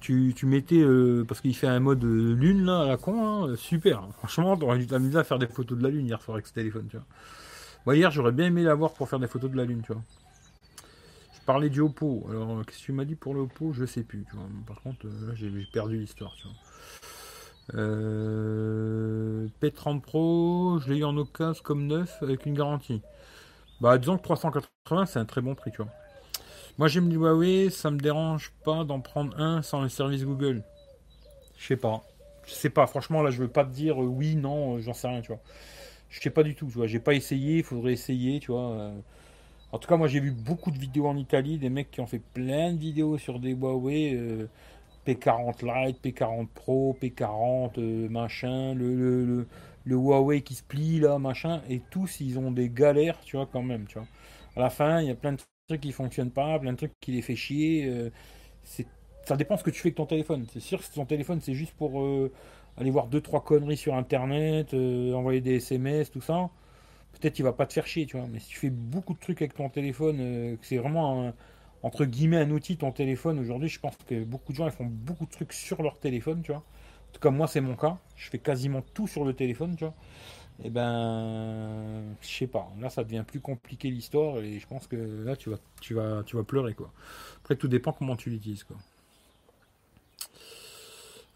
tu, 0.00 0.34
mettais, 0.44 0.80
euh, 0.80 1.24
parce 1.26 1.40
qu'il 1.40 1.54
fait 1.54 1.66
un 1.66 1.80
mode 1.80 2.04
euh, 2.04 2.34
lune 2.34 2.64
là, 2.64 2.80
à 2.80 2.86
la 2.86 2.96
con, 2.96 3.44
hein, 3.44 3.56
super. 3.56 4.08
Franchement, 4.18 4.56
t'aurais 4.56 4.78
dû 4.78 4.86
t'amuser 4.86 5.18
à 5.18 5.24
faire 5.24 5.38
des 5.38 5.46
photos 5.46 5.78
de 5.78 5.82
la 5.82 5.90
lune 5.90 6.06
hier 6.06 6.20
soir 6.20 6.36
avec 6.36 6.46
ce 6.46 6.52
téléphone, 6.52 6.86
tu 6.88 6.96
vois. 7.84 7.96
hier, 7.96 8.10
j'aurais 8.10 8.32
bien 8.32 8.46
aimé 8.46 8.62
l'avoir 8.62 8.94
pour 8.94 9.08
faire 9.08 9.18
des 9.18 9.28
photos 9.28 9.50
de 9.50 9.56
la 9.56 9.64
lune, 9.64 9.82
tu 9.82 9.92
vois. 9.92 10.02
Je 11.34 11.40
parlais 11.46 11.68
du 11.68 11.80
Oppo. 11.80 12.26
Alors, 12.30 12.64
qu'est-ce 12.66 12.78
que 12.78 12.84
tu 12.84 12.92
m'as 12.92 13.04
dit 13.04 13.16
pour 13.16 13.34
le 13.34 13.40
Oppo? 13.40 13.72
Je 13.72 13.84
sais 13.84 14.02
plus. 14.02 14.24
Par 14.66 14.80
contre, 14.82 15.06
là, 15.06 15.34
j'ai 15.34 15.50
perdu 15.72 15.98
l'histoire. 15.98 16.34
P30 17.72 20.00
Pro, 20.00 20.78
je 20.80 20.92
l'ai 20.92 21.00
eu 21.00 21.04
en 21.04 21.16
occasion 21.16 21.62
comme 21.62 21.86
neuf 21.86 22.22
avec 22.22 22.46
une 22.46 22.54
garantie. 22.54 23.02
Bah, 23.80 23.96
disons 23.96 24.18
que 24.18 24.22
380, 24.22 25.06
c'est 25.06 25.18
un 25.18 25.24
très 25.24 25.40
bon 25.40 25.54
prix, 25.54 25.70
tu 25.70 25.78
vois. 25.78 25.90
Moi, 26.78 26.88
j'aime 26.88 27.08
du 27.08 27.16
Huawei, 27.16 27.70
ça 27.70 27.90
me 27.90 27.98
dérange 27.98 28.52
pas 28.64 28.84
d'en 28.84 29.00
prendre 29.00 29.38
un 29.38 29.62
sans 29.62 29.82
le 29.82 29.88
service 29.88 30.24
Google. 30.24 30.62
Je 31.58 31.66
sais 31.66 31.76
pas. 31.76 32.02
Je 32.46 32.52
sais 32.54 32.70
pas, 32.70 32.86
franchement, 32.86 33.22
là, 33.22 33.30
je 33.30 33.38
veux 33.38 33.48
pas 33.48 33.64
te 33.64 33.70
dire 33.70 33.98
oui, 33.98 34.34
non, 34.36 34.80
j'en 34.80 34.94
sais 34.94 35.08
rien, 35.08 35.20
tu 35.20 35.28
vois. 35.28 35.40
Je 36.08 36.20
sais 36.20 36.30
pas 36.30 36.42
du 36.42 36.54
tout, 36.54 36.66
tu 36.66 36.72
vois. 36.72 36.86
J'ai 36.86 36.98
pas 37.00 37.14
essayé, 37.14 37.58
il 37.58 37.64
faudrait 37.64 37.92
essayer, 37.92 38.40
tu 38.40 38.52
vois. 38.52 38.92
En 39.72 39.78
tout 39.78 39.88
cas, 39.88 39.96
moi, 39.96 40.08
j'ai 40.08 40.20
vu 40.20 40.32
beaucoup 40.32 40.70
de 40.70 40.78
vidéos 40.78 41.06
en 41.06 41.16
Italie, 41.16 41.58
des 41.58 41.70
mecs 41.70 41.90
qui 41.90 42.00
ont 42.00 42.06
fait 42.06 42.18
plein 42.18 42.72
de 42.72 42.78
vidéos 42.78 43.18
sur 43.18 43.38
des 43.38 43.52
Huawei. 43.52 44.14
Euh, 44.14 44.48
P40 45.06 45.64
Lite, 45.64 46.02
P40 46.04 46.46
Pro, 46.48 46.96
P40, 47.00 47.78
euh, 47.78 48.08
machin, 48.08 48.74
le, 48.74 48.94
le, 48.94 49.46
le, 49.84 49.96
Huawei 49.96 50.42
qui 50.42 50.54
se 50.54 50.62
plie 50.62 51.00
là, 51.00 51.18
machin, 51.18 51.62
et 51.68 51.80
tous 51.90 52.20
ils 52.20 52.38
ont 52.38 52.50
des 52.50 52.68
galères, 52.68 53.18
tu 53.22 53.36
vois, 53.36 53.48
quand 53.50 53.62
même, 53.62 53.86
tu 53.86 53.98
vois. 53.98 54.06
À 54.56 54.60
la 54.60 54.70
fin, 54.70 55.00
il 55.00 55.08
y 55.08 55.10
a 55.10 55.14
plein 55.14 55.32
de 55.32 55.40
trucs 55.70 55.80
qui 55.82 55.92
fonctionnent 55.92 56.30
pas, 56.30 56.58
plein 56.58 56.72
de 56.72 56.76
trucs 56.76 56.92
qui 57.00 57.12
les 57.12 57.22
fait 57.22 57.36
chier. 57.36 57.86
Euh, 57.86 58.10
ça 59.24 59.36
dépend 59.36 59.56
ce 59.56 59.64
que 59.64 59.70
tu 59.70 59.80
fais 59.80 59.88
avec 59.88 59.96
ton 59.96 60.06
téléphone. 60.06 60.46
C'est 60.52 60.60
sûr 60.60 60.80
que 60.80 60.94
ton 60.94 61.04
téléphone 61.04 61.40
c'est 61.40 61.54
juste 61.54 61.74
pour 61.74 62.00
euh, 62.00 62.32
aller 62.76 62.90
voir 62.90 63.06
deux 63.06 63.20
trois 63.20 63.42
conneries 63.44 63.76
sur 63.76 63.94
internet, 63.94 64.74
envoyer 64.74 65.40
des 65.40 65.56
SMS, 65.56 66.10
tout 66.10 66.20
ça. 66.20 66.50
Peut-être 67.12 67.34
qu'il 67.34 67.44
va 67.44 67.52
pas 67.52 67.66
te 67.66 67.72
faire 67.72 67.86
chier, 67.86 68.06
tu 68.06 68.16
vois. 68.16 68.26
Mais 68.32 68.38
si 68.38 68.48
tu 68.48 68.58
fais 68.58 68.70
beaucoup 68.70 69.14
de 69.14 69.18
trucs 69.18 69.42
avec 69.42 69.54
ton 69.54 69.68
téléphone, 69.68 70.18
que 70.56 70.66
c'est 70.66 70.76
vraiment 70.78 71.32
entre 71.82 72.04
guillemets 72.04 72.36
un 72.38 72.50
outil, 72.50 72.76
ton 72.76 72.92
téléphone, 72.92 73.38
aujourd'hui, 73.38 73.68
je 73.68 73.80
pense 73.80 73.96
que 74.06 74.24
beaucoup 74.24 74.52
de 74.52 74.56
gens 74.58 74.66
ils 74.66 74.72
font 74.72 74.86
beaucoup 74.86 75.26
de 75.26 75.30
trucs 75.30 75.52
sur 75.52 75.82
leur 75.82 75.98
téléphone, 75.98 76.42
tu 76.42 76.52
vois. 76.52 76.60
En 76.60 77.12
tout 77.12 77.20
cas, 77.20 77.30
moi, 77.30 77.48
c'est 77.48 77.60
mon 77.60 77.74
cas. 77.74 77.98
Je 78.16 78.30
fais 78.30 78.38
quasiment 78.38 78.82
tout 78.94 79.08
sur 79.08 79.24
le 79.24 79.34
téléphone, 79.34 79.74
tu 79.76 79.84
vois. 79.84 79.94
Eh 80.62 80.70
ben, 80.70 82.16
je 82.20 82.28
sais 82.28 82.46
pas. 82.46 82.68
Là, 82.78 82.90
ça 82.90 83.02
devient 83.02 83.24
plus 83.26 83.40
compliqué 83.40 83.90
l'histoire 83.90 84.38
et 84.38 84.58
je 84.58 84.66
pense 84.66 84.86
que 84.86 84.96
là, 84.96 85.36
tu 85.36 85.50
vas, 85.50 85.56
tu 85.80 85.94
vas, 85.94 86.22
tu 86.24 86.36
vas 86.36 86.44
pleurer, 86.44 86.74
quoi. 86.74 86.92
Après, 87.38 87.56
tout 87.56 87.68
dépend 87.68 87.92
comment 87.92 88.16
tu 88.16 88.30
l'utilises, 88.30 88.64
quoi. 88.64 88.76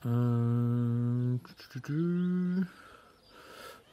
Euh, 0.07 1.37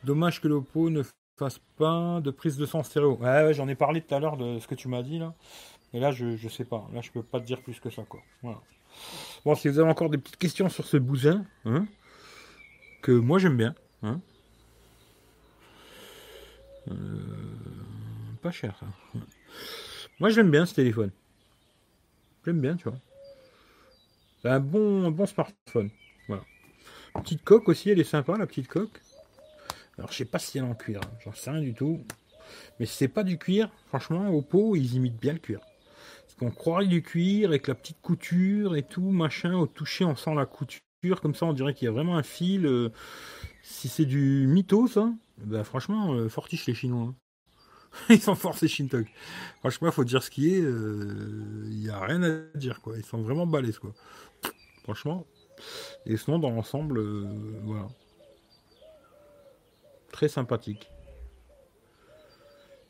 Dommage 0.03 0.41
que 0.41 0.47
l'Oppo 0.47 0.89
ne 0.89 1.03
fasse 1.37 1.59
pas 1.77 2.19
de 2.21 2.31
prise 2.31 2.57
de 2.57 2.65
son 2.65 2.83
stéréo. 2.83 3.17
Ouais, 3.21 3.53
j'en 3.53 3.67
ai 3.67 3.75
parlé 3.75 4.01
tout 4.01 4.13
à 4.13 4.19
l'heure 4.19 4.35
de 4.35 4.59
ce 4.59 4.67
que 4.67 4.75
tu 4.75 4.87
m'as 4.89 5.03
dit 5.03 5.19
là. 5.19 5.33
Et 5.93 5.99
là, 5.99 6.11
je, 6.11 6.47
sais 6.47 6.65
pas. 6.65 6.87
Là, 6.93 7.01
je 7.01 7.11
peux 7.11 7.23
pas 7.23 7.39
te 7.39 7.45
dire 7.45 7.61
plus 7.61 7.79
que 7.79 7.89
ça. 7.89 8.03
Bon, 9.45 9.55
si 9.55 9.67
vous 9.69 9.79
avez 9.79 9.89
encore 9.89 10.09
des 10.09 10.17
petites 10.17 10.37
questions 10.37 10.69
sur 10.69 10.85
ce 10.85 10.97
bousin, 10.97 11.45
hein, 11.65 11.85
que 13.01 13.11
moi 13.11 13.39
j'aime 13.39 13.57
bien, 13.57 13.75
hein. 14.03 14.19
Euh, 16.89 16.93
pas 18.41 18.51
cher, 18.51 18.75
ça. 18.79 18.85
Moi, 20.19 20.29
j'aime 20.29 20.51
bien 20.51 20.65
ce 20.65 20.73
téléphone. 20.73 21.11
J'aime 22.45 22.59
bien, 22.59 22.75
tu 22.75 22.89
vois. 22.89 22.97
Un 24.43 24.59
bon, 24.59 25.11
bon 25.11 25.25
smartphone. 25.25 25.89
Voilà. 26.27 26.43
Petite 27.15 27.43
coque 27.43 27.69
aussi, 27.69 27.89
elle 27.89 27.99
est 27.99 28.03
sympa, 28.03 28.37
la 28.37 28.47
petite 28.47 28.67
coque. 28.67 28.99
Alors, 29.97 30.11
je 30.11 30.17
sais 30.17 30.25
pas 30.25 30.39
si 30.39 30.57
elle 30.57 30.63
est 30.63 30.67
en 30.67 30.73
cuir. 30.73 31.01
Hein. 31.03 31.11
J'en 31.23 31.33
sais 31.33 31.51
rien 31.51 31.61
du 31.61 31.73
tout. 31.73 32.03
Mais 32.79 32.85
si 32.85 32.97
c'est 32.97 33.07
pas 33.07 33.23
du 33.23 33.37
cuir, 33.37 33.69
franchement, 33.87 34.29
au 34.29 34.41
pot, 34.41 34.75
ils 34.75 34.95
imitent 34.95 35.19
bien 35.19 35.33
le 35.33 35.39
cuir. 35.39 35.59
On 36.43 36.49
croirait 36.49 36.87
du 36.87 37.03
cuir 37.03 37.49
avec 37.49 37.67
la 37.67 37.75
petite 37.75 38.01
couture 38.01 38.75
et 38.75 38.81
tout, 38.81 39.11
machin. 39.11 39.53
Au 39.53 39.67
toucher, 39.67 40.05
on 40.05 40.15
sent 40.15 40.33
la 40.33 40.47
couture. 40.47 40.81
Comme 41.21 41.35
ça, 41.35 41.45
on 41.45 41.53
dirait 41.53 41.75
qu'il 41.75 41.85
y 41.85 41.87
a 41.87 41.91
vraiment 41.91 42.17
un 42.17 42.23
fil. 42.23 42.65
Euh, 42.65 42.89
si 43.61 43.87
c'est 43.87 44.05
du 44.05 44.47
mytho, 44.47 44.87
ça, 44.87 45.11
ben 45.43 45.63
franchement, 45.63 46.13
euh, 46.13 46.29
fortiche 46.29 46.65
les 46.67 46.73
Chinois. 46.73 47.09
Hein. 47.09 47.15
Ils 48.09 48.21
sont 48.21 48.35
forts 48.35 48.57
ces 48.57 48.67
Shintok. 48.67 49.07
Franchement, 49.59 49.91
faut 49.91 50.03
dire 50.03 50.23
ce 50.23 50.31
qui 50.31 50.53
est. 50.53 50.61
Euh, 50.61 51.65
il 51.67 51.79
n'y 51.79 51.89
a 51.89 51.99
rien 51.99 52.23
à 52.23 52.57
dire, 52.57 52.81
quoi. 52.81 52.97
Ils 52.97 53.05
sont 53.05 53.21
vraiment 53.21 53.45
balèzes, 53.45 53.79
quoi. 53.79 53.93
Franchement. 54.83 55.25
Et 56.05 56.17
sinon, 56.17 56.39
dans 56.39 56.49
l'ensemble, 56.49 57.01
voilà. 57.63 57.87
Très 60.11 60.27
sympathique. 60.27 60.89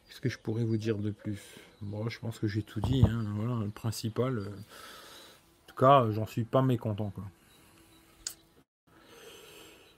Qu'est-ce 0.08 0.22
que 0.22 0.30
je 0.30 0.38
pourrais 0.38 0.64
vous 0.64 0.78
dire 0.78 0.97
de 0.97 1.12
plus? 1.12 1.39
Bon, 1.82 2.08
je 2.10 2.20
pense 2.20 2.38
que 2.38 2.47
j'ai 2.47 2.64
tout 2.64 2.82
dit. 2.82 3.04
Hein. 3.04 3.26
Voilà, 3.36 3.64
le 3.64 3.70
principal. 3.70 4.39
Euh, 4.39 4.49
en 4.49 5.68
tout 5.68 5.76
cas, 5.76 6.12
j'en 6.12 6.26
suis 6.26 6.43
pas 6.43 6.62
mécontent. 6.62 7.12
Quoi. 7.12 7.24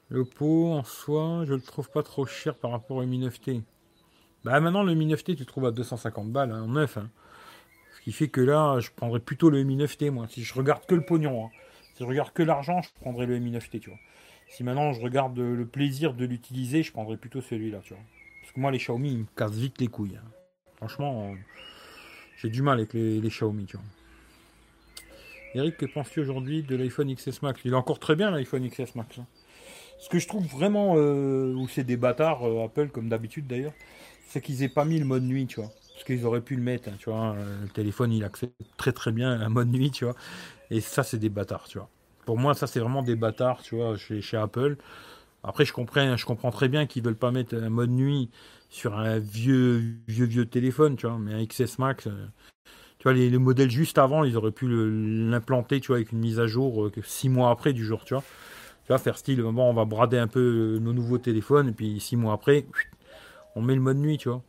Le 0.10 0.26
pot 0.26 0.72
en 0.74 0.84
soi, 0.84 1.43
je 1.45 1.54
le 1.54 1.62
trouve 1.62 1.89
pas 1.89 2.04
trop 2.04 2.26
cher 2.26 2.56
par 2.56 2.72
rapport 2.72 2.97
au 2.97 3.06
Mi 3.06 3.26
9T. 3.26 3.62
Bah 4.43 4.60
maintenant 4.60 4.84
le 4.84 4.93
Mi 4.93 5.08
9T 5.08 5.36
tu 5.36 5.39
le 5.39 5.45
trouves 5.45 5.66
à 5.66 5.72
250 5.72 6.32
balles 6.32 6.51
hein, 6.51 6.64
en 6.64 6.68
neuf. 6.68 6.97
Hein. 6.97 7.10
Ce 7.95 8.01
qui 8.01 8.12
fait 8.12 8.28
que 8.28 8.41
là, 8.41 8.80
je 8.80 8.89
prendrais 8.95 9.20
plutôt 9.20 9.49
le 9.49 9.64
Mi 9.64 9.78
9T 9.78 10.12
moi. 10.12 10.28
Si 10.30 10.43
je 10.43 10.54
regarde 10.54 10.86
que 10.86 10.95
le 10.95 11.06
pognon, 11.06 11.49
si 11.95 12.04
je 12.04 12.08
regarde 12.08 12.34
que 12.34 12.43
l'argent, 12.43 12.82
je 12.82 12.89
prendrais 12.99 13.26
le 13.26 13.39
Mi 13.39 13.51
9T, 13.51 13.80
tu 13.80 13.89
vois. 13.89 13.99
Si 14.49 14.64
maintenant 14.64 14.93
je 14.93 15.01
regarde 15.01 15.38
le 15.38 15.66
plaisir 15.66 16.14
de 16.14 16.26
l'utiliser, 16.26 16.84
je 16.84 16.91
prendrais 16.91 17.18
plutôt 17.18 17.41
celui-là, 17.41 17.80
tu 17.84 17.93
vois. 17.93 18.04
Parce 18.41 18.54
que 18.54 18.60
moi 18.60 18.72
les 18.72 18.78
Xiaomi, 18.78 19.12
ils 19.12 19.20
me 19.20 19.26
cassent 19.36 19.54
vite 19.54 19.80
les 19.80 19.88
couilles. 19.88 20.20
Franchement, 20.76 21.34
j'ai 22.38 22.49
du 22.49 22.62
mal 22.62 22.78
avec 22.78 22.93
les, 22.93 23.22
Xiaomi, 23.22 23.66
tu 23.66 23.78
vois. 23.78 23.86
Eric, 25.56 25.78
que 25.78 25.86
penses-tu 25.86 26.20
aujourd'hui 26.20 26.62
de 26.62 26.76
l'iPhone 26.76 27.16
XS 27.16 27.41
Max? 27.41 27.62
Il 27.64 27.72
est 27.72 27.76
encore 27.76 27.99
très 27.99 28.16
bien 28.16 28.32
l'iPhone 28.32 28.68
XS 28.68 28.95
Max. 28.95 29.20
Hein. 30.04 30.06
Ce 30.06 30.10
que 30.10 30.20
je 30.20 30.28
trouve 30.28 30.45
vraiment, 30.45 30.95
euh, 30.97 31.54
où 31.54 31.68
c'est 31.68 31.84
des 31.84 31.97
bâtards, 31.97 32.47
euh, 32.47 32.66
Apple, 32.66 32.89
comme 32.89 33.10
d'habitude 33.10 33.47
d'ailleurs, 33.47 33.74
c'est 34.28 34.41
qu'ils 34.41 34.64
aient 34.64 34.70
pas 34.70 34.86
mis 34.86 34.99
le 34.99 35.06
mode 35.06 35.24
nuit, 35.24 35.47
tu 35.47 35.62
vois. 35.62 35.72
Parce 35.93 36.04
qu'ils 36.06 36.26
auraient 36.26 36.41
pu 36.41 36.56
le 36.56 36.62
mettre, 36.62 36.89
hein, 36.89 36.95
tu 36.99 37.10
vois. 37.10 37.36
Euh, 37.36 37.62
le 37.64 37.70
téléphone, 37.70 38.12
il 38.12 38.24
accepte 38.24 38.56
très 38.78 38.91
très 38.91 39.12
bien 39.12 39.32
un 39.32 39.49
mode 39.49 39.70
nuit, 39.70 39.91
tu 39.91 40.06
vois. 40.06 40.16
Et 40.72 40.82
ça, 40.82 41.04
c'est 41.04 41.20
des 41.20 41.30
bâtards, 41.30 41.66
tu 41.68 41.78
vois. 41.78 41.89
Pour 42.26 42.38
moi, 42.38 42.54
ça, 42.54 42.68
c'est 42.68 42.80
vraiment 42.80 43.04
des 43.04 43.16
bâtards, 43.16 43.62
tu 43.62 43.76
vois, 43.76 43.95
chez, 43.97 44.22
chez 44.22 44.38
Apple. 44.38 44.78
Après, 45.43 45.66
je 45.66 45.74
comprends, 45.74 46.16
je 46.16 46.26
comprends 46.26 46.51
très 46.51 46.70
bien 46.70 46.86
qu'ils 46.86 47.04
veulent 47.04 47.16
pas 47.16 47.32
mettre 47.32 47.56
un 47.56 47.70
mode 47.70 47.91
nuit 47.91 48.30
sur 48.70 48.97
un 48.97 49.20
vieux, 49.20 49.97
vieux, 50.08 50.26
vieux 50.26 50.45
téléphone, 50.45 50.95
tu 50.95 51.06
vois. 51.06 51.20
Mais 51.20 51.34
un 51.34 51.45
XS 51.45 51.80
Max, 51.80 52.08
euh, 52.08 52.12
tu 52.97 53.04
vois, 53.04 53.14
les, 53.14 53.38
modèles 53.38 53.70
juste 53.70 53.97
avant, 53.97 54.24
ils 54.24 54.38
auraient 54.38 54.51
pu 54.51 54.68
l'implanter, 54.70 55.82
tu 55.82 55.88
vois, 55.88 55.97
avec 55.97 56.12
une 56.12 56.20
mise 56.20 56.39
à 56.39 56.47
jour 56.47 56.86
euh, 56.86 56.91
six 57.04 57.30
mois 57.30 57.51
après 57.51 57.74
du 57.74 57.86
jour, 57.86 58.06
tu 58.06 58.14
vois. 58.14 58.24
Tu 58.84 58.89
vois, 58.89 58.97
faire 58.97 59.17
style, 59.17 59.41
bon, 59.41 59.69
on 59.69 59.73
va 59.73 59.86
brader 59.86 60.17
un 60.17 60.27
peu 60.27 60.75
euh, 60.75 60.79
nos 60.79 60.93
nouveaux 60.93 61.17
téléphones, 61.17 61.69
et 61.69 61.71
puis 61.71 61.99
six 61.99 62.17
mois 62.17 62.34
après, 62.34 62.65
on 63.55 63.61
met 63.61 63.75
le 63.75 63.81
mode 63.81 63.97
nuit, 63.97 64.17
tu 64.17 64.29
vois. 64.29 64.41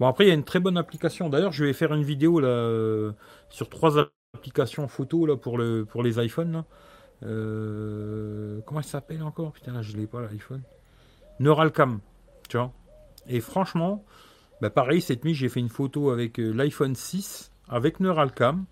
Bon, 0.00 0.06
après, 0.06 0.24
il 0.24 0.28
y 0.28 0.30
a 0.30 0.34
une 0.34 0.44
très 0.44 0.60
bonne 0.60 0.76
application. 0.76 1.28
D'ailleurs, 1.28 1.52
je 1.52 1.64
vais 1.64 1.72
faire 1.72 1.94
une 1.94 2.02
vidéo 2.02 2.40
là 2.40 3.12
sur 3.48 3.68
trois 3.68 3.98
applications 4.34 4.88
photo 4.88 5.36
pour 5.36 5.58
le 5.58 5.84
pour 5.84 6.02
les 6.02 6.22
iPhones. 6.24 6.64
comment 7.20 8.82
ça 8.82 8.88
s'appelle 8.88 9.22
encore? 9.22 9.52
Putain, 9.52 9.72
là, 9.72 9.82
je 9.82 9.96
l'ai 9.96 10.06
pas 10.06 10.20
l'iPhone. 10.20 10.62
Neuralcam, 11.38 12.00
tu 12.48 12.56
vois. 12.56 12.72
Et 13.28 13.40
franchement, 13.40 14.04
bah 14.60 14.70
pareil, 14.70 15.00
cette 15.00 15.24
nuit, 15.24 15.34
j'ai 15.34 15.48
fait 15.48 15.60
une 15.60 15.68
photo 15.68 16.10
avec 16.10 16.38
euh, 16.38 16.52
l'iPhone 16.52 16.94
6 16.94 17.52
avec 17.68 18.00
Neuralcam. 18.00 18.64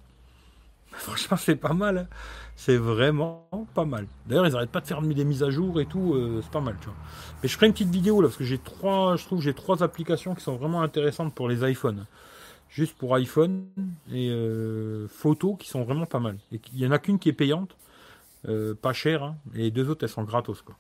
Franchement, 0.97 1.37
c'est 1.37 1.57
pas 1.57 1.73
mal. 1.73 1.99
Hein. 1.99 2.07
c'est 2.57 2.77
vraiment 2.77 3.49
pas 3.75 3.85
mal. 3.85 4.07
D'ailleurs, 4.27 4.47
ils 4.47 4.53
n'arrêtent 4.53 4.71
pas 4.71 4.81
de 4.81 4.87
faire 4.87 5.03
des 5.03 5.25
mises 5.25 5.43
à 5.43 5.51
jour 5.51 5.81
et 5.81 5.87
tout. 5.87 6.15
Euh, 6.15 6.41
c'est 6.43 6.51
pas 6.51 6.61
mal. 6.61 6.77
Mais 7.43 7.49
je 7.49 7.55
ferai 7.55 7.67
une 7.67 7.73
petite 7.73 7.91
vidéo 7.91 8.21
là 8.21 8.29
parce 8.29 8.37
que 8.37 8.45
j'ai 8.45 8.59
trois, 8.59 9.17
je 9.17 9.25
trouve, 9.25 9.41
j'ai 9.41 9.55
trois 9.55 9.83
applications 9.83 10.35
qui 10.35 10.43
sont 10.43 10.57
vraiment 10.57 10.83
intéressantes 10.83 11.35
pour 11.35 11.49
les 11.49 11.69
iPhones. 11.69 12.07
Juste 12.71 12.97
pour 12.97 13.15
iPhone 13.15 13.67
et 14.13 14.31
euh, 14.31 15.07
photos 15.09 15.57
qui 15.59 15.69
sont 15.69 15.85
vraiment 15.85 16.07
pas 16.07 16.19
mal. 16.19 16.39
Et 16.53 16.61
il 16.73 16.81
y 16.81 16.87
en 16.87 16.91
a 16.91 16.99
qu'une 16.99 17.19
qui 17.19 17.29
est 17.29 17.33
payante, 17.33 17.77
pas 18.83 18.93
chère, 18.93 19.23
hein, 19.23 19.37
et 19.55 19.71
deux 19.71 19.89
autres 19.89 20.05
elles 20.05 20.11
sont 20.11 20.25
gratos 20.25 20.61
quoi. 20.61 20.77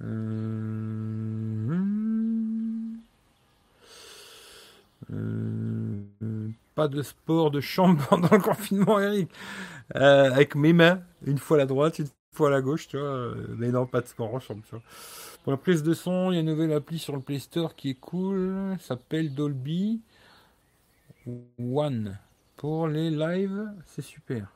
Euh, 0.00 1.42
euh, 5.12 6.48
pas 6.74 6.88
de 6.88 7.02
sport 7.02 7.50
de 7.50 7.60
chambre 7.60 8.04
pendant 8.10 8.30
le 8.30 8.40
confinement, 8.40 9.00
Eric. 9.00 9.30
Euh, 9.96 10.30
avec 10.32 10.54
mes 10.54 10.72
mains, 10.72 11.02
une 11.26 11.38
fois 11.38 11.56
à 11.56 11.60
la 11.60 11.66
droite, 11.66 11.98
une 11.98 12.08
fois 12.34 12.48
à 12.48 12.50
la 12.50 12.60
gauche, 12.60 12.88
tu 12.88 12.98
vois. 12.98 13.34
Mais 13.56 13.70
non, 13.70 13.86
pas 13.86 14.00
de 14.00 14.06
sport 14.06 14.34
en 14.34 14.40
chambre, 14.40 14.62
tu 14.64 14.70
vois. 14.70 14.82
Pour 15.42 15.52
la 15.52 15.58
prise 15.58 15.82
de 15.82 15.92
son, 15.92 16.30
il 16.30 16.34
y 16.34 16.38
a 16.38 16.40
une 16.40 16.46
nouvelle 16.46 16.72
appli 16.72 16.98
sur 16.98 17.14
le 17.14 17.20
Play 17.20 17.40
Store 17.40 17.74
qui 17.74 17.90
est 17.90 18.00
cool. 18.00 18.76
s'appelle 18.80 19.34
Dolby 19.34 20.00
One. 21.58 22.18
Pour 22.56 22.86
les 22.86 23.10
lives, 23.10 23.68
c'est 23.86 24.02
super. 24.02 24.52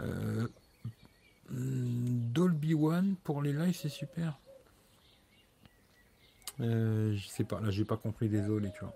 Euh, 0.00 0.46
Dolby 1.50 2.74
One 2.74 3.16
pour 3.24 3.42
les 3.42 3.52
lives, 3.52 3.76
c'est 3.76 3.88
super. 3.88 4.38
Je 6.58 7.26
sais 7.28 7.44
pas, 7.44 7.60
là 7.60 7.70
j'ai 7.70 7.84
pas 7.84 7.96
compris, 7.96 8.28
désolé, 8.28 8.70
tu 8.72 8.80
vois. 8.80 8.94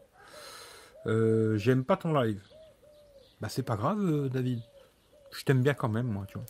Euh, 1.07 1.57
j'aime 1.57 1.85
pas 1.85 1.97
ton 1.97 2.13
live. 2.13 2.43
Bah 3.41 3.49
c'est 3.49 3.63
pas 3.63 3.77
grave, 3.77 4.01
euh, 4.01 4.29
David. 4.29 4.61
Je 5.33 5.45
t'aime 5.45 5.63
bien 5.63 5.75
quand 5.75 5.89
même, 5.89 6.09
moi, 6.09 6.27
tu 6.27 6.39
vois. 6.39 6.47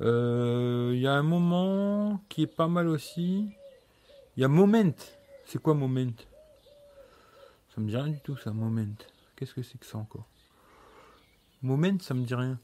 Il 0.00 0.06
euh, 0.06 0.96
y 0.96 1.06
a 1.06 1.12
un 1.12 1.22
moment 1.22 2.20
qui 2.28 2.42
est 2.42 2.46
pas 2.46 2.68
mal 2.68 2.88
aussi. 2.88 3.50
Il 4.36 4.40
y 4.40 4.44
a 4.44 4.48
Moment. 4.48 4.94
C'est 5.46 5.60
quoi 5.60 5.74
Moment? 5.74 6.12
Ça 7.74 7.80
me 7.80 7.88
dit 7.88 7.96
rien 7.96 8.08
du 8.08 8.20
tout, 8.20 8.36
ça, 8.36 8.52
Moment. 8.52 8.94
Qu'est-ce 9.36 9.54
que 9.54 9.62
c'est 9.62 9.78
que 9.78 9.86
ça 9.86 9.98
encore? 9.98 10.26
Moment, 11.62 11.98
ça 12.00 12.14
me 12.14 12.24
dit 12.24 12.34
rien. 12.34 12.58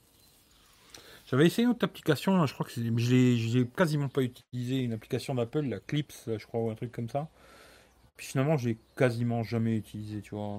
J'avais 1.30 1.46
essayé 1.46 1.64
une 1.64 1.70
autre 1.70 1.84
application, 1.84 2.44
je 2.44 2.52
crois 2.52 2.66
que 2.66 2.72
je 2.72 2.80
l'ai, 3.58 3.66
quasiment 3.76 4.08
pas 4.08 4.22
utilisé, 4.22 4.78
une 4.78 4.92
application 4.92 5.36
d'Apple, 5.36 5.60
la 5.60 5.78
Clips, 5.78 6.12
je 6.26 6.44
crois, 6.44 6.60
ou 6.60 6.70
un 6.70 6.74
truc 6.74 6.90
comme 6.90 7.08
ça. 7.08 7.28
Puis 8.16 8.26
finalement, 8.26 8.56
j'ai 8.56 8.76
quasiment 8.96 9.44
jamais 9.44 9.76
utilisé, 9.76 10.22
tu 10.22 10.34
vois. 10.34 10.58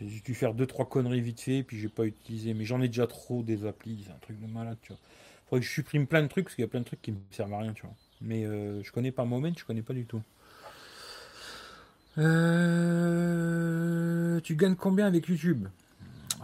J'ai 0.00 0.20
dû 0.20 0.34
faire 0.34 0.54
deux 0.54 0.66
trois 0.66 0.88
conneries 0.88 1.20
vite 1.20 1.40
fait, 1.40 1.64
puis 1.64 1.80
j'ai 1.80 1.88
pas 1.88 2.04
utilisé. 2.04 2.54
Mais 2.54 2.64
j'en 2.64 2.80
ai 2.80 2.86
déjà 2.86 3.08
trop 3.08 3.42
des 3.42 3.66
applis, 3.66 4.04
c'est 4.06 4.12
un 4.12 4.18
truc 4.18 4.40
de 4.40 4.46
malade, 4.46 4.78
tu 4.82 4.92
vois. 4.92 5.00
Faudrait 5.46 5.62
que 5.62 5.66
je 5.66 5.72
supprime 5.72 6.06
plein 6.06 6.22
de 6.22 6.28
trucs, 6.28 6.44
parce 6.44 6.54
qu'il 6.54 6.62
y 6.62 6.66
a 6.66 6.68
plein 6.68 6.78
de 6.80 6.84
trucs 6.84 7.02
qui 7.02 7.10
me 7.10 7.18
servent 7.32 7.54
à 7.54 7.58
rien, 7.58 7.72
tu 7.72 7.82
vois. 7.82 7.96
Mais 8.20 8.44
euh, 8.44 8.84
je 8.84 8.92
connais 8.92 9.10
pas 9.10 9.24
Moment, 9.24 9.50
je 9.56 9.64
connais 9.64 9.82
pas 9.82 9.94
du 9.94 10.06
tout. 10.06 10.22
Euh, 12.18 13.20
tu 14.42 14.54
gagnes 14.54 14.76
combien 14.76 15.06
avec 15.06 15.26
YouTube? 15.26 15.66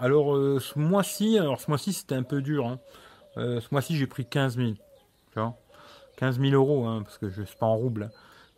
Alors 0.02 0.34
euh, 0.34 0.58
ce 0.58 0.78
mois-ci, 0.80 1.38
alors 1.38 1.60
ce 1.60 1.70
mois-ci 1.70 1.92
c'était 1.92 2.16
un 2.16 2.24
peu 2.24 2.42
dur. 2.42 2.66
Hein. 2.66 2.80
ce 3.36 3.68
mois-ci 3.70 3.96
j'ai 3.96 4.08
pris 4.08 4.26
15 4.26 4.56
000. 4.56 4.72
Tu 4.72 4.80
vois 5.36 5.56
15 6.16 6.40
000 6.40 6.52
euros, 6.52 6.86
hein, 6.86 7.02
parce 7.02 7.18
que 7.18 7.30
je 7.30 7.42
suis 7.42 7.56
pas 7.56 7.66
en 7.66 7.76
rouble. 7.76 8.10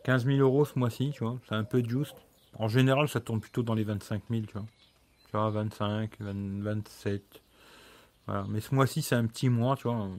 15 0.05 0.23
hein. 0.23 0.31
000 0.37 0.39
euros 0.39 0.65
ce 0.65 0.77
mois-ci, 0.77 1.11
tu 1.13 1.23
vois, 1.23 1.37
c'est 1.47 1.55
un 1.55 1.63
peu 1.63 1.83
juste. 1.87 2.15
En 2.57 2.67
général, 2.67 3.07
ça 3.07 3.19
tourne 3.19 3.41
plutôt 3.41 3.61
dans 3.61 3.75
les 3.75 3.83
25 3.83 4.23
000, 4.29 4.45
tu 4.47 4.53
vois. 4.53 4.65
25, 5.51 6.17
27. 6.19 7.41
Voilà. 8.25 8.45
Mais 8.49 8.61
ce 8.61 8.73
mois-ci, 8.73 9.01
c'est 9.01 9.15
un 9.15 9.25
petit 9.27 9.49
mois, 9.49 9.75
tu 9.75 9.87
vois. 9.87 10.09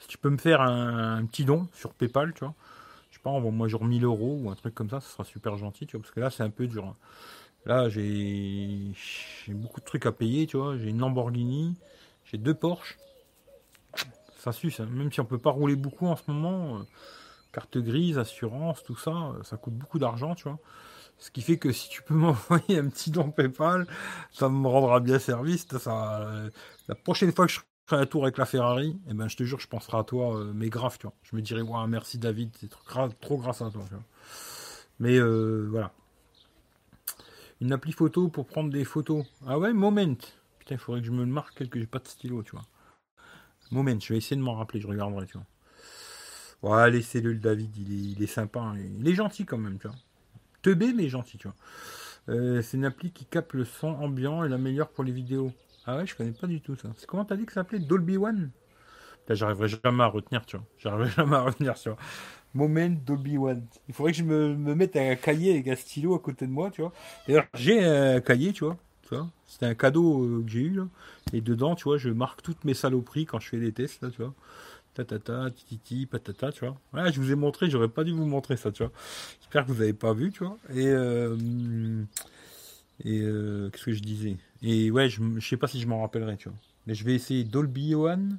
Si 0.00 0.08
tu 0.08 0.18
peux 0.18 0.30
me 0.30 0.36
faire 0.36 0.60
un, 0.60 1.24
petit 1.26 1.44
don 1.44 1.68
sur 1.72 1.94
PayPal, 1.94 2.34
tu 2.34 2.40
vois. 2.40 2.54
Je 3.10 3.16
sais 3.16 3.22
pas, 3.22 3.30
envoie-moi 3.30 3.68
genre 3.68 3.84
1000 3.84 4.04
euros 4.04 4.40
ou 4.42 4.50
un 4.50 4.54
truc 4.54 4.74
comme 4.74 4.90
ça, 4.90 5.00
ça 5.00 5.08
sera 5.08 5.24
super 5.24 5.56
gentil, 5.56 5.86
tu 5.86 5.96
vois. 5.96 6.02
Parce 6.02 6.12
que 6.12 6.20
là, 6.20 6.30
c'est 6.30 6.42
un 6.42 6.50
peu 6.50 6.66
dur. 6.66 6.94
Là, 7.64 7.88
j'ai 7.88 8.92
beaucoup 9.48 9.80
de 9.80 9.84
trucs 9.84 10.06
à 10.06 10.12
payer, 10.12 10.46
tu 10.46 10.56
vois. 10.56 10.76
J'ai 10.76 10.88
une 10.88 10.98
Lamborghini, 10.98 11.76
j'ai 12.24 12.38
deux 12.38 12.54
Porsche. 12.54 12.98
Ça 14.38 14.50
suce, 14.50 14.80
hein. 14.80 14.88
même 14.90 15.12
si 15.12 15.20
on 15.20 15.24
peut 15.24 15.38
pas 15.38 15.50
rouler 15.50 15.76
beaucoup 15.76 16.06
en 16.06 16.16
ce 16.16 16.24
moment. 16.26 16.78
Euh, 16.78 16.82
carte 17.52 17.78
grise, 17.78 18.18
assurance, 18.18 18.82
tout 18.82 18.96
ça, 18.96 19.10
euh, 19.10 19.42
ça 19.44 19.56
coûte 19.56 19.74
beaucoup 19.74 20.00
d'argent, 20.00 20.34
tu 20.34 20.44
vois. 20.44 20.58
Ce 21.18 21.30
qui 21.30 21.42
fait 21.42 21.58
que 21.58 21.70
si 21.70 21.88
tu 21.88 22.02
peux 22.02 22.14
m'envoyer 22.16 22.78
un 22.78 22.88
petit 22.88 23.12
don 23.12 23.30
PayPal, 23.30 23.86
ça 24.32 24.48
me 24.48 24.66
rendra 24.66 24.98
bien 24.98 25.20
service. 25.20 25.66
Ça, 25.78 26.22
euh, 26.22 26.50
la 26.88 26.96
prochaine 26.96 27.30
fois 27.32 27.46
que 27.46 27.52
je 27.52 27.60
ferai 27.86 28.02
un 28.02 28.06
tour 28.06 28.24
avec 28.24 28.38
la 28.38 28.46
Ferrari, 28.46 28.98
eh 29.08 29.14
ben, 29.14 29.28
je 29.28 29.36
te 29.36 29.44
jure, 29.44 29.60
je 29.60 29.68
penserai 29.68 29.98
à 29.98 30.04
toi, 30.04 30.44
mais 30.54 30.68
grave, 30.70 30.98
tu 30.98 31.06
vois. 31.06 31.14
Je 31.22 31.36
me 31.36 31.42
dirai, 31.42 31.62
merci 31.86 32.18
David, 32.18 32.50
c'est 32.58 32.70
trop, 33.20 33.36
grâce 33.36 33.62
à 33.62 33.70
toi. 33.70 33.84
Mais 34.98 35.20
voilà. 35.20 35.92
Une 37.62 37.72
appli 37.72 37.92
photo 37.92 38.28
pour 38.28 38.46
prendre 38.46 38.70
des 38.70 38.84
photos. 38.84 39.24
Ah 39.46 39.58
ouais, 39.58 39.72
Moment. 39.72 40.16
Putain, 40.58 40.74
il 40.74 40.78
faudrait 40.78 41.00
que 41.00 41.06
je 41.06 41.12
me 41.12 41.24
marque 41.24 41.56
quelque 41.56 41.78
j'ai 41.78 41.86
pas 41.86 42.00
de 42.00 42.08
stylo, 42.08 42.42
tu 42.42 42.52
vois. 42.52 42.64
Moment, 43.70 43.98
je 43.98 44.12
vais 44.12 44.18
essayer 44.18 44.36
de 44.36 44.42
m'en 44.42 44.54
rappeler, 44.54 44.80
je 44.80 44.86
regarderai, 44.86 45.26
tu 45.26 45.38
vois. 45.38 46.76
Ouais, 46.76 46.90
laissez-le, 46.90 47.34
David, 47.36 47.74
il 47.76 48.22
est, 48.22 48.26
sympa, 48.26 48.60
hein. 48.60 48.76
il 48.98 49.08
est 49.08 49.14
gentil 49.14 49.46
quand 49.46 49.58
même, 49.58 49.78
tu 49.78 49.88
vois 49.88 49.96
teubé 50.62 50.92
mais 50.94 51.08
gentil, 51.08 51.36
tu 51.38 51.48
vois. 51.48 51.56
Euh, 52.28 52.62
c'est 52.62 52.76
une 52.76 52.84
appli 52.84 53.10
qui 53.10 53.24
capte 53.26 53.52
le 53.52 53.64
son 53.64 53.88
ambiant 53.88 54.44
et 54.44 54.48
la 54.48 54.58
meilleure 54.58 54.88
pour 54.88 55.04
les 55.04 55.12
vidéos. 55.12 55.52
Ah 55.84 55.96
ouais, 55.96 56.06
je 56.06 56.14
connais 56.14 56.30
pas 56.30 56.46
du 56.46 56.60
tout 56.60 56.76
ça. 56.76 56.88
C'est 56.96 57.06
comment 57.06 57.24
t'as 57.24 57.36
dit 57.36 57.44
que 57.44 57.52
ça 57.52 57.60
s'appelait? 57.60 57.80
Dolby 57.80 58.16
One? 58.16 58.50
J'arriverai 59.28 59.68
jamais 59.68 60.02
à 60.02 60.06
retenir, 60.06 60.46
tu 60.46 60.56
vois. 60.56 60.66
J'arriverai 60.78 61.10
jamais 61.16 61.36
à 61.36 61.40
retenir, 61.42 61.74
tu 61.74 61.88
vois. 61.88 61.98
Moment 62.54 62.94
One. 63.08 63.62
Il 63.88 63.94
faudrait 63.94 64.12
que 64.12 64.18
je 64.18 64.24
me, 64.24 64.54
me, 64.54 64.74
mette 64.74 64.96
un 64.96 65.14
cahier 65.16 65.52
avec 65.52 65.68
un 65.68 65.76
stylo 65.76 66.14
à 66.14 66.18
côté 66.18 66.46
de 66.46 66.52
moi, 66.52 66.70
tu 66.70 66.82
vois. 66.82 66.92
D'ailleurs, 67.26 67.46
j'ai 67.54 67.84
un 67.84 68.20
cahier, 68.20 68.52
tu 68.52 68.64
vois. 68.64 68.76
C'était 69.46 69.66
un 69.66 69.74
cadeau 69.74 70.24
euh, 70.24 70.42
que 70.42 70.50
j'ai 70.50 70.60
eu, 70.60 70.70
là. 70.70 70.88
Et 71.34 71.42
dedans, 71.42 71.74
tu 71.74 71.84
vois, 71.84 71.98
je 71.98 72.08
marque 72.08 72.40
toutes 72.40 72.64
mes 72.64 72.72
saloperies 72.72 73.26
quand 73.26 73.40
je 73.40 73.48
fais 73.50 73.58
des 73.58 73.72
tests, 73.72 74.02
là, 74.02 74.10
tu 74.10 74.22
vois 74.22 74.32
tatata, 74.94 75.50
tititi, 75.50 76.06
patata, 76.06 76.52
tu 76.52 76.66
vois. 76.66 76.76
Ouais, 76.92 77.12
je 77.12 77.20
vous 77.20 77.32
ai 77.32 77.34
montré, 77.34 77.70
j'aurais 77.70 77.88
pas 77.88 78.04
dû 78.04 78.12
vous 78.12 78.26
montrer 78.26 78.56
ça, 78.56 78.70
tu 78.70 78.82
vois. 78.82 78.92
J'espère 79.40 79.64
que 79.64 79.72
vous 79.72 79.80
avez 79.80 79.92
pas 79.92 80.12
vu, 80.12 80.30
tu 80.30 80.44
vois. 80.44 80.58
Et, 80.74 80.86
euh, 80.86 81.36
et 83.04 83.20
euh, 83.20 83.70
qu'est-ce 83.70 83.86
que 83.86 83.92
je 83.92 84.02
disais? 84.02 84.36
Et 84.62 84.90
ouais, 84.90 85.08
je, 85.08 85.22
je 85.38 85.48
sais 85.48 85.56
pas 85.56 85.66
si 85.66 85.80
je 85.80 85.86
m'en 85.86 86.02
rappellerai, 86.02 86.36
tu 86.36 86.48
vois. 86.48 86.58
Mais 86.86 86.94
je 86.94 87.04
vais 87.04 87.14
essayer 87.14 87.44
Dolby 87.44 87.94
One, 87.94 88.38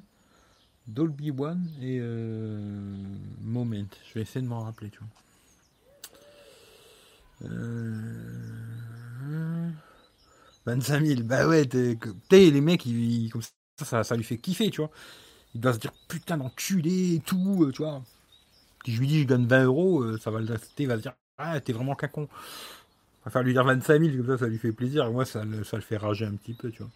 Dolby 0.86 1.30
One 1.30 1.68
et 1.80 1.98
euh, 2.00 2.96
Moment. 3.40 3.86
Je 4.08 4.14
vais 4.14 4.22
essayer 4.22 4.42
de 4.42 4.48
m'en 4.48 4.60
rappeler, 4.60 4.90
tu 4.90 4.98
vois. 4.98 5.08
25 10.66 11.04
000, 11.04 11.22
bah 11.24 11.46
ouais, 11.46 11.66
t'es, 11.66 11.98
les 12.30 12.60
mecs, 12.60 12.86
ils, 12.86 13.28
comme 13.30 13.42
ça, 13.82 14.02
ça, 14.02 14.16
lui 14.16 14.24
fait 14.24 14.38
kiffer, 14.38 14.70
tu 14.70 14.80
vois 14.80 14.90
il 15.54 15.60
doit 15.60 15.72
se 15.72 15.78
dire 15.78 15.92
putain 16.08 16.36
d'enculé 16.36 17.14
et 17.14 17.20
tout, 17.20 17.64
euh, 17.64 17.72
tu 17.72 17.82
vois. 17.82 18.02
Si 18.84 18.92
je 18.92 19.00
lui 19.00 19.06
dis 19.06 19.22
je 19.22 19.26
donne 19.26 19.46
20 19.46 19.64
euros, 19.64 20.02
euh, 20.02 20.18
ça 20.18 20.30
va 20.30 20.40
le 20.40 20.46
il 20.78 20.88
va 20.88 20.96
se 20.96 21.02
dire 21.02 21.14
ah 21.38 21.60
t'es 21.60 21.72
vraiment 21.72 21.94
qu'un 21.94 22.08
con. 22.08 22.28
faire 23.28 23.42
lui 23.42 23.52
dire 23.52 23.64
25 23.64 24.00
000, 24.00 24.16
comme 24.18 24.26
ça 24.26 24.44
ça 24.44 24.48
lui 24.48 24.58
fait 24.58 24.72
plaisir, 24.72 25.10
moi 25.10 25.24
ça 25.24 25.44
le 25.44 25.64
fait 25.64 25.96
rager 25.96 26.26
un 26.26 26.34
petit 26.34 26.54
peu, 26.54 26.70
tu 26.70 26.82
vois. 26.82 26.90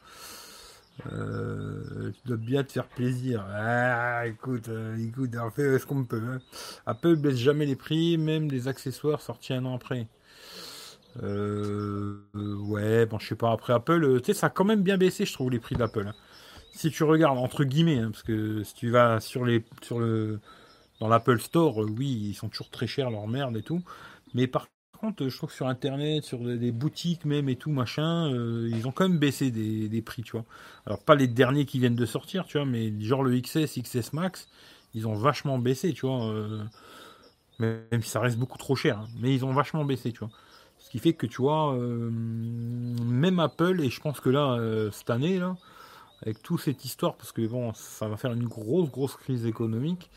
Euh, 1.13 2.11
tu 2.13 2.29
dois 2.29 2.37
bien 2.37 2.65
te 2.65 2.73
faire 2.73 2.89
plaisir. 2.89 3.45
Ah, 3.53 4.27
écoute, 4.27 4.69
écoute, 4.99 5.31
on 5.41 5.51
fait 5.51 5.79
ce 5.79 5.87
qu'on 5.87 6.05
peut. 6.05 6.23
Hein. 6.29 6.39
Apple 6.87 7.17
baisse 7.17 7.37
jamais 7.37 7.67
les 7.67 7.77
prix, 7.77 8.19
même 8.19 8.51
les 8.51 8.69
accessoires 8.69 9.21
sortis 9.21 9.53
un 9.53 9.65
an 9.65 9.77
après. 9.77 10.09
ouais, 11.23 13.07
bon, 13.07 13.19
je 13.19 13.27
sais 13.27 13.35
pas. 13.37 13.53
Après 13.53 13.73
Apple, 13.73 14.21
tu 14.21 14.27
sais, 14.27 14.35
ça 14.35 14.47
a 14.49 14.51
quand 14.51 14.65
même 14.65 14.83
bien 14.83 14.99
baissé, 14.99 15.25
je 15.25 15.33
trouve, 15.33 15.51
les 15.51 15.61
prix 15.61 15.77
d'Apple. 15.77 16.07
Hein 16.09 16.15
si 16.79 16.91
tu 16.91 17.03
regardes 17.03 17.39
entre 17.39 17.65
guillemets, 17.65 17.99
hein, 17.99 18.11
parce 18.13 18.23
que 18.23 18.63
si 18.63 18.75
tu 18.75 18.91
vas 18.91 19.21
sur 19.21 19.45
les 19.45 19.65
sur 19.83 19.99
le 19.99 20.41
dans 21.01 21.09
l'Apple 21.09 21.41
Store, 21.41 21.83
euh, 21.83 21.87
oui, 21.87 22.29
ils 22.31 22.35
sont 22.35 22.49
toujours 22.49 22.71
très 22.71 22.87
chers 22.87 23.11
leur 23.11 23.27
merde 23.29 23.57
et 23.57 23.63
tout. 23.63 23.83
Mais 24.35 24.47
par 24.47 24.69
contre, 24.99 25.29
je 25.29 25.37
trouve 25.37 25.51
que 25.51 25.55
sur 25.55 25.69
Internet, 25.69 26.25
sur 26.25 26.39
des, 26.41 26.73
boutiques 26.73 27.25
même 27.25 27.49
et 27.49 27.57
tout 27.57 27.71
machin, 27.71 28.33
euh, 28.33 28.69
ils 28.73 28.87
ont 28.87 28.93
quand 28.93 29.09
même 29.09 29.19
baissé 29.19 29.51
des, 29.51 30.03
prix, 30.03 30.23
tu 30.23 30.33
vois. 30.33 30.45
Alors 30.87 31.03
pas 31.03 31.15
les 31.15 31.29
derniers 31.29 31.67
qui 31.67 31.79
viennent 31.79 31.95
de 31.95 32.07
sortir, 32.07 32.45
tu 32.47 32.59
vois, 32.59 32.67
mais 32.67 32.93
genre 33.01 33.23
le 33.23 33.39
XS, 33.41 33.81
XS 33.83 34.13
Max, 34.13 34.49
ils 34.95 35.07
ont 35.07 35.15
vachement 35.15 35.59
baissé, 35.59 35.93
tu 35.93 36.07
vois. 36.07 36.27
Euh, 36.27 36.65
même 37.59 38.03
si 38.03 38.11
ça 38.11 38.21
reste 38.21 38.39
beaucoup 38.39 38.59
trop 38.59 38.77
cher, 38.77 39.01
hein, 39.01 39.09
mais 39.21 39.35
ils 39.35 39.45
ont 39.45 39.53
vachement 39.53 39.85
baissé, 39.85 40.13
tu 40.13 40.21
vois. 40.21 40.31
Ce 40.79 40.91
qui 40.91 41.01
fait 41.01 41.13
que 41.13 41.27
tu 41.27 41.43
vois, 41.43 41.77
même 41.77 43.41
Apple, 43.41 43.81
et 43.81 43.91
je 43.91 44.01
pense 44.01 44.21
que 44.21 44.31
là, 44.31 44.57
cette 44.93 45.11
année, 45.11 45.39
là, 45.39 45.57
avec 46.23 46.43
toute 46.43 46.61
cette 46.61 46.85
histoire, 46.85 47.17
parce 47.17 47.33
que 47.33 47.47
bon, 47.47 47.73
ça 47.75 48.09
va 48.09 48.17
faire 48.17 48.33
une 48.33 48.47
grosse, 48.47 48.91
grosse 48.91 49.17
crise 49.17 49.45
économique, 49.45 50.09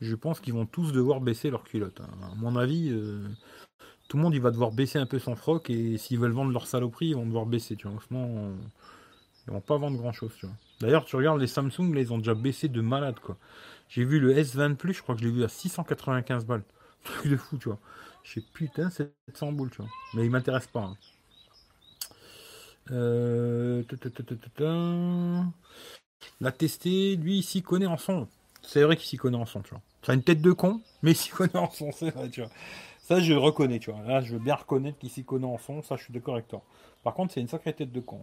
je 0.00 0.14
pense 0.14 0.40
qu'ils 0.40 0.54
vont 0.54 0.66
tous 0.66 0.92
devoir 0.92 1.20
baisser 1.20 1.50
leur 1.50 1.64
culotte. 1.64 2.00
Hein. 2.00 2.08
À 2.32 2.34
mon 2.36 2.56
avis, 2.56 2.90
euh, 2.90 3.26
tout 4.08 4.16
le 4.16 4.22
monde 4.22 4.34
il 4.34 4.40
va 4.40 4.50
devoir 4.50 4.72
baisser 4.72 4.98
un 4.98 5.06
peu 5.06 5.18
son 5.18 5.36
froc, 5.36 5.70
et 5.70 5.96
s'ils 5.98 6.18
veulent 6.18 6.32
vendre 6.32 6.52
leur 6.52 6.66
saloperie, 6.66 7.08
ils 7.08 7.14
vont 7.16 7.26
devoir 7.26 7.46
baisser, 7.46 7.76
tu 7.76 7.88
vois. 7.88 7.98
En 8.12 8.52
ils 9.46 9.52
vont 9.52 9.60
pas 9.60 9.76
vendre 9.76 9.98
grand 9.98 10.12
chose. 10.12 10.32
D'ailleurs, 10.80 11.04
tu 11.04 11.16
regardes 11.16 11.40
les 11.40 11.46
Samsung, 11.46 11.92
là, 11.92 12.00
ils 12.00 12.12
ont 12.12 12.18
déjà 12.18 12.34
baissé 12.34 12.68
de 12.68 12.80
malade. 12.80 13.16
J'ai 13.88 14.04
vu 14.04 14.18
le 14.18 14.34
S20 14.34 14.76
Plus, 14.76 14.94
je 14.94 15.02
crois 15.02 15.14
que 15.14 15.20
je 15.20 15.26
l'ai 15.26 15.32
vu 15.32 15.44
à 15.44 15.48
695 15.48 16.46
balles. 16.46 16.62
Truc 17.04 17.30
de 17.30 17.36
fou, 17.36 17.58
tu 17.58 17.68
vois. 17.68 17.78
Je 18.22 18.34
sais, 18.34 18.42
putain, 18.54 18.88
700 18.88 19.52
boules, 19.52 19.70
tu 19.70 19.82
vois. 19.82 19.90
Mais 20.14 20.24
il 20.24 20.30
m'intéresse 20.30 20.66
pas. 20.66 20.80
Hein. 20.80 20.96
Euh, 22.90 23.82
la 26.40 26.52
tester, 26.52 27.16
lui, 27.16 27.38
il 27.38 27.42
s'y 27.42 27.62
connaît 27.62 27.86
en 27.86 27.98
son. 27.98 28.28
C'est 28.62 28.82
vrai 28.82 28.96
qu'il 28.96 29.06
s'y 29.06 29.18
connaît 29.18 29.36
en 29.36 29.46
son, 29.46 29.60
tu 29.60 29.70
vois. 29.70 30.14
Une 30.14 30.22
tête 30.22 30.42
de 30.42 30.52
con, 30.52 30.80
mais 31.02 31.12
il 31.12 31.16
s'y 31.16 31.30
connaît 31.30 31.56
en 31.56 31.70
son, 31.70 31.92
c'est 31.92 32.10
vrai, 32.10 32.30
tu 32.30 32.40
vois. 32.40 32.50
Ça, 33.04 33.20
je 33.20 33.34
reconnais, 33.34 33.78
tu 33.78 33.92
vois. 33.92 34.02
Là, 34.04 34.22
je 34.22 34.32
veux 34.32 34.38
bien 34.38 34.54
reconnaître 34.54 34.98
qu'il 34.98 35.10
s'y 35.10 35.24
connaît 35.24 35.46
en 35.46 35.58
son, 35.58 35.82
ça, 35.82 35.96
je 35.96 36.04
suis 36.04 36.12
d'accord 36.12 36.36
avec. 36.36 36.46
Par 37.02 37.12
contre, 37.12 37.34
c'est 37.34 37.40
une 37.42 37.48
sacrée 37.48 37.74
tête 37.74 37.92
de 37.92 38.00
con. 38.00 38.18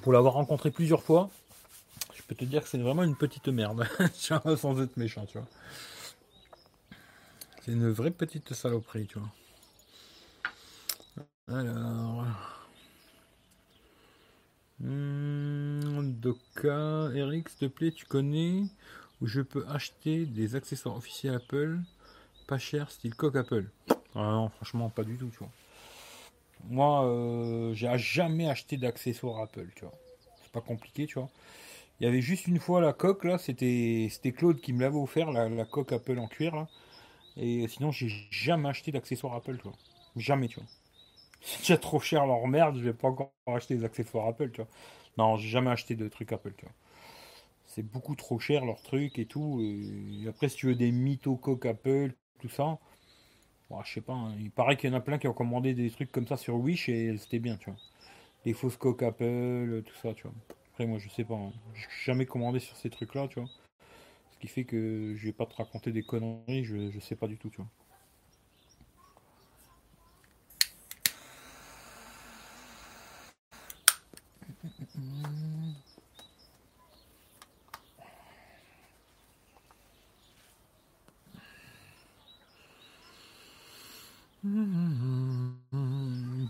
Pour 0.00 0.14
l'avoir 0.14 0.32
rencontré 0.32 0.70
plusieurs 0.70 1.02
fois, 1.02 1.28
je 2.14 2.22
peux 2.22 2.34
te 2.34 2.46
dire 2.46 2.62
que 2.62 2.68
c'est 2.70 2.78
vraiment 2.78 3.02
une 3.02 3.14
petite 3.14 3.46
merde, 3.48 3.86
sans 4.14 4.80
être 4.80 4.96
méchant, 4.96 5.26
tu 5.26 5.36
vois. 5.36 5.46
C'est 7.60 7.72
une 7.72 7.90
vraie 7.90 8.10
petite 8.10 8.54
saloperie, 8.54 9.06
tu 9.06 9.18
vois. 9.18 9.28
Alors. 11.48 12.24
Hmm, 14.80 16.12
Doka, 16.20 17.10
Eric, 17.14 17.50
s'il 17.50 17.58
te 17.58 17.66
plaît, 17.66 17.92
tu 17.92 18.06
connais 18.06 18.62
je 19.26 19.40
peux 19.40 19.66
acheter 19.68 20.26
des 20.26 20.56
accessoires 20.56 20.96
officiels 20.96 21.34
Apple 21.34 21.80
pas 22.46 22.58
cher, 22.58 22.90
style 22.90 23.14
coque 23.14 23.36
Apple. 23.36 23.70
Ah 24.14 24.30
non, 24.32 24.48
franchement, 24.48 24.90
pas 24.90 25.04
du 25.04 25.16
tout, 25.16 25.28
tu 25.30 25.38
vois. 25.38 25.50
Moi, 26.68 27.04
euh, 27.06 27.74
j'ai 27.74 27.90
jamais 27.98 28.48
acheté 28.48 28.76
d'accessoires 28.76 29.40
Apple, 29.40 29.68
tu 29.74 29.84
vois. 29.84 29.94
C'est 30.42 30.52
pas 30.52 30.60
compliqué, 30.60 31.06
tu 31.06 31.14
vois. 31.18 31.28
Il 32.00 32.04
y 32.04 32.06
avait 32.06 32.20
juste 32.20 32.46
une 32.46 32.58
fois 32.58 32.80
la 32.80 32.92
coque, 32.92 33.24
là, 33.24 33.38
c'était 33.38 34.10
Claude 34.36 34.60
qui 34.60 34.72
me 34.72 34.80
l'avait 34.80 34.98
offert, 34.98 35.30
la, 35.30 35.64
coque 35.64 35.92
Apple 35.92 36.18
en 36.18 36.26
cuir. 36.26 36.66
Et 37.36 37.66
sinon, 37.68 37.90
j'ai 37.92 38.08
jamais 38.30 38.68
acheté 38.68 38.92
d'accessoires 38.92 39.34
Apple, 39.34 39.56
tu 39.56 39.64
vois. 39.64 39.76
Jamais, 40.16 40.48
tu 40.48 40.60
vois. 40.60 40.68
C'est 41.40 41.60
déjà 41.60 41.78
trop 41.78 42.00
cher 42.00 42.26
leur 42.26 42.46
merde, 42.46 42.76
je 42.78 42.84
vais 42.84 42.92
pas 42.94 43.08
encore 43.08 43.32
acheter 43.46 43.76
des 43.76 43.84
accessoires 43.84 44.28
Apple, 44.28 44.50
tu 44.50 44.62
vois. 44.62 44.70
Non, 45.18 45.36
j'ai 45.36 45.48
jamais 45.48 45.70
acheté 45.70 45.94
de 45.94 46.08
trucs 46.08 46.32
Apple, 46.32 46.52
tu 46.56 46.66
vois. 46.66 46.74
C'est 47.74 47.82
beaucoup 47.82 48.14
trop 48.14 48.38
cher 48.38 48.64
leur 48.64 48.80
truc 48.82 49.18
et 49.18 49.26
tout. 49.26 49.60
Et 49.60 50.28
après, 50.28 50.48
si 50.48 50.56
tu 50.56 50.66
veux 50.66 50.76
des 50.76 50.92
mythos 50.92 51.36
coque 51.36 51.66
Apple, 51.66 52.14
tout 52.38 52.48
ça, 52.48 52.78
je 53.84 53.92
sais 53.94 54.00
pas. 54.00 54.12
Hein. 54.12 54.36
Il 54.38 54.52
paraît 54.52 54.76
qu'il 54.76 54.90
y 54.90 54.92
en 54.92 54.96
a 54.96 55.00
plein 55.00 55.18
qui 55.18 55.26
ont 55.26 55.32
commandé 55.32 55.74
des 55.74 55.90
trucs 55.90 56.12
comme 56.12 56.28
ça 56.28 56.36
sur 56.36 56.54
Wish 56.54 56.88
et 56.88 57.16
c'était 57.18 57.40
bien, 57.40 57.56
tu 57.56 57.70
vois. 57.70 57.78
Les 58.44 58.52
fausses 58.52 58.76
coques 58.76 59.02
Apple, 59.02 59.82
tout 59.84 59.96
ça, 59.96 60.14
tu 60.14 60.22
vois. 60.22 60.34
Après, 60.72 60.86
moi, 60.86 60.98
je 60.98 61.08
sais 61.08 61.24
pas. 61.24 61.34
Hein. 61.34 61.52
J'ai 61.74 61.88
jamais 62.04 62.26
commandé 62.26 62.60
sur 62.60 62.76
ces 62.76 62.90
trucs-là, 62.90 63.26
tu 63.26 63.40
vois. 63.40 63.48
Ce 64.32 64.38
qui 64.38 64.46
fait 64.46 64.64
que 64.64 65.14
je 65.16 65.24
vais 65.26 65.32
pas 65.32 65.46
te 65.46 65.54
raconter 65.56 65.90
des 65.90 66.02
conneries, 66.04 66.64
je 66.64 67.00
sais 67.00 67.16
pas 67.16 67.26
du 67.26 67.38
tout, 67.38 67.50
tu 67.50 67.56
vois. 67.56 67.70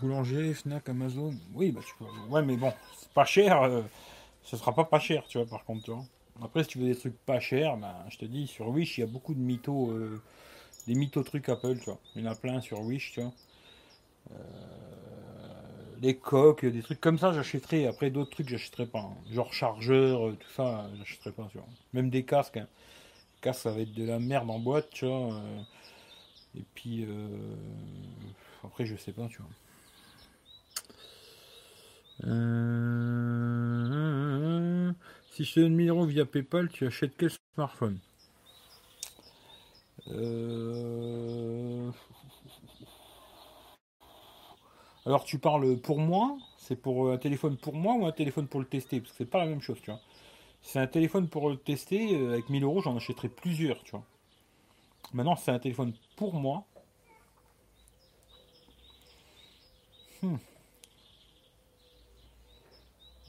Boulanger, 0.00 0.52
Fnac, 0.54 0.88
Amazon. 0.88 1.32
Oui, 1.54 1.70
bah 1.70 1.80
tu 1.86 1.94
peux. 1.96 2.04
Ouais, 2.28 2.42
mais 2.42 2.56
bon, 2.56 2.72
c'est 2.98 3.08
pas 3.10 3.24
cher. 3.24 3.62
Euh, 3.62 3.82
ce 4.42 4.56
sera 4.56 4.74
pas 4.74 4.84
pas 4.84 4.98
cher, 4.98 5.24
tu 5.28 5.38
vois, 5.38 5.46
par 5.46 5.64
contre, 5.64 5.84
tu 5.84 5.92
vois. 5.92 6.04
Après, 6.42 6.64
si 6.64 6.70
tu 6.70 6.78
veux 6.78 6.86
des 6.86 6.96
trucs 6.96 7.16
pas 7.24 7.38
chers, 7.40 7.76
bah, 7.76 8.04
je 8.10 8.18
te 8.18 8.24
dis, 8.24 8.46
sur 8.48 8.68
Wish, 8.68 8.98
il 8.98 9.02
y 9.02 9.04
a 9.04 9.06
beaucoup 9.06 9.34
de 9.34 9.38
mythos, 9.40 9.90
euh, 9.92 10.20
des 10.88 10.94
mythos 10.94 11.22
trucs 11.24 11.48
Apple, 11.48 11.78
tu 11.78 11.86
vois. 11.86 12.00
Il 12.16 12.24
y 12.24 12.28
en 12.28 12.32
a 12.32 12.34
plein 12.34 12.60
sur 12.60 12.80
Wish, 12.82 13.12
tu 13.12 13.22
vois. 13.22 13.32
Euh, 14.32 14.36
les 16.00 16.16
coques, 16.16 16.66
des 16.66 16.82
trucs 16.82 17.00
comme 17.00 17.18
ça, 17.18 17.32
j'achèterai. 17.32 17.86
Après, 17.86 18.10
d'autres 18.10 18.30
trucs, 18.30 18.48
j'achèterai 18.48 18.86
pas. 18.86 19.00
Hein. 19.00 19.14
Genre 19.32 19.52
chargeur, 19.52 20.36
tout 20.38 20.50
ça, 20.56 20.88
j'achèterai 20.98 21.32
pas, 21.32 21.48
tu 21.50 21.58
vois. 21.58 21.66
Même 21.92 22.10
des 22.10 22.24
casques. 22.24 22.58
Hein. 22.58 22.68
Ça 23.52 23.70
va 23.70 23.80
être 23.80 23.92
de 23.94 24.04
la 24.04 24.18
merde 24.18 24.50
en 24.50 24.58
boîte, 24.58 24.88
tu 24.90 25.06
vois. 25.06 25.40
Et 26.56 26.64
puis, 26.74 27.06
après, 28.64 28.86
je 28.86 28.96
sais 28.96 29.12
pas, 29.12 29.28
tu 29.28 29.38
vois. 29.38 29.50
Euh, 32.26 33.42
si 35.30 35.44
je 35.44 35.54
te 35.54 35.60
donne 35.60 35.74
1000 35.74 35.88
euros 35.90 36.06
via 36.06 36.24
PayPal, 36.26 36.68
tu 36.68 36.86
achètes 36.86 37.16
quel 37.16 37.30
smartphone? 37.54 37.98
Euh, 40.08 41.90
Alors 45.06 45.24
tu 45.24 45.38
parles 45.38 45.78
pour 45.78 45.98
moi? 45.98 46.36
C'est 46.58 46.76
pour 46.76 47.10
un 47.10 47.16
téléphone 47.16 47.56
pour 47.56 47.74
moi 47.74 47.94
ou 47.94 48.06
un 48.06 48.12
téléphone 48.12 48.46
pour 48.48 48.60
le 48.60 48.66
tester? 48.66 49.00
Parce 49.00 49.12
que 49.12 49.16
c'est 49.18 49.30
pas 49.30 49.38
la 49.38 49.46
même 49.46 49.60
chose, 49.62 49.80
tu 49.82 49.90
vois. 49.90 50.00
C'est 50.62 50.80
un 50.80 50.86
téléphone 50.88 51.28
pour 51.28 51.50
le 51.50 51.56
tester, 51.58 52.14
euh, 52.16 52.32
avec 52.34 52.50
1000 52.50 52.64
euros, 52.64 52.82
j'en 52.82 52.96
achèterai 52.96 53.28
plusieurs, 53.30 53.82
tu 53.84 53.92
vois. 53.92 54.04
Maintenant, 55.14 55.36
c'est 55.36 55.52
un 55.52 55.60
téléphone 55.60 55.94
pour 56.16 56.34
moi. 56.34 56.64
Hmm. 60.20 60.36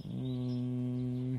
Hmm. 0.04 1.38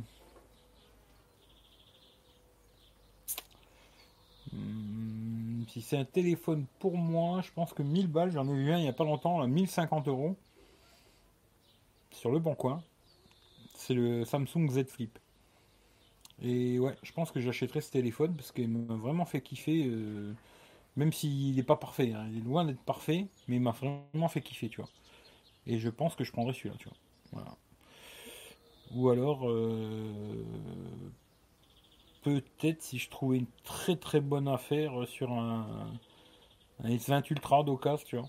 Hmm. 4.53 5.64
Si 5.68 5.82
c'est 5.82 5.99
un 5.99 6.05
téléphone 6.05 6.66
pour 6.78 6.97
moi, 6.97 7.42
je 7.42 7.51
pense 7.51 7.72
que 7.72 7.82
1000 7.82 8.07
balles, 8.07 8.30
j'en 8.30 8.49
ai 8.49 8.55
vu 8.55 8.72
un 8.72 8.78
il 8.78 8.82
n'y 8.82 8.88
a 8.88 8.92
pas 8.92 9.05
longtemps, 9.05 9.40
à 9.40 9.49
1050 9.49 10.07
euros. 10.07 10.36
Sur 12.12 12.30
le 12.30 12.38
bon 12.38 12.55
coin. 12.55 12.80
C'est 13.74 13.94
le 13.94 14.24
Samsung 14.24 14.70
Z 14.70 14.84
Flip. 14.84 15.18
Et 16.43 16.78
ouais, 16.78 16.95
je 17.03 17.12
pense 17.12 17.30
que 17.30 17.41
j'achèterai 17.41 17.80
ce 17.80 17.91
téléphone 17.91 18.34
parce 18.37 18.53
qu'il 18.53 18.68
m'a 18.68 18.95
vraiment 18.95 19.24
fait 19.24 19.41
kiffer. 19.41 19.87
Euh, 19.87 20.34
même 20.97 21.12
s'il 21.12 21.57
n'est 21.57 21.62
pas 21.62 21.76
parfait, 21.76 22.12
hein. 22.12 22.26
il 22.30 22.39
est 22.39 22.45
loin 22.45 22.64
d'être 22.64 22.80
parfait, 22.80 23.26
mais 23.49 23.57
il 23.57 23.62
m'a 23.62 23.72
vraiment 23.72 24.28
fait 24.28 24.41
kiffer, 24.41 24.68
tu 24.68 24.80
vois. 24.80 24.91
Et 25.66 25.78
je 25.78 25.91
pense 25.91 26.14
que 26.16 26.24
je 26.24 26.32
prendrai 26.32 26.55
celui-là, 26.55 26.76
tu 26.78 26.89
vois. 26.89 26.97
Voilà. 27.32 27.57
Ou 28.93 29.11
alors, 29.11 29.49
euh, 29.49 30.45
peut-être 32.22 32.82
si 32.82 32.99
je 32.99 33.11
trouvais 33.11 33.39
une 33.39 33.47
très 33.64 33.97
très 33.97 34.20
bonne 34.20 34.49
affaire 34.49 35.07
sur 35.07 35.32
un, 35.32 35.91
S20 36.84 37.30
Ultra 37.30 37.62
d'occasion, 37.64 38.07
tu 38.07 38.16
vois. 38.16 38.28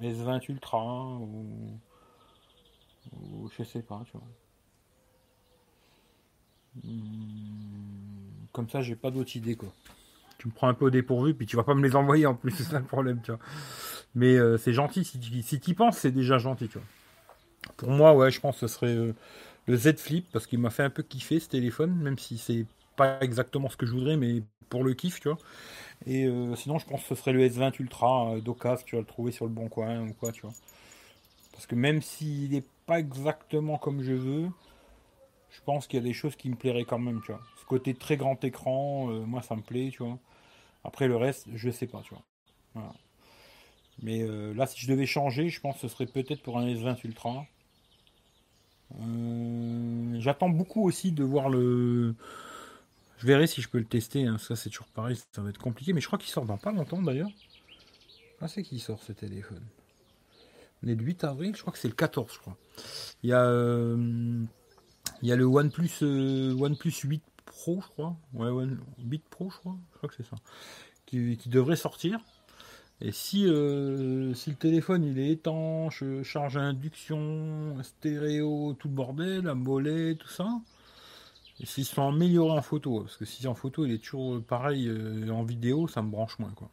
S20 0.00 0.48
Ultra 0.50 0.84
ou, 1.18 1.78
ou 3.12 3.48
je 3.56 3.62
sais 3.64 3.82
pas, 3.82 4.02
tu 4.06 4.12
vois. 4.12 4.26
Hmm, 6.84 8.46
comme 8.52 8.68
ça, 8.68 8.82
j'ai 8.82 8.96
pas 8.96 9.10
d'autres 9.10 9.36
idées, 9.36 9.56
quoi. 9.56 9.72
Tu 10.38 10.48
me 10.48 10.52
prends 10.52 10.68
un 10.68 10.74
peu 10.74 10.86
au 10.86 10.90
dépourvu, 10.90 11.34
puis 11.34 11.46
tu 11.46 11.56
vas 11.56 11.64
pas 11.64 11.74
me 11.74 11.82
les 11.82 11.96
envoyer 11.96 12.26
en 12.26 12.34
plus, 12.34 12.50
c'est 12.50 12.64
ça 12.64 12.78
le 12.78 12.84
problème, 12.84 13.20
tu 13.22 13.30
vois. 13.30 13.40
Mais 14.14 14.36
euh, 14.36 14.58
c'est 14.58 14.72
gentil, 14.72 15.04
si 15.04 15.18
tu 15.60 15.70
y 15.70 15.74
penses, 15.74 15.98
c'est 15.98 16.10
déjà 16.12 16.38
gentil. 16.38 16.68
Pour 17.76 17.90
moi, 17.90 18.14
ouais, 18.14 18.30
je 18.30 18.40
pense 18.40 18.60
que 18.60 18.66
ce 18.66 18.74
serait 18.74 18.94
euh, 18.94 19.14
le 19.66 19.76
Z 19.76 19.96
Flip, 19.96 20.26
parce 20.32 20.46
qu'il 20.46 20.58
m'a 20.58 20.70
fait 20.70 20.82
un 20.82 20.90
peu 20.90 21.02
kiffer 21.02 21.40
ce 21.40 21.48
téléphone, 21.48 21.94
même 21.96 22.18
si 22.18 22.38
c'est 22.38 22.66
pas 22.96 23.18
exactement 23.20 23.68
ce 23.70 23.76
que 23.76 23.86
je 23.86 23.92
voudrais, 23.92 24.16
mais 24.16 24.42
pour 24.68 24.84
le 24.84 24.94
kiff, 24.94 25.20
tu 25.20 25.28
vois. 25.28 25.38
Et 26.06 26.26
euh, 26.26 26.54
sinon, 26.56 26.78
je 26.78 26.86
pense 26.86 27.02
que 27.02 27.08
ce 27.08 27.14
serait 27.14 27.32
le 27.32 27.42
S20 27.42 27.78
Ultra 27.80 28.36
d'occasion, 28.44 28.84
tu 28.86 28.96
vas 28.96 29.00
le 29.02 29.06
trouver 29.06 29.32
sur 29.32 29.46
le 29.46 29.52
bon 29.52 29.68
coin 29.68 30.00
ou 30.08 30.12
quoi, 30.14 30.32
tu 30.32 30.42
vois. 30.42 30.52
Parce 31.52 31.66
que 31.66 31.74
même 31.74 32.02
s'il 32.02 32.50
n'est 32.50 32.64
pas 32.86 32.98
exactement 33.00 33.78
comme 33.78 34.02
je 34.02 34.12
veux, 34.12 34.48
je 35.56 35.62
pense 35.62 35.86
qu'il 35.86 35.98
y 35.98 36.02
a 36.02 36.04
des 36.04 36.12
choses 36.12 36.36
qui 36.36 36.50
me 36.50 36.54
plairaient 36.54 36.84
quand 36.84 36.98
même, 36.98 37.22
tu 37.24 37.32
vois. 37.32 37.40
Ce 37.58 37.64
côté 37.64 37.94
très 37.94 38.16
grand 38.16 38.42
écran, 38.44 39.10
euh, 39.10 39.24
moi 39.24 39.40
ça 39.40 39.56
me 39.56 39.62
plaît, 39.62 39.88
tu 39.90 40.02
vois. 40.02 40.18
Après 40.84 41.08
le 41.08 41.16
reste, 41.16 41.46
je 41.54 41.70
sais 41.70 41.86
pas, 41.86 42.02
tu 42.02 42.14
vois. 42.14 42.92
Mais 44.02 44.22
euh, 44.22 44.52
là, 44.52 44.66
si 44.66 44.78
je 44.78 44.86
devais 44.86 45.06
changer, 45.06 45.48
je 45.48 45.60
pense 45.60 45.76
que 45.76 45.80
ce 45.82 45.88
serait 45.88 46.06
peut-être 46.06 46.42
pour 46.42 46.58
un 46.58 46.66
S20 46.66 46.98
Ultra. 47.04 47.46
Euh, 49.00 50.16
j'attends 50.20 50.50
beaucoup 50.50 50.86
aussi 50.86 51.10
de 51.10 51.24
voir 51.24 51.48
le. 51.48 52.14
Je 53.16 53.26
verrai 53.26 53.46
si 53.46 53.62
je 53.62 53.70
peux 53.70 53.78
le 53.78 53.86
tester. 53.86 54.26
Hein. 54.26 54.36
Ça, 54.36 54.56
c'est 54.56 54.68
toujours 54.68 54.88
pareil, 54.88 55.16
ça 55.32 55.40
va 55.40 55.48
être 55.48 55.58
compliqué. 55.58 55.94
Mais 55.94 56.02
je 56.02 56.06
crois 56.06 56.18
qu'il 56.18 56.30
sort 56.30 56.44
dans 56.44 56.58
pas 56.58 56.70
longtemps 56.70 57.00
d'ailleurs. 57.00 57.30
Ah, 58.42 58.48
c'est 58.48 58.62
qui 58.62 58.78
sort 58.78 59.02
ce 59.02 59.12
téléphone? 59.12 59.64
On 60.82 60.88
est 60.88 60.94
le 60.94 61.02
8 61.02 61.24
avril, 61.24 61.56
je 61.56 61.62
crois 61.62 61.72
que 61.72 61.78
c'est 61.78 61.88
le 61.88 61.94
14, 61.94 62.30
je 62.34 62.38
crois. 62.40 62.56
Il 63.22 63.30
y 63.30 63.32
a. 63.32 63.50
Il 65.22 65.28
y 65.28 65.32
a 65.32 65.36
le 65.36 65.44
OnePlus, 65.44 65.90
euh, 66.02 66.54
OnePlus 66.54 66.92
8 67.04 67.22
Pro, 67.44 67.80
je 67.82 67.88
crois. 67.88 68.16
Ouais, 68.34 68.50
8 69.04 69.22
Pro, 69.30 69.50
je 69.50 69.56
crois. 69.58 69.76
Je 69.92 69.96
crois 69.98 70.08
que 70.08 70.14
c'est 70.16 70.28
ça. 70.28 70.36
Qui, 71.06 71.38
devrait 71.46 71.76
sortir. 71.76 72.20
Et 73.00 73.12
si, 73.12 73.46
euh, 73.46 74.32
si 74.34 74.50
le 74.50 74.56
téléphone 74.56 75.04
il 75.04 75.18
est 75.18 75.30
étanche, 75.30 76.02
charge 76.22 76.56
à 76.56 76.62
induction, 76.62 77.76
stéréo, 77.82 78.74
tout 78.78 78.88
le 78.88 78.94
bordel, 78.94 79.48
à 79.48 79.54
mollet, 79.54 80.14
tout 80.14 80.28
ça, 80.28 80.48
et 81.60 81.66
s'ils 81.66 81.84
sont 81.84 82.08
améliorés 82.08 82.58
en 82.58 82.62
photo, 82.62 83.00
parce 83.00 83.16
que 83.16 83.24
si 83.24 83.46
en 83.46 83.54
photo 83.54 83.86
il 83.86 83.92
est 83.92 83.98
toujours 83.98 84.42
pareil 84.42 84.88
euh, 84.88 85.30
en 85.30 85.42
vidéo, 85.42 85.88
ça 85.88 86.02
me 86.02 86.10
branche 86.10 86.38
moins 86.38 86.50
quoi. 86.50 86.70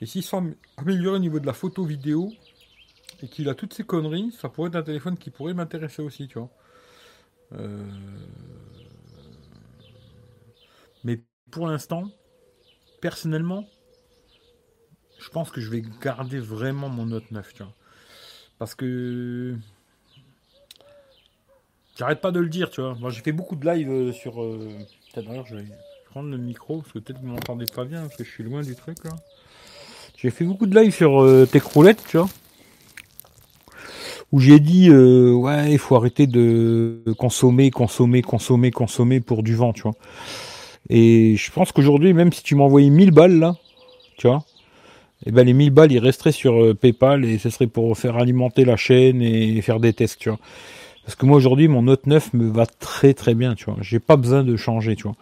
Et 0.00 0.06
s'ils 0.06 0.24
sont 0.24 0.54
améliorés 0.76 1.16
au 1.16 1.20
niveau 1.20 1.40
de 1.40 1.46
la 1.46 1.52
photo 1.52 1.84
vidéo, 1.84 2.32
et 3.22 3.28
qu'il 3.28 3.48
a 3.48 3.54
toutes 3.54 3.74
ces 3.74 3.84
conneries, 3.84 4.32
ça 4.32 4.48
pourrait 4.48 4.68
être 4.68 4.76
un 4.76 4.82
téléphone 4.82 5.16
qui 5.18 5.30
pourrait 5.30 5.54
m'intéresser 5.54 6.02
aussi, 6.02 6.28
tu 6.28 6.38
vois. 6.38 6.50
Euh, 7.52 7.84
mais 11.04 11.20
pour 11.50 11.66
l'instant, 11.66 12.04
personnellement, 13.00 13.64
je 15.18 15.30
pense 15.30 15.50
que 15.50 15.60
je 15.60 15.70
vais 15.70 15.82
garder 16.02 16.38
vraiment 16.38 16.88
mon 16.88 17.06
Note 17.06 17.30
9, 17.30 17.54
tu 17.54 17.62
vois. 17.62 17.72
Parce 18.58 18.74
que. 18.74 19.56
J'arrête 21.96 22.20
pas 22.20 22.30
de 22.30 22.38
le 22.38 22.48
dire, 22.48 22.70
tu 22.70 22.80
vois. 22.80 22.94
Moi, 22.94 23.10
j'ai 23.10 23.22
fait 23.22 23.32
beaucoup 23.32 23.56
de 23.56 23.68
live 23.68 23.90
euh, 23.90 24.12
sur. 24.12 24.42
Euh... 24.42 24.68
D'ailleurs, 25.14 25.46
je 25.46 25.56
vais 25.56 25.64
prendre 26.06 26.30
le 26.30 26.36
micro, 26.36 26.82
parce 26.82 26.92
que 26.92 26.98
peut-être 27.00 27.20
que 27.20 27.26
vous 27.26 27.32
m'entendez 27.32 27.66
pas 27.66 27.84
bien, 27.84 28.02
parce 28.02 28.16
que 28.16 28.24
je 28.24 28.30
suis 28.30 28.44
loin 28.44 28.62
du 28.62 28.76
truc, 28.76 29.02
là. 29.04 29.10
J'ai 30.16 30.30
fait 30.30 30.44
beaucoup 30.44 30.66
de 30.66 30.78
live 30.78 30.92
sur 30.92 31.22
euh, 31.22 31.46
tu 31.52 32.16
vois 32.16 32.28
où 34.32 34.40
j'ai 34.40 34.60
dit 34.60 34.88
euh, 34.90 35.32
ouais 35.32 35.72
il 35.72 35.78
faut 35.78 35.96
arrêter 35.96 36.26
de 36.26 37.02
consommer 37.18 37.70
consommer 37.70 38.22
consommer 38.22 38.70
consommer 38.70 39.20
pour 39.20 39.42
du 39.42 39.54
vent 39.54 39.72
tu 39.72 39.82
vois 39.82 39.94
et 40.90 41.36
je 41.36 41.50
pense 41.50 41.72
qu'aujourd'hui 41.72 42.12
même 42.14 42.32
si 42.32 42.42
tu 42.42 42.54
m'envoyais 42.54 42.90
1000 42.90 43.10
balles 43.10 43.38
là 43.38 43.56
tu 44.16 44.28
vois 44.28 44.44
et 45.26 45.32
ben 45.32 45.44
les 45.44 45.52
1000 45.52 45.70
balles, 45.70 45.90
ils 45.90 45.98
resteraient 45.98 46.32
sur 46.32 46.76
PayPal 46.76 47.24
et 47.24 47.38
ce 47.38 47.50
serait 47.50 47.66
pour 47.66 47.98
faire 47.98 48.16
alimenter 48.16 48.64
la 48.64 48.76
chaîne 48.76 49.20
et 49.20 49.60
faire 49.62 49.80
des 49.80 49.92
tests, 49.92 50.20
tu 50.20 50.28
vois. 50.28 50.38
Parce 51.08 51.16
que 51.16 51.24
moi 51.24 51.38
aujourd'hui, 51.38 51.68
mon 51.68 51.82
Note 51.82 52.06
9 52.06 52.34
me 52.34 52.50
va 52.50 52.66
très 52.66 53.14
très 53.14 53.34
bien, 53.34 53.54
tu 53.54 53.64
vois. 53.64 53.78
J'ai 53.80 53.98
pas 53.98 54.16
besoin 54.16 54.44
de 54.44 54.56
changer, 54.56 54.94
tu 54.94 55.04
vois. 55.04 55.16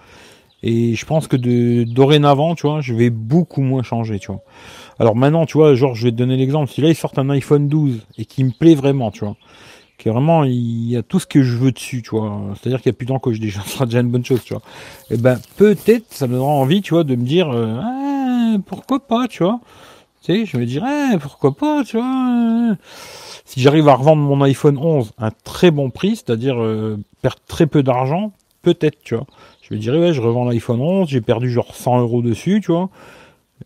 Et 0.62 0.95
je 0.95 1.07
pense 1.07 1.28
que 1.28 1.37
de 1.37 1.85
dorénavant, 1.85 2.55
tu 2.55 2.66
vois, 2.66 2.81
je 2.81 2.95
vais 2.95 3.11
beaucoup 3.11 3.61
moins 3.61 3.83
changer, 3.83 4.19
tu 4.19 4.28
vois. 4.28 4.43
Alors 4.99 5.15
maintenant, 5.15 5.47
tu 5.47 5.59
vois, 5.59 5.74
genre, 5.74 5.95
je 5.95 6.05
vais 6.05 6.11
te 6.11 6.16
donner 6.16 6.37
l'exemple. 6.37 6.70
Si 6.70 6.81
là, 6.81 6.89
ils 6.89 6.95
sortent 6.95 7.19
un 7.19 7.28
iPhone 7.31 7.69
12 7.69 8.07
et 8.19 8.24
qui 8.24 8.43
me 8.45 8.51
plaît 8.51 8.74
vraiment, 8.74 9.11
tu 9.11 9.24
vois, 9.24 9.37
qui 9.99 10.09
est 10.09 10.12
vraiment, 10.12 10.45
il 10.45 10.91
y 10.91 10.97
a 10.97 11.03
tout 11.03 11.20
ce 11.20 11.27
que 11.27 11.43
je 11.43 11.57
veux 11.57 11.73
dessus, 11.73 12.03
tu 12.03 12.11
vois. 12.11 12.41
C'est-à-dire 12.55 12.81
qu'il 12.81 12.91
n'y 12.91 12.97
a 12.97 12.99
plus 12.99 13.07
d'encoche 13.07 13.39
déjà, 13.39 13.61
ce 13.62 13.70
sera 13.70 13.85
déjà 13.85 14.01
une 14.01 14.11
bonne 14.11 14.24
chose, 14.24 14.43
tu 14.43 14.55
vois. 14.55 14.62
Et 15.11 15.15
eh 15.15 15.16
ben, 15.19 15.39
peut-être, 15.57 16.07
ça 16.11 16.27
me 16.27 16.33
donnera 16.33 16.49
envie, 16.49 16.81
tu 16.81 16.95
vois, 16.95 17.05
de 17.05 17.15
me 17.15 17.24
dire, 17.24 17.51
euh, 17.51 17.78
ah, 17.83 18.57
pourquoi 18.66 19.01
pas, 19.01 19.28
tu 19.28 19.43
vois. 19.43 19.61
Tu 20.23 20.33
sais, 20.33 20.47
je 20.47 20.57
me 20.57 20.65
dirais, 20.65 21.15
eh, 21.15 21.19
pourquoi 21.19 21.55
pas, 21.55 21.85
tu 21.85 21.99
vois. 21.99 22.77
Si 23.45 23.61
j'arrive 23.61 23.89
à 23.89 23.95
revendre 23.95 24.23
mon 24.23 24.43
iPhone 24.43 24.77
11 24.78 25.12
à 25.19 25.27
un 25.27 25.31
très 25.45 25.70
bon 25.70 25.91
prix, 25.91 26.16
c'est-à-dire 26.16 26.61
euh, 26.61 26.99
perdre 27.23 27.39
très 27.47 27.66
peu 27.66 27.83
d'argent, 27.83 28.33
peut-être, 28.62 28.99
tu 29.05 29.15
vois. 29.15 29.27
Je 29.68 29.74
me 29.74 29.80
dirais, 29.80 29.98
ouais, 29.98 30.12
je 30.12 30.20
revends 30.20 30.44
l'iPhone 30.44 30.80
11, 30.80 31.09
j'ai 31.09 31.20
perdu 31.20 31.51
genre 31.51 31.74
100 31.74 32.01
euros 32.01 32.22
dessus, 32.22 32.60
tu 32.60 32.70
vois. 32.70 32.88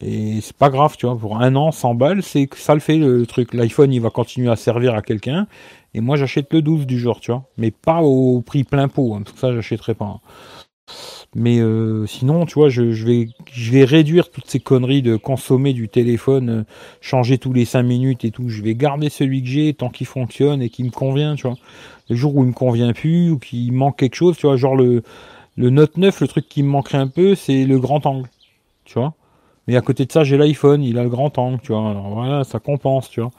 Et 0.01 0.40
c'est 0.40 0.56
pas 0.56 0.70
grave, 0.70 0.97
tu 0.97 1.05
vois, 1.05 1.18
pour 1.18 1.39
un 1.39 1.55
an, 1.56 1.72
100 1.72 1.94
balles, 1.94 2.22
c'est 2.22 2.47
que 2.47 2.56
ça 2.56 2.72
le 2.72 2.81
fait 2.81 2.97
le 2.97 3.27
truc. 3.27 3.52
L'iPhone, 3.52 3.93
il 3.93 4.01
va 4.01 4.09
continuer 4.09 4.51
à 4.51 4.56
servir 4.56 4.94
à 4.94 5.02
quelqu'un. 5.02 5.47
Et 5.93 6.01
moi, 6.01 6.16
j'achète 6.16 6.52
le 6.55 6.62
12 6.62 6.86
du 6.86 6.98
jour, 6.98 7.20
tu 7.20 7.32
vois. 7.32 7.44
Mais 7.59 7.70
pas 7.70 8.01
au 8.01 8.40
prix 8.40 8.64
plein 8.64 8.89
pot, 8.89 9.14
hein, 9.14 9.22
parce 9.22 9.32
que 9.32 9.40
ça, 9.40 9.52
j'achèterai 9.52 9.94
pas. 9.94 10.06
Hein. 10.06 10.20
Mais 11.35 11.59
euh, 11.60 12.06
sinon, 12.06 12.47
tu 12.47 12.55
vois, 12.55 12.70
je, 12.70 12.82
vais, 12.82 13.28
je 13.52 13.70
vais 13.70 13.85
réduire 13.85 14.31
toutes 14.31 14.48
ces 14.48 14.59
conneries 14.59 15.02
de 15.02 15.16
consommer 15.16 15.74
du 15.74 15.89
téléphone, 15.89 16.51
euh, 16.51 16.62
changer 17.01 17.36
tous 17.36 17.52
les 17.52 17.66
5 17.66 17.82
minutes 17.82 18.24
et 18.24 18.31
tout. 18.31 18.48
Je 18.48 18.62
vais 18.62 18.74
garder 18.74 19.10
celui 19.10 19.43
que 19.43 19.48
j'ai 19.48 19.74
tant 19.74 19.90
qu'il 19.90 20.06
fonctionne 20.06 20.62
et 20.62 20.70
qui 20.70 20.82
me 20.82 20.90
convient, 20.90 21.35
tu 21.35 21.47
vois. 21.47 21.56
Le 22.09 22.16
jour 22.16 22.35
où 22.35 22.43
il 22.43 22.48
me 22.48 22.52
convient 22.52 22.93
plus 22.93 23.31
ou 23.31 23.39
qu'il 23.39 23.72
manque 23.72 23.98
quelque 23.98 24.16
chose, 24.16 24.36
tu 24.36 24.47
vois, 24.47 24.56
genre 24.56 24.74
le, 24.74 25.02
le 25.61 25.69
Note 25.69 25.99
9, 25.99 26.23
le 26.23 26.28
truc 26.28 26.49
qui 26.49 26.62
me 26.62 26.69
manquerait 26.69 26.97
un 26.97 27.07
peu, 27.07 27.35
c'est 27.35 27.65
le 27.66 27.78
grand 27.78 28.07
angle, 28.07 28.31
tu 28.85 28.95
vois. 28.95 29.12
Mais 29.66 29.77
à 29.77 29.82
côté 29.82 30.07
de 30.07 30.12
ça, 30.12 30.24
j'ai 30.24 30.39
l'iPhone, 30.39 30.82
il 30.82 30.99
a 30.99 31.03
le 31.03 31.11
grand 31.11 31.37
angle, 31.37 31.61
tu 31.62 31.73
vois. 31.73 31.91
Alors 31.91 32.09
voilà, 32.09 32.45
ça 32.45 32.61
compense, 32.61 33.11
tu 33.11 33.20
vois. 33.20 33.31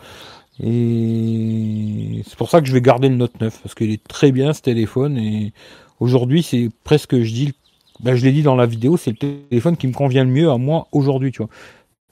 Et 0.61 2.21
c'est 2.27 2.37
pour 2.37 2.51
ça 2.51 2.61
que 2.61 2.67
je 2.67 2.73
vais 2.73 2.81
garder 2.81 3.09
le 3.09 3.15
Note 3.15 3.41
9 3.41 3.61
parce 3.63 3.73
qu'il 3.73 3.89
est 3.89 4.03
très 4.07 4.31
bien 4.31 4.53
ce 4.53 4.61
téléphone 4.61 5.17
et 5.17 5.51
aujourd'hui 5.99 6.43
c'est 6.43 6.69
presque, 6.83 7.19
je 7.19 7.33
dis, 7.33 7.53
ben, 8.01 8.15
je 8.15 8.23
l'ai 8.23 8.31
dit 8.31 8.43
dans 8.43 8.55
la 8.55 8.67
vidéo, 8.67 8.97
c'est 8.97 9.11
le 9.11 9.17
téléphone 9.49 9.75
qui 9.75 9.87
me 9.87 9.93
convient 9.93 10.23
le 10.23 10.29
mieux 10.29 10.51
à 10.51 10.57
moi 10.57 10.87
aujourd'hui, 10.91 11.31
tu 11.31 11.39
vois. 11.39 11.49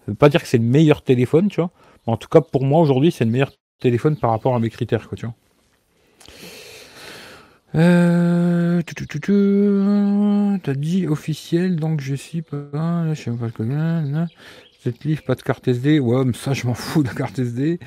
Veut 0.07 0.15
pas 0.15 0.29
dire 0.29 0.41
que 0.41 0.47
c'est 0.47 0.57
le 0.57 0.63
meilleur 0.63 1.03
téléphone, 1.03 1.49
tu 1.49 1.61
vois. 1.61 1.69
en 2.07 2.17
tout 2.17 2.29
cas 2.29 2.41
pour 2.41 2.65
moi 2.65 2.81
aujourd'hui 2.81 3.11
c'est 3.11 3.25
le 3.25 3.31
meilleur 3.31 3.51
téléphone 3.79 4.17
par 4.17 4.31
rapport 4.31 4.55
à 4.55 4.59
mes 4.59 4.71
critères, 4.71 5.07
quoi, 5.07 5.15
tu 5.15 5.27
vois. 5.27 5.35
Euh, 7.75 8.81
T'as 10.63 10.73
dit 10.73 11.07
officiel, 11.07 11.75
donc 11.75 12.01
je 12.01 12.15
suis 12.15 12.41
pas. 12.41 13.13
Je 13.13 13.21
sais 13.21 13.31
pas 13.31 13.49
combien. 13.55 14.27
Cette 14.81 15.03
livre, 15.03 15.23
pas 15.23 15.35
de 15.35 15.41
carte 15.41 15.67
SD. 15.67 15.99
Ouais, 15.99 16.23
mais 16.25 16.33
ça, 16.33 16.53
je 16.53 16.65
m'en 16.65 16.73
fous 16.73 17.03
de 17.03 17.09
la 17.09 17.13
carte 17.13 17.37
SD. 17.39 17.79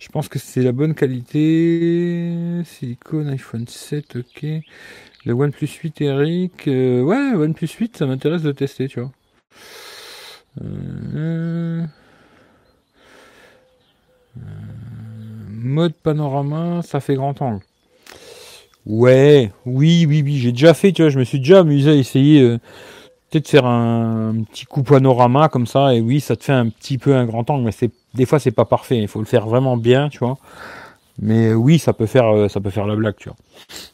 Je 0.00 0.08
pense 0.08 0.28
que 0.28 0.38
c'est 0.38 0.62
la 0.62 0.72
bonne 0.72 0.94
qualité. 0.94 2.62
Silicone, 2.64 3.28
iPhone 3.28 3.66
7, 3.68 4.16
ok. 4.16 4.46
Le 5.24 5.32
OnePlus 5.34 5.68
8, 5.82 6.00
Eric. 6.00 6.68
Euh, 6.68 7.02
ouais, 7.02 7.34
OnePlus 7.34 7.68
8, 7.78 7.96
ça 7.98 8.06
m'intéresse 8.06 8.42
de 8.42 8.52
tester, 8.52 8.88
tu 8.88 9.00
vois. 9.00 9.12
Euh, 10.60 11.86
euh, 14.36 14.40
mode 15.48 15.94
panorama, 15.94 16.82
ça 16.82 17.00
fait 17.00 17.14
grand 17.14 17.40
angle. 17.42 17.62
Ouais, 18.86 19.52
oui, 19.64 20.06
oui, 20.08 20.22
oui, 20.24 20.38
j'ai 20.38 20.50
déjà 20.50 20.74
fait, 20.74 20.92
tu 20.92 21.02
vois, 21.02 21.10
je 21.10 21.18
me 21.18 21.24
suis 21.24 21.38
déjà 21.38 21.60
amusé 21.60 21.90
à 21.90 21.94
essayer 21.94 22.42
euh, 22.42 22.58
peut-être 23.30 23.48
faire 23.48 23.64
un, 23.64 24.42
petit 24.50 24.64
coup 24.66 24.82
panorama 24.82 25.48
comme 25.48 25.66
ça, 25.66 25.94
et 25.94 26.00
oui, 26.00 26.20
ça 26.20 26.34
te 26.34 26.44
fait 26.44 26.52
un 26.52 26.68
petit 26.68 26.98
peu 26.98 27.14
un 27.14 27.24
grand 27.24 27.48
angle, 27.50 27.64
mais 27.64 27.72
c'est 27.72 27.92
des 28.14 28.26
fois 28.26 28.40
c'est 28.40 28.50
pas 28.50 28.64
parfait, 28.64 28.98
il 28.98 29.08
faut 29.08 29.20
le 29.20 29.26
faire 29.26 29.46
vraiment 29.46 29.76
bien, 29.76 30.08
tu 30.08 30.18
vois. 30.18 30.36
Mais 31.20 31.48
euh, 31.50 31.54
oui, 31.54 31.78
ça 31.78 31.92
peut 31.92 32.06
faire 32.06 32.26
euh, 32.34 32.48
ça 32.48 32.60
peut 32.60 32.70
faire 32.70 32.86
la 32.86 32.96
blague, 32.96 33.16
tu 33.16 33.28
vois. 33.28 33.38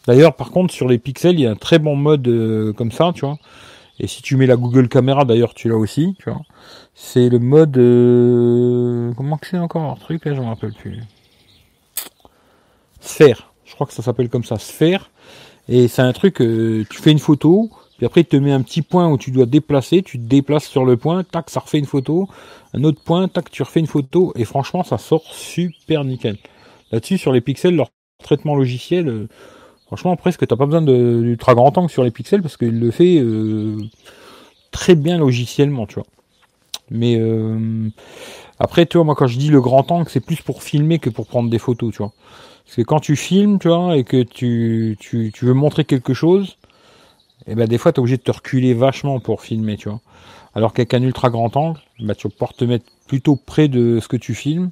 D'ailleurs, 0.07 0.35
par 0.37 0.51
contre, 0.51 0.73
sur 0.73 0.89
les 0.89 0.99
pixels, 0.99 1.35
il 1.39 1.43
y 1.43 1.47
a 1.47 1.51
un 1.51 1.57
très 1.57 1.79
bon 1.79 1.97
mode 1.97 2.75
comme 2.77 2.93
ça, 2.93 3.13
tu 3.15 3.23
vois. 3.27 3.39
Et 4.01 4.07
si 4.07 4.23
tu 4.23 4.37
mets 4.37 4.47
la 4.47 4.57
Google 4.57 4.89
Caméra, 4.89 5.25
d'ailleurs, 5.25 5.55
tu 5.55 5.69
l'as 5.69 5.77
aussi, 5.77 6.17
tu 6.19 6.31
vois. 6.31 6.43
C'est 6.95 7.29
le 7.29 7.39
mode 7.41 7.75
comment 9.17 9.37
que 9.39 9.49
c'est 9.49 9.59
encore 9.59 9.91
un 9.91 9.97
truc 9.97 10.25
là, 10.25 10.35
je 10.35 10.41
me 10.41 10.47
rappelle 10.47 10.73
plus. 10.73 11.01
Sphère 13.01 13.48
je 13.69 13.75
crois 13.75 13.87
que 13.87 13.93
ça 13.93 14.03
s'appelle 14.03 14.29
comme 14.29 14.45
ça, 14.45 14.59
sphère. 14.59 15.11
Et 15.69 15.89
c'est 15.89 16.03
un 16.03 16.13
truc, 16.13 16.41
euh, 16.41 16.85
tu 16.89 17.01
fais 17.01 17.13
une 17.13 17.19
photo, 17.19 17.71
puis 17.99 18.07
après 18.07 18.23
il 18.23 18.27
te 18.27 18.37
met 18.37 18.53
un 18.53 18.63
petit 18.63 18.81
point 18.81 19.09
où 19.11 19.19
tu 19.19 19.31
dois 19.31 19.45
déplacer, 19.45 20.03
tu 20.03 20.19
te 20.19 20.25
déplaces 20.25 20.67
sur 20.67 20.87
le 20.87 20.97
point, 20.97 21.25
tac, 21.25 21.51
ça 21.51 21.61
refait 21.61 21.79
une 21.79 21.87
photo. 21.87 22.29
Un 22.73 22.85
autre 22.85 23.03
point, 23.03 23.29
tac, 23.29 23.51
tu 23.51 23.63
refais 23.63 23.81
une 23.81 23.87
photo. 23.87 24.33
Et 24.37 24.45
franchement, 24.45 24.83
ça 24.83 24.99
sort 24.99 25.25
super 25.33 26.05
nickel. 26.05 26.39
Là-dessus, 26.91 27.19
sur 27.19 27.33
les 27.33 27.43
pixels, 27.43 27.77
leur 27.77 27.91
traitement 28.23 28.55
logiciel, 28.57 29.09
euh, 29.09 29.29
franchement, 29.87 30.17
presque, 30.17 30.47
t'as 30.47 30.57
pas 30.57 30.67
besoin 30.67 30.83
d'ultra 30.83 31.55
grand 31.55 31.77
angle 31.77 31.91
sur 31.91 32.05
les 32.05 32.11
pixels 32.11 32.41
parce 32.41 32.57
qu'il 32.57 32.79
le 32.81 32.91
fait 32.91 33.19
euh, 33.19 33.77
très 34.71 34.95
bien 34.95 35.19
logiciellement, 35.19 35.87
tu 35.87 35.97
vois. 35.97 36.07
Mais 36.91 37.21
après, 38.59 38.87
tu 38.87 38.97
vois, 38.97 39.05
moi 39.05 39.15
quand 39.15 39.27
je 39.27 39.39
dis 39.39 39.51
le 39.51 39.61
grand 39.61 39.91
angle, 39.93 40.09
c'est 40.09 40.25
plus 40.25 40.41
pour 40.41 40.63
filmer 40.63 40.99
que 40.99 41.11
pour 41.11 41.27
prendre 41.27 41.51
des 41.51 41.59
photos, 41.59 41.93
tu 41.93 41.99
vois. 41.99 42.13
Parce 42.69 42.77
que 42.77 42.83
quand 42.83 43.01
tu 43.01 43.17
filmes, 43.17 43.59
tu 43.59 43.69
vois, 43.69 43.97
et 43.97 44.05
que 44.05 44.23
tu, 44.23 44.99
veux 45.41 45.55
montrer 45.55 45.87
quelque 45.87 46.13
chose, 46.13 46.59
et 47.47 47.53
eh 47.53 47.55
ben 47.55 47.67
des 47.67 47.79
fois 47.79 47.93
tu 47.93 47.97
es 47.97 48.01
obligé 48.01 48.19
de 48.19 48.23
te 48.23 48.31
reculer 48.31 48.75
vachement 48.75 49.21
pour 49.21 49.41
filmer, 49.41 49.79
tu 49.79 49.89
vois. 49.89 50.03
Alors 50.55 50.75
qu'avec 50.75 50.93
un 50.93 51.03
ultra 51.03 51.31
grand 51.31 51.57
angle, 51.57 51.81
bah, 52.01 52.15
tu 52.15 52.29
vas 52.29 52.31
pouvoir 52.31 52.53
te 52.53 52.67
mettre 52.67 52.85
plutôt 53.07 53.37
près 53.37 53.69
de 53.69 54.01
ce 54.01 54.09
que 54.09 54.19
tu 54.19 54.35
filmes 54.35 54.71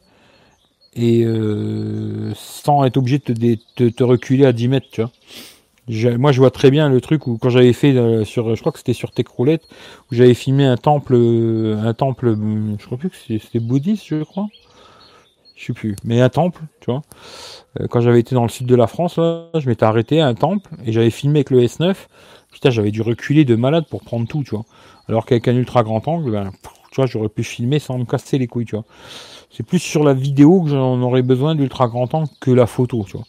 et 0.94 1.24
euh, 1.24 2.34
sans 2.34 2.84
être 2.84 2.98
obligé 2.98 3.18
de 3.18 3.90
te, 3.90 4.04
reculer 4.04 4.44
à 4.44 4.52
10 4.52 4.68
mètres, 4.68 4.88
tu 4.92 5.00
vois. 5.00 6.18
moi, 6.18 6.32
je 6.32 6.40
vois 6.40 6.50
très 6.50 6.70
bien 6.70 6.90
le 6.90 7.00
truc 7.00 7.26
où 7.26 7.38
quand 7.38 7.48
j'avais 7.48 7.72
fait 7.72 7.96
euh, 7.96 8.26
sur, 8.26 8.54
je 8.54 8.60
crois 8.60 8.72
que 8.72 8.78
c'était 8.78 8.92
sur 8.92 9.10
Techroulette, 9.10 9.62
où 10.12 10.14
j'avais 10.14 10.34
filmé 10.34 10.66
un 10.66 10.76
temple, 10.76 11.16
un 11.16 11.94
temple, 11.94 12.36
je 12.78 12.84
crois 12.84 12.98
plus 12.98 13.08
que 13.08 13.16
c'était 13.16 13.58
bouddhiste, 13.58 14.04
je 14.06 14.22
crois 14.22 14.48
je 15.56 15.64
sais 15.64 15.72
plus, 15.72 15.96
mais 16.04 16.20
un 16.20 16.28
temple, 16.28 16.60
tu 16.80 16.90
vois. 16.90 17.02
Euh, 17.80 17.86
quand 17.88 18.00
j'avais 18.00 18.20
été 18.20 18.34
dans 18.34 18.42
le 18.42 18.48
sud 18.48 18.66
de 18.66 18.74
la 18.74 18.86
France, 18.86 19.16
là, 19.16 19.48
je 19.54 19.68
m'étais 19.68 19.84
arrêté 19.84 20.20
à 20.20 20.26
un 20.26 20.34
temple 20.34 20.70
et 20.84 20.92
j'avais 20.92 21.10
filmé 21.10 21.38
avec 21.38 21.50
le 21.50 21.62
S9. 21.62 21.94
Putain, 22.52 22.70
j'avais 22.70 22.90
dû 22.90 23.02
reculer 23.02 23.44
de 23.44 23.56
malade 23.56 23.86
pour 23.90 24.02
prendre 24.02 24.28
tout, 24.28 24.44
tu 24.44 24.50
vois. 24.50 24.64
Alors 25.08 25.24
qu'avec 25.24 25.48
un 25.48 25.56
ultra 25.56 25.82
grand 25.82 26.06
angle, 26.08 26.30
ben, 26.30 26.52
tu 26.90 26.96
vois, 26.96 27.06
j'aurais 27.06 27.28
pu 27.30 27.42
filmer 27.42 27.78
sans 27.78 27.98
me 27.98 28.04
casser 28.04 28.38
les 28.38 28.46
couilles, 28.46 28.66
tu 28.66 28.76
vois. 28.76 28.84
C'est 29.50 29.62
plus 29.64 29.78
sur 29.78 30.04
la 30.04 30.12
vidéo 30.12 30.62
que 30.62 30.70
j'en 30.70 31.00
aurais 31.00 31.22
besoin 31.22 31.54
d'ultra 31.54 31.88
grand 31.88 32.12
angle 32.14 32.28
que 32.40 32.50
la 32.50 32.66
photo, 32.66 33.04
tu 33.06 33.16
vois. 33.16 33.26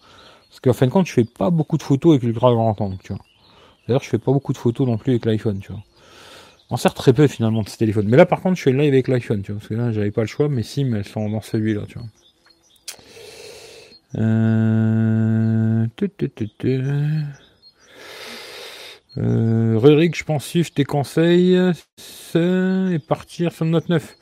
Parce 0.49 0.59
qu'en 0.59 0.73
fin 0.73 0.87
de 0.87 0.91
compte, 0.91 1.07
je 1.07 1.13
fais 1.13 1.23
pas 1.23 1.49
beaucoup 1.49 1.77
de 1.77 1.83
photos 1.83 2.11
avec 2.11 2.23
l'ultra 2.23 2.51
grand 2.51 2.79
angle, 2.81 2.97
tu 3.03 3.13
vois. 3.13 3.21
D'ailleurs, 3.87 4.03
je 4.03 4.09
fais 4.09 4.17
pas 4.17 4.33
beaucoup 4.33 4.51
de 4.51 4.57
photos 4.57 4.85
non 4.85 4.97
plus 4.97 5.11
avec 5.11 5.25
l'iPhone, 5.25 5.59
tu 5.59 5.71
vois. 5.71 5.81
On 6.69 6.77
sert 6.77 6.93
très 6.93 7.13
peu 7.13 7.27
finalement 7.27 7.61
de 7.61 7.69
ce 7.69 7.77
téléphone. 7.77 8.07
Mais 8.09 8.17
là, 8.17 8.25
par 8.25 8.41
contre, 8.41 8.59
je 8.59 8.69
le 8.69 8.79
live 8.79 8.93
avec 8.93 9.07
l'iPhone, 9.07 9.41
tu 9.41 9.51
vois. 9.51 9.59
Parce 9.59 9.69
que 9.69 9.75
là, 9.75 9.91
j'avais 9.91 10.11
pas 10.11 10.21
le 10.21 10.27
choix, 10.27 10.49
mais 10.49 10.63
si, 10.63 10.83
mais 10.83 10.99
elles 10.99 11.05
sont 11.05 11.29
dans 11.29 11.41
celui-là, 11.41 11.81
tu 11.87 11.97
vois. 11.97 12.07
Euh... 14.15 15.85
Euh, 19.17 20.09
je 20.13 20.23
pense 20.23 20.45
suivre 20.45 20.69
tes 20.71 20.83
conseils 20.83 21.55
et 22.35 22.99
partir 22.99 23.51
sur 23.51 23.65
le 23.65 23.71
Note 23.71 23.89
9. 23.89 24.15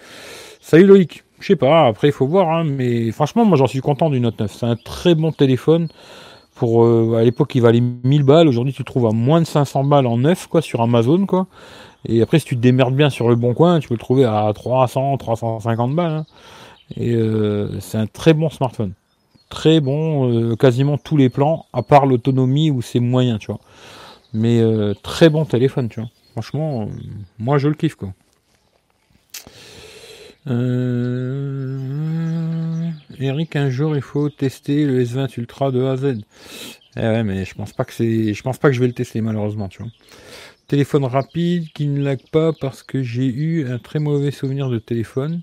Salut 0.62 0.86
Loïc. 0.86 1.24
Je 1.40 1.48
sais 1.48 1.56
pas, 1.56 1.88
après 1.88 2.08
il 2.08 2.14
faut 2.14 2.28
voir, 2.28 2.50
hein, 2.50 2.64
mais 2.64 3.12
franchement, 3.12 3.44
moi 3.44 3.58
j'en 3.58 3.68
suis 3.68 3.82
content 3.82 4.10
du 4.10 4.20
Note 4.22 4.40
9. 4.40 4.54
C'est 4.54 4.66
un 4.66 4.78
très 4.78 5.16
bon 5.16 5.32
téléphone. 5.32 5.90
Pour 6.56 6.86
euh, 6.86 7.18
à 7.20 7.24
l'époque, 7.24 7.54
il 7.56 7.62
valait 7.62 7.82
1000 7.82 8.24
balles. 8.24 8.48
Aujourd'hui, 8.48 8.72
tu 8.72 8.82
le 8.82 8.86
trouves 8.86 9.06
à 9.08 9.12
moins 9.12 9.42
de 9.42 9.46
500 9.46 9.84
balles 9.84 10.08
en 10.08 10.18
neuf, 10.18 10.48
quoi, 10.48 10.62
sur 10.62 10.82
Amazon, 10.82 11.26
quoi. 11.26 11.48
Et 12.07 12.22
après, 12.22 12.40
si 12.40 12.45
tu 12.45 12.56
te 12.56 12.61
démerdes 12.61 12.95
bien 12.95 13.10
sur 13.10 13.30
le 13.30 13.36
bon 13.36 13.53
coin, 13.53 13.80
tu 13.80 13.88
peux 13.88 13.95
le 13.95 13.99
trouver 13.99 14.26
à 14.26 14.52
300, 14.53 15.18
350 15.18 15.95
balles. 15.95 16.11
Hein. 16.11 16.26
Et 16.98 17.14
euh, 17.15 17.80
c'est 17.80 17.98
un 17.98 18.07
très 18.07 18.34
bon 18.34 18.49
smartphone. 18.49 18.94
Très 19.49 19.80
bon, 19.80 20.32
euh, 20.32 20.56
quasiment 20.56 20.98
tous 20.98 21.18
les 21.18 21.30
plans, 21.30 21.65
à 21.73 21.82
part 21.84 22.06
l'autonomie 22.06 22.72
où 22.72 22.82
c'est 22.82 22.99
moyen, 22.99 23.38
tu 23.38 23.48
vois. 23.48 23.60
Mais 24.34 24.60
euh, 24.60 24.94
très 24.94 25.30
bon 25.30 25.45
téléphone, 25.45 25.90
tu 25.90 25.99
vois. 25.99 26.10
Franchement, 26.32 26.90
moi 27.40 27.57
je 27.57 27.69
le 27.69 27.76
kiffe, 27.76 27.95
quoi. 27.95 28.14
Eric, 33.19 33.56
un 33.56 33.69
jour 33.69 33.95
il 33.95 34.02
faut 34.02 34.30
tester 34.30 34.86
le 34.86 35.03
S20 35.03 35.40
Ultra 35.40 35.72
de 35.72 35.84
A 35.84 35.94
à 35.94 35.98
Z. 35.98 36.22
Eh 36.98 37.02
ouais, 37.02 37.23
mais 37.23 37.45
je 37.45 37.56
pense 37.56 37.73
pas 37.73 37.84
que 37.84 37.94
c'est, 37.94 38.34
je 38.34 38.44
pense 38.44 38.57
pas 38.57 38.69
que 38.69 38.76
je 38.76 38.80
vais 38.80 38.88
le 38.88 38.94
tester 38.94 39.22
malheureusement, 39.22 39.68
tu 39.68 39.82
vois. 39.82 39.91
Téléphone 40.68 41.06
rapide 41.06 41.72
qui 41.74 41.88
ne 41.88 42.04
lag 42.04 42.20
pas 42.32 42.52
parce 42.52 42.82
que 42.82 43.04
j'ai 43.04 43.26
eu 43.26 43.70
un 43.70 43.78
très 43.78 44.00
mauvais 44.00 44.32
souvenir 44.32 44.70
de 44.70 44.80
téléphone. 44.80 45.42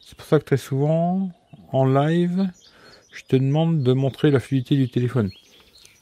C'est 0.00 0.16
pour 0.16 0.26
ça 0.26 0.40
que 0.40 0.44
très 0.44 0.56
souvent, 0.56 1.30
en 1.72 1.84
live, 1.84 2.48
je 3.12 3.22
te 3.22 3.36
demande 3.36 3.84
de 3.84 3.92
montrer 3.92 4.32
la 4.32 4.40
fluidité 4.40 4.74
du 4.74 4.88
téléphone. 4.88 5.30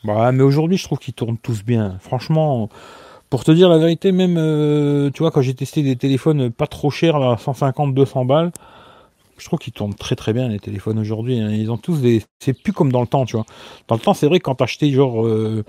Bah, 0.04 0.32
mais 0.32 0.42
aujourd'hui, 0.42 0.78
je 0.78 0.84
trouve 0.84 0.98
qu'ils 0.98 1.12
tournent 1.14 1.36
tous 1.38 1.62
bien. 1.62 1.98
Franchement, 2.00 2.70
pour 3.28 3.44
te 3.44 3.52
dire 3.52 3.68
la 3.68 3.78
vérité, 3.78 4.10
même, 4.10 4.36
euh, 4.38 5.10
tu 5.10 5.22
vois, 5.22 5.30
quand 5.30 5.42
j'ai 5.42 5.54
testé 5.54 5.82
des 5.82 5.96
téléphones 5.96 6.50
pas 6.50 6.66
trop 6.66 6.90
chers, 6.90 7.16
à 7.16 7.36
150, 7.36 7.94
200 7.94 8.24
balles, 8.24 8.52
je 9.36 9.44
trouve 9.46 9.58
qu'ils 9.58 9.72
tournent 9.72 9.94
très 9.94 10.16
très 10.16 10.32
bien 10.32 10.48
les 10.48 10.58
téléphones 10.60 10.98
aujourd'hui. 10.98 11.40
Hein. 11.40 11.50
Ils 11.50 11.70
ont 11.70 11.76
tous 11.76 12.00
des. 12.00 12.22
C'est 12.38 12.54
plus 12.54 12.72
comme 12.72 12.90
dans 12.90 13.00
le 13.02 13.06
temps, 13.06 13.26
tu 13.26 13.36
vois. 13.36 13.46
Dans 13.88 13.96
le 13.96 14.00
temps, 14.00 14.14
c'est 14.14 14.26
vrai 14.26 14.38
que 14.38 14.44
quand 14.44 14.54
t'achetais 14.54 14.90
genre. 14.90 15.26
Euh, 15.26 15.64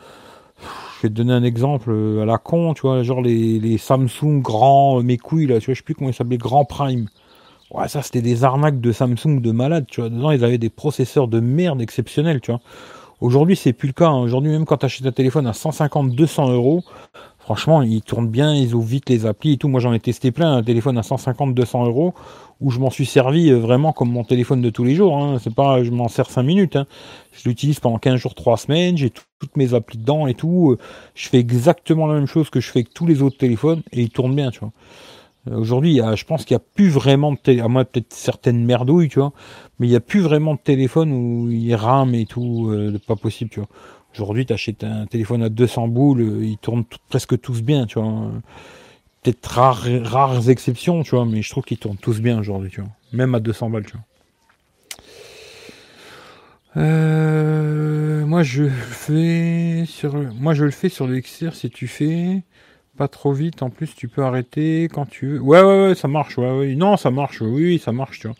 vais 1.03 1.09
donner 1.09 1.33
un 1.33 1.43
exemple 1.43 1.91
euh, 1.91 2.23
à 2.23 2.25
la 2.25 2.37
con, 2.37 2.73
tu 2.73 2.81
vois, 2.81 3.03
genre 3.03 3.21
les, 3.21 3.77
Samsung 3.77 4.41
grands, 4.41 5.01
mes 5.01 5.17
couilles 5.17 5.47
là, 5.47 5.59
tu 5.59 5.67
vois, 5.67 5.73
je 5.73 5.79
sais 5.79 5.83
plus 5.83 5.95
comment 5.95 6.09
ils 6.09 6.13
s'appelaient, 6.13 6.37
Grand 6.37 6.65
Prime. 6.65 7.07
Ouais, 7.71 7.87
ça 7.87 8.01
c'était 8.01 8.21
des 8.21 8.43
arnaques 8.43 8.79
de 8.79 8.91
Samsung 8.91 9.39
de 9.41 9.51
malades, 9.51 9.85
tu 9.89 10.01
vois. 10.01 10.09
Dedans, 10.09 10.31
ils 10.31 10.43
avaient 10.43 10.57
des 10.57 10.69
processeurs 10.69 11.27
de 11.27 11.39
merde 11.39 11.81
exceptionnels, 11.81 12.41
tu 12.41 12.51
vois. 12.51 12.61
Aujourd'hui, 13.21 13.55
c'est 13.55 13.73
plus 13.73 13.87
le 13.87 13.93
cas. 13.93 14.09
Hein. 14.09 14.19
Aujourd'hui, 14.19 14.51
même 14.51 14.65
quand 14.65 14.77
tu 14.77 14.85
achètes 14.85 15.07
un 15.07 15.11
téléphone 15.11 15.47
à 15.47 15.53
150, 15.53 16.11
200 16.11 16.51
euros, 16.51 16.83
franchement, 17.43 17.81
il 17.81 18.01
tourne 18.01 18.29
bien, 18.29 18.55
ils 18.55 18.73
ouvrent 18.73 18.87
vite 18.87 19.09
les 19.09 19.25
applis 19.25 19.53
et 19.53 19.57
tout. 19.57 19.67
Moi, 19.67 19.81
j'en 19.81 19.93
ai 19.93 19.99
testé 19.99 20.31
plein, 20.31 20.55
un 20.55 20.63
téléphone 20.63 20.97
à 20.97 21.03
150, 21.03 21.53
200 21.53 21.85
euros, 21.85 22.13
où 22.61 22.71
je 22.71 22.79
m'en 22.79 22.89
suis 22.89 23.05
servi 23.05 23.51
euh, 23.51 23.57
vraiment 23.57 23.91
comme 23.91 24.09
mon 24.09 24.23
téléphone 24.23 24.61
de 24.61 24.69
tous 24.69 24.85
les 24.85 24.95
jours. 24.95 25.17
Hein. 25.17 25.37
C'est 25.43 25.53
pas, 25.53 25.83
je 25.83 25.91
m'en 25.91 26.07
sers 26.07 26.29
5 26.29 26.41
minutes. 26.41 26.77
Hein. 26.77 26.87
Je 27.33 27.47
l'utilise 27.49 27.81
pendant 27.81 27.97
15 27.97 28.15
jours, 28.15 28.33
3 28.33 28.57
semaines. 28.57 28.97
J'ai 28.97 29.11
toutes 29.39 29.57
mes 29.57 29.73
applis 29.73 29.97
dedans 29.97 30.25
et 30.25 30.33
tout. 30.33 30.71
Euh, 30.71 30.77
je 31.15 31.27
fais 31.27 31.39
exactement 31.39 32.07
la 32.07 32.13
même 32.13 32.27
chose 32.27 32.49
que 32.49 32.61
je 32.61 32.71
fais 32.71 32.79
avec 32.79 32.93
tous 32.93 33.05
les 33.05 33.21
autres 33.21 33.37
téléphones 33.37 33.83
et 33.91 34.01
il 34.01 34.09
tourne 34.09 34.33
bien, 34.33 34.49
tu 34.49 34.61
vois. 34.61 34.71
Euh, 35.51 35.57
aujourd'hui, 35.57 35.99
je 36.15 36.23
pense 36.23 36.45
qu'il 36.45 36.55
n'y 36.55 36.61
a 36.61 36.65
plus 36.73 36.87
vraiment 36.87 37.33
de 37.33 37.37
téléphone, 37.37 37.65
à 37.65 37.67
moins 37.67 37.83
peut-être 37.83 38.13
certaines 38.13 38.63
merdouilles, 38.63 39.09
tu 39.09 39.19
vois, 39.19 39.33
mais 39.77 39.87
il 39.87 39.89
n'y 39.89 39.97
a 39.97 40.01
plus 40.01 40.21
vraiment 40.21 40.53
de 40.53 40.59
téléphone 40.59 41.11
où 41.11 41.51
il 41.51 41.75
rame 41.75 42.15
et 42.15 42.25
tout, 42.25 42.73
pas 43.05 43.17
possible, 43.17 43.49
tu 43.49 43.59
vois. 43.59 43.67
Aujourd'hui, 44.13 44.45
tu 44.45 44.53
achètes 44.53 44.83
un 44.83 45.05
téléphone 45.05 45.43
à 45.43 45.49
200 45.49 45.87
boules, 45.87 46.21
euh, 46.21 46.45
ils 46.45 46.57
tournent 46.57 46.85
presque 47.09 47.39
tous 47.39 47.61
bien, 47.61 47.85
tu 47.85 47.99
vois. 47.99 48.31
Peut-être 49.23 49.47
rares, 49.47 50.49
exceptions, 50.49 51.03
tu 51.03 51.11
vois, 51.11 51.25
mais 51.25 51.41
je 51.41 51.49
trouve 51.49 51.63
qu'ils 51.63 51.77
tournent 51.77 51.97
tous 51.97 52.19
bien 52.21 52.39
aujourd'hui, 52.39 52.69
tu 52.69 52.81
vois. 52.81 52.89
Même 53.11 53.33
à 53.35 53.39
200 53.39 53.69
balles, 53.69 53.85
tu 53.85 53.93
vois. 53.93 54.03
moi 58.25 58.41
je 58.41 58.67
fais 58.67 59.83
sur 59.85 60.15
moi 60.15 60.55
je 60.55 60.65
le 60.65 60.71
fais 60.71 60.89
sur 60.89 61.07
l'Exer 61.07 61.51
si 61.51 61.69
tu 61.69 61.87
fais 61.87 62.41
pas 62.97 63.07
trop 63.07 63.33
vite, 63.33 63.63
en 63.63 63.69
plus 63.69 63.95
tu 63.95 64.07
peux 64.07 64.23
arrêter 64.23 64.87
quand 64.93 65.05
tu 65.05 65.27
veux. 65.27 65.39
Ouais, 65.39 65.61
ouais, 65.61 65.87
ouais, 65.87 65.95
ça 65.95 66.07
marche, 66.07 66.37
ouais, 66.37 66.51
ouais. 66.51 66.75
Non, 66.75 66.97
ça 66.97 67.11
marche, 67.11 67.41
oui, 67.41 67.63
oui, 67.65 67.79
ça 67.79 67.91
marche, 67.91 68.19
tu 68.19 68.27
vois. 68.27 68.35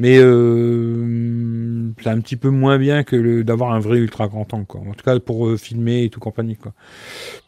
Mais 0.00 0.16
euh, 0.16 1.92
c'est 2.00 2.08
un 2.08 2.20
petit 2.20 2.36
peu 2.36 2.48
moins 2.48 2.78
bien 2.78 3.04
que 3.04 3.42
d'avoir 3.42 3.72
un 3.72 3.80
vrai 3.80 3.98
ultra 3.98 4.28
grand 4.28 4.54
angle. 4.54 4.88
En 4.88 4.94
tout 4.94 5.04
cas 5.04 5.20
pour 5.20 5.46
euh, 5.46 5.58
filmer 5.58 6.04
et 6.04 6.08
tout 6.08 6.20
compagnie, 6.20 6.56
quoi. 6.56 6.72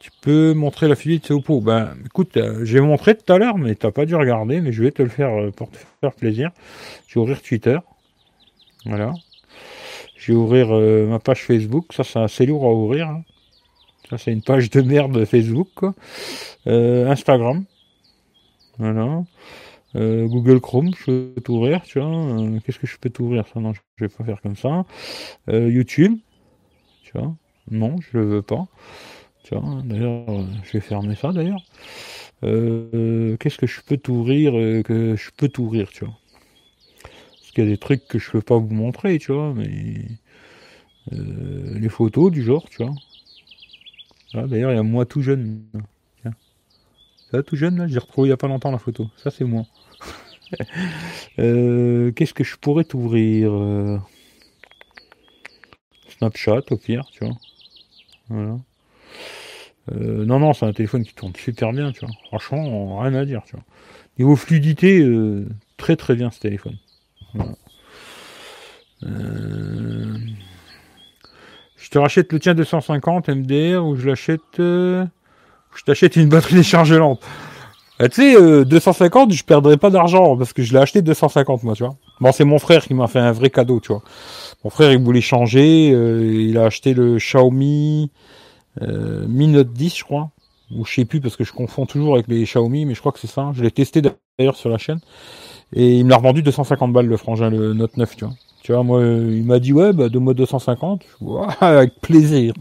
Tu 0.01 0.11
peux 0.21 0.53
montrer 0.53 0.87
la 0.87 0.95
fluidité 0.95 1.33
Oppo. 1.33 1.63
Ben, 1.63 1.95
écoute, 2.05 2.37
euh, 2.37 2.63
j'ai 2.67 2.81
montré 2.81 3.17
tout 3.17 3.33
à 3.33 3.39
l'heure, 3.39 3.57
mais 3.57 3.75
t'as 3.75 3.91
pas 3.91 4.05
dû 4.05 4.15
regarder, 4.15 4.61
mais 4.61 4.71
je 4.71 4.83
vais 4.83 4.91
te 4.91 5.01
le 5.01 5.09
faire 5.09 5.51
pour 5.53 5.71
te 5.71 5.79
faire 6.03 6.13
plaisir. 6.13 6.51
Je 7.09 7.15
vais 7.15 7.23
ouvrir 7.23 7.41
Twitter. 7.41 7.79
Voilà. 8.85 9.15
Je 10.19 10.33
vais 10.33 10.39
ouvrir 10.39 10.69
ma 11.09 11.21
page 11.21 11.45
Facebook. 11.45 11.87
Ça, 11.95 12.05
c'est 12.05 12.21
assez 12.21 12.45
lourd 12.45 12.67
à 12.67 12.75
ouvrir. 12.75 13.09
Hein 13.09 13.23
c'est 14.19 14.31
une 14.31 14.43
page 14.43 14.69
de 14.69 14.83
merde 14.83 15.25
Facebook, 15.25 15.71
Instagram. 16.67 17.65
Voilà. 18.77 19.23
Euh, 19.97 20.27
Google 20.27 20.61
Chrome, 20.61 20.93
je 20.99 21.05
peux 21.35 21.41
t'ouvrir, 21.43 21.83
tu 21.83 22.01
vois. 22.01 22.09
Euh, 22.09 22.59
qu'est-ce 22.65 22.79
que 22.79 22.87
je 22.87 22.97
peux 22.99 23.11
t'ouvrir? 23.11 23.47
Ça 23.49 23.61
Non, 23.61 23.73
je 23.75 23.81
vais 24.05 24.09
pas 24.09 24.25
faire 24.25 24.41
comme 24.41 24.57
ça. 24.57 24.85
YouTube, 25.49 26.19
tu 27.05 27.13
vois. 27.19 27.35
Non, 27.71 27.97
je 28.01 28.19
le 28.19 28.25
veux 28.27 28.43
pas. 28.43 28.67
Tu 29.45 29.55
vois. 29.57 29.83
D'ailleurs, 29.85 30.27
je 30.65 30.73
vais 30.75 30.81
fermer 30.81 31.17
ça 31.17 31.33
d'ailleurs. 31.33 31.63
qu'est-ce 32.43 33.59
que 33.59 33.67
je 33.67 33.81
peux 33.83 33.97
t'ouvrir 33.97 34.53
que 34.85 35.17
je 35.17 35.31
peux 35.37 35.49
t'ouvrir, 35.49 35.91
tu 35.91 36.05
vois? 36.05 36.15
Parce 37.39 37.51
qu'il 37.53 37.65
y 37.65 37.67
a 37.67 37.71
des 37.71 37.79
trucs 37.79 38.07
que 38.09 38.19
je 38.19 38.31
peux 38.31 38.41
pas 38.43 38.57
vous 38.59 38.73
montrer, 38.73 39.19
tu 39.19 39.33
vois, 39.33 39.53
mais 39.55 40.07
les 41.11 41.89
photos 41.89 42.31
du 42.31 42.43
genre, 42.43 42.69
tu 42.69 42.83
vois. 42.83 42.95
Ah, 44.35 44.47
d'ailleurs, 44.47 44.73
il 44.73 44.77
y 44.77 44.79
a 44.79 44.83
moi 44.83 45.07
tout 45.07 45.23
jeune. 45.23 45.65
Ça, 47.33 47.43
tout 47.43 47.57
jeune, 47.57 47.79
là, 47.79 47.89
j'ai 47.89 47.99
retrouvé 47.99 48.29
il 48.29 48.31
n'y 48.31 48.35
a 48.35 48.37
pas 48.37 48.47
longtemps 48.47 48.71
la 48.71 48.79
photo. 48.79 49.09
Ça, 49.17 49.31
c'est 49.31 49.45
moi. 49.45 49.65
Euh, 51.39 52.13
qu'est-ce 52.13 52.35
que 52.35 52.45
je 52.45 52.57
pourrais 52.57 52.85
t'ouvrir 52.85 53.53
euh, 53.53 53.99
Snapchat, 56.09 56.63
au 56.71 56.77
pire, 56.77 57.05
tu 57.11 57.25
vois. 57.25 57.35
Voilà. 58.29 58.57
Euh, 59.93 60.25
non, 60.25 60.39
non, 60.39 60.53
c'est 60.53 60.67
un 60.67 60.73
téléphone 60.73 61.05
qui 61.05 61.15
tourne 61.15 61.35
super 61.35 61.73
bien, 61.73 61.91
tu 61.93 62.01
vois. 62.01 62.15
Franchement, 62.27 62.99
rien 62.99 63.15
à 63.15 63.25
dire, 63.25 63.43
tu 63.47 63.57
vois. 63.57 63.65
Niveau 64.19 64.37
fluidité, 64.37 65.03
très 65.79 65.97
très 65.97 66.15
bien 66.15 66.31
ce 66.31 66.39
téléphone. 66.39 66.77
Je 69.01 69.09
te 71.91 71.99
rachète 71.99 72.31
le 72.33 72.39
tien 72.39 72.55
250 72.55 73.29
MDR 73.29 73.85
ou 73.85 73.97
je 73.97 74.07
l'achète. 74.07 74.41
Je 74.59 75.07
t'achète 75.87 76.17
une 76.17 76.29
batterie 76.29 76.55
déchargeante. 76.57 77.23
Bah, 77.99 78.09
tu 78.09 78.35
sais, 78.35 78.65
250, 78.65 79.31
euh, 79.31 79.35
je 79.35 79.45
perdrai 79.45 79.77
pas 79.77 79.91
d'argent 79.91 80.37
parce 80.37 80.53
que 80.53 80.63
je 80.63 80.73
l'ai 80.73 80.81
acheté 80.81 81.03
250 81.03 81.63
moi, 81.63 81.75
tu 81.75 81.85
vois. 81.85 81.97
Bon, 82.21 82.33
c'est 82.33 82.45
mon 82.45 82.59
frère 82.59 82.85
qui 82.85 82.95
m'a 82.95 83.07
fait 83.07 83.19
un 83.19 83.33
vrai 83.33 83.51
cadeau, 83.51 83.81
tu 83.81 83.89
vois. 83.89 84.03
Mon 84.65 84.71
frère, 84.71 84.93
il 84.93 84.99
voulait 84.99 85.21
changer. 85.21 85.93
Euh, 85.93 86.43
il 86.49 86.57
a 86.59 86.65
acheté 86.65 86.95
le 86.95 87.17
Xiaomi 87.17 88.11
Mi 88.81 89.49
Note 89.49 89.73
10, 89.73 89.97
je 89.97 90.05
crois. 90.05 90.31
Ou 90.75 90.87
je 90.87 90.95
sais 90.95 91.05
plus 91.05 91.21
parce 91.21 91.37
que 91.37 91.45
je 91.45 91.53
confonds 91.53 91.85
toujours 91.87 92.15
avec 92.15 92.29
les 92.29 92.45
Xiaomi, 92.45 92.87
mais 92.87 92.95
je 92.95 93.01
crois 93.01 93.13
que 93.13 93.19
c'est 93.19 93.27
ça. 93.27 93.53
Je 93.55 93.63
l'ai 93.63 93.71
testé 93.71 94.01
d'ailleurs 94.01 94.57
sur 94.57 94.71
la 94.71 94.79
chaîne. 94.79 95.01
Et 95.75 95.99
il 95.99 96.05
me 96.05 96.11
l'a 96.11 96.17
revendu 96.17 96.43
250 96.43 96.93
balles 96.93 97.07
le 97.07 97.17
frangin, 97.17 97.51
le 97.51 97.75
Note 97.75 97.97
9, 97.97 98.17
tu 98.17 98.25
vois. 98.25 98.35
Tu 98.63 98.73
vois, 98.73 98.85
moi, 98.85 99.03
il 99.03 99.43
m'a 99.43 99.59
dit 99.59 99.73
ouais, 99.73 99.93
bah 99.93 100.09
donne-moi 100.09 100.35
250. 100.35 101.03
avec 101.61 102.01
plaisir. 102.01 102.55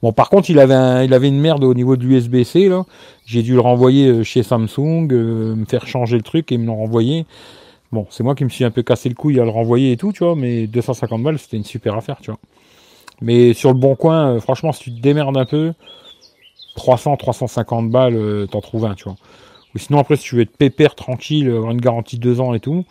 Bon, 0.00 0.12
par 0.12 0.30
contre, 0.30 0.50
il 0.50 0.58
avait 0.60 1.04
il 1.04 1.12
avait 1.12 1.28
une 1.28 1.40
merde 1.40 1.64
au 1.64 1.74
niveau 1.74 1.96
de 1.96 2.04
l'USB-C 2.04 2.68
là. 2.68 2.84
J'ai 3.26 3.42
dû 3.42 3.54
le 3.54 3.60
renvoyer 3.60 4.08
euh, 4.08 4.22
chez 4.22 4.44
Samsung, 4.44 5.08
euh, 5.10 5.56
me 5.56 5.64
faire 5.64 5.86
changer 5.86 6.16
le 6.16 6.22
truc 6.22 6.52
et 6.52 6.58
me 6.58 6.66
le 6.66 6.70
renvoyer. 6.70 7.26
Bon, 7.90 8.06
c'est 8.10 8.22
moi 8.22 8.36
qui 8.36 8.44
me 8.44 8.50
suis 8.50 8.64
un 8.64 8.70
peu 8.70 8.82
cassé 8.82 9.08
le 9.08 9.16
couille 9.16 9.40
à 9.40 9.44
le 9.44 9.50
renvoyer 9.50 9.92
et 9.92 9.96
tout, 9.96 10.12
tu 10.12 10.22
vois. 10.24 10.36
Mais 10.36 10.68
250 10.68 11.22
balles, 11.22 11.38
c'était 11.40 11.56
une 11.56 11.64
super 11.64 11.96
affaire, 11.96 12.18
tu 12.22 12.30
vois. 12.30 12.38
Mais 13.20 13.52
sur 13.52 13.70
le 13.70 13.78
bon 13.78 13.96
coin, 13.96 14.36
euh, 14.36 14.40
franchement, 14.40 14.72
si 14.72 14.84
tu 14.84 14.94
te 14.94 15.00
démerdes 15.00 15.36
un 15.36 15.44
peu, 15.44 15.72
300, 16.76 17.16
350 17.16 17.90
balles, 17.90 18.46
t'en 18.50 18.60
trouves 18.60 18.84
un, 18.84 18.94
tu 18.94 19.04
vois. 19.04 19.16
Ou 19.74 19.78
sinon 19.78 19.98
après, 19.98 20.16
si 20.16 20.24
tu 20.24 20.36
veux 20.36 20.42
être 20.42 20.56
pépère, 20.56 20.94
tranquille, 20.94 21.48
avoir 21.50 21.72
une 21.72 21.80
garantie 21.80 22.16
de 22.16 22.22
deux 22.22 22.40
ans 22.40 22.54
et 22.54 22.60
tout 22.60 22.84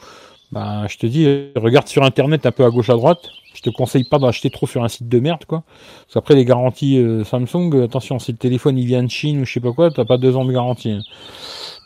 bah, 0.52 0.86
je 0.88 0.98
te 0.98 1.06
dis, 1.06 1.26
regarde 1.56 1.88
sur 1.88 2.04
internet 2.04 2.46
un 2.46 2.52
peu 2.52 2.66
à 2.66 2.70
gauche 2.70 2.90
à 2.90 2.94
droite. 2.94 3.30
Je 3.54 3.62
te 3.62 3.70
conseille 3.70 4.04
pas 4.04 4.20
d'acheter 4.20 4.50
trop 4.50 4.68
sur 4.68 4.84
un 4.84 4.88
site 4.88 5.08
de 5.08 5.20
merde, 5.20 5.46
quoi. 5.46 5.64
Parce 6.02 6.14
qu'après 6.14 6.36
les 6.36 6.46
garanties 6.46 6.98
euh, 6.98 7.24
Samsung, 7.24 7.82
attention, 7.84 8.20
si 8.20 8.32
le 8.32 8.38
téléphone 8.38 8.78
il 8.78 8.86
vient 8.86 9.04
de 9.04 9.10
Chine 9.10 9.42
ou 9.42 9.46
je 9.46 9.54
sais 9.54 9.60
pas 9.60 9.72
quoi, 9.72 9.92
t'as 9.92 10.06
pas 10.06 10.18
deux 10.18 10.36
ans 10.36 10.46
de 10.46 10.52
garantie. 10.52 10.92
Hein. 10.92 11.02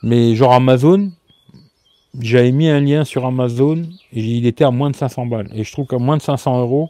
Mais 0.04 0.36
genre 0.36 0.54
Amazon, 0.54 1.12
j'avais 2.20 2.52
mis 2.52 2.70
un 2.70 2.80
lien 2.80 3.04
sur 3.04 3.26
Amazon 3.26 3.84
et 4.14 4.22
il 4.22 4.46
était 4.46 4.64
à 4.64 4.72
moins 4.72 4.90
de 4.90 4.96
500 4.96 5.26
balles. 5.26 5.50
Et 5.54 5.64
je 5.64 5.72
trouve 5.72 5.88
qu'à 5.88 5.98
moins 5.98 6.18
de 6.18 6.22
500 6.22 6.62
euros, 6.62 6.90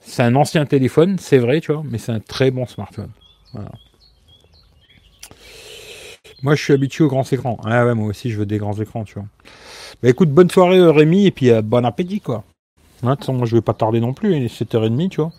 c'est 0.00 0.22
un 0.22 0.34
ancien 0.36 0.64
téléphone, 0.66 1.16
c'est 1.18 1.38
vrai, 1.38 1.60
tu 1.60 1.72
vois, 1.72 1.82
mais 1.84 1.98
c'est 1.98 2.12
un 2.12 2.20
très 2.20 2.50
bon 2.50 2.66
smartphone. 2.66 3.10
Voilà. 3.52 3.70
Moi, 6.42 6.54
je 6.54 6.62
suis 6.62 6.72
habitué 6.74 7.04
aux 7.04 7.08
grands 7.08 7.24
écrans. 7.24 7.58
Ah 7.64 7.86
ouais, 7.86 7.94
moi 7.94 8.08
aussi, 8.08 8.30
je 8.30 8.38
veux 8.38 8.46
des 8.46 8.58
grands 8.58 8.78
écrans, 8.78 9.04
tu 9.04 9.14
vois. 9.14 9.26
Bah 10.02 10.08
écoute, 10.08 10.30
bonne 10.30 10.50
soirée 10.50 10.78
euh, 10.78 10.90
Rémi, 10.90 11.26
et 11.26 11.30
puis 11.30 11.50
euh, 11.50 11.62
bon 11.62 11.84
appétit, 11.84 12.20
quoi. 12.20 12.44
Hein, 13.02 13.10
de 13.10 13.14
toute 13.14 13.20
façon, 13.20 13.34
moi, 13.34 13.46
je 13.46 13.56
vais 13.56 13.62
pas 13.62 13.74
tarder 13.74 14.00
non 14.00 14.12
plus, 14.12 14.36
il 14.36 14.44
est 14.44 14.62
7h30, 14.62 15.08
tu 15.08 15.20
vois. 15.20 15.32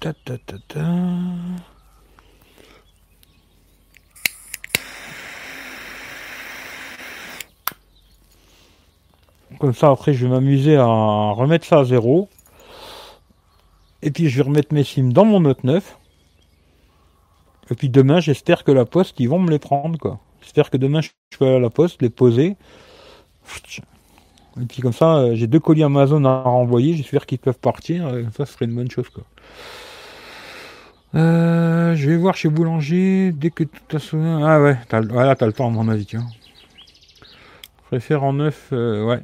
Ta, 0.00 0.12
ta, 0.14 0.38
ta, 0.38 0.56
ta. 0.68 0.86
Comme 9.58 9.74
ça, 9.74 9.90
après, 9.90 10.14
je 10.14 10.24
vais 10.26 10.32
m'amuser 10.32 10.76
à 10.76 10.86
remettre 10.86 11.66
ça 11.66 11.80
à 11.80 11.84
zéro. 11.84 12.30
Et 14.02 14.10
puis 14.10 14.30
je 14.30 14.36
vais 14.38 14.48
remettre 14.48 14.72
mes 14.72 14.84
sims 14.84 15.12
dans 15.12 15.26
mon 15.26 15.40
Note 15.40 15.64
9. 15.64 15.98
Et 17.70 17.74
puis 17.74 17.88
demain, 17.88 18.20
j'espère 18.20 18.64
que 18.64 18.72
la 18.72 18.84
poste, 18.84 19.20
ils 19.20 19.28
vont 19.28 19.38
me 19.38 19.50
les 19.50 19.58
prendre, 19.58 19.98
quoi. 19.98 20.18
J'espère 20.42 20.70
que 20.70 20.76
demain, 20.76 21.00
je 21.00 21.10
peux 21.38 21.46
aller 21.46 21.56
à 21.56 21.60
la 21.60 21.70
poste, 21.70 22.02
les 22.02 22.10
poser. 22.10 22.56
Et 24.60 24.66
puis 24.66 24.82
comme 24.82 24.92
ça, 24.92 25.16
euh, 25.18 25.34
j'ai 25.34 25.46
deux 25.46 25.60
colis 25.60 25.84
Amazon 25.84 26.24
à 26.24 26.42
renvoyer. 26.42 26.94
J'espère 26.94 27.26
qu'ils 27.26 27.38
peuvent 27.38 27.58
partir. 27.58 28.10
Ça 28.36 28.46
serait 28.46 28.64
une 28.64 28.74
bonne 28.74 28.90
chose, 28.90 29.08
quoi. 29.08 29.24
Euh, 31.14 31.94
je 31.96 32.08
vais 32.08 32.16
voir 32.16 32.36
chez 32.36 32.48
Boulanger 32.48 33.32
dès 33.32 33.50
que 33.50 33.64
tout 33.64 33.96
a 33.96 34.00
Ah 34.44 34.60
ouais, 34.62 34.78
t'as, 34.88 35.00
voilà, 35.00 35.34
t'as 35.34 35.46
le 35.46 35.52
temps 35.52 35.70
mon 35.70 35.88
avis. 35.88 36.06
Tiens. 36.06 36.26
préfère 37.86 38.22
en 38.22 38.32
neuf, 38.34 38.68
euh, 38.72 39.04
ouais, 39.04 39.22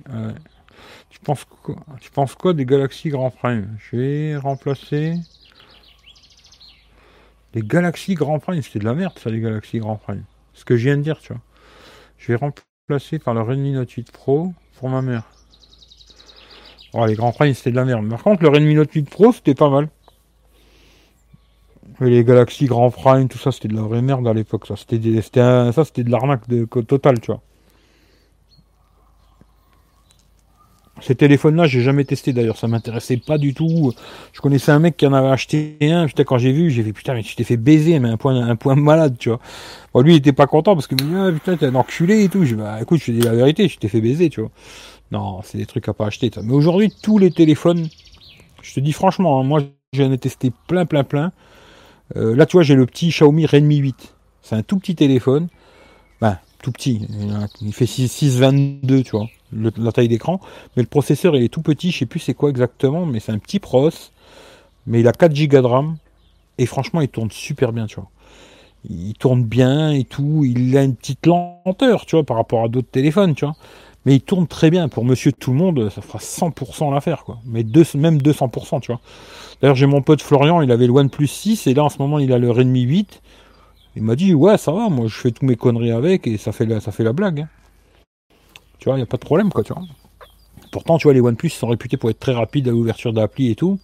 Tu 1.10 1.20
penses 1.20 1.44
quoi 1.44 1.77
Tu 2.01 2.10
penses 2.10 2.35
quoi 2.35 2.52
des 2.55 2.66
Galaxy 2.66 3.09
Grand 3.09 3.31
Prime? 3.31 3.77
Je 3.78 3.97
vais 3.97 4.36
remplacer 4.36 5.14
les 7.57 7.62
Galaxy 7.62 8.15
Grand 8.15 8.39
Prime. 8.39 8.62
C'était 8.62 8.78
de 8.78 8.85
la 8.85 8.95
merde 8.95 9.19
ça, 9.19 9.31
les 9.31 9.41
Galaxy 9.41 9.81
Grand 9.81 9.97
Prime. 9.97 10.23
Ce 10.53 10.65
que 10.65 10.77
je 10.77 10.85
viens 10.85 10.97
de 10.97 11.03
dire, 11.03 11.19
tu 11.19 11.33
vois. 11.33 11.43
Je 12.19 12.33
vais 12.33 12.37
remplacer 12.37 13.19
par 13.19 13.35
le 13.35 13.43
Redmi 13.43 13.73
Note 13.73 13.91
8 13.91 14.12
Pro 14.12 14.53
pour 14.78 14.89
ma 14.89 15.03
mère. 15.03 15.24
Oh, 16.93 17.05
les 17.05 17.15
Grand 17.15 17.33
Prime, 17.33 17.53
c'était 17.53 17.73
de 17.73 17.77
la 17.77 17.85
merde. 17.85 18.09
Par 18.09 18.23
contre, 18.23 18.43
le 18.45 18.49
Redmi 18.49 18.74
Note 18.74 18.93
8 18.93 19.11
Pro, 19.11 19.33
c'était 19.33 19.55
pas 19.55 19.69
mal 19.69 19.89
les 22.01 22.24
Galaxy 22.24 22.66
Grand 22.66 22.91
Prime, 22.91 23.28
tout 23.28 23.39
ça, 23.39 23.53
c'était 23.53 23.69
de 23.69 23.74
la 23.74 23.83
vraie 23.83 24.03
merde 24.03 24.27
à 24.28 24.35
l'époque. 24.35 24.66
Ça, 24.66 24.77
c'était, 24.77 24.99
de 24.99 26.11
l'arnaque 26.11 26.49
de, 26.49 26.65
total, 26.65 27.20
tu 27.20 27.27
vois. 27.33 27.41
Ces 31.02 31.14
téléphones-là, 31.14 31.66
j'ai 31.66 31.82
jamais 31.82 32.05
testé 32.05 32.32
d'ailleurs, 32.32 32.56
ça 32.56 32.68
m'intéressait 32.68 33.18
pas 33.18 33.36
du 33.36 33.52
tout. 33.52 33.93
Je 34.32 34.40
connaissais 34.40 34.73
un 34.73 34.78
mec 34.78 34.97
qui 34.97 35.06
en 35.06 35.12
avait 35.12 35.28
acheté 35.28 35.77
un, 35.82 36.06
putain, 36.06 36.24
quand 36.24 36.39
j'ai 36.39 36.52
vu, 36.52 36.70
j'ai 36.70 36.82
fait 36.82 36.94
putain, 36.94 37.14
mais 37.14 37.23
tu 37.23 37.36
t'es 37.36 37.44
fait 37.44 37.59
baiser, 37.59 37.98
mais 37.98 38.09
un 38.09 38.16
point, 38.16 38.35
un 38.35 38.56
point 38.56 38.77
malade, 38.77 39.16
tu 39.18 39.28
vois. 39.28 39.39
Bon, 39.93 40.01
lui, 40.01 40.14
il 40.14 40.16
était 40.16 40.32
pas 40.32 40.47
content 40.47 40.74
parce 40.74 40.86
que, 40.86 40.94
ah, 41.14 41.32
putain, 41.32 41.56
t'es 41.56 41.66
un 41.66 41.74
enculé 41.74 42.24
et 42.24 42.28
tout. 42.31 42.44
Je 42.47 42.55
bah, 42.55 42.78
écoute, 42.81 43.01
je 43.01 43.06
te 43.06 43.10
dis 43.10 43.20
la 43.20 43.35
vérité, 43.35 43.68
je 43.68 43.78
t'ai 43.78 43.89
fait 43.89 44.01
baiser, 44.01 44.31
tu 44.31 44.40
vois. 44.40 44.51
Non, 45.12 45.40
c'est 45.44 45.59
des 45.59 45.66
trucs 45.66 45.89
à 45.89 45.93
pas 45.93 46.06
acheter, 46.06 46.31
Mais 46.43 46.52
aujourd'hui, 46.52 46.93
tous 47.02 47.18
les 47.18 47.31
téléphones, 47.31 47.89
je 48.62 48.74
te 48.74 48.81
dis 48.81 48.93
franchement, 48.93 49.40
hein, 49.40 49.44
moi, 49.44 49.60
j'en 49.93 50.10
ai 50.10 50.18
testé 50.18 50.51
plein, 50.66 50.86
plein, 50.86 51.05
plein. 51.05 51.32
Euh, 52.16 52.35
là, 52.35 52.47
tu 52.47 52.56
vois, 52.56 52.62
j'ai 52.62 52.74
le 52.74 52.86
petit 52.86 53.09
Xiaomi 53.09 53.47
Redmi 53.47 53.77
8. 53.77 54.14
C'est 54.43 54.56
un 54.56 54.62
tout 54.62 54.78
petit 54.78 54.94
téléphone. 54.94 55.48
Ben, 56.20 56.39
tout 56.62 56.73
petit. 56.73 57.06
Il 57.60 57.73
fait 57.73 57.85
6,22, 57.85 59.02
tu 59.05 59.10
vois, 59.10 59.27
la 59.52 59.93
taille 59.93 60.09
d'écran. 60.09 60.40
Mais 60.77 60.82
le 60.82 60.89
processeur, 60.89 61.36
il 61.36 61.43
est 61.43 61.48
tout 61.48 61.62
petit. 61.62 61.90
Je 61.90 61.98
sais 61.98 62.06
plus 62.06 62.20
c'est 62.20 62.35
quoi 62.35 62.51
exactement, 62.51 63.06
mais 63.06 63.20
c'est 63.20 63.32
un 63.32 63.39
petit 63.39 63.59
pros. 63.59 63.90
Mais 64.86 65.01
il 65.01 65.09
a 65.09 65.12
4 65.12 65.32
Go 65.32 65.60
de 65.62 65.66
RAM. 65.66 65.97
Et 66.59 66.66
franchement, 66.66 67.01
il 67.01 67.09
tourne 67.09 67.31
super 67.31 67.73
bien, 67.73 67.86
tu 67.86 67.97
vois. 67.97 68.09
Il 68.89 69.14
tourne 69.14 69.43
bien 69.44 69.90
et 69.90 70.05
tout. 70.05 70.44
Il 70.44 70.77
a 70.77 70.85
une 70.85 70.94
petite 70.94 71.27
lenteur, 71.27 72.06
tu 72.06 72.16
vois, 72.16 72.24
par 72.24 72.36
rapport 72.36 72.64
à 72.64 72.68
d'autres 72.68 72.90
téléphones, 72.90 73.35
tu 73.35 73.44
vois. 73.44 73.55
Mais 74.05 74.14
il 74.14 74.20
tourne 74.20 74.47
très 74.47 74.70
bien. 74.70 74.89
Pour 74.89 75.05
monsieur 75.05 75.32
tout 75.32 75.51
le 75.51 75.56
monde, 75.59 75.90
ça 75.90 76.01
fera 76.01 76.18
100% 76.20 76.94
l'affaire, 76.94 77.24
quoi. 77.24 77.39
Mais 77.44 77.64
même 77.94 78.18
200%, 78.18 78.81
tu 78.81 78.93
vois. 78.93 79.01
D'ailleurs, 79.60 79.77
j'ai 79.77 79.86
mon 79.86 80.02
pote 80.02 80.23
Florian, 80.23 80.60
il 80.60 80.70
avait 80.70 80.86
le 80.86 80.93
OnePlus 80.93 81.27
6 81.27 81.66
et 81.66 81.74
là 81.74 81.85
en 81.85 81.89
ce 81.89 81.98
moment 81.98 82.18
il 82.18 82.32
a 82.32 82.39
le 82.39 82.51
Redmi 82.51 82.82
8. 82.82 83.23
Il 83.97 84.02
m'a 84.02 84.14
dit 84.14 84.35
ouais 84.35 84.59
ça 84.59 84.73
va, 84.73 84.90
moi 84.90 85.06
je 85.09 85.14
fais 85.14 85.31
tous 85.31 85.47
mes 85.47 85.56
conneries 85.56 85.93
avec 85.93 86.27
et 86.27 86.36
ça 86.36 86.52
fait 86.52 86.66
la, 86.66 86.81
ça 86.81 86.93
fait 86.93 87.05
la 87.05 87.14
blague. 87.14 87.40
Hein. 87.40 87.48
Tu 88.78 88.86
vois, 88.86 88.94
il 88.94 88.98
n'y 88.98 89.03
a 89.03 89.07
pas 89.07 89.16
de 89.16 89.24
problème 89.24 89.51
quoi, 89.51 89.65
tu 89.65 89.73
vois. 89.73 89.82
Pourtant, 90.73 90.98
tu 90.98 91.05
vois, 91.05 91.15
les 91.15 91.20
OnePlus 91.20 91.51
sont 91.51 91.69
réputés 91.69 91.97
pour 91.97 92.11
être 92.11 92.19
très 92.19 92.32
rapides 92.32 92.69
à 92.69 92.70
l'ouverture 92.70 93.12
d'appli 93.12 93.51
et 93.51 93.55
tout. 93.55 93.78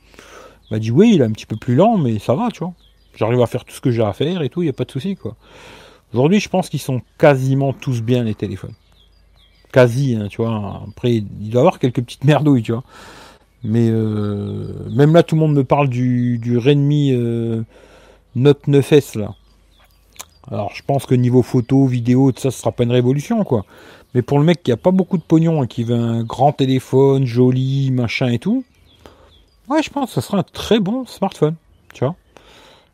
M'a 0.71 0.79
dit 0.79 0.91
oui, 0.91 1.13
il 1.15 1.21
est 1.21 1.25
un 1.25 1.33
petit 1.33 1.47
peu 1.47 1.57
plus 1.57 1.75
lent, 1.75 1.97
mais 1.99 2.19
ça 2.19 2.35
va, 2.35 2.49
tu 2.51 2.61
vois. 2.61 2.73
J'arrive 3.15 3.41
à 3.41 3.47
faire 3.47 3.65
tout 3.65 3.75
ce 3.75 3.81
que 3.81 3.91
j'ai 3.91 4.03
à 4.03 4.13
faire 4.13 4.43
et 4.43 4.49
tout, 4.49 4.63
il 4.63 4.67
n'y 4.67 4.71
a 4.71 4.75
pas 4.75 4.85
de 4.85 4.91
souci 4.91 5.17
quoi. 5.17 5.37
Aujourd'hui, 6.13 6.41
je 6.41 6.49
pense 6.49 6.69
qu'ils 6.69 6.81
sont 6.81 7.01
quasiment 7.19 7.73
tous 7.73 8.03
bien 8.03 8.23
les 8.23 8.35
téléphones. 8.35 8.75
Quasi, 9.73 10.15
hein, 10.15 10.29
tu 10.29 10.43
vois. 10.43 10.83
Après, 10.91 11.15
il 11.15 11.51
doit 11.51 11.61
y 11.61 11.63
avoir 11.63 11.79
quelques 11.79 12.03
petites 12.03 12.25
merdouilles, 12.25 12.63
tu 12.63 12.73
vois. 12.73 12.85
Mais 13.65 13.89
euh, 13.91 14.89
même 14.91 15.15
là, 15.15 15.23
tout 15.23 15.37
le 15.37 15.41
monde 15.41 15.55
me 15.55 15.65
parle 15.65 15.89
du, 15.89 16.39
du 16.39 16.59
Redmi 16.59 17.13
euh, 17.13 17.63
Note 18.35 18.67
9S 18.67 19.19
là. 19.19 19.35
Alors, 20.51 20.73
je 20.75 20.83
pense 20.83 21.07
que 21.07 21.15
niveau 21.15 21.43
photo, 21.43 21.87
vidéo, 21.87 22.33
tout 22.33 22.41
ça, 22.41 22.51
ce 22.51 22.59
sera 22.59 22.73
pas 22.73 22.83
une 22.83 22.91
révolution, 22.91 23.45
quoi. 23.45 23.65
Mais 24.15 24.23
pour 24.23 24.39
le 24.39 24.45
mec 24.45 24.63
qui 24.63 24.73
a 24.73 24.77
pas 24.77 24.91
beaucoup 24.91 25.17
de 25.17 25.23
pognon 25.23 25.65
et 25.65 25.69
qui 25.69 25.85
veut 25.85 25.97
un 25.97 26.23
grand 26.23 26.53
téléphone, 26.53 27.25
joli, 27.25 27.91
machin 27.91 28.29
et 28.29 28.39
tout, 28.39 28.65
ouais, 29.69 29.83
je 29.83 29.91
pense 29.91 30.11
que 30.11 30.15
ce 30.15 30.21
sera 30.21 30.39
un 30.39 30.43
très 30.43 30.81
bon 30.81 31.07
smartphone, 31.07 31.55
tu 31.95 32.05
vois. 32.05 32.15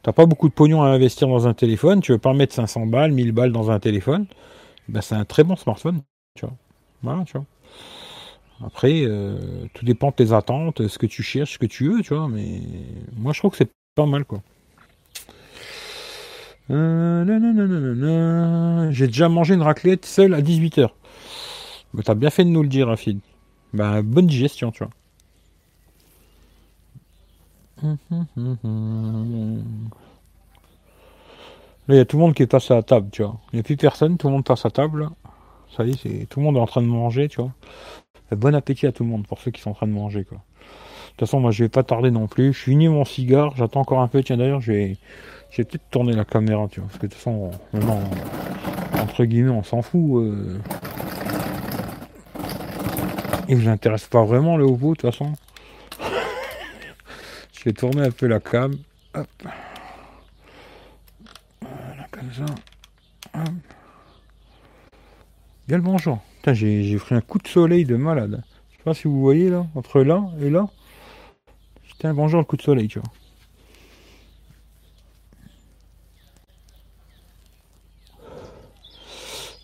T'as 0.03 0.13
pas 0.13 0.27
beaucoup 0.27 0.49
de 0.49 0.55
pognon 0.55 0.83
à 0.83 0.89
investir 0.89 1.29
dans 1.29 1.49
un 1.49 1.55
téléphone, 1.55 2.01
tu 2.01 2.13
veux 2.13 2.19
pas 2.19 2.33
mettre 2.33 2.55
500 2.55 2.87
balles, 2.87 3.13
1000 3.13 3.33
balles 3.33 3.53
dans 3.53 3.71
un 3.71 3.81
téléphone, 3.81 4.27
ben 4.89 5.01
c'est 5.01 5.17
un 5.17 5.25
très 5.25 5.43
bon 5.45 5.57
smartphone, 5.57 6.03
tu 6.35 6.47
vois. 6.47 6.55
Voilà. 7.03 7.25
Après, 8.65 9.03
euh, 9.05 9.37
tout 9.75 9.85
dépend 9.85 10.09
de 10.11 10.15
tes 10.15 10.33
attentes, 10.33 10.89
ce 10.89 10.99
que 10.99 11.07
tu 11.07 11.23
cherches, 11.23 11.55
ce 11.55 11.59
que 11.59 11.67
tu 11.67 11.89
veux, 11.91 12.03
tu 12.03 12.15
vois. 12.15 12.29
Mais 12.29 12.61
moi, 13.17 13.33
je 13.33 13.39
trouve 13.39 13.53
que 13.53 13.57
c'est 13.59 13.71
pas 13.95 14.07
mal, 14.07 14.25
quoi. 14.25 14.41
Euh, 16.71 17.25
J'ai 18.93 19.07
déjà 19.07 19.29
mangé 19.29 19.55
une 19.55 19.63
raclette 19.63 20.05
seule 20.05 20.35
à 20.35 20.43
18h. 20.43 20.91
Mais 21.95 22.03
t'as 22.03 22.15
bien 22.15 22.31
fait 22.31 22.45
de 22.45 22.51
nous 22.51 22.63
le 22.63 22.69
dire, 22.69 22.89
Rafid. 22.89 23.21
Bah, 23.73 24.03
bonne 24.03 24.27
digestion, 24.27 24.71
tu 24.71 24.85
vois. 24.85 24.93
Là, 31.89 31.95
il 31.95 31.97
y 31.97 32.01
a 32.01 32.05
tout 32.05 32.17
le 32.17 32.23
monde 32.23 32.35
qui 32.35 32.43
est 32.43 32.47
passé 32.47 32.73
à 32.73 32.77
la 32.77 32.83
table, 32.83 33.09
tu 33.11 33.23
vois. 33.23 33.39
Il 33.53 33.57
n'y 33.57 33.61
a 33.61 33.63
plus 33.63 33.77
personne, 33.77 34.19
tout 34.19 34.27
le 34.27 34.35
monde 34.35 34.45
passe 34.45 34.67
à 34.67 34.71
table. 34.71 35.09
Ça 35.77 35.85
y 35.85 35.91
est, 35.91 36.29
tout 36.29 36.41
le 36.41 36.47
monde 36.47 36.57
est 36.57 36.61
en 36.61 36.67
train 36.67 36.83
de 36.83 36.87
manger, 36.87 37.29
tu 37.29 37.41
vois. 37.41 37.53
Bon 38.31 38.55
appétit 38.55 38.87
à 38.87 38.93
tout 38.93 39.05
le 39.05 39.09
monde 39.09 39.27
pour 39.27 39.39
ceux 39.39 39.51
qui 39.51 39.61
sont 39.61 39.71
en 39.71 39.75
train 39.75 39.87
de 39.87 39.93
manger 39.93 40.25
quoi. 40.25 40.39
De 40.39 41.11
toute 41.13 41.21
façon 41.21 41.41
moi 41.41 41.51
je 41.51 41.65
vais 41.65 41.69
pas 41.69 41.83
tarder 41.83 42.11
non 42.11 42.27
plus. 42.27 42.53
Je 42.53 42.59
finis 42.59 42.89
mon 42.89 43.05
cigare, 43.05 43.57
j'attends 43.57 43.81
encore 43.81 44.01
un 44.01 44.09
peu. 44.09 44.23
Tiens 44.23 44.37
d'ailleurs 44.37 44.61
je 44.61 44.73
vais, 44.73 44.97
peut-être 45.57 45.89
tourner 45.91 46.13
la 46.13 46.25
caméra 46.25 46.69
tu 46.71 46.81
vois. 46.81 46.89
Parce 46.89 46.99
que 46.99 47.07
de 47.07 47.13
toute 47.13 47.23
façon 47.23 47.51
entre 49.01 49.25
guillemets 49.25 49.51
on 49.51 49.63
s'en 49.63 49.83
fout. 49.83 50.23
Euh... 50.23 50.59
Il 53.49 53.57
vous 53.57 53.69
intéresse 53.69 54.07
pas 54.07 54.25
vraiment 54.25 54.57
le 54.57 54.65
haut 54.67 54.77
de 54.77 54.81
toute 54.81 55.03
façon. 55.03 55.33
je 57.53 57.65
vais 57.65 57.73
tourner 57.73 58.03
un 58.03 58.11
peu 58.11 58.27
la 58.27 58.41
cam. 58.41 58.77
Hop. 59.15 59.29
Voilà 61.61 62.07
comme 62.11 62.33
ça. 62.33 62.45
Hop. 63.35 63.49
Bien 65.67 65.79
le 65.79 65.83
bonjour 65.83 66.21
j'ai 66.55 66.97
pris 66.97 67.15
un 67.15 67.21
coup 67.21 67.39
de 67.39 67.49
soleil 67.49 67.85
de 67.85 67.97
malade. 67.97 68.43
Je 68.71 68.77
sais 68.77 68.83
pas 68.83 68.95
si 68.95 69.05
vous 69.05 69.21
voyez 69.21 69.51
là, 69.51 69.67
entre 69.75 70.01
là 70.01 70.25
et 70.41 70.51
là. 70.51 70.69
C'était 71.91 72.09
un 72.09 72.15
bonjour 72.15 72.41
le 72.41 72.45
coup 72.45 72.57
de 72.57 72.63
soleil, 72.63 72.89
tu 72.89 73.01
vois. 73.01 73.09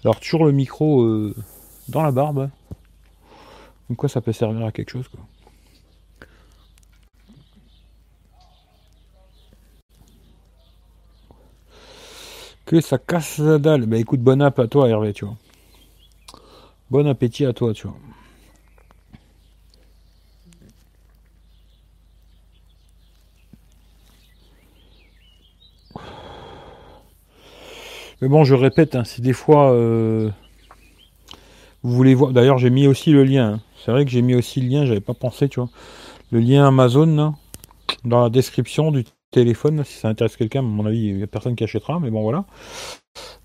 Alors 0.03 0.21
toujours 0.21 0.45
le 0.45 0.53
micro 0.53 1.03
euh, 1.03 1.35
dans 1.89 2.03
la 2.03 2.11
barbe. 2.11 2.51
Donc 3.89 3.99
quoi 3.99 4.09
ça 4.09 4.21
peut 4.21 4.33
servir 4.33 4.65
à 4.67 4.73
quelque 4.73 4.91
chose 4.91 5.09
quoi. 5.09 5.21
Que 12.67 12.81
ça 12.81 12.97
casse 12.99 13.39
la 13.39 13.59
dalle. 13.59 13.87
Bah 13.87 13.99
écoute, 13.99 14.21
bon 14.21 14.41
app 14.41 14.59
à 14.59 14.67
toi 14.67 14.89
Hervé, 14.89 15.13
tu 15.13 15.27
vois. 15.27 15.37
Bon 16.91 17.07
appétit 17.07 17.45
à 17.45 17.53
toi, 17.53 17.75
tu 17.75 17.87
vois. 17.87 17.97
Mais 28.21 28.29
bon, 28.29 28.45
je 28.45 28.55
répète, 28.55 28.95
hein, 28.95 29.05
si 29.05 29.21
des 29.21 29.35
fois 29.35 29.73
euh, 29.73 30.31
vous 31.83 31.93
voulez 31.93 32.15
voir. 32.15 32.33
D'ailleurs, 32.33 32.57
j'ai 32.57 32.71
mis 32.71 32.87
aussi 32.87 33.11
le 33.11 33.25
lien. 33.25 33.55
Hein. 33.55 33.61
C'est 33.85 33.91
vrai 33.91 34.05
que 34.05 34.11
j'ai 34.11 34.23
mis 34.23 34.35
aussi 34.35 34.61
le 34.61 34.69
lien, 34.69 34.87
j'avais 34.87 35.01
pas 35.01 35.15
pensé, 35.15 35.49
tu 35.49 35.61
vois. 35.61 35.69
Le 36.31 36.41
lien 36.41 36.67
Amazon 36.67 37.35
dans 38.05 38.23
la 38.23 38.31
description 38.31 38.91
du 38.91 39.05
téléphone, 39.31 39.85
si 39.85 39.95
ça 39.95 40.09
intéresse 40.09 40.37
quelqu'un, 40.37 40.61
à 40.61 40.63
mon 40.63 40.87
avis, 40.87 41.09
il 41.09 41.17
n'y 41.17 41.23
a 41.23 41.27
personne 41.27 41.55
qui 41.57 41.65
achètera, 41.65 42.01
mais 42.01 42.11
bon 42.11 42.23
voilà. 42.23 42.45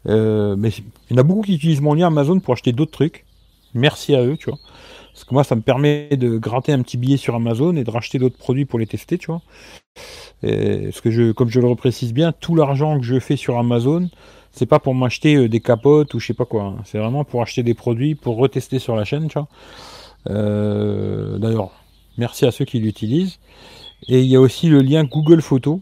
Euh, 0.07 0.55
mais 0.57 0.69
il 0.69 1.15
y 1.15 1.19
en 1.19 1.21
a 1.21 1.23
beaucoup 1.23 1.41
qui 1.41 1.55
utilisent 1.55 1.81
mon 1.81 1.93
lien 1.93 2.07
Amazon 2.07 2.39
pour 2.39 2.53
acheter 2.53 2.71
d'autres 2.71 2.91
trucs 2.91 3.25
merci 3.73 4.15
à 4.15 4.23
eux, 4.23 4.37
tu 4.37 4.49
vois. 4.49 4.59
Parce 5.13 5.23
que 5.25 5.33
moi, 5.33 5.43
ça 5.43 5.55
me 5.55 5.61
permet 5.61 6.09
de 6.11 6.37
gratter 6.37 6.71
un 6.71 6.81
petit 6.81 6.97
billet 6.97 7.17
sur 7.17 7.35
Amazon 7.35 7.75
et 7.75 7.83
de 7.83 7.91
racheter 7.91 8.19
d'autres 8.19 8.37
produits 8.37 8.65
pour 8.65 8.79
les 8.79 8.87
tester, 8.87 9.17
tu 9.17 9.27
vois. 9.27 9.41
Parce 10.41 11.01
que 11.01 11.11
je, 11.11 11.31
comme 11.31 11.49
je 11.49 11.59
le 11.59 11.67
reprécise 11.67 12.13
bien, 12.13 12.31
tout 12.31 12.55
l'argent 12.55 12.99
que 12.99 13.05
je 13.05 13.19
fais 13.19 13.35
sur 13.35 13.57
Amazon, 13.57 14.09
c'est 14.51 14.65
pas 14.65 14.79
pour 14.79 14.95
m'acheter 14.95 15.35
euh, 15.35 15.49
des 15.49 15.59
capotes 15.59 16.13
ou 16.13 16.19
je 16.19 16.27
sais 16.27 16.33
pas 16.33 16.45
quoi. 16.45 16.63
Hein. 16.63 16.77
C'est 16.85 16.97
vraiment 16.97 17.23
pour 17.23 17.41
acheter 17.41 17.63
des 17.63 17.73
produits 17.73 18.15
pour 18.15 18.37
retester 18.37 18.79
sur 18.79 18.95
la 18.95 19.05
chaîne, 19.05 19.27
tu 19.27 19.37
vois. 19.37 19.47
Euh, 20.27 21.37
d'ailleurs, 21.37 21.71
merci 22.17 22.45
à 22.45 22.51
ceux 22.51 22.65
qui 22.65 22.79
l'utilisent. 22.79 23.39
Et 24.07 24.21
il 24.21 24.27
y 24.27 24.35
a 24.35 24.41
aussi 24.41 24.67
le 24.67 24.81
lien 24.81 25.03
Google 25.03 25.41
Photos. 25.41 25.79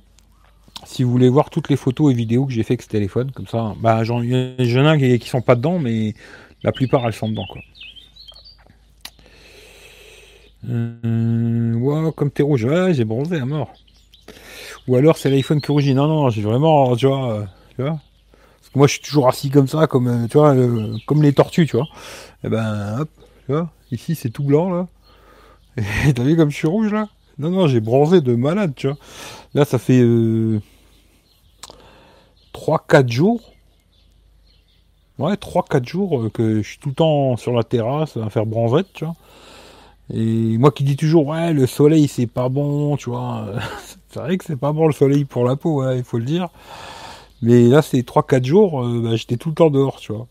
Si 0.86 1.04
vous 1.04 1.12
voulez 1.12 1.30
voir 1.30 1.50
toutes 1.50 1.70
les 1.70 1.76
photos 1.76 2.12
et 2.12 2.16
vidéos 2.16 2.46
que 2.46 2.54
j'ai 2.54 2.64
fait 2.64 2.74
avec 2.74 2.84
ce 2.84 2.88
téléphone, 2.88 3.32
comme 3.32 3.48
ça, 3.48 3.74
bah, 3.80 4.04
j'en, 4.04 4.22
ai 4.22 5.20
qui 5.20 5.30
sont 5.30 5.42
pas 5.42 5.56
dedans, 5.56 5.80
mais 5.80 6.14
la 6.64 6.72
plupart 6.72 7.06
elles 7.06 7.14
sont 7.14 7.30
dedans, 7.30 7.46
quoi. 7.50 7.62
Euh, 10.70 12.12
comme 12.12 12.32
t'es 12.32 12.44
rouge, 12.44 12.66
ouais, 12.66 12.94
j'ai 12.94 13.06
bronzé 13.06 13.38
à 13.38 13.46
mort. 13.46 13.74
Ou 14.88 14.96
alors 14.96 15.18
c'est 15.18 15.30
l'iPhone 15.30 15.62
qui 15.62 15.72
rougit. 15.72 15.94
Non, 15.94 16.08
non, 16.08 16.30
j'ai 16.30 16.42
vraiment, 16.42 16.96
tu 16.96 17.08
vois, 17.08 17.34
euh, 17.34 17.46
tu 17.76 17.82
vois. 17.82 18.00
Parce 18.60 18.70
que 18.74 18.78
moi, 18.80 18.88
je 18.88 18.94
suis 18.94 19.02
toujours 19.02 19.28
assis 19.28 19.50
comme 19.50 19.68
ça, 19.68 19.88
comme, 19.88 20.28
tu 20.30 20.38
vois, 20.38 20.56
comme 21.06 21.24
les 21.24 21.34
tortues, 21.34 21.68
tu 21.68 21.78
vois. 21.78 21.88
Et 22.44 22.50
ben, 22.50 23.02
hop, 23.02 23.10
tu 23.46 23.52
vois, 23.52 23.70
ici 23.92 24.16
c'est 24.16 24.30
tout 24.30 24.44
blanc, 24.44 24.70
là. 24.70 24.88
Et 26.08 26.14
t'as 26.14 26.24
vu 26.24 26.36
comme 26.36 26.50
je 26.50 26.56
suis 26.56 26.68
rouge, 26.68 26.92
là? 26.92 27.08
Non, 27.40 27.52
non, 27.52 27.68
j'ai 27.68 27.80
bronzé 27.80 28.22
de 28.22 28.36
malade, 28.36 28.74
tu 28.76 28.88
vois. 28.88 28.98
Là, 29.54 29.64
ça 29.64 29.78
fait 29.78 30.04
3-4 32.54 33.10
jours. 33.12 33.54
Ouais, 35.20 35.34
3-4 35.34 35.88
jours 35.88 36.32
que 36.34 36.62
je 36.62 36.68
suis 36.68 36.80
tout 36.80 36.90
le 36.90 36.96
temps 36.96 37.38
sur 37.38 37.54
la 37.54 37.64
terrasse 37.64 38.18
à 38.18 38.30
faire 38.30 38.46
bronzette, 38.46 38.92
tu 38.94 39.06
vois. 39.06 39.16
Et 40.14 40.58
moi 40.58 40.72
qui 40.72 40.84
dis 40.84 40.96
toujours, 40.96 41.28
ouais, 41.28 41.54
le 41.54 41.68
soleil 41.68 42.08
c'est 42.08 42.28
pas 42.28 42.50
bon, 42.50 42.98
tu 42.98 43.10
vois. 43.10 43.48
c'est 44.10 44.20
vrai 44.20 44.38
que 44.38 44.46
c'est 44.46 44.56
pas 44.56 44.72
bon 44.72 44.88
le 44.88 44.94
soleil 44.94 45.26
pour 45.26 45.44
la 45.44 45.56
peau, 45.56 45.90
il 45.92 46.04
faut 46.04 46.18
le 46.18 46.26
dire. 46.26 46.50
Mais 47.42 47.68
là, 47.68 47.82
c'est 47.82 48.02
3-4 48.02 48.46
jours, 48.46 48.84
euh, 48.84 49.02
bah, 49.02 49.16
j'étais 49.16 49.38
tout 49.38 49.50
le 49.50 49.56
temps 49.56 49.70
dehors, 49.70 49.98
tu 50.00 50.14
vois. 50.14 50.28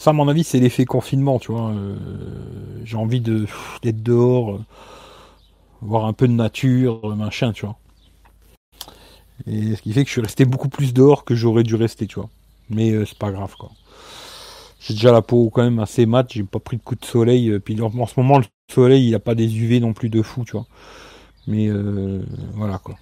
Ça, 0.00 0.10
à 0.10 0.12
mon 0.14 0.28
avis, 0.28 0.44
c'est 0.44 0.60
l'effet 0.60 0.86
confinement, 0.86 1.38
tu 1.38 1.52
vois. 1.52 1.72
Euh, 1.72 1.94
j'ai 2.84 2.96
envie 2.96 3.20
de 3.20 3.46
d'être 3.82 4.02
dehors, 4.02 4.54
euh, 4.54 4.58
voir 5.82 6.06
un 6.06 6.14
peu 6.14 6.26
de 6.26 6.32
nature, 6.32 7.14
machin, 7.14 7.52
tu 7.52 7.66
vois. 7.66 7.76
Et 9.46 9.76
ce 9.76 9.82
qui 9.82 9.92
fait 9.92 10.02
que 10.04 10.08
je 10.08 10.12
suis 10.12 10.22
resté 10.22 10.46
beaucoup 10.46 10.70
plus 10.70 10.94
dehors 10.94 11.24
que 11.26 11.34
j'aurais 11.34 11.64
dû 11.64 11.74
rester, 11.74 12.06
tu 12.06 12.14
vois. 12.14 12.30
Mais 12.70 12.92
c'est 13.04 13.18
pas 13.18 13.30
grave, 13.30 13.54
quoi. 13.58 13.72
J'ai 14.80 14.94
déjà 14.94 15.12
la 15.12 15.20
peau 15.20 15.50
quand 15.50 15.64
même 15.64 15.80
assez 15.80 16.06
mat, 16.06 16.26
j'ai 16.32 16.44
pas 16.44 16.60
pris 16.60 16.78
de 16.78 16.82
coup 16.82 16.94
de 16.94 17.04
soleil. 17.04 17.60
Puis 17.60 17.78
en, 17.82 18.06
ce 18.06 18.18
moment, 18.18 18.38
le 18.38 18.44
soleil, 18.72 19.06
il 19.06 19.14
a 19.14 19.20
pas 19.20 19.34
des 19.34 19.54
UV 19.54 19.80
non 19.80 19.92
plus 19.92 20.08
de 20.08 20.22
fou, 20.22 20.44
tu 20.46 20.52
vois. 20.52 20.66
Mais 21.46 21.68
euh, 21.68 22.22
voilà 22.54 22.78
quoi. 22.78 22.96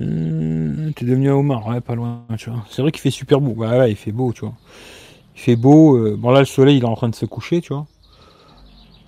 Euh, 0.00 0.90
T'es 0.96 1.04
devenu 1.04 1.30
un 1.30 1.34
homard, 1.34 1.66
ouais, 1.66 1.80
pas 1.80 1.94
loin, 1.94 2.24
tu 2.38 2.50
vois. 2.50 2.64
C'est 2.70 2.82
vrai 2.82 2.92
qu'il 2.92 3.00
fait 3.00 3.10
super 3.10 3.40
beau. 3.40 3.52
Ouais, 3.52 3.68
ouais, 3.78 3.90
il 3.90 3.96
fait 3.96 4.12
beau, 4.12 4.32
tu 4.32 4.40
vois. 4.42 4.54
Il 5.36 5.40
fait 5.40 5.56
beau. 5.56 5.96
Euh, 5.96 6.16
bon, 6.18 6.30
là, 6.30 6.40
le 6.40 6.46
soleil, 6.46 6.78
il 6.78 6.82
est 6.82 6.86
en 6.86 6.94
train 6.96 7.08
de 7.08 7.14
se 7.14 7.26
coucher, 7.26 7.60
tu 7.60 7.72
vois. 7.72 7.86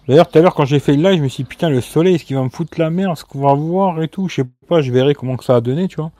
D'ailleurs, 0.06 0.28
tout 0.28 0.38
à 0.38 0.42
l'heure, 0.42 0.54
quand 0.54 0.66
j'ai 0.66 0.80
fait 0.80 0.94
le 0.96 1.02
live, 1.02 1.18
je 1.18 1.22
me 1.22 1.28
suis 1.28 1.44
dit, 1.44 1.48
putain, 1.48 1.70
le 1.70 1.80
soleil, 1.80 2.16
est-ce 2.16 2.24
qu'il 2.24 2.36
va 2.36 2.42
me 2.42 2.50
foutre 2.50 2.78
la 2.78 2.90
merde, 2.90 3.16
ce 3.16 3.24
qu'on 3.24 3.40
va 3.40 3.54
voir 3.54 4.02
et 4.02 4.08
tout? 4.08 4.28
Je 4.28 4.36
sais 4.36 4.48
pas, 4.68 4.82
je 4.82 4.92
verrai 4.92 5.14
comment 5.14 5.36
que 5.36 5.44
ça 5.44 5.56
a 5.56 5.60
donné, 5.62 5.88
tu 5.88 5.96
vois. 5.96 6.12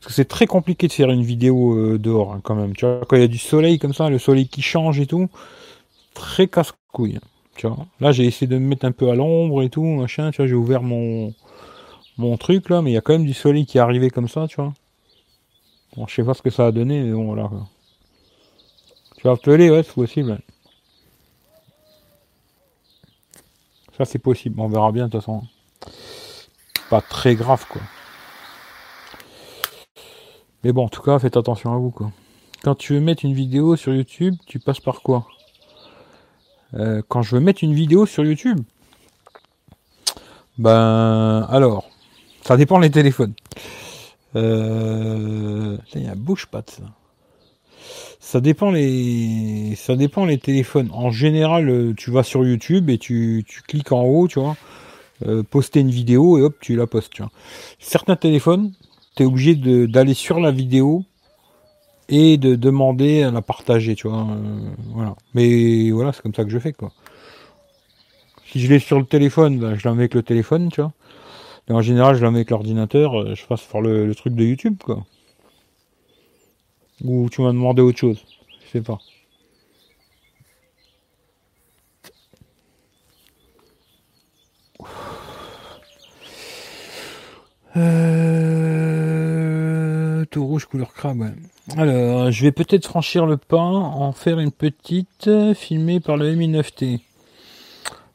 Parce 0.00 0.08
que 0.08 0.12
c'est 0.14 0.26
très 0.26 0.46
compliqué 0.46 0.88
de 0.88 0.92
faire 0.92 1.10
une 1.10 1.22
vidéo 1.22 1.76
euh, 1.76 1.98
dehors, 1.98 2.32
hein, 2.32 2.40
quand 2.42 2.54
même. 2.54 2.74
Tu 2.74 2.86
vois, 2.86 3.02
quand 3.08 3.16
il 3.16 3.22
y 3.22 3.24
a 3.24 3.28
du 3.28 3.38
soleil 3.38 3.78
comme 3.78 3.92
ça, 3.92 4.08
le 4.08 4.18
soleil 4.18 4.48
qui 4.48 4.62
change 4.62 5.00
et 5.00 5.06
tout, 5.06 5.28
très 6.14 6.48
casse-couille. 6.48 7.20
Tu 7.56 7.66
vois. 7.66 7.86
Là, 8.00 8.12
j'ai 8.12 8.24
essayé 8.26 8.46
de 8.46 8.58
me 8.58 8.66
mettre 8.68 8.86
un 8.86 8.92
peu 8.92 9.10
à 9.10 9.14
l'ombre 9.14 9.62
et 9.62 9.70
tout, 9.70 9.84
machin. 9.84 10.30
Tu 10.30 10.38
vois, 10.38 10.46
j'ai 10.46 10.54
ouvert 10.54 10.82
mon, 10.82 11.34
mon 12.18 12.36
truc 12.36 12.68
là, 12.68 12.82
mais 12.82 12.90
il 12.90 12.94
y 12.94 12.98
a 12.98 13.00
quand 13.00 13.12
même 13.12 13.24
du 13.24 13.34
soleil 13.34 13.64
qui 13.64 13.78
est 13.78 13.80
arrivé 13.80 14.10
comme 14.10 14.28
ça, 14.28 14.46
tu 14.48 14.56
vois. 14.56 14.74
Bon, 15.96 16.06
je 16.06 16.14
sais 16.14 16.24
pas 16.24 16.34
ce 16.34 16.42
que 16.42 16.50
ça 16.50 16.66
a 16.66 16.72
donné, 16.72 17.02
mais 17.02 17.12
bon, 17.12 17.26
voilà. 17.26 17.48
Tu 19.16 19.22
vas 19.22 19.32
appeler, 19.32 19.70
ouais, 19.70 19.82
c'est 19.82 19.94
possible. 19.94 20.38
Ça, 23.96 24.04
c'est 24.04 24.18
possible. 24.18 24.60
On 24.60 24.68
verra 24.68 24.92
bien, 24.92 25.06
de 25.06 25.12
toute 25.12 25.20
façon. 25.20 25.42
Pas 26.90 27.00
très 27.00 27.34
grave, 27.34 27.66
quoi. 27.68 27.82
Mais 30.62 30.72
bon, 30.72 30.84
en 30.84 30.88
tout 30.88 31.02
cas, 31.02 31.18
faites 31.18 31.36
attention 31.36 31.72
à 31.72 31.78
vous, 31.78 31.90
quoi. 31.90 32.10
Quand 32.62 32.74
tu 32.74 32.94
veux 32.94 33.00
mettre 33.00 33.24
une 33.24 33.34
vidéo 33.34 33.76
sur 33.76 33.94
YouTube, 33.94 34.34
tu 34.46 34.58
passes 34.58 34.80
par 34.80 35.02
quoi? 35.02 35.26
Euh, 36.74 37.02
quand 37.08 37.22
je 37.22 37.36
veux 37.36 37.40
mettre 37.40 37.64
une 37.64 37.74
vidéo 37.74 38.06
sur 38.06 38.24
YouTube? 38.24 38.60
Ben, 40.58 41.46
alors, 41.50 41.88
ça 42.48 42.56
dépend 42.56 42.78
les 42.78 42.90
téléphones. 42.90 43.34
Euh, 44.34 45.76
il 45.94 46.02
y 46.02 46.08
a 46.08 46.14
bouge 46.14 46.46
pas 46.46 46.62
de 46.62 46.70
ça. 46.70 46.82
Ça 48.20 48.40
dépend 48.40 48.70
les, 48.70 49.74
ça 49.76 49.96
dépend 49.96 50.24
les 50.24 50.38
téléphones. 50.38 50.88
En 50.94 51.10
général, 51.10 51.68
euh, 51.68 51.94
tu 51.94 52.10
vas 52.10 52.22
sur 52.22 52.46
YouTube 52.46 52.88
et 52.88 52.96
tu, 52.96 53.44
tu 53.46 53.60
cliques 53.60 53.92
en 53.92 54.02
haut, 54.02 54.28
tu 54.28 54.40
vois, 54.40 54.56
poster 55.50 55.80
une 55.80 55.90
vidéo 55.90 56.38
et 56.38 56.42
hop, 56.42 56.56
tu 56.58 56.74
la 56.74 56.86
postes. 56.86 57.12
Tu 57.12 57.20
vois. 57.20 57.30
Certains 57.78 58.16
téléphones, 58.16 58.72
tu 59.14 59.24
es 59.24 59.26
obligé 59.26 59.54
d'aller 59.54 60.14
sur 60.14 60.40
la 60.40 60.50
vidéo 60.50 61.04
et 62.08 62.38
de 62.38 62.54
demander 62.54 63.24
à 63.24 63.30
la 63.30 63.42
partager, 63.42 63.94
tu 63.94 64.08
vois. 64.08 64.22
Euh, 64.22 64.70
voilà. 64.94 65.16
Mais 65.34 65.90
voilà, 65.90 66.14
c'est 66.14 66.22
comme 66.22 66.34
ça 66.34 66.44
que 66.44 66.50
je 66.50 66.58
fais, 66.58 66.72
quoi. 66.72 66.92
Si 68.50 68.60
je 68.60 68.72
l'ai 68.72 68.78
sur 68.78 68.98
le 68.98 69.04
téléphone, 69.04 69.58
ben, 69.58 69.74
je 69.74 69.86
la 69.86 69.92
mets 69.92 70.00
avec 70.04 70.14
le 70.14 70.22
téléphone, 70.22 70.70
tu 70.72 70.80
vois. 70.80 70.92
En 71.70 71.82
général, 71.82 72.16
je 72.16 72.24
la 72.24 72.30
mets 72.30 72.38
avec 72.38 72.50
l'ordinateur, 72.50 73.20
euh, 73.20 73.34
je 73.34 73.42
fasse 73.42 73.60
faire 73.60 73.82
le, 73.82 74.14
truc 74.14 74.34
de 74.34 74.44
YouTube, 74.44 74.76
quoi. 74.82 75.04
Ou 77.04 77.28
tu 77.30 77.42
m'as 77.42 77.52
demandé 77.52 77.82
autre 77.82 77.98
chose, 77.98 78.24
je 78.64 78.70
sais 78.70 78.80
pas. 78.80 78.98
Euh... 87.76 89.04
Tout 90.30 90.46
rouge 90.46 90.64
couleur 90.66 90.92
crabe, 90.94 91.20
ouais. 91.20 91.32
Alors, 91.76 92.30
je 92.30 92.42
vais 92.42 92.52
peut-être 92.52 92.86
franchir 92.86 93.26
le 93.26 93.36
pas, 93.36 93.58
en 93.58 94.12
faire 94.12 94.38
une 94.40 94.52
petite, 94.52 95.30
filmée 95.54 96.00
par 96.00 96.16
le 96.16 96.34
Mi 96.34 96.48
9T. 96.48 97.00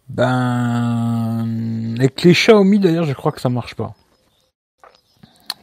Ben, 0.09 1.95
avec 1.97 2.23
les 2.23 2.33
Xiaomi 2.33 2.79
d'ailleurs, 2.79 3.05
je 3.05 3.13
crois 3.13 3.31
que 3.31 3.41
ça 3.41 3.49
marche 3.49 3.75
pas. 3.75 3.95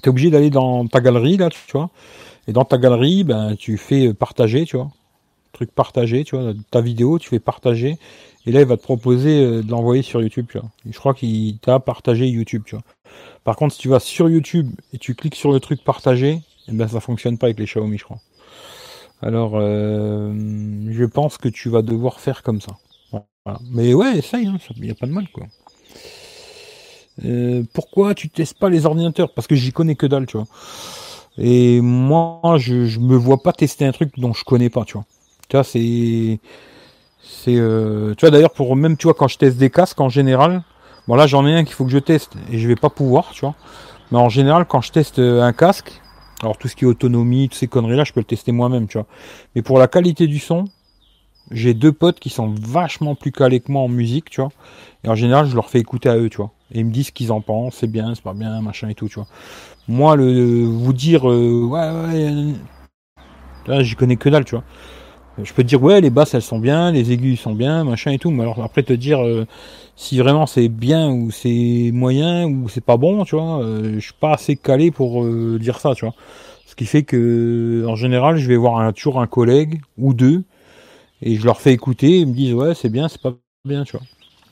T'es 0.03 0.09
obligé 0.09 0.31
d'aller 0.31 0.51
dans 0.51 0.87
ta 0.87 1.01
galerie 1.01 1.37
là, 1.37 1.51
tu 1.51 1.73
vois. 1.73 1.91
Et 2.49 2.53
dans 2.53 2.65
ta 2.65 2.79
galerie, 2.79 3.25
ben, 3.25 3.55
tu 3.57 3.77
fais 3.77 4.15
partager, 4.15 4.65
tu 4.65 4.77
vois. 4.77 4.91
Truc 5.53 5.73
partagé, 5.73 6.25
tu 6.25 6.37
vois. 6.37 6.53
Ta 6.71 6.81
vidéo, 6.81 7.19
tu 7.19 7.29
fais 7.29 7.39
partager. 7.39 7.99
Et 8.47 8.53
là, 8.53 8.61
il 8.61 8.67
va 8.67 8.77
te 8.77 8.83
proposer 8.83 9.45
euh, 9.45 9.63
de 9.63 9.71
l'envoyer 9.71 10.03
sur 10.03 10.23
YouTube, 10.23 10.47
tu 10.51 10.59
vois. 10.59 10.69
je 10.89 10.99
crois 10.99 11.13
qu'il 11.15 11.59
t'a 11.59 11.79
partagé 11.79 12.27
YouTube, 12.27 12.63
tu 12.65 12.77
vois. 12.77 12.85
Par 13.45 13.57
contre, 13.57 13.75
si 13.75 13.81
tu 13.81 13.89
vas 13.89 14.01
sur 14.01 14.29
YouTube 14.31 14.71
et 14.93 14.99
tu 14.99 15.15
cliques 15.15 15.35
sur 15.35 15.53
le 15.53 15.61
truc 15.61 15.85
partager, 15.85 16.41
eh 16.69 16.73
ben, 16.73 16.89
ça 16.89 17.01
fonctionne 17.01 17.37
pas 17.37 17.47
avec 17.47 17.59
les 17.59 17.67
Xiaomi, 17.67 17.99
je 17.99 18.05
crois. 18.05 18.21
Alors, 19.23 19.53
euh, 19.55 20.33
je 20.91 21.05
pense 21.05 21.37
que 21.37 21.49
tu 21.49 21.69
vas 21.69 21.83
devoir 21.83 22.21
faire 22.21 22.43
comme 22.43 22.61
ça. 22.61 22.73
Mais 23.71 23.95
ouais, 23.95 24.19
essaye, 24.19 24.45
il 24.45 24.49
hein, 24.49 24.59
n'y 24.79 24.91
a 24.91 24.95
pas 24.95 25.07
de 25.07 25.13
mal, 25.13 25.27
quoi. 25.29 25.47
Euh, 27.25 27.63
pourquoi 27.73 28.15
tu 28.15 28.29
testes 28.29 28.59
pas 28.59 28.69
les 28.69 28.87
ordinateurs? 28.87 29.33
Parce 29.33 29.47
que 29.47 29.55
j'y 29.55 29.73
connais 29.73 29.95
que 29.95 30.07
dalle, 30.07 30.27
tu 30.27 30.37
vois. 30.37 30.47
Et 31.39 31.81
moi, 31.81 32.57
je, 32.59 32.87
je 32.87 33.01
me 33.01 33.17
vois 33.17 33.43
pas 33.43 33.53
tester 33.53 33.87
un 33.87 33.93
truc 33.93 34.19
dont 34.19 34.35
je 34.35 34.45
connais 34.45 34.69
pas, 34.69 34.85
tu 34.85 34.95
vois. 34.95 35.05
Tu 35.49 35.57
vois, 35.57 35.65
c'est, 35.65 36.39
c'est, 37.23 37.57
euh, 37.57 38.15
tu 38.15 38.27
vois 38.27 38.31
d'ailleurs 38.31 38.53
pour 38.53 38.77
même, 38.77 38.97
tu 38.97 39.05
vois, 39.05 39.15
quand 39.15 39.29
je 39.29 39.39
teste 39.39 39.57
des 39.57 39.71
casques 39.71 40.01
en 40.01 40.09
général, 40.09 40.63
bon 41.09 41.15
là 41.17 41.27
j'en 41.27 41.47
ai 41.47 41.55
un 41.55 41.65
qu'il 41.65 41.75
faut 41.75 41.85
que 41.85 41.91
je 41.91 41.99
teste 41.99 42.33
et 42.53 42.59
je 42.59 42.69
vais 42.69 42.77
pas 42.77 42.91
pouvoir, 42.91 43.31
tu 43.33 43.41
vois. 43.41 43.55
Mais 44.13 44.19
en 44.19 44.29
général, 44.29 44.67
quand 44.67 44.81
je 44.81 44.93
teste 44.93 45.19
un 45.19 45.53
casque, 45.53 46.01
alors 46.43 46.59
tout 46.59 46.69
ce 46.69 46.77
qui 46.77 46.85
est 46.85 46.89
autonomie, 46.89 47.49
toutes 47.49 47.59
ces 47.59 47.69
conneries-là, 47.69 48.05
je 48.05 48.13
peux 48.13 48.21
le 48.21 48.25
tester 48.25 48.53
moi-même, 48.53 48.87
tu 48.87 48.99
vois. 48.99 49.07
Mais 49.55 49.63
pour 49.63 49.79
la 49.79 49.89
qualité 49.89 50.27
du 50.27 50.39
son, 50.39 50.67
j'ai 51.51 51.75
deux 51.75 51.93
potes 51.93 52.21
qui 52.21 52.31
sont 52.31 52.55
vachement 52.61 53.15
plus 53.15 53.33
calés 53.33 53.61
que 53.61 53.73
moi 53.73 53.83
en 53.83 53.89
musique, 53.89 54.31
tu 54.31 54.41
vois. 54.41 54.51
Et 55.05 55.09
en 55.09 55.15
général, 55.15 55.47
je 55.47 55.55
leur 55.55 55.69
fais 55.69 55.81
écouter 55.81 56.09
à 56.09 56.17
eux, 56.17 56.29
tu 56.29 56.39
vois. 56.39 56.53
Et 56.73 56.81
ils 56.81 56.87
me 56.87 56.93
disent 56.93 57.09
ce 57.09 57.13
qu'ils 57.13 57.33
en 57.33 57.41
pensent, 57.41 57.77
c'est 57.77 57.91
bien, 57.91 58.15
c'est 58.15 58.23
pas 58.23 58.35
bien, 58.35 58.61
machin 58.61 58.89
et 58.89 58.95
tout, 58.95 59.09
tu 59.09 59.17
vois. 59.17 59.27
Moi, 59.89 60.17
le 60.17 60.65
vous 60.65 60.93
dire, 60.93 61.29
euh, 61.29 61.65
ouais, 61.65 61.91
ouais, 61.91 62.55
là, 63.67 63.83
j'y 63.83 63.97
connais 63.97 64.17
que 64.17 64.29
dalle, 64.29 64.45
tu 64.45 64.55
vois. 64.55 64.65
Je 65.43 65.53
peux 65.53 65.63
te 65.63 65.69
dire, 65.69 65.83
ouais, 65.83 66.01
les 66.01 66.11
basses, 66.11 66.35
elles 66.35 66.43
sont 66.43 66.59
bien, 66.59 66.93
les 66.93 67.13
aigus, 67.13 67.41
sont 67.41 67.55
bien, 67.55 67.85
machin 67.85 68.11
et 68.13 68.19
tout. 68.19 68.31
Mais 68.31 68.43
alors, 68.43 68.63
après, 68.63 68.83
te 68.83 68.93
dire 68.93 69.25
euh, 69.25 69.47
si 69.97 70.19
vraiment 70.19 70.47
c'est 70.47 70.69
bien 70.69 71.11
ou 71.11 71.31
c'est 71.31 71.91
moyen 71.93 72.47
ou 72.47 72.69
c'est 72.69 72.85
pas 72.85 72.97
bon, 72.97 73.25
tu 73.25 73.37
vois, 73.37 73.63
euh, 73.63 73.95
je 73.95 74.01
suis 74.01 74.15
pas 74.19 74.33
assez 74.35 74.57
calé 74.57 74.91
pour 74.91 75.25
euh, 75.25 75.59
dire 75.61 75.79
ça, 75.81 75.95
tu 75.95 76.05
vois. 76.05 76.15
Ce 76.67 76.75
qui 76.75 76.87
fait 76.87 77.03
que, 77.03 77.85
en 77.89 77.97
général, 77.97 78.37
je 78.37 78.49
vais 78.49 78.57
voir 78.57 78.79
un, 78.79 78.93
toujours 78.93 79.21
un 79.21 79.27
collègue 79.27 79.81
ou 79.99 80.15
deux 80.15 80.45
et 81.23 81.37
je 81.37 81.45
leur 81.45 81.61
fais 81.61 81.73
écouter, 81.73 82.21
ils 82.21 82.27
me 82.27 82.35
disent, 82.35 82.55
ouais, 82.55 82.75
c'est 82.75 82.89
bien, 82.91 83.09
c'est 83.09 83.21
pas 83.21 83.35
bien, 83.65 83.85
tu 83.85 83.97
vois. 83.97 84.07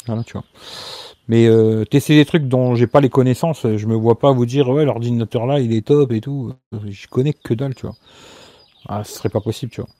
Voilà, 0.06 0.24
tu 0.24 0.32
vois. 0.34 0.44
Mais 1.28 1.46
euh, 1.46 1.84
tester 1.84 2.16
des 2.16 2.24
trucs 2.24 2.48
dont 2.48 2.74
j'ai 2.74 2.86
pas 2.86 3.00
les 3.00 3.10
connaissances, 3.10 3.66
je 3.76 3.86
me 3.86 3.94
vois 3.94 4.18
pas 4.18 4.32
vous 4.32 4.46
dire, 4.46 4.68
ouais, 4.70 4.84
l'ordinateur 4.84 5.46
là, 5.46 5.60
il 5.60 5.72
est 5.74 5.86
top 5.86 6.12
et 6.12 6.20
tout. 6.20 6.54
Je 6.88 7.06
connais 7.08 7.34
que 7.34 7.54
dalle, 7.54 7.74
tu 7.74 7.86
vois. 7.86 7.96
Ah, 8.88 9.04
ce 9.04 9.14
serait 9.14 9.28
pas 9.28 9.40
possible, 9.40 9.72
tu 9.72 9.80
vois. 9.80 9.90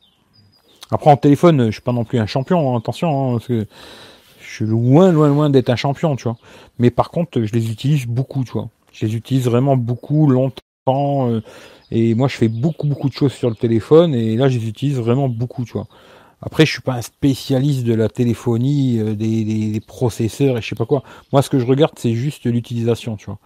Après, 0.91 1.11
en 1.11 1.17
téléphone, 1.17 1.67
je 1.67 1.73
suis 1.73 1.83
pas 1.83 1.93
non 1.93 2.05
plus 2.05 2.19
un 2.19 2.27
champion, 2.27 2.75
hein, 2.75 2.79
attention, 2.79 3.09
hein, 3.09 3.33
parce 3.35 3.47
que 3.47 3.67
je 4.41 4.49
suis 4.55 4.67
loin, 4.67 5.13
loin, 5.13 5.29
loin 5.29 5.51
d'être 5.51 5.71
un 5.71 5.77
champion, 5.77 6.17
tu 6.17 6.25
vois. 6.25 6.37
Mais 6.79 6.91
par 6.91 7.11
contre, 7.11 7.43
je 7.43 7.53
les 7.53 7.71
utilise 7.71 8.07
beaucoup, 8.07 8.45
tu 8.45 8.53
vois. 8.53 8.69
Je 8.93 9.07
les 9.07 9.17
utilise 9.17 9.45
vraiment 9.45 9.77
beaucoup, 9.77 10.29
longtemps. 10.29 11.31
Euh, 11.31 11.43
et 11.91 12.15
moi, 12.15 12.29
je 12.29 12.37
fais 12.37 12.49
beaucoup, 12.49 12.87
beaucoup 12.87 13.09
de 13.09 13.15
choses 13.15 13.33
sur 13.33 13.51
le 13.51 13.57
téléphone. 13.57 14.15
Et 14.15 14.37
là, 14.37 14.49
je 14.49 14.59
les 14.59 14.69
utilise 14.69 14.99
vraiment 14.99 15.29
beaucoup, 15.29 15.65
tu 15.65 15.73
vois. 15.73 15.89
Après, 16.41 16.67
je 16.67 16.73
suis 16.73 16.83
pas 16.83 16.95
un 16.95 17.03
spécialiste 17.03 17.85
de 17.85 17.95
la 17.95 18.09
téléphonie, 18.09 18.99
euh, 19.01 19.15
des, 19.15 19.45
des, 19.45 19.81
processeurs 19.81 20.59
et 20.59 20.63
je 20.63 20.69
sais 20.69 20.77
pas 20.77 20.87
quoi. 20.87 21.03
Moi, 21.33 21.43
ce 21.43 21.51
que 21.51 21.59
je 21.59 21.67
regarde, 21.67 21.95
c'est 21.97 22.15
juste 22.15 22.47
l'utilisation, 22.47 23.17
tu 23.17 23.27
vois. 23.27 23.39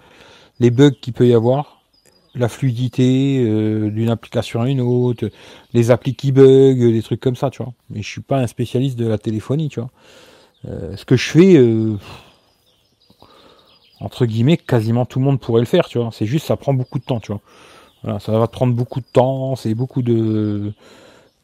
Les 0.60 0.70
bugs 0.70 0.92
qu'il 1.00 1.14
peut 1.14 1.26
y 1.26 1.34
avoir, 1.34 1.82
la 2.34 2.48
fluidité 2.48 3.44
euh, 3.44 3.90
d'une 3.90 4.08
application 4.08 4.62
à 4.62 4.68
une 4.68 4.80
autre, 4.80 5.30
les 5.72 5.90
applis 5.90 6.14
qui 6.14 6.32
bug, 6.32 6.78
des 6.78 7.02
trucs 7.02 7.20
comme 7.20 7.36
ça, 7.36 7.50
tu 7.50 7.62
vois. 7.62 7.72
Mais 7.90 8.02
je 8.02 8.08
suis 8.08 8.20
pas 8.20 8.38
un 8.38 8.46
spécialiste 8.46 8.98
de 8.98 9.06
la 9.06 9.18
téléphonie, 9.18 9.68
tu 9.68 9.80
vois. 9.80 9.90
Euh, 10.66 10.96
ce 10.96 11.04
que 11.04 11.16
je 11.16 11.28
fais, 11.28 11.56
euh, 11.56 11.96
entre 14.00 14.26
guillemets, 14.26 14.56
quasiment 14.56 15.04
tout 15.04 15.18
le 15.18 15.24
monde 15.24 15.40
pourrait 15.40 15.60
le 15.60 15.66
faire, 15.66 15.88
tu 15.88 15.98
vois. 15.98 16.10
C'est 16.12 16.26
juste, 16.26 16.46
ça 16.46 16.56
prend 16.56 16.72
beaucoup 16.72 16.98
de 16.98 17.04
temps, 17.04 17.20
tu 17.20 17.32
vois. 17.32 17.40
Voilà, 18.02 18.18
ça 18.18 18.36
va 18.36 18.46
te 18.46 18.52
prendre 18.52 18.74
beaucoup 18.74 19.00
de 19.00 19.06
temps, 19.12 19.54
c'est 19.54 19.74
beaucoup 19.74 20.02
de 20.02 20.72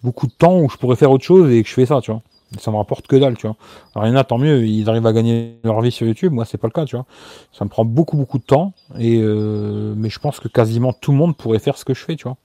beaucoup 0.03 0.27
de 0.27 0.33
temps 0.33 0.59
où 0.61 0.69
je 0.69 0.77
pourrais 0.77 0.97
faire 0.97 1.11
autre 1.11 1.25
chose 1.25 1.51
et 1.51 1.63
que 1.63 1.69
je 1.69 1.75
fais 1.75 1.87
ça, 1.87 2.01
tu 2.01 2.11
vois. 2.11 2.23
Ça 2.59 2.71
me 2.71 2.77
rapporte 2.77 3.07
que 3.07 3.17
dalle, 3.17 3.37
tu 3.37 3.47
vois. 3.47 3.57
Alors, 3.95 4.07
il 4.07 4.11
y 4.11 4.13
en 4.15 4.17
a, 4.17 4.25
tant 4.25 4.39
mieux, 4.39 4.67
ils 4.67 4.89
arrivent 4.89 5.07
à 5.07 5.13
gagner 5.13 5.59
leur 5.65 5.81
vie 5.83 5.91
sur 5.91 6.07
YouTube. 6.07 6.33
Moi, 6.33 6.47
c'est 6.47 6.57
pas 6.57 6.69
le 6.69 6.73
cas, 6.73 6.87
tu 6.87 6.97
vois. 6.97 7.05
Ça 7.53 7.65
me 7.65 7.69
prend 7.69 7.85
beaucoup, 7.85 8.17
beaucoup 8.17 8.39
de 8.39 8.45
temps. 8.45 8.73
Et, 8.99 9.19
euh, 9.21 9.93
mais 9.97 10.09
je 10.09 10.19
pense 10.19 10.41
que 10.41 10.49
quasiment 10.49 10.95
tout 10.95 11.13
le 11.13 11.19
monde 11.19 11.37
pourrait 11.37 11.59
faire 11.59 11.77
ce 11.77 11.85
que 11.85 11.93
je 11.93 12.03
fais, 12.03 12.17
tu 12.17 12.25
vois. 12.25 12.39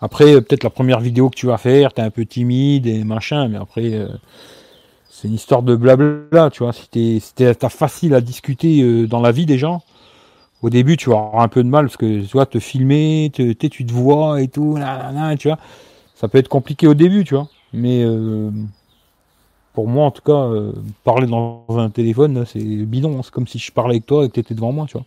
Après, 0.00 0.40
peut-être 0.40 0.62
la 0.62 0.70
première 0.70 1.00
vidéo 1.00 1.30
que 1.30 1.36
tu 1.36 1.46
vas 1.46 1.56
faire, 1.56 1.92
t'es 1.92 2.02
un 2.02 2.10
peu 2.10 2.24
timide 2.24 2.86
et 2.86 3.02
machin, 3.02 3.48
mais 3.48 3.56
après, 3.56 3.94
euh, 3.94 4.08
c'est 5.10 5.26
une 5.26 5.34
histoire 5.34 5.62
de 5.62 5.74
blabla, 5.74 6.50
tu 6.50 6.62
vois. 6.62 6.72
Si 6.72 6.88
t'es, 6.88 7.18
si 7.20 7.34
t'as 7.34 7.68
facile 7.68 8.14
à 8.14 8.20
discuter 8.20 8.82
euh, 8.82 9.06
dans 9.08 9.20
la 9.20 9.32
vie 9.32 9.46
des 9.46 9.58
gens, 9.58 9.82
au 10.62 10.70
début, 10.70 10.96
tu 10.96 11.10
vas 11.10 11.16
avoir 11.16 11.42
un 11.42 11.48
peu 11.48 11.62
de 11.62 11.68
mal 11.68 11.86
parce 11.86 11.96
que, 11.96 12.20
tu 12.20 12.32
vois, 12.32 12.46
te 12.46 12.58
filmer, 12.60 13.30
te, 13.32 13.52
tu 13.52 13.86
te 13.86 13.92
vois 13.92 14.42
et 14.42 14.48
tout, 14.48 14.78
tu 15.38 15.48
vois. 15.48 15.58
Ça 16.18 16.26
peut 16.26 16.38
être 16.38 16.48
compliqué 16.48 16.88
au 16.88 16.94
début, 16.94 17.22
tu 17.22 17.34
vois. 17.34 17.48
Mais, 17.72 18.02
euh, 18.02 18.50
pour 19.72 19.86
moi, 19.86 20.04
en 20.04 20.10
tout 20.10 20.22
cas, 20.22 20.32
euh, 20.32 20.72
parler 21.04 21.28
dans 21.28 21.64
un 21.68 21.90
téléphone, 21.90 22.44
c'est 22.44 22.58
bidon. 22.58 23.16
Hein. 23.16 23.20
C'est 23.22 23.30
comme 23.30 23.46
si 23.46 23.60
je 23.60 23.70
parlais 23.70 23.94
avec 23.94 24.06
toi 24.06 24.24
et 24.24 24.28
que 24.28 24.34
tu 24.34 24.40
étais 24.40 24.54
devant 24.54 24.72
moi, 24.72 24.86
tu 24.88 24.94
vois. 24.94 25.06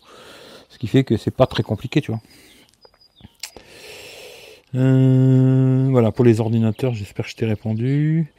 Ce 0.69 0.77
qui 0.77 0.87
fait 0.87 1.03
que 1.03 1.17
c'est 1.17 1.35
pas 1.35 1.47
très 1.47 1.63
compliqué, 1.63 1.99
tu 1.99 2.11
vois. 2.11 2.21
Euh, 4.75 5.89
voilà, 5.91 6.13
pour 6.13 6.23
les 6.23 6.39
ordinateurs, 6.39 6.93
j'espère 6.93 7.25
que 7.25 7.31
je 7.31 7.35
t'ai 7.35 7.45
répondu. 7.45 8.31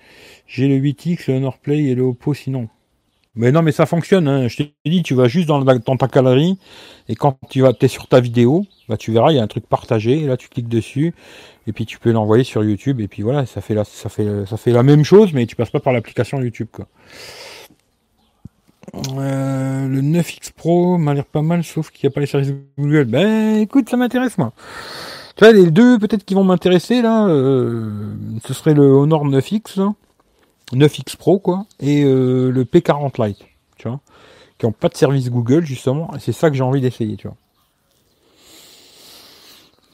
J'ai 0.46 0.66
le 0.66 0.76
8X, 0.76 1.26
le 1.30 1.36
Honor 1.36 1.58
Play 1.58 1.84
et 1.84 1.94
le 1.94 2.04
Oppo 2.04 2.32
sinon. 2.32 2.70
Mais 3.34 3.50
non, 3.50 3.62
mais 3.62 3.72
ça 3.72 3.86
fonctionne. 3.86 4.28
Hein. 4.28 4.48
Je 4.48 4.58
t'ai 4.58 4.74
dit, 4.84 5.02
tu 5.02 5.14
vas 5.14 5.26
juste 5.26 5.48
dans, 5.48 5.64
ta 5.64 6.06
galerie 6.06 6.58
et 7.08 7.14
quand 7.14 7.38
tu 7.48 7.62
vas, 7.62 7.72
es 7.80 7.88
sur 7.88 8.06
ta 8.06 8.20
vidéo, 8.20 8.66
bah 8.88 8.98
tu 8.98 9.10
verras, 9.10 9.32
il 9.32 9.36
y 9.36 9.38
a 9.38 9.42
un 9.42 9.46
truc 9.46 9.66
partagé. 9.66 10.20
Et 10.20 10.26
là, 10.26 10.36
tu 10.36 10.48
cliques 10.48 10.68
dessus 10.68 11.14
et 11.66 11.72
puis 11.72 11.86
tu 11.86 11.98
peux 11.98 12.12
l'envoyer 12.12 12.44
sur 12.44 12.62
YouTube. 12.62 13.00
Et 13.00 13.08
puis 13.08 13.22
voilà, 13.22 13.46
ça 13.46 13.62
fait 13.62 13.74
la, 13.74 14.82
même 14.82 15.04
chose, 15.04 15.32
mais 15.32 15.46
tu 15.46 15.56
passes 15.56 15.70
pas 15.70 15.80
par 15.80 15.94
l'application 15.94 16.40
YouTube. 16.40 16.68
Euh, 18.94 19.88
le 19.88 20.02
9X 20.02 20.52
Pro 20.54 20.98
m'a 20.98 21.14
l'air 21.14 21.24
pas 21.24 21.40
mal, 21.40 21.64
sauf 21.64 21.90
qu'il 21.90 22.06
n'y 22.06 22.12
a 22.12 22.14
pas 22.14 22.20
les 22.20 22.26
services 22.26 22.52
Google. 22.78 23.04
Ben, 23.04 23.56
écoute, 23.60 23.88
ça 23.88 23.96
m'intéresse 23.96 24.36
moi. 24.36 24.52
Tu 25.36 25.44
vois, 25.44 25.52
les 25.54 25.70
deux 25.70 25.98
peut-être 25.98 26.24
qui 26.24 26.34
vont 26.34 26.44
m'intéresser 26.44 27.00
là, 27.00 27.26
euh, 27.28 27.90
ce 28.44 28.52
serait 28.52 28.74
le 28.74 28.82
Honor 28.82 29.26
9X. 29.26 29.78
Là. 29.78 29.94
9X 30.72 31.16
Pro 31.16 31.38
quoi 31.38 31.66
et 31.80 32.04
euh, 32.04 32.50
le 32.50 32.64
P40 32.64 33.24
Lite, 33.24 33.44
tu 33.76 33.88
vois, 33.88 34.00
qui 34.58 34.66
ont 34.66 34.72
pas 34.72 34.88
de 34.88 34.96
service 34.96 35.30
Google 35.30 35.64
justement, 35.64 36.10
et 36.14 36.20
c'est 36.20 36.32
ça 36.32 36.50
que 36.50 36.56
j'ai 36.56 36.62
envie 36.62 36.80
d'essayer, 36.80 37.16
tu 37.16 37.28
vois. 37.28 37.36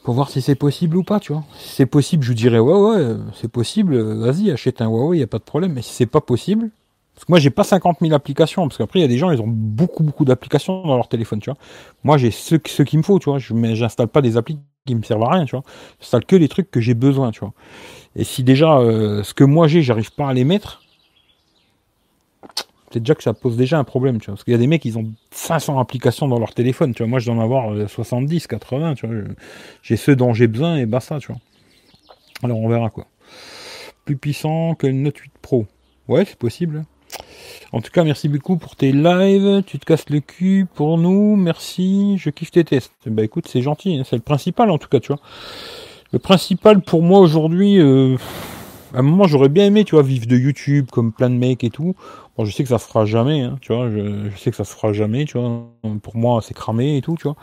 Pour 0.03 0.15
voir 0.15 0.29
si 0.29 0.41
c'est 0.41 0.55
possible 0.55 0.97
ou 0.97 1.03
pas, 1.03 1.19
tu 1.19 1.33
vois. 1.33 1.43
Si 1.59 1.75
c'est 1.75 1.85
possible, 1.85 2.23
je 2.23 2.29
vous 2.29 2.35
dirais 2.35 2.59
ouais 2.59 2.73
ouais, 2.73 3.15
c'est 3.39 3.51
possible, 3.51 3.99
vas-y, 3.99 4.49
achète 4.51 4.81
un 4.81 4.87
Huawei, 4.87 5.17
il 5.17 5.19
y 5.19 5.23
a 5.23 5.27
pas 5.27 5.39
de 5.39 5.43
problème, 5.43 5.73
mais 5.73 5.81
si 5.81 5.93
c'est 5.93 6.05
pas 6.05 6.21
possible, 6.21 6.71
parce 7.19 7.25
que 7.25 7.31
moi 7.33 7.39
j'ai 7.39 7.49
pas 7.49 7.65
50 7.65 7.97
000 7.99 8.13
applications, 8.13 8.65
parce 8.67 8.77
qu'après 8.77 8.99
il 8.99 9.01
y 9.01 9.05
a 9.05 9.09
des 9.09 9.17
gens, 9.17 9.29
ils 9.29 9.41
ont 9.41 9.47
beaucoup 9.47 10.03
beaucoup 10.03 10.23
d'applications 10.23 10.83
dans 10.83 10.95
leur 10.95 11.09
téléphone, 11.09 11.41
tu 11.41 11.49
vois. 11.49 11.59
Moi 12.05 12.17
j'ai 12.17 12.31
ce, 12.31 12.55
ce 12.65 12.81
qu'il 12.81 12.97
me 12.97 13.03
faut, 13.03 13.19
tu 13.19 13.29
vois, 13.29 13.39
je 13.39 13.53
j'installe 13.75 14.07
pas 14.07 14.21
des 14.21 14.37
applis 14.37 14.57
qui 14.85 14.95
me 14.95 15.03
servent 15.03 15.23
à 15.23 15.31
rien, 15.31 15.43
tu 15.43 15.51
vois. 15.51 15.65
J'installe 15.99 16.23
que 16.23 16.37
les 16.37 16.47
trucs 16.47 16.71
que 16.71 16.79
j'ai 16.79 16.93
besoin, 16.93 17.31
tu 17.31 17.41
vois. 17.41 17.53
Et 18.19 18.25
si 18.25 18.43
déjà 18.43 18.79
euh, 18.79 19.23
ce 19.23 19.33
que 19.33 19.45
moi 19.45 19.69
j'ai, 19.69 19.81
j'arrive 19.81 20.11
pas 20.11 20.27
à 20.27 20.33
les 20.33 20.43
mettre, 20.43 20.81
c'est 22.91 22.99
déjà 22.99 23.15
que 23.15 23.23
ça 23.23 23.33
pose 23.33 23.55
déjà 23.55 23.79
un 23.79 23.85
problème, 23.85 24.19
tu 24.19 24.25
vois. 24.25 24.33
Parce 24.33 24.43
qu'il 24.43 24.51
y 24.51 24.55
a 24.55 24.59
des 24.59 24.67
mecs, 24.67 24.83
ils 24.83 24.97
ont 24.97 25.09
500 25.31 25.79
applications 25.79 26.27
dans 26.27 26.37
leur 26.37 26.53
téléphone, 26.53 26.93
tu 26.93 27.01
vois. 27.01 27.07
Moi, 27.07 27.19
je 27.19 27.27
dois 27.27 27.35
en 27.35 27.39
avoir 27.39 27.89
70, 27.89 28.43
euh, 28.43 28.47
80, 28.49 28.95
tu 28.95 29.07
vois. 29.07 29.15
J'ai 29.83 29.95
ceux 29.95 30.17
dont 30.17 30.33
j'ai 30.33 30.47
besoin 30.47 30.75
et 30.75 30.85
bah 30.85 30.99
ça, 30.99 31.19
tu 31.19 31.27
vois. 31.27 31.39
Alors, 32.43 32.57
on 32.57 32.67
verra 32.67 32.89
quoi. 32.89 33.07
Plus 34.03 34.17
puissant 34.17 34.75
que 34.75 34.87
le 34.87 34.93
Note 34.93 35.17
8 35.17 35.31
Pro. 35.41 35.65
Ouais, 36.09 36.25
c'est 36.25 36.37
possible. 36.37 36.83
En 37.71 37.79
tout 37.79 37.91
cas, 37.91 38.03
merci 38.03 38.27
beaucoup 38.27 38.57
pour 38.57 38.75
tes 38.75 38.91
lives. 38.91 39.63
Tu 39.65 39.79
te 39.79 39.85
casses 39.85 40.09
le 40.09 40.19
cul 40.19 40.67
pour 40.73 40.97
nous. 40.97 41.37
Merci. 41.37 42.17
Je 42.17 42.31
kiffe 42.31 42.51
tes 42.51 42.65
tests. 42.65 42.91
Bah 43.05 43.23
écoute, 43.23 43.47
c'est 43.47 43.61
gentil. 43.61 43.97
Hein. 43.97 44.03
C'est 44.05 44.17
le 44.17 44.23
principal 44.23 44.71
en 44.71 44.77
tout 44.77 44.89
cas, 44.89 44.99
tu 44.99 45.13
vois. 45.13 45.21
Le 46.11 46.17
principal 46.17 46.81
pour 46.81 47.03
moi 47.03 47.19
aujourd'hui, 47.19 47.79
euh, 47.79 48.17
à 48.95 48.99
un 48.99 49.01
moment 49.03 49.27
j'aurais 49.27 49.49
bien 49.49 49.65
aimé, 49.65 49.83
tu 49.83 49.93
vois, 49.93 50.03
vivre 50.03 50.25
de 50.25 50.35
YouTube 50.35 50.87
comme 50.91 51.11
plein 51.11 51.29
de 51.29 51.35
mecs 51.35 51.63
et 51.63 51.69
tout. 51.69 51.95
Bon, 52.35 52.45
je 52.45 52.51
sais 52.51 52.63
que 52.63 52.69
ça 52.69 52.79
se 52.79 52.87
fera 52.87 53.05
jamais, 53.05 53.41
hein, 53.41 53.57
tu 53.61 53.73
vois. 53.73 53.91
Je, 53.91 54.35
sais 54.35 54.49
que 54.49 54.57
ça 54.57 54.63
se 54.63 54.73
fera 54.73 54.91
jamais, 54.91 55.25
tu 55.25 55.37
vois. 55.37 55.67
Pour 56.01 56.17
moi, 56.17 56.41
c'est 56.41 56.55
cramé 56.55 56.97
et 56.97 57.01
tout, 57.01 57.15
tu 57.15 57.23
vois. 57.23 57.35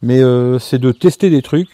Mais 0.00 0.20
euh, 0.20 0.58
c'est 0.58 0.78
de 0.78 0.92
tester 0.92 1.28
des 1.28 1.42
trucs, 1.42 1.68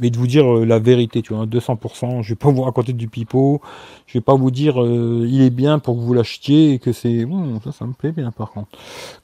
mais 0.00 0.10
de 0.10 0.18
vous 0.18 0.26
dire 0.26 0.52
euh, 0.52 0.66
la 0.66 0.78
vérité, 0.78 1.22
tu 1.22 1.32
vois, 1.32 1.46
200%. 1.46 2.22
Je 2.22 2.28
vais 2.28 2.34
pas 2.34 2.50
vous 2.50 2.62
raconter 2.62 2.92
du 2.92 3.08
pipeau. 3.08 3.62
Je 4.06 4.18
vais 4.18 4.22
pas 4.22 4.34
vous 4.34 4.50
dire 4.50 4.76
il 4.76 5.40
est 5.40 5.50
bien 5.50 5.78
pour 5.78 5.96
que 5.96 6.00
vous 6.00 6.12
l'achetiez 6.12 6.74
et 6.74 6.78
que 6.78 6.92
c'est 6.92 7.24
bon, 7.24 7.58
ça, 7.64 7.72
ça 7.72 7.86
me 7.86 7.94
plaît 7.94 8.12
bien 8.12 8.32
par 8.32 8.50
contre. 8.50 8.68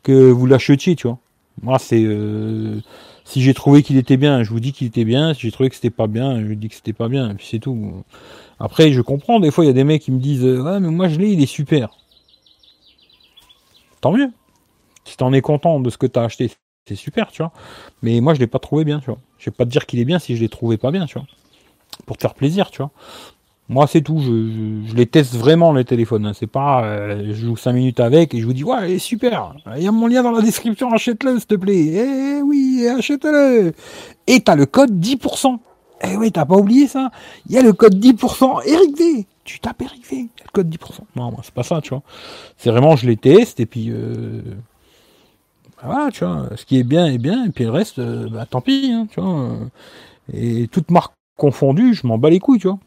Que 0.02 0.30
vous 0.30 0.46
l'achetiez, 0.46 0.96
tu 0.96 1.06
vois. 1.06 1.18
Moi, 1.62 1.78
c'est 1.78 2.06
si 3.31 3.43
j'ai 3.43 3.55
trouvé 3.55 3.85
qu'il 3.85 3.97
était 3.97 4.16
bien, 4.16 4.43
je 4.43 4.51
vous 4.51 4.59
dis 4.59 4.73
qu'il 4.73 4.89
était 4.89 5.05
bien. 5.05 5.35
Si 5.35 5.43
j'ai 5.43 5.52
trouvé 5.52 5.69
que 5.69 5.77
c'était 5.77 5.90
pas 5.90 6.09
bien, 6.09 6.40
je 6.40 6.47
vous 6.47 6.57
dis 6.57 6.69
que 6.69 6.74
c'était 6.74 6.93
pas 6.93 7.09
bien. 7.09 7.31
Et 7.31 7.35
puis 7.35 7.47
c'est 7.48 7.61
tout. 7.61 8.02
Après, 8.59 8.90
je 8.90 9.01
comprends. 9.01 9.39
Des 9.39 9.52
fois, 9.52 9.65
il 9.65 9.69
y 9.69 9.70
a 9.70 9.74
des 9.74 9.85
mecs 9.85 10.02
qui 10.02 10.11
me 10.11 10.19
disent 10.19 10.44
Ouais, 10.44 10.81
mais 10.81 10.90
moi 10.90 11.07
je 11.07 11.16
l'ai, 11.20 11.31
il 11.31 11.40
est 11.40 11.47
super. 11.47 11.90
Tant 14.01 14.11
mieux. 14.11 14.31
Si 15.05 15.16
t'en 15.16 15.32
es 15.32 15.43
content 15.43 15.78
de 15.78 15.90
ce 15.90 15.97
que 15.97 16.07
t'as 16.07 16.24
acheté, 16.24 16.51
c'est 16.89 16.97
super, 16.97 17.31
tu 17.31 17.43
vois. 17.43 17.52
Mais 18.02 18.20
moi, 18.20 18.35
je 18.35 18.40
l'ai 18.40 18.48
pas 18.48 18.59
trouvé 18.59 18.85
bien, 18.85 18.98
tu 18.98 19.07
vois. 19.07 19.20
Je 19.39 19.44
vais 19.44 19.55
pas 19.55 19.65
te 19.65 19.70
dire 19.70 19.86
qu'il 19.86 20.01
est 20.01 20.05
bien 20.05 20.19
si 20.19 20.36
je 20.36 20.40
l'ai 20.40 20.48
trouvé 20.48 20.77
pas 20.77 20.90
bien, 20.90 21.07
tu 21.07 21.15
vois. 21.15 21.27
Pour 22.07 22.16
te 22.16 22.23
faire 22.23 22.35
plaisir, 22.35 22.73
tu 22.73 22.78
vois. 22.78 22.90
Moi, 23.70 23.86
c'est 23.86 24.01
tout. 24.01 24.18
Je, 24.18 24.97
les 24.97 25.06
teste 25.06 25.36
vraiment, 25.36 25.72
les 25.72 25.84
téléphones. 25.84 26.26
Hein. 26.26 26.32
C'est 26.34 26.48
pas, 26.48 26.82
euh, 26.82 27.26
je 27.28 27.47
joue 27.47 27.56
5 27.56 27.72
minutes 27.72 28.01
avec 28.01 28.34
et 28.34 28.40
je 28.40 28.44
vous 28.44 28.52
dis, 28.52 28.64
ouais, 28.64 28.98
super. 28.98 29.55
Il 29.76 29.84
y 29.84 29.86
a 29.86 29.92
mon 29.92 30.09
lien 30.09 30.24
dans 30.24 30.32
la 30.32 30.42
description, 30.42 30.92
achète-le, 30.92 31.38
s'il 31.38 31.47
te 31.47 31.55
plaît. 31.55 31.86
Eh 31.86 32.42
oui, 32.42 32.84
achète-le. 32.88 33.72
Et 34.26 34.40
t'as 34.40 34.56
le 34.56 34.66
code 34.66 34.98
10%. 34.98 35.56
Eh 36.02 36.16
oui, 36.16 36.32
t'as 36.32 36.47
pas 36.47 36.56
oublié 36.56 36.88
ça. 36.88 37.12
Il 37.47 37.52
y 37.55 37.59
a 37.59 37.62
le 37.62 37.72
code 37.72 37.94
10%. 37.94 38.66
Eric 38.66 38.98
V. 38.98 39.26
Tu 39.44 39.60
tapes 39.60 39.82
Eric 39.82 40.05
V. 40.10 40.28
Le 40.44 40.51
code 40.52 40.68
10%. 40.68 40.76
Non, 41.14 41.30
moi, 41.30 41.40
c'est 41.44 41.55
pas 41.55 41.62
ça, 41.62 41.80
tu 41.80 41.90
vois. 41.90 42.02
C'est 42.56 42.70
vraiment, 42.70 42.97
je 42.97 43.06
les 43.06 43.16
teste 43.16 43.60
et 43.60 43.66
puis, 43.66 43.90
euh, 43.90 44.42
bah 45.76 45.82
voilà, 45.84 46.10
tu 46.10 46.24
vois. 46.24 46.48
Ce 46.56 46.64
qui 46.64 46.76
est 46.76 46.82
bien 46.82 47.06
est 47.06 47.18
bien 47.18 47.44
et 47.44 47.51
puis 47.51 47.62
le 47.62 47.70
reste, 47.70 48.01
euh, 48.01 48.28
bah, 48.28 48.47
tant 48.51 48.62
pis, 48.62 48.90
hein, 48.92 49.06
tu 49.12 49.20
vois. 49.20 49.59
Et 50.32 50.66
toute 50.66 50.90
marque 50.90 51.12
confondue, 51.36 51.94
je 51.94 52.05
m'en 52.09 52.18
bats 52.18 52.30
les 52.30 52.40
couilles, 52.40 52.59
tu 52.59 52.66
vois. 52.66 52.80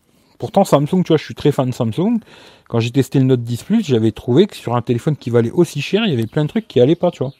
Pourtant, 0.44 0.65
Samsung, 0.65 1.03
tu 1.06 1.07
vois, 1.07 1.15
je 1.15 1.24
suis 1.24 1.36
très 1.36 1.53
fan 1.53 1.70
de 1.70 1.74
Samsung. 1.74 2.20
Quand 2.68 2.82
j'ai 2.82 2.91
testé 2.91 3.18
le 3.18 3.24
Note 3.24 3.44
10 3.44 3.64
Plus, 3.64 3.82
j'avais 3.82 4.11
trouvé 4.11 4.45
que 4.45 4.57
sur 4.57 4.76
un 4.76 4.82
téléphone 4.82 5.15
qui 5.15 5.30
valait 5.30 5.52
aussi 5.52 5.82
cher, 5.82 6.03
il 6.06 6.11
y 6.11 6.14
avait 6.14 6.28
plein 6.28 6.44
de 6.44 6.49
trucs 6.49 6.68
qui 6.68 6.82
allaient 6.82 6.98
pas, 6.98 7.11
tu 7.11 7.24
vois. 7.24 7.32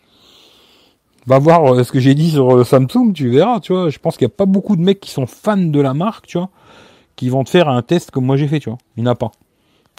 Va 1.26 1.38
voir 1.38 1.66
euh, 1.66 1.84
ce 1.84 1.92
que 1.92 2.00
j'ai 2.00 2.16
dit 2.16 2.32
sur 2.32 2.56
euh, 2.56 2.64
Samsung, 2.64 3.12
tu 3.14 3.30
verras, 3.30 3.60
tu 3.60 3.74
vois. 3.74 3.90
Je 3.90 4.00
pense 4.00 4.16
qu'il 4.16 4.26
n'y 4.26 4.32
a 4.32 4.38
pas 4.38 4.46
beaucoup 4.46 4.78
de 4.78 4.82
mecs 4.82 5.02
qui 5.02 5.12
sont 5.12 5.26
fans 5.28 5.58
de 5.58 5.82
la 5.82 5.94
marque, 5.94 6.28
tu 6.28 6.38
vois, 6.38 6.50
qui 7.18 7.28
vont 7.28 7.44
te 7.44 7.50
faire 7.50 7.68
un 7.68 7.82
test 7.82 8.10
comme 8.10 8.24
moi 8.24 8.38
j'ai 8.38 8.48
fait, 8.48 8.62
tu 8.62 8.70
vois. 8.70 8.78
Il 8.96 9.04
n'y 9.04 9.10
en 9.10 9.12
a 9.12 9.16
pas. 9.16 9.34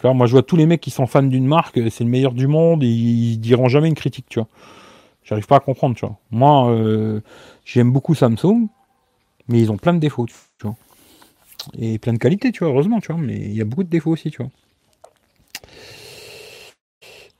Alors, 0.01 0.15
moi, 0.15 0.25
je 0.25 0.31
vois 0.31 0.41
tous 0.41 0.55
les 0.55 0.65
mecs 0.65 0.81
qui 0.81 0.89
sont 0.89 1.05
fans 1.05 1.21
d'une 1.21 1.45
marque, 1.45 1.79
c'est 1.91 2.03
le 2.03 2.09
meilleur 2.09 2.31
du 2.31 2.47
monde, 2.47 2.81
ils 2.81 3.37
diront 3.37 3.67
jamais 3.67 3.87
une 3.87 3.93
critique, 3.93 4.25
tu 4.29 4.39
vois. 4.39 4.47
J'arrive 5.23 5.45
pas 5.45 5.57
à 5.57 5.59
comprendre, 5.59 5.95
tu 5.95 6.07
vois. 6.07 6.17
Moi, 6.31 6.71
euh, 6.71 7.21
j'aime 7.65 7.91
beaucoup 7.91 8.15
Samsung, 8.15 8.65
mais 9.47 9.59
ils 9.61 9.71
ont 9.71 9.77
plein 9.77 9.93
de 9.93 9.99
défauts, 9.99 10.25
tu 10.25 10.33
et 11.77 11.99
plein 11.99 12.13
de 12.13 12.17
qualités, 12.17 12.51
tu 12.51 12.63
vois, 12.63 12.73
heureusement, 12.73 12.99
tu 12.99 13.11
vois, 13.11 13.21
mais 13.21 13.35
il 13.35 13.53
y 13.55 13.61
a 13.61 13.65
beaucoup 13.65 13.83
de 13.83 13.89
défauts 13.89 14.11
aussi, 14.11 14.31
tu 14.31 14.41
vois. 14.41 14.51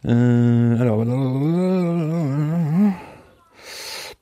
Euh, 0.07 0.80
alors, 0.80 1.03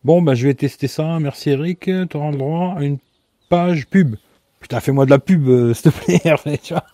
bon, 0.03 0.21
bah, 0.21 0.35
je 0.35 0.47
vais 0.47 0.53
tester 0.53 0.88
ça. 0.88 1.19
Merci 1.19 1.51
Eric. 1.51 1.81
Tu 1.81 2.17
auras 2.17 2.31
le 2.31 2.38
droit 2.38 2.75
à 2.77 2.84
une 2.84 2.97
page 3.49 3.88
pub. 3.88 4.15
Putain, 4.59 4.80
fais-moi 4.80 5.05
de 5.05 5.09
la 5.09 5.19
pub, 5.19 5.47
euh, 5.47 5.73
s'il 5.73 5.91
te 5.91 5.97
plaît, 5.97 6.57
tu 6.63 6.73
vois. 6.73 6.85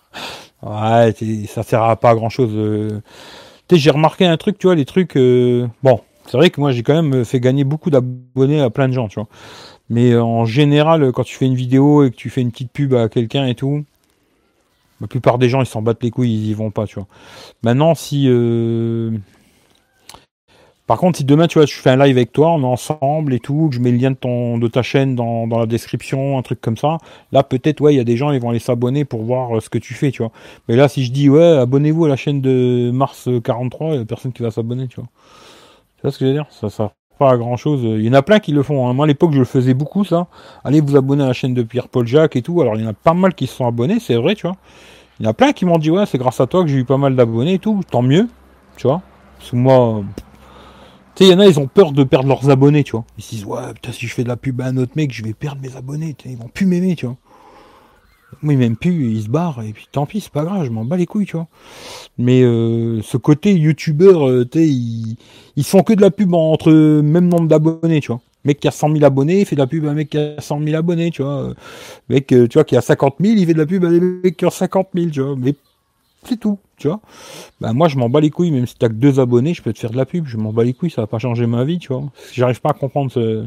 Ouais, 0.62 1.14
ça 1.46 1.62
sert 1.62 1.82
à 1.82 1.96
pas 1.96 2.14
grand 2.14 2.28
chose. 2.28 2.50
Euh. 2.54 3.00
J'ai 3.72 3.90
remarqué 3.90 4.26
un 4.26 4.36
truc, 4.36 4.58
tu 4.58 4.66
vois, 4.66 4.74
les 4.74 4.84
trucs. 4.84 5.14
Bon, 5.14 6.00
c'est 6.26 6.36
vrai 6.36 6.50
que 6.50 6.60
moi, 6.60 6.72
j'ai 6.72 6.82
quand 6.82 7.00
même 7.00 7.24
fait 7.24 7.38
gagner 7.38 7.62
beaucoup 7.62 7.90
d'abonnés 7.90 8.60
à 8.60 8.68
plein 8.68 8.88
de 8.88 8.92
gens, 8.92 9.06
tu 9.06 9.20
vois. 9.20 9.28
Mais 9.90 10.12
euh, 10.12 10.22
en 10.22 10.46
général, 10.46 11.12
quand 11.12 11.24
tu 11.24 11.36
fais 11.36 11.46
une 11.46 11.56
vidéo 11.56 12.04
et 12.04 12.10
que 12.10 12.16
tu 12.16 12.30
fais 12.30 12.40
une 12.40 12.52
petite 12.52 12.72
pub 12.72 12.94
à 12.94 13.08
quelqu'un 13.08 13.46
et 13.46 13.54
tout, 13.56 13.84
La 15.00 15.08
plupart 15.08 15.38
des 15.38 15.48
gens, 15.48 15.60
ils 15.60 15.66
s'en 15.66 15.82
battent 15.82 16.02
les 16.02 16.10
couilles, 16.10 16.32
ils 16.32 16.50
y 16.50 16.54
vont 16.54 16.70
pas, 16.70 16.86
tu 16.86 16.94
vois. 16.96 17.06
Maintenant, 17.62 17.94
si. 17.94 18.26
Euh, 18.28 19.10
par 20.86 20.98
contre, 20.98 21.18
si 21.18 21.24
demain, 21.24 21.46
tu 21.46 21.58
vois, 21.58 21.66
je 21.66 21.74
fais 21.74 21.90
un 21.90 21.96
live 21.96 22.16
avec 22.16 22.32
toi, 22.32 22.50
on 22.52 22.62
est 22.62 22.64
ensemble 22.64 23.32
et 23.34 23.38
tout, 23.40 23.68
que 23.70 23.76
je 23.76 23.80
mets 23.80 23.92
le 23.92 23.96
lien 23.98 24.10
de, 24.10 24.16
ton, 24.16 24.58
de 24.58 24.66
ta 24.68 24.82
chaîne 24.82 25.14
dans, 25.14 25.46
la 25.46 25.66
description, 25.66 26.36
un 26.36 26.42
truc 26.42 26.60
comme 26.60 26.76
ça, 26.76 26.98
là, 27.32 27.44
peut-être, 27.44 27.80
ouais, 27.80 27.94
il 27.94 27.96
y 27.96 28.00
a 28.00 28.04
des 28.04 28.16
gens, 28.16 28.32
ils 28.32 28.40
vont 28.40 28.50
aller 28.50 28.58
s'abonner 28.58 29.04
pour 29.04 29.22
voir 29.22 29.56
euh, 29.56 29.60
ce 29.60 29.70
que 29.70 29.78
tu 29.78 29.94
fais, 29.94 30.10
tu 30.10 30.22
vois. 30.22 30.32
Mais 30.68 30.76
là, 30.76 30.88
si 30.88 31.04
je 31.04 31.12
dis, 31.12 31.28
ouais, 31.28 31.56
abonnez-vous 31.58 32.06
à 32.06 32.08
la 32.08 32.16
chaîne 32.16 32.40
de 32.40 32.90
Mars 32.92 33.28
43, 33.44 33.88
il 33.88 33.96
n'y 33.96 34.02
a 34.02 34.04
personne 34.04 34.32
qui 34.32 34.42
va 34.42 34.50
s'abonner, 34.50 34.88
tu 34.88 34.96
vois. 34.96 35.08
Tu 35.96 36.02
vois 36.02 36.10
ce 36.12 36.18
que 36.18 36.24
je 36.24 36.30
veux 36.30 36.34
dire? 36.34 36.46
Ça, 36.50 36.70
ça 36.70 36.92
pas 37.20 37.36
grand 37.36 37.58
chose. 37.58 37.82
Il 37.82 38.00
y 38.00 38.08
en 38.08 38.14
a 38.14 38.22
plein 38.22 38.38
qui 38.38 38.50
le 38.50 38.62
font. 38.62 38.88
Hein. 38.88 38.94
Moi, 38.94 39.04
à 39.04 39.06
l'époque, 39.06 39.32
je 39.34 39.40
le 39.40 39.44
faisais 39.44 39.74
beaucoup, 39.74 40.06
ça. 40.06 40.26
Allez 40.64 40.80
vous 40.80 40.96
abonner 40.96 41.22
à 41.22 41.26
la 41.26 41.32
chaîne 41.34 41.52
de 41.52 41.62
Pierre-Paul 41.62 42.06
Jacques 42.06 42.34
et 42.34 42.40
tout. 42.40 42.62
Alors, 42.62 42.76
il 42.76 42.82
y 42.82 42.86
en 42.86 42.90
a 42.90 42.94
pas 42.94 43.12
mal 43.12 43.34
qui 43.34 43.46
se 43.46 43.54
sont 43.56 43.66
abonnés, 43.66 44.00
c'est 44.00 44.16
vrai, 44.16 44.34
tu 44.34 44.46
vois. 44.46 44.56
Il 45.18 45.24
y 45.24 45.26
en 45.26 45.30
a 45.32 45.34
plein 45.34 45.52
qui 45.52 45.66
m'ont 45.66 45.76
dit, 45.76 45.90
ouais, 45.90 46.06
c'est 46.06 46.16
grâce 46.16 46.40
à 46.40 46.46
toi 46.46 46.62
que 46.62 46.70
j'ai 46.70 46.78
eu 46.78 46.86
pas 46.86 46.96
mal 46.96 47.14
d'abonnés 47.14 47.54
et 47.54 47.58
tout. 47.58 47.82
Tant 47.90 48.00
mieux, 48.00 48.26
tu 48.78 48.86
vois. 48.86 49.02
Parce 49.38 49.52
moi, 49.52 50.02
tu 51.14 51.24
sais, 51.24 51.30
il 51.30 51.32
y 51.32 51.36
en 51.36 51.40
a, 51.40 51.46
ils 51.46 51.60
ont 51.60 51.66
peur 51.66 51.92
de 51.92 52.04
perdre 52.04 52.26
leurs 52.26 52.48
abonnés, 52.48 52.84
tu 52.84 52.92
vois. 52.92 53.04
Ils 53.18 53.22
se 53.22 53.30
disent, 53.34 53.44
ouais, 53.44 53.60
si 53.92 54.06
je 54.06 54.14
fais 54.14 54.24
de 54.24 54.28
la 54.28 54.38
pub 54.38 54.58
à 54.62 54.64
un 54.64 54.78
autre 54.78 54.92
mec, 54.96 55.12
je 55.12 55.22
vais 55.22 55.34
perdre 55.34 55.60
mes 55.60 55.76
abonnés. 55.76 56.16
Ils 56.24 56.38
vont 56.38 56.48
plus 56.48 56.64
m'aimer, 56.64 56.96
tu 56.96 57.04
vois. 57.04 57.16
Ils 58.42 58.56
m'aiment 58.56 58.76
plus, 58.76 59.12
ils 59.12 59.24
se 59.24 59.28
barrent, 59.28 59.62
et 59.62 59.72
puis 59.72 59.88
tant 59.90 60.06
pis, 60.06 60.20
c'est 60.20 60.32
pas 60.32 60.44
grave, 60.44 60.64
je 60.64 60.70
m'en 60.70 60.84
bats 60.84 60.96
les 60.96 61.06
couilles, 61.06 61.26
tu 61.26 61.36
vois. 61.36 61.48
Mais 62.18 62.42
euh, 62.42 63.02
ce 63.02 63.16
côté 63.16 63.52
youtubeur, 63.54 64.28
euh, 64.28 64.48
tu 64.50 64.60
ils, 64.60 65.16
ils 65.56 65.64
font 65.64 65.82
que 65.82 65.92
de 65.92 66.00
la 66.00 66.10
pub 66.10 66.34
entre 66.34 66.72
même 66.72 67.28
nombre 67.28 67.48
d'abonnés, 67.48 68.00
tu 68.00 68.08
vois. 68.08 68.20
Mec 68.44 68.60
qui 68.60 68.68
a 68.68 68.70
100 68.70 68.92
000 68.92 69.04
abonnés, 69.04 69.40
il 69.40 69.46
fait 69.46 69.56
de 69.56 69.60
la 69.60 69.66
pub 69.66 69.84
à 69.86 69.90
un 69.90 69.94
mec 69.94 70.10
qui 70.10 70.18
a 70.18 70.40
100 70.40 70.62
000 70.64 70.76
abonnés, 70.76 71.10
tu 71.10 71.22
vois. 71.22 71.52
Mec, 72.08 72.32
euh, 72.32 72.48
tu 72.48 72.54
vois, 72.54 72.64
qui 72.64 72.76
a 72.76 72.80
50 72.80 73.16
000, 73.20 73.34
il 73.36 73.46
fait 73.46 73.52
de 73.52 73.58
la 73.58 73.66
pub 73.66 73.84
à 73.84 73.90
des 73.90 74.00
mecs 74.00 74.36
qui 74.36 74.46
ont 74.46 74.50
50 74.50 74.88
000, 74.94 75.10
tu 75.10 75.20
vois. 75.20 75.36
Mais 75.36 75.54
c'est 76.24 76.38
tout, 76.38 76.58
tu 76.76 76.88
vois. 76.88 77.00
Bah, 77.60 77.72
moi, 77.72 77.88
je 77.88 77.96
m'en 77.98 78.08
bats 78.08 78.20
les 78.20 78.30
couilles, 78.30 78.50
même 78.50 78.66
si 78.66 78.76
t'as 78.76 78.88
que 78.88 78.94
deux 78.94 79.20
abonnés, 79.20 79.54
je 79.54 79.62
peux 79.62 79.72
te 79.72 79.78
faire 79.78 79.90
de 79.90 79.96
la 79.96 80.06
pub, 80.06 80.26
je 80.26 80.36
m'en 80.38 80.52
bats 80.52 80.64
les 80.64 80.72
couilles, 80.72 80.90
ça 80.90 81.02
va 81.02 81.06
pas 81.06 81.18
changer 81.18 81.46
ma 81.46 81.64
vie, 81.64 81.78
tu 81.78 81.88
vois. 81.92 82.04
J'arrive 82.32 82.60
pas 82.60 82.70
à 82.70 82.74
comprendre 82.74 83.10
ce, 83.12 83.46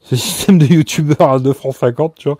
ce 0.00 0.16
système 0.16 0.58
de 0.58 0.66
youtubeur 0.66 1.32
à 1.32 1.38
2 1.38 1.52
francs 1.52 1.74
50, 1.74 2.14
tu 2.16 2.28
vois. 2.28 2.38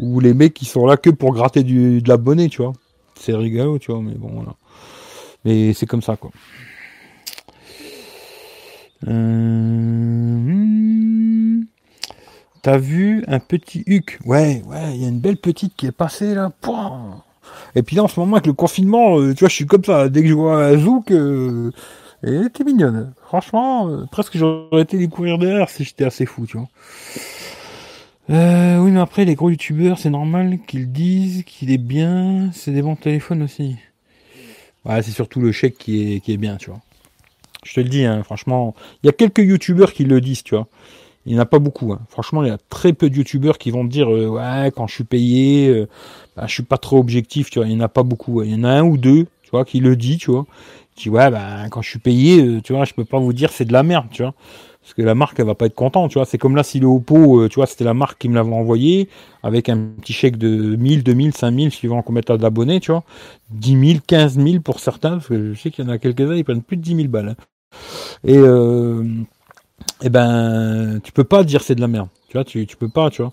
Où 0.00 0.18
les 0.20 0.34
mecs, 0.34 0.54
qui 0.54 0.64
sont 0.64 0.86
là 0.86 0.96
que 0.96 1.10
pour 1.10 1.32
gratter 1.32 1.62
du, 1.62 2.02
de 2.02 2.08
l'abonné, 2.08 2.48
tu 2.48 2.62
vois. 2.62 2.72
C'est 3.14 3.34
rigolo, 3.34 3.78
tu 3.78 3.92
vois, 3.92 4.00
mais 4.00 4.14
bon, 4.14 4.30
voilà. 4.32 4.54
Mais 5.44 5.72
c'est 5.74 5.86
comme 5.86 6.02
ça, 6.02 6.16
quoi. 6.16 6.30
Euh... 9.08 10.20
T'as 12.62 12.76
vu 12.76 13.24
un 13.26 13.38
petit 13.38 13.82
Huc? 13.86 14.18
Ouais, 14.26 14.62
ouais, 14.66 14.94
il 14.94 15.02
y 15.02 15.06
a 15.06 15.08
une 15.08 15.20
belle 15.20 15.38
petite 15.38 15.74
qui 15.76 15.86
est 15.86 15.92
passée 15.92 16.34
là. 16.34 16.52
Et 17.74 17.82
puis 17.82 17.96
là, 17.96 18.02
en 18.04 18.08
ce 18.08 18.20
moment, 18.20 18.36
avec 18.36 18.46
le 18.46 18.52
confinement, 18.52 19.18
euh, 19.18 19.32
tu 19.32 19.40
vois, 19.40 19.48
je 19.48 19.54
suis 19.54 19.66
comme 19.66 19.84
ça. 19.84 20.10
Dès 20.10 20.22
que 20.22 20.28
je 20.28 20.34
vois 20.34 20.66
un 20.66 20.76
zouk, 20.76 21.10
euh, 21.10 21.70
elle 22.22 22.46
était 22.46 22.64
mignonne. 22.64 23.14
Franchement, 23.26 23.88
euh, 23.88 24.04
presque 24.10 24.36
j'aurais 24.36 24.82
été 24.82 24.98
découvrir 24.98 25.38
derrière 25.38 25.70
si 25.70 25.84
j'étais 25.84 26.04
assez 26.04 26.26
fou, 26.26 26.46
tu 26.46 26.58
vois. 26.58 26.68
Oui, 28.30 28.90
mais 28.90 29.00
après, 29.00 29.24
les 29.24 29.34
gros 29.34 29.50
youtubeurs, 29.50 29.98
c'est 29.98 30.10
normal 30.10 30.58
qu'ils 30.66 30.92
disent 30.92 31.42
qu'il 31.44 31.70
est 31.70 31.78
bien. 31.78 32.50
C'est 32.52 32.72
des 32.72 32.82
bons 32.82 32.96
téléphones 32.96 33.42
aussi. 33.42 33.76
Ouais, 34.84 35.02
c'est 35.02 35.10
surtout 35.10 35.40
le 35.40 35.52
chèque 35.52 35.76
qui 35.78 36.14
est, 36.14 36.20
qui 36.20 36.32
est 36.32 36.36
bien, 36.36 36.56
tu 36.56 36.70
vois. 36.70 36.80
Je 37.64 37.74
te 37.74 37.80
le 37.80 37.88
dis, 37.88 38.04
hein, 38.04 38.22
franchement, 38.22 38.74
il 39.02 39.06
y 39.06 39.10
a 39.10 39.12
quelques 39.12 39.40
youtubeurs 39.40 39.92
qui 39.92 40.04
le 40.04 40.20
disent, 40.20 40.42
tu 40.42 40.54
vois. 40.54 40.66
Il 41.26 41.32
n'y 41.32 41.38
en 41.38 41.42
a 41.42 41.46
pas 41.46 41.58
beaucoup. 41.58 41.92
Hein. 41.92 42.00
Franchement, 42.08 42.42
il 42.42 42.48
y 42.48 42.52
a 42.52 42.58
très 42.70 42.94
peu 42.94 43.10
de 43.10 43.16
youtubeurs 43.16 43.58
qui 43.58 43.70
vont 43.70 43.86
te 43.86 43.92
dire 43.92 44.12
euh, 44.12 44.26
ouais 44.26 44.72
quand 44.74 44.86
je 44.86 44.94
suis 44.94 45.04
payé, 45.04 45.68
euh, 45.68 45.86
bah, 46.34 46.44
je 46.46 46.54
suis 46.54 46.62
pas 46.62 46.78
trop 46.78 46.98
objectif, 46.98 47.50
tu 47.50 47.58
vois. 47.58 47.68
Il 47.68 47.76
n'y 47.76 47.82
en 47.82 47.84
a 47.84 47.88
pas 47.88 48.02
beaucoup. 48.02 48.42
Il 48.42 48.50
y 48.50 48.54
en 48.54 48.64
a 48.64 48.70
un 48.70 48.82
ou 48.82 48.96
deux, 48.96 49.26
tu 49.42 49.50
vois, 49.50 49.66
qui 49.66 49.80
le 49.80 49.96
dit, 49.96 50.16
tu 50.16 50.30
vois. 50.30 50.46
Qui 50.96 51.10
ouais 51.10 51.30
bah 51.30 51.68
quand 51.70 51.82
je 51.82 51.90
suis 51.90 51.98
payé, 51.98 52.42
euh, 52.42 52.60
tu 52.62 52.72
vois, 52.72 52.84
je 52.84 52.94
peux 52.94 53.04
pas 53.04 53.18
vous 53.18 53.32
dire 53.32 53.50
c'est 53.52 53.66
de 53.66 53.72
la 53.72 53.82
merde, 53.82 54.06
tu 54.10 54.22
vois. 54.22 54.34
Parce 54.82 54.94
que 54.94 55.02
la 55.02 55.14
marque 55.14 55.38
elle 55.38 55.46
va 55.46 55.54
pas 55.54 55.66
être 55.66 55.74
contente, 55.74 56.10
tu 56.10 56.18
vois. 56.18 56.24
C'est 56.24 56.38
comme 56.38 56.56
là 56.56 56.62
si 56.62 56.80
le 56.80 56.86
Oppo, 56.86 57.48
tu 57.48 57.56
vois, 57.56 57.66
c'était 57.66 57.84
la 57.84 57.94
marque 57.94 58.18
qui 58.18 58.28
me 58.28 58.34
l'avait 58.34 58.52
envoyé 58.52 59.08
avec 59.42 59.68
un 59.68 59.78
petit 60.00 60.12
chèque 60.12 60.36
de 60.36 60.76
1000, 60.76 61.02
2000, 61.02 61.34
5000 61.34 61.70
suivant 61.70 62.02
combien 62.02 62.22
t'as 62.22 62.38
d'abonnés, 62.38 62.80
tu 62.80 62.90
vois. 62.90 63.04
10 63.50 63.88
000, 63.88 64.00
15 64.06 64.38
000 64.38 64.60
pour 64.60 64.80
certains, 64.80 65.12
parce 65.12 65.28
que 65.28 65.52
je 65.52 65.60
sais 65.60 65.70
qu'il 65.70 65.84
y 65.84 65.88
en 65.88 65.90
a 65.90 65.98
quelques-uns, 65.98 66.34
ils 66.34 66.44
prennent 66.44 66.62
plus 66.62 66.76
de 66.76 66.82
10 66.82 66.96
000 66.96 67.08
balles. 67.08 67.30
Hein. 67.30 67.36
Et 68.24 68.36
euh, 68.36 69.04
eh 70.02 70.08
ben, 70.08 71.00
tu 71.02 71.12
peux 71.12 71.24
pas 71.24 71.44
dire 71.44 71.62
c'est 71.62 71.74
de 71.74 71.80
la 71.80 71.88
merde. 71.88 72.08
Tu 72.28 72.36
vois, 72.36 72.44
tu, 72.44 72.66
tu 72.66 72.76
peux 72.76 72.88
pas, 72.88 73.10
tu 73.10 73.22
vois. 73.22 73.32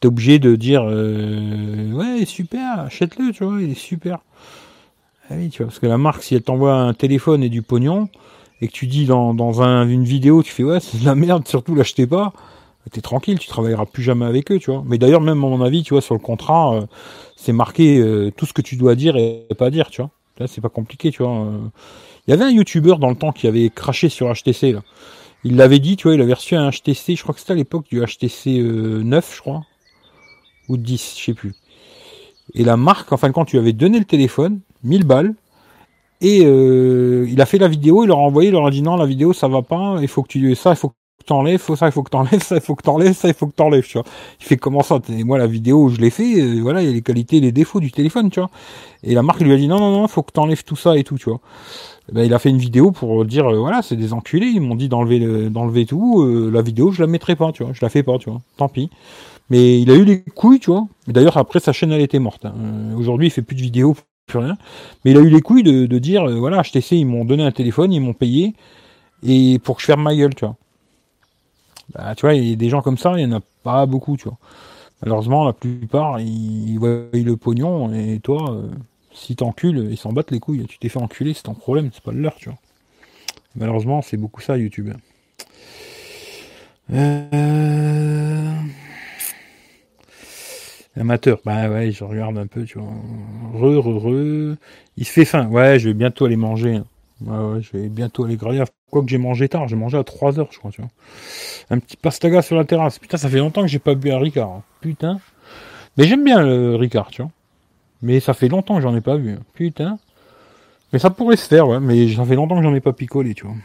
T'es 0.00 0.08
obligé 0.08 0.38
de 0.38 0.56
dire 0.56 0.84
euh, 0.86 1.92
ouais, 1.92 2.24
super, 2.24 2.80
achète-le, 2.80 3.32
tu 3.32 3.44
vois, 3.44 3.60
il 3.62 3.70
est 3.70 3.74
super. 3.74 4.18
Ah 5.30 5.34
oui, 5.36 5.48
tu 5.48 5.58
vois, 5.58 5.68
parce 5.68 5.78
que 5.78 5.86
la 5.86 5.98
marque, 5.98 6.22
si 6.22 6.34
elle 6.34 6.42
t'envoie 6.42 6.74
un 6.74 6.92
téléphone 6.92 7.42
et 7.42 7.48
du 7.48 7.62
pognon, 7.62 8.08
et 8.64 8.68
que 8.68 8.72
tu 8.72 8.86
dis 8.86 9.04
dans, 9.04 9.34
dans 9.34 9.60
un, 9.60 9.86
une 9.86 10.04
vidéo, 10.04 10.42
tu 10.42 10.50
fais 10.50 10.64
ouais, 10.64 10.80
c'est 10.80 10.98
de 10.98 11.04
la 11.04 11.14
merde, 11.14 11.46
surtout 11.46 11.74
l'achetez 11.74 12.06
pas, 12.06 12.32
t'es 12.90 13.02
tranquille, 13.02 13.38
tu 13.38 13.46
travailleras 13.46 13.84
plus 13.84 14.02
jamais 14.02 14.24
avec 14.24 14.50
eux, 14.50 14.58
tu 14.58 14.70
vois. 14.70 14.82
Mais 14.86 14.96
d'ailleurs, 14.96 15.20
même 15.20 15.44
à 15.44 15.48
mon 15.48 15.60
avis, 15.60 15.82
tu 15.82 15.92
vois, 15.92 16.00
sur 16.00 16.14
le 16.14 16.20
contrat, 16.20 16.74
euh, 16.74 16.86
c'est 17.36 17.52
marqué 17.52 17.98
euh, 17.98 18.32
tout 18.34 18.46
ce 18.46 18.54
que 18.54 18.62
tu 18.62 18.76
dois 18.76 18.94
dire 18.94 19.16
et 19.16 19.46
pas 19.58 19.68
dire, 19.68 19.90
tu 19.90 20.00
vois. 20.00 20.10
Là, 20.38 20.46
c'est 20.46 20.62
pas 20.62 20.70
compliqué, 20.70 21.10
tu 21.10 21.22
vois. 21.22 21.46
Il 22.26 22.30
y 22.30 22.34
avait 22.34 22.44
un 22.44 22.50
youtubeur 22.50 22.98
dans 22.98 23.10
le 23.10 23.16
temps 23.16 23.32
qui 23.32 23.46
avait 23.46 23.68
craché 23.68 24.08
sur 24.08 24.32
HTC, 24.32 24.72
là. 24.72 24.82
Il 25.46 25.56
l'avait 25.56 25.78
dit, 25.78 25.96
tu 25.96 26.08
vois, 26.08 26.14
il 26.14 26.22
avait 26.22 26.32
reçu 26.32 26.56
un 26.56 26.70
HTC, 26.70 27.16
je 27.16 27.22
crois 27.22 27.34
que 27.34 27.40
c'était 27.40 27.52
à 27.52 27.56
l'époque 27.56 27.84
du 27.90 28.00
HTC 28.00 28.62
9, 28.62 28.62
euh, 28.62 29.34
je 29.34 29.40
crois. 29.42 29.62
Ou 30.70 30.78
10, 30.78 31.16
je 31.18 31.22
sais 31.22 31.34
plus. 31.34 31.52
Et 32.54 32.64
la 32.64 32.78
marque, 32.78 33.12
en 33.12 33.18
fin 33.18 33.28
de 33.28 33.34
compte, 33.34 33.48
tu 33.48 33.58
avais 33.58 33.74
donné 33.74 33.98
le 33.98 34.06
téléphone, 34.06 34.60
1000 34.84 35.04
balles, 35.04 35.34
et 36.20 36.42
euh, 36.44 37.26
il 37.28 37.40
a 37.40 37.46
fait 37.46 37.58
la 37.58 37.68
vidéo, 37.68 38.04
il 38.04 38.08
leur 38.08 38.18
a 38.18 38.22
envoyé, 38.22 38.48
il 38.48 38.52
leur 38.52 38.66
a 38.66 38.70
dit 38.70 38.82
non, 38.82 38.96
la 38.96 39.06
vidéo 39.06 39.32
ça 39.32 39.48
va 39.48 39.62
pas, 39.62 39.98
il 40.00 40.08
faut 40.08 40.22
que 40.22 40.28
tu 40.28 40.54
ça, 40.54 40.70
il 40.70 40.76
faut 40.76 40.90
que 40.90 40.94
t'enlèves, 41.26 41.60
faut 41.60 41.76
ça, 41.76 41.86
il 41.86 41.92
faut 41.92 42.02
que 42.02 42.10
t'enlèves, 42.10 42.42
ça, 42.44 42.56
il 42.56 42.60
faut 42.60 42.74
que 42.74 42.82
t'enlèves, 42.82 43.14
ça, 43.14 43.28
il 43.28 43.34
faut 43.34 43.46
que 43.46 43.54
t'enlèves, 43.54 43.86
tu 43.86 43.98
vois. 43.98 44.06
Il 44.40 44.46
fait 44.46 44.56
comment 44.56 44.82
ça? 44.82 45.00
Et 45.10 45.24
moi 45.24 45.38
la 45.38 45.46
vidéo, 45.46 45.88
je 45.88 46.00
l'ai 46.00 46.10
fait, 46.10 46.40
euh, 46.40 46.60
voilà, 46.60 46.82
il 46.82 46.88
y 46.88 46.90
a 46.90 46.94
les 46.94 47.02
qualités, 47.02 47.40
les 47.40 47.52
défauts 47.52 47.80
du 47.80 47.92
téléphone, 47.92 48.30
tu 48.30 48.40
vois. 48.40 48.50
Et 49.02 49.14
la 49.14 49.22
marque 49.22 49.40
lui 49.40 49.52
a 49.52 49.56
dit 49.56 49.68
non, 49.68 49.78
non, 49.78 49.90
non, 49.90 50.08
faut 50.08 50.22
que 50.22 50.32
t'enlèves 50.32 50.64
tout 50.64 50.76
ça 50.76 50.96
et 50.96 51.04
tout, 51.04 51.18
tu 51.18 51.30
vois. 51.30 51.40
Eh 52.08 52.12
ben, 52.12 52.22
il 52.24 52.34
a 52.34 52.38
fait 52.38 52.50
une 52.50 52.58
vidéo 52.58 52.90
pour 52.90 53.24
dire 53.24 53.46
euh, 53.46 53.58
voilà 53.58 53.80
c'est 53.80 53.96
des 53.96 54.12
enculés 54.12 54.48
ils 54.48 54.60
m'ont 54.60 54.74
dit 54.74 54.88
d'enlever 54.88 55.48
d'enlever 55.48 55.86
tout 55.86 56.22
euh, 56.22 56.50
la 56.52 56.60
vidéo 56.60 56.92
je 56.92 57.00
la 57.00 57.06
mettrai 57.06 57.34
pas 57.34 57.50
tu 57.50 57.64
vois 57.64 57.72
je 57.72 57.80
la 57.80 57.88
fais 57.88 58.02
pas 58.02 58.18
tu 58.18 58.28
vois 58.28 58.42
tant 58.58 58.68
pis 58.68 58.90
mais 59.48 59.80
il 59.80 59.90
a 59.90 59.94
eu 59.94 60.04
les 60.04 60.22
couilles 60.22 60.60
tu 60.60 60.70
vois 60.70 60.86
d'ailleurs 61.06 61.38
après 61.38 61.60
sa 61.60 61.72
chaîne 61.72 61.92
elle 61.92 62.02
était 62.02 62.18
morte 62.18 62.44
hein. 62.44 62.54
Euh, 62.58 62.94
aujourd'hui 62.96 63.28
il 63.28 63.30
fait 63.30 63.42
plus 63.42 63.56
de 63.56 63.62
vidéos 63.62 63.96
plus 64.26 64.38
rien 64.38 64.56
mais 65.04 65.12
il 65.12 65.16
a 65.16 65.20
eu 65.20 65.28
les 65.28 65.40
couilles 65.40 65.62
de, 65.62 65.98
dire 65.98 66.26
voilà 66.38 66.62
HTC 66.62 66.96
ils 66.96 67.06
m'ont 67.06 67.24
donné 67.24 67.44
un 67.44 67.52
téléphone 67.52 67.92
ils 67.92 68.00
m'ont 68.00 68.14
payé 68.14 68.54
et 69.22 69.58
pour 69.58 69.76
que 69.76 69.82
je 69.82 69.86
ferme 69.86 70.02
ma 70.02 70.14
gueule 70.14 70.34
tu 70.34 70.44
vois 70.44 70.56
bah, 71.94 72.14
tu 72.14 72.22
vois 72.22 72.34
il 72.34 72.48
y 72.48 72.52
a 72.52 72.56
des 72.56 72.68
gens 72.68 72.82
comme 72.82 72.98
ça 72.98 73.14
il 73.16 73.22
y 73.22 73.26
en 73.26 73.36
a 73.36 73.40
pas 73.62 73.86
beaucoup 73.86 74.16
tu 74.16 74.24
vois 74.24 74.38
malheureusement 75.02 75.44
la 75.44 75.52
plupart 75.52 76.20
ils, 76.20 76.78
voient 76.78 77.06
le 77.12 77.36
pognon 77.36 77.92
et 77.92 78.20
toi 78.20 78.62
si 79.14 79.36
t'encules, 79.36 79.88
ils 79.90 79.96
s'en 79.96 80.12
battent 80.12 80.32
les 80.32 80.40
couilles. 80.40 80.66
Tu 80.66 80.78
t'es 80.78 80.88
fait 80.88 80.98
enculer, 80.98 81.32
c'est 81.32 81.44
ton 81.44 81.54
problème, 81.54 81.90
c'est 81.94 82.02
pas 82.02 82.12
le 82.12 82.20
leur, 82.20 82.34
tu 82.36 82.50
vois. 82.50 82.58
Malheureusement, 83.56 84.02
c'est 84.02 84.16
beaucoup 84.16 84.40
ça, 84.40 84.58
YouTube. 84.58 84.92
Euh... 86.92 88.52
Amateur, 90.96 91.40
bah 91.44 91.68
ouais, 91.68 91.90
je 91.90 92.04
regarde 92.04 92.38
un 92.38 92.46
peu, 92.46 92.64
tu 92.64 92.78
vois. 92.78 92.88
Re, 93.54 93.80
re, 93.80 93.98
re. 93.98 94.56
Il 94.96 95.04
se 95.04 95.10
fait 95.12 95.24
faim. 95.24 95.48
Ouais, 95.48 95.78
je 95.78 95.88
vais 95.88 95.94
bientôt 95.94 96.26
aller 96.26 96.36
manger. 96.36 96.80
Ouais, 97.20 97.36
ouais, 97.36 97.62
je 97.62 97.76
vais 97.76 97.88
bientôt 97.88 98.24
aller 98.24 98.36
grailler. 98.36 98.62
Quoi 98.90 99.02
que 99.02 99.08
j'ai 99.08 99.18
mangé 99.18 99.48
tard, 99.48 99.66
j'ai 99.66 99.76
mangé 99.76 99.98
à 99.98 100.04
3 100.04 100.38
heures, 100.38 100.48
je 100.52 100.58
crois, 100.58 100.70
tu 100.70 100.80
vois. 100.80 100.90
Un 101.70 101.80
petit 101.80 101.96
pastaga 101.96 102.42
sur 102.42 102.56
la 102.56 102.64
terrasse. 102.64 103.00
Putain, 103.00 103.16
ça 103.16 103.28
fait 103.28 103.38
longtemps 103.38 103.62
que 103.62 103.68
j'ai 103.68 103.80
pas 103.80 103.96
bu 103.96 104.12
un 104.12 104.18
Ricard. 104.18 104.50
Hein. 104.50 104.62
Putain. 104.80 105.20
Mais 105.96 106.04
j'aime 106.04 106.24
bien 106.24 106.42
le 106.42 106.76
Ricard, 106.76 107.10
tu 107.10 107.22
vois. 107.22 107.30
Mais 108.02 108.20
ça 108.20 108.34
fait 108.34 108.48
longtemps 108.48 108.76
que 108.76 108.82
j'en 108.82 108.94
ai 108.94 109.00
pas 109.00 109.16
vu. 109.16 109.36
Putain. 109.54 109.98
Mais 110.92 111.00
ça 111.00 111.10
pourrait 111.10 111.36
se 111.36 111.48
faire, 111.48 111.66
ouais. 111.66 111.80
Mais 111.80 112.08
ça 112.14 112.24
fait 112.24 112.36
longtemps 112.36 112.56
que 112.56 112.62
j'en 112.62 112.74
ai 112.74 112.80
pas 112.80 112.92
picolé, 112.92 113.34
tu 113.34 113.46
vois. 113.46 113.56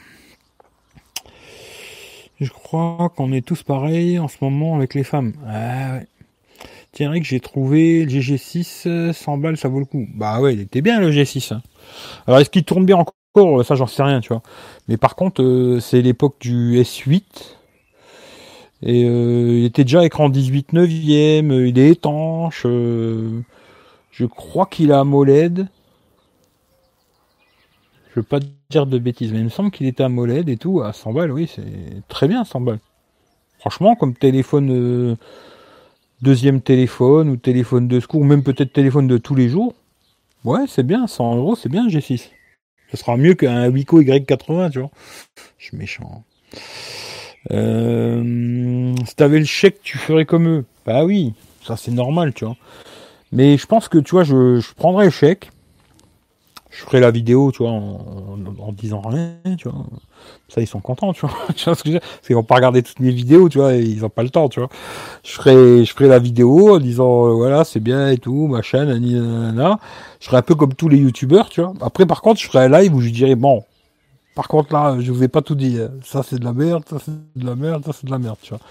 Je 2.40 2.50
crois 2.50 3.12
qu'on 3.16 3.32
est 3.34 3.46
tous 3.46 3.62
pareils 3.62 4.18
en 4.18 4.30
ce 4.30 4.38
moment 4.42 4.76
avec 4.78 4.96
les 4.96 5.04
femmes. 5.04 5.34
Ah 5.46 5.96
ouais. 5.96 6.08
Tiens, 6.92 7.12
Rick, 7.12 7.24
j'ai 7.24 7.40
trouvé 7.40 8.04
le 8.04 8.10
GG6, 8.10 9.14
100 9.14 9.38
balles, 9.38 9.58
ça 9.58 9.68
vaut 9.68 9.80
le 9.80 9.86
coup. 9.86 10.08
Bah 10.16 10.42
ouais, 10.42 10.54
il 10.56 10.62
était 10.62 10.82
bien 10.82 11.00
le 11.00 11.12
G6. 11.12 11.54
Hein. 11.54 11.62
Alors 12.28 12.40
est-ce 12.40 12.50
qu'il 12.50 12.64
tourne 12.64 12.86
bien 12.86 12.98
encore? 12.98 13.16
Ça, 13.64 13.76
j'en 13.76 13.88
sais 13.88 14.04
rien, 14.04 14.22
tu 14.22 14.30
vois. 14.30 14.42
Mais 14.88 14.98
par 14.98 15.16
contre, 15.16 15.42
euh, 15.44 15.80
c'est 15.80 16.02
l'époque 16.02 16.36
du 16.40 16.82
S8. 16.82 17.24
Et 18.82 19.06
euh, 19.06 19.60
il 19.60 19.66
était 19.66 19.84
déjà 19.84 20.06
écran 20.06 20.30
18 20.30 20.74
neuvième, 20.74 21.52
il 21.52 21.78
est 21.78 21.90
étanche. 21.90 22.64
Euh, 22.66 23.42
je 24.12 24.26
crois 24.26 24.66
qu'il 24.66 24.92
a 24.92 25.02
AMOLED. 25.02 25.68
Je 28.10 28.20
veux 28.20 28.24
pas 28.24 28.40
dire 28.70 28.86
de 28.86 28.98
bêtises, 28.98 29.32
mais 29.32 29.40
il 29.40 29.46
me 29.46 29.50
semble 29.50 29.72
qu'il 29.72 29.88
était 29.88 30.04
AMOLED 30.04 30.50
et 30.50 30.58
tout. 30.58 30.82
À 30.82 30.94
100 30.94 31.14
balles, 31.14 31.32
oui, 31.32 31.50
c'est 31.54 32.08
très 32.08 32.28
bien 32.28 32.44
100 32.44 32.62
balles. 32.62 32.80
Franchement, 33.60 33.96
comme 33.96 34.16
téléphone, 34.16 34.72
euh, 34.72 35.16
deuxième 36.22 36.62
téléphone 36.62 37.30
ou 37.30 37.38
téléphone 37.38 37.88
de 37.88 38.00
secours, 38.00 38.22
ou 38.22 38.26
même 38.26 38.44
peut-être 38.44 38.74
téléphone 38.74 39.08
de 39.08 39.18
tous 39.18 39.36
les 39.36 39.50
jours, 39.50 39.74
Ouais, 40.46 40.66
c'est 40.68 40.84
bien, 40.84 41.06
100 41.06 41.36
euros, 41.36 41.56
c'est 41.56 41.68
bien, 41.68 41.88
G6. 41.88 42.30
Ce 42.92 42.98
sera 42.98 43.18
mieux 43.18 43.34
qu'un 43.34 43.70
Wico 43.70 44.02
Y80, 44.02 44.72
tu 44.72 44.80
vois. 44.80 44.90
Je 45.58 45.66
suis 45.66 45.78
méchant. 45.78 46.24
Euh, 47.52 48.96
si 49.06 49.16
t'avais 49.16 49.40
le 49.40 49.46
chèque, 49.46 49.82
tu 49.82 49.98
ferais 49.98 50.26
comme 50.26 50.48
eux. 50.48 50.66
Bah 50.86 51.04
oui, 51.04 51.34
ça 51.62 51.76
c'est 51.76 51.92
normal, 51.92 52.34
tu 52.34 52.46
vois. 52.46 52.56
Mais 53.34 53.58
je 53.58 53.66
pense 53.66 53.90
que, 53.90 53.98
tu 53.98 54.12
vois, 54.12 54.24
je, 54.24 54.60
je 54.60 54.74
prendrais 54.74 55.06
le 55.06 55.12
chèque 55.12 55.52
je 56.70 56.86
ferai 56.86 57.00
la 57.00 57.12
vidéo, 57.12 57.52
tu 57.52 57.64
vois, 57.64 57.72
en, 57.72 58.38
en, 58.60 58.72
disant 58.72 59.02
rien, 59.02 59.36
tu 59.58 59.68
vois. 59.68 59.86
Ça, 60.48 60.62
ils 60.62 60.68
sont 60.68 60.80
contents, 60.80 61.14
tu 61.14 61.22
vois. 61.22 61.36
tu 61.56 61.66
vois 61.66 61.76
ce 61.76 61.84
que 61.84 61.90
je 61.90 61.94
veux 61.94 62.00
dire? 62.00 62.08
Parce 62.08 62.28
qu'ils 62.28 62.36
vont 62.36 62.44
pas 62.44 62.56
regarder 62.56 62.82
toutes 62.82 63.00
mes 63.00 63.12
vidéos, 63.12 63.50
tu 63.50 63.60
vois, 63.60 63.76
et 63.76 63.82
ils 63.82 64.04
ont 64.04 64.10
pas 64.10 64.24
le 64.24 64.30
temps, 64.30 64.50
tu 64.50 64.60
vois. 64.60 64.70
Je 65.24 65.32
ferai, 65.32 65.86
je 65.86 65.94
ferai 65.94 66.08
la 66.08 66.20
vidéo 66.20 66.76
en 66.76 66.80
disant, 66.80 67.28
euh, 67.28 67.34
voilà, 67.34 67.64
c'est 67.64 67.80
bien 67.80 68.10
et 68.10 68.18
tout, 68.18 68.48
machin, 68.48 68.86
nanana. 68.86 69.80
Je 70.20 70.26
ferai 70.26 70.38
un 70.38 70.42
peu 70.42 70.56
comme 70.56 70.74
tous 70.74 70.90
les 70.90 70.98
youtubeurs, 70.98 71.50
tu 71.50 71.62
vois. 71.62 71.74
Après, 71.82 72.06
par 72.06 72.22
contre, 72.22 72.40
je 72.40 72.48
ferai 72.48 72.66
un 72.66 72.70
live 72.70 72.96
où 72.96 73.02
je 73.02 73.10
dirais, 73.10 73.36
bon, 73.36 73.64
par 74.36 74.48
contre, 74.48 74.74
là, 74.74 74.98
je 75.00 75.12
vous 75.12 75.24
ai 75.24 75.28
pas 75.28 75.42
tout 75.42 75.56
dit. 75.56 75.78
Ça, 76.04 76.24
c'est 76.24 76.40
de 76.40 76.46
la 76.46 76.54
merde, 76.54 76.84
ça, 76.90 76.98
c'est 77.04 77.12
de 77.12 77.46
la 77.46 77.56
merde, 77.56 77.84
ça, 77.86 77.92
c'est 77.94 78.06
de 78.06 78.12
la 78.12 78.20
merde, 78.20 78.38
tu 78.42 78.50
vois. 78.50 78.62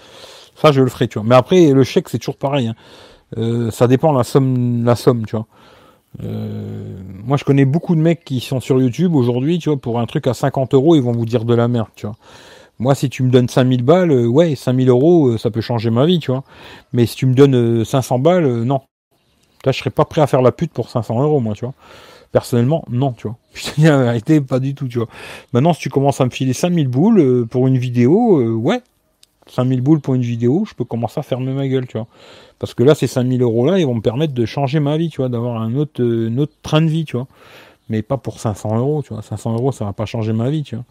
Ça, 0.55 0.71
je 0.71 0.81
le 0.81 0.89
ferai, 0.89 1.07
tu 1.07 1.19
vois. 1.19 1.27
Mais 1.27 1.35
après, 1.35 1.71
le 1.71 1.83
chèque, 1.83 2.09
c'est 2.09 2.19
toujours 2.19 2.37
pareil. 2.37 2.67
Hein. 2.67 2.75
Euh, 3.37 3.71
ça 3.71 3.87
dépend 3.87 4.11
la 4.11 4.23
somme, 4.23 4.83
la 4.83 4.95
somme, 4.95 5.25
tu 5.25 5.35
vois. 5.35 5.45
Euh, 6.23 6.97
moi, 7.23 7.37
je 7.37 7.43
connais 7.43 7.65
beaucoup 7.65 7.95
de 7.95 8.01
mecs 8.01 8.23
qui 8.23 8.39
sont 8.39 8.59
sur 8.59 8.81
YouTube 8.81 9.15
aujourd'hui, 9.15 9.59
tu 9.59 9.69
vois, 9.69 9.79
pour 9.79 9.99
un 9.99 10.05
truc 10.05 10.27
à 10.27 10.33
50 10.33 10.73
euros, 10.73 10.95
ils 10.95 11.01
vont 11.01 11.11
vous 11.11 11.25
dire 11.25 11.45
de 11.45 11.53
la 11.53 11.67
merde, 11.67 11.89
tu 11.95 12.05
vois. 12.05 12.15
Moi, 12.79 12.95
si 12.95 13.09
tu 13.09 13.23
me 13.23 13.29
donnes 13.29 13.49
5000 13.49 13.83
balles, 13.83 14.11
euh, 14.11 14.25
ouais, 14.25 14.55
5000 14.55 14.89
euros, 14.89 15.29
euh, 15.29 15.37
ça 15.37 15.51
peut 15.51 15.61
changer 15.61 15.89
ma 15.89 16.05
vie, 16.05 16.19
tu 16.19 16.31
vois. 16.31 16.43
Mais 16.93 17.05
si 17.05 17.15
tu 17.15 17.25
me 17.25 17.33
donnes 17.33 17.83
500 17.83 18.19
balles, 18.19 18.63
non. 18.63 18.81
Là, 19.65 19.71
je 19.73 19.79
serais 19.79 19.89
pas 19.89 20.05
prêt 20.05 20.21
à 20.21 20.27
faire 20.27 20.41
la 20.41 20.51
pute 20.51 20.71
pour 20.71 20.89
500 20.89 21.21
euros, 21.21 21.39
moi, 21.39 21.53
tu 21.55 21.65
vois. 21.65 21.73
Personnellement, 22.31 22.85
non, 22.89 23.13
tu 23.13 23.27
vois. 23.27 23.37
Je 23.53 23.71
te 23.71 23.75
dis 23.75 23.87
la 23.87 23.97
vérité, 23.97 24.39
pas 24.39 24.59
du 24.59 24.75
tout, 24.75 24.87
tu 24.87 24.99
vois. 24.99 25.07
Maintenant, 25.51 25.73
si 25.73 25.81
tu 25.81 25.89
commences 25.89 26.21
à 26.21 26.25
me 26.25 26.29
filer 26.29 26.53
5000 26.53 26.87
boules 26.87 27.47
pour 27.47 27.67
une 27.67 27.77
vidéo, 27.77 28.41
ouais, 28.57 28.81
5000 29.49 29.81
boules 29.81 30.01
pour 30.01 30.15
une 30.15 30.21
vidéo, 30.21 30.65
je 30.67 30.73
peux 30.73 30.85
commencer 30.85 31.19
à 31.19 31.23
fermer 31.23 31.53
ma 31.53 31.67
gueule, 31.67 31.87
tu 31.87 31.97
vois. 31.97 32.07
Parce 32.59 32.73
que 32.73 32.83
là, 32.83 32.95
ces 32.95 33.07
5000 33.07 33.41
euros 33.41 33.65
là, 33.65 33.79
ils 33.79 33.85
vont 33.85 33.95
me 33.95 34.01
permettre 34.01 34.33
de 34.33 34.45
changer 34.45 34.79
ma 34.79 34.97
vie, 34.97 35.09
tu 35.09 35.17
vois, 35.17 35.29
d'avoir 35.29 35.61
un 35.61 35.75
autre, 35.75 36.01
euh, 36.01 36.35
autre 36.37 36.53
train 36.61 36.81
de 36.81 36.87
vie, 36.87 37.05
tu 37.05 37.17
vois. 37.17 37.27
Mais 37.89 38.01
pas 38.03 38.17
pour 38.17 38.39
500 38.39 38.77
euros, 38.77 39.03
tu 39.03 39.13
vois. 39.13 39.23
500 39.23 39.53
euros, 39.53 39.71
ça 39.71 39.85
va 39.85 39.93
pas 39.93 40.05
changer 40.05 40.33
ma 40.33 40.49
vie, 40.49 40.63
tu 40.63 40.75
vois. 40.75 40.85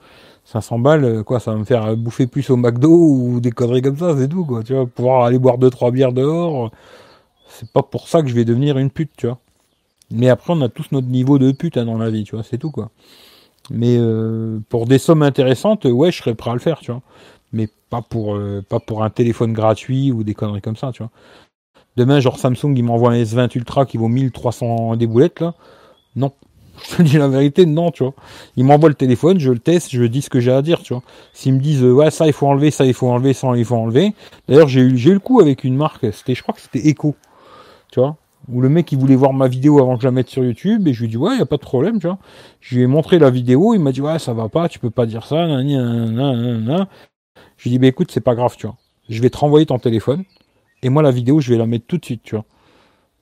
500 0.44 0.78
balles, 0.78 1.04
euh, 1.04 1.22
quoi, 1.22 1.40
ça 1.40 1.52
va 1.52 1.58
me 1.58 1.64
faire 1.64 1.96
bouffer 1.96 2.26
plus 2.26 2.50
au 2.50 2.56
McDo 2.56 2.90
ou 2.90 3.40
des 3.40 3.52
conneries 3.52 3.82
comme 3.82 3.98
ça, 3.98 4.14
c'est 4.18 4.28
tout, 4.28 4.44
quoi. 4.44 4.62
Tu 4.64 4.74
vois, 4.74 4.86
pouvoir 4.86 5.24
aller 5.24 5.38
boire 5.38 5.58
deux 5.58 5.70
trois 5.70 5.90
bières 5.90 6.12
dehors, 6.12 6.70
c'est 7.48 7.70
pas 7.72 7.82
pour 7.82 8.08
ça 8.08 8.22
que 8.22 8.28
je 8.28 8.34
vais 8.34 8.44
devenir 8.44 8.78
une 8.78 8.90
pute, 8.90 9.10
tu 9.16 9.26
vois. 9.26 9.38
Mais 10.10 10.28
après, 10.28 10.52
on 10.54 10.60
a 10.62 10.68
tous 10.68 10.86
notre 10.92 11.08
niveau 11.08 11.38
de 11.38 11.52
pute 11.52 11.76
hein, 11.76 11.84
dans 11.84 11.98
la 11.98 12.10
vie, 12.10 12.24
tu 12.24 12.34
vois, 12.36 12.44
c'est 12.44 12.58
tout, 12.58 12.70
quoi. 12.70 12.90
Mais 13.70 13.96
euh, 13.98 14.60
pour 14.68 14.86
des 14.86 14.98
sommes 14.98 15.22
intéressantes, 15.22 15.84
ouais, 15.84 16.10
je 16.10 16.18
serais 16.18 16.34
prêt 16.34 16.50
à 16.50 16.54
le 16.54 16.60
faire, 16.60 16.80
tu 16.80 16.90
vois. 16.90 17.02
Pas 17.90 18.02
pour 18.02 18.38
pas 18.68 18.80
pour 18.80 19.02
un 19.02 19.10
téléphone 19.10 19.52
gratuit 19.52 20.12
ou 20.12 20.24
des 20.24 20.34
conneries 20.34 20.60
comme 20.60 20.76
ça, 20.76 20.92
tu 20.92 21.02
vois. 21.02 21.10
Demain, 21.98 22.20
genre 22.20 22.38
Samsung, 22.38 22.74
il 22.76 22.84
m'envoie 22.84 23.10
un 23.10 23.20
S20 23.20 23.56
Ultra 23.56 23.84
qui 23.84 23.96
vaut 23.96 24.06
1300 24.06 24.94
des 24.94 25.08
boulettes, 25.08 25.40
là. 25.40 25.54
Non. 26.14 26.32
Je 26.90 26.96
te 26.96 27.02
dis 27.02 27.18
la 27.18 27.26
vérité, 27.26 27.66
non, 27.66 27.90
tu 27.90 28.04
vois. 28.04 28.14
Il 28.56 28.64
m'envoie 28.64 28.88
le 28.88 28.94
téléphone, 28.94 29.40
je 29.40 29.50
le 29.50 29.58
teste, 29.58 29.90
je 29.90 30.04
dis 30.04 30.22
ce 30.22 30.30
que 30.30 30.38
j'ai 30.38 30.52
à 30.52 30.62
dire, 30.62 30.80
tu 30.82 30.92
vois. 30.92 31.02
S'ils 31.32 31.54
me 31.54 31.58
disent, 31.58 31.82
ouais, 31.82 32.12
ça, 32.12 32.28
il 32.28 32.32
faut 32.32 32.46
enlever, 32.46 32.70
ça, 32.70 32.86
il 32.86 32.94
faut 32.94 33.08
enlever, 33.08 33.32
ça, 33.32 33.48
il 33.56 33.64
faut 33.64 33.74
enlever. 33.74 34.14
D'ailleurs, 34.46 34.68
j'ai 34.68 34.82
eu, 34.82 34.96
j'ai 34.96 35.10
eu 35.10 35.14
le 35.14 35.18
coup 35.18 35.40
avec 35.40 35.64
une 35.64 35.76
marque, 35.76 36.06
c'était, 36.12 36.36
je 36.36 36.42
crois 36.42 36.54
que 36.54 36.60
c'était 36.60 36.86
Echo, 36.86 37.16
tu 37.90 37.98
vois. 37.98 38.16
Où 38.48 38.60
le 38.60 38.68
mec, 38.68 38.92
il 38.92 38.98
voulait 38.98 39.16
voir 39.16 39.32
ma 39.32 39.48
vidéo 39.48 39.80
avant 39.80 39.96
que 39.96 40.02
je 40.02 40.06
la 40.06 40.12
mette 40.12 40.28
sur 40.28 40.44
YouTube, 40.44 40.86
et 40.86 40.92
je 40.92 41.02
lui 41.02 41.08
dit, 41.08 41.16
ouais, 41.16 41.36
y 41.36 41.40
a 41.40 41.46
pas 41.46 41.56
de 41.56 41.62
problème, 41.62 41.98
tu 41.98 42.06
vois. 42.06 42.18
Je 42.60 42.76
lui 42.76 42.84
ai 42.84 42.86
montré 42.86 43.18
la 43.18 43.30
vidéo, 43.30 43.74
il 43.74 43.80
m'a 43.80 43.90
dit, 43.90 44.00
ouais, 44.00 44.20
ça 44.20 44.32
va 44.32 44.48
pas, 44.48 44.68
tu 44.68 44.78
peux 44.78 44.90
pas 44.90 45.06
dire 45.06 45.26
ça, 45.26 45.48
nan, 45.48 45.66
nan, 45.66 46.64
nan. 46.64 46.86
Je 47.56 47.64
lui 47.64 47.70
dit, 47.70 47.78
bah 47.78 47.86
écoute, 47.86 48.10
c'est 48.10 48.20
pas 48.20 48.34
grave, 48.34 48.56
tu 48.56 48.66
vois. 48.66 48.76
Je 49.08 49.20
vais 49.22 49.30
te 49.30 49.38
renvoyer 49.38 49.66
ton 49.66 49.78
téléphone. 49.78 50.24
Et 50.82 50.88
moi, 50.90 51.02
la 51.02 51.10
vidéo, 51.10 51.40
je 51.40 51.50
vais 51.50 51.58
la 51.58 51.66
mettre 51.66 51.86
tout 51.86 51.98
de 51.98 52.04
suite, 52.04 52.22
tu 52.22 52.34
vois. 52.36 52.44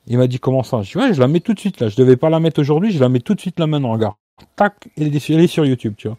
Il 0.06 0.18
m'a 0.18 0.26
dit 0.26 0.38
comment 0.38 0.62
ça? 0.62 0.82
Je 0.82 0.92
dis 0.92 0.98
ouais, 0.98 1.14
je 1.14 1.20
la 1.20 1.28
mets 1.28 1.40
tout 1.40 1.54
de 1.54 1.58
suite 1.58 1.80
là. 1.80 1.88
Je 1.88 1.96
devais 1.96 2.16
pas 2.16 2.30
la 2.30 2.38
mettre 2.38 2.60
aujourd'hui, 2.60 2.92
je 2.92 3.00
la 3.00 3.08
mets 3.08 3.20
tout 3.20 3.34
de 3.34 3.40
suite 3.40 3.58
là 3.58 3.66
maintenant, 3.66 3.92
regarde. 3.92 4.14
Tac, 4.54 4.88
elle 4.96 5.14
est, 5.14 5.46
sur 5.46 5.64
YouTube, 5.64 5.94
tu 5.96 6.08
vois. 6.08 6.18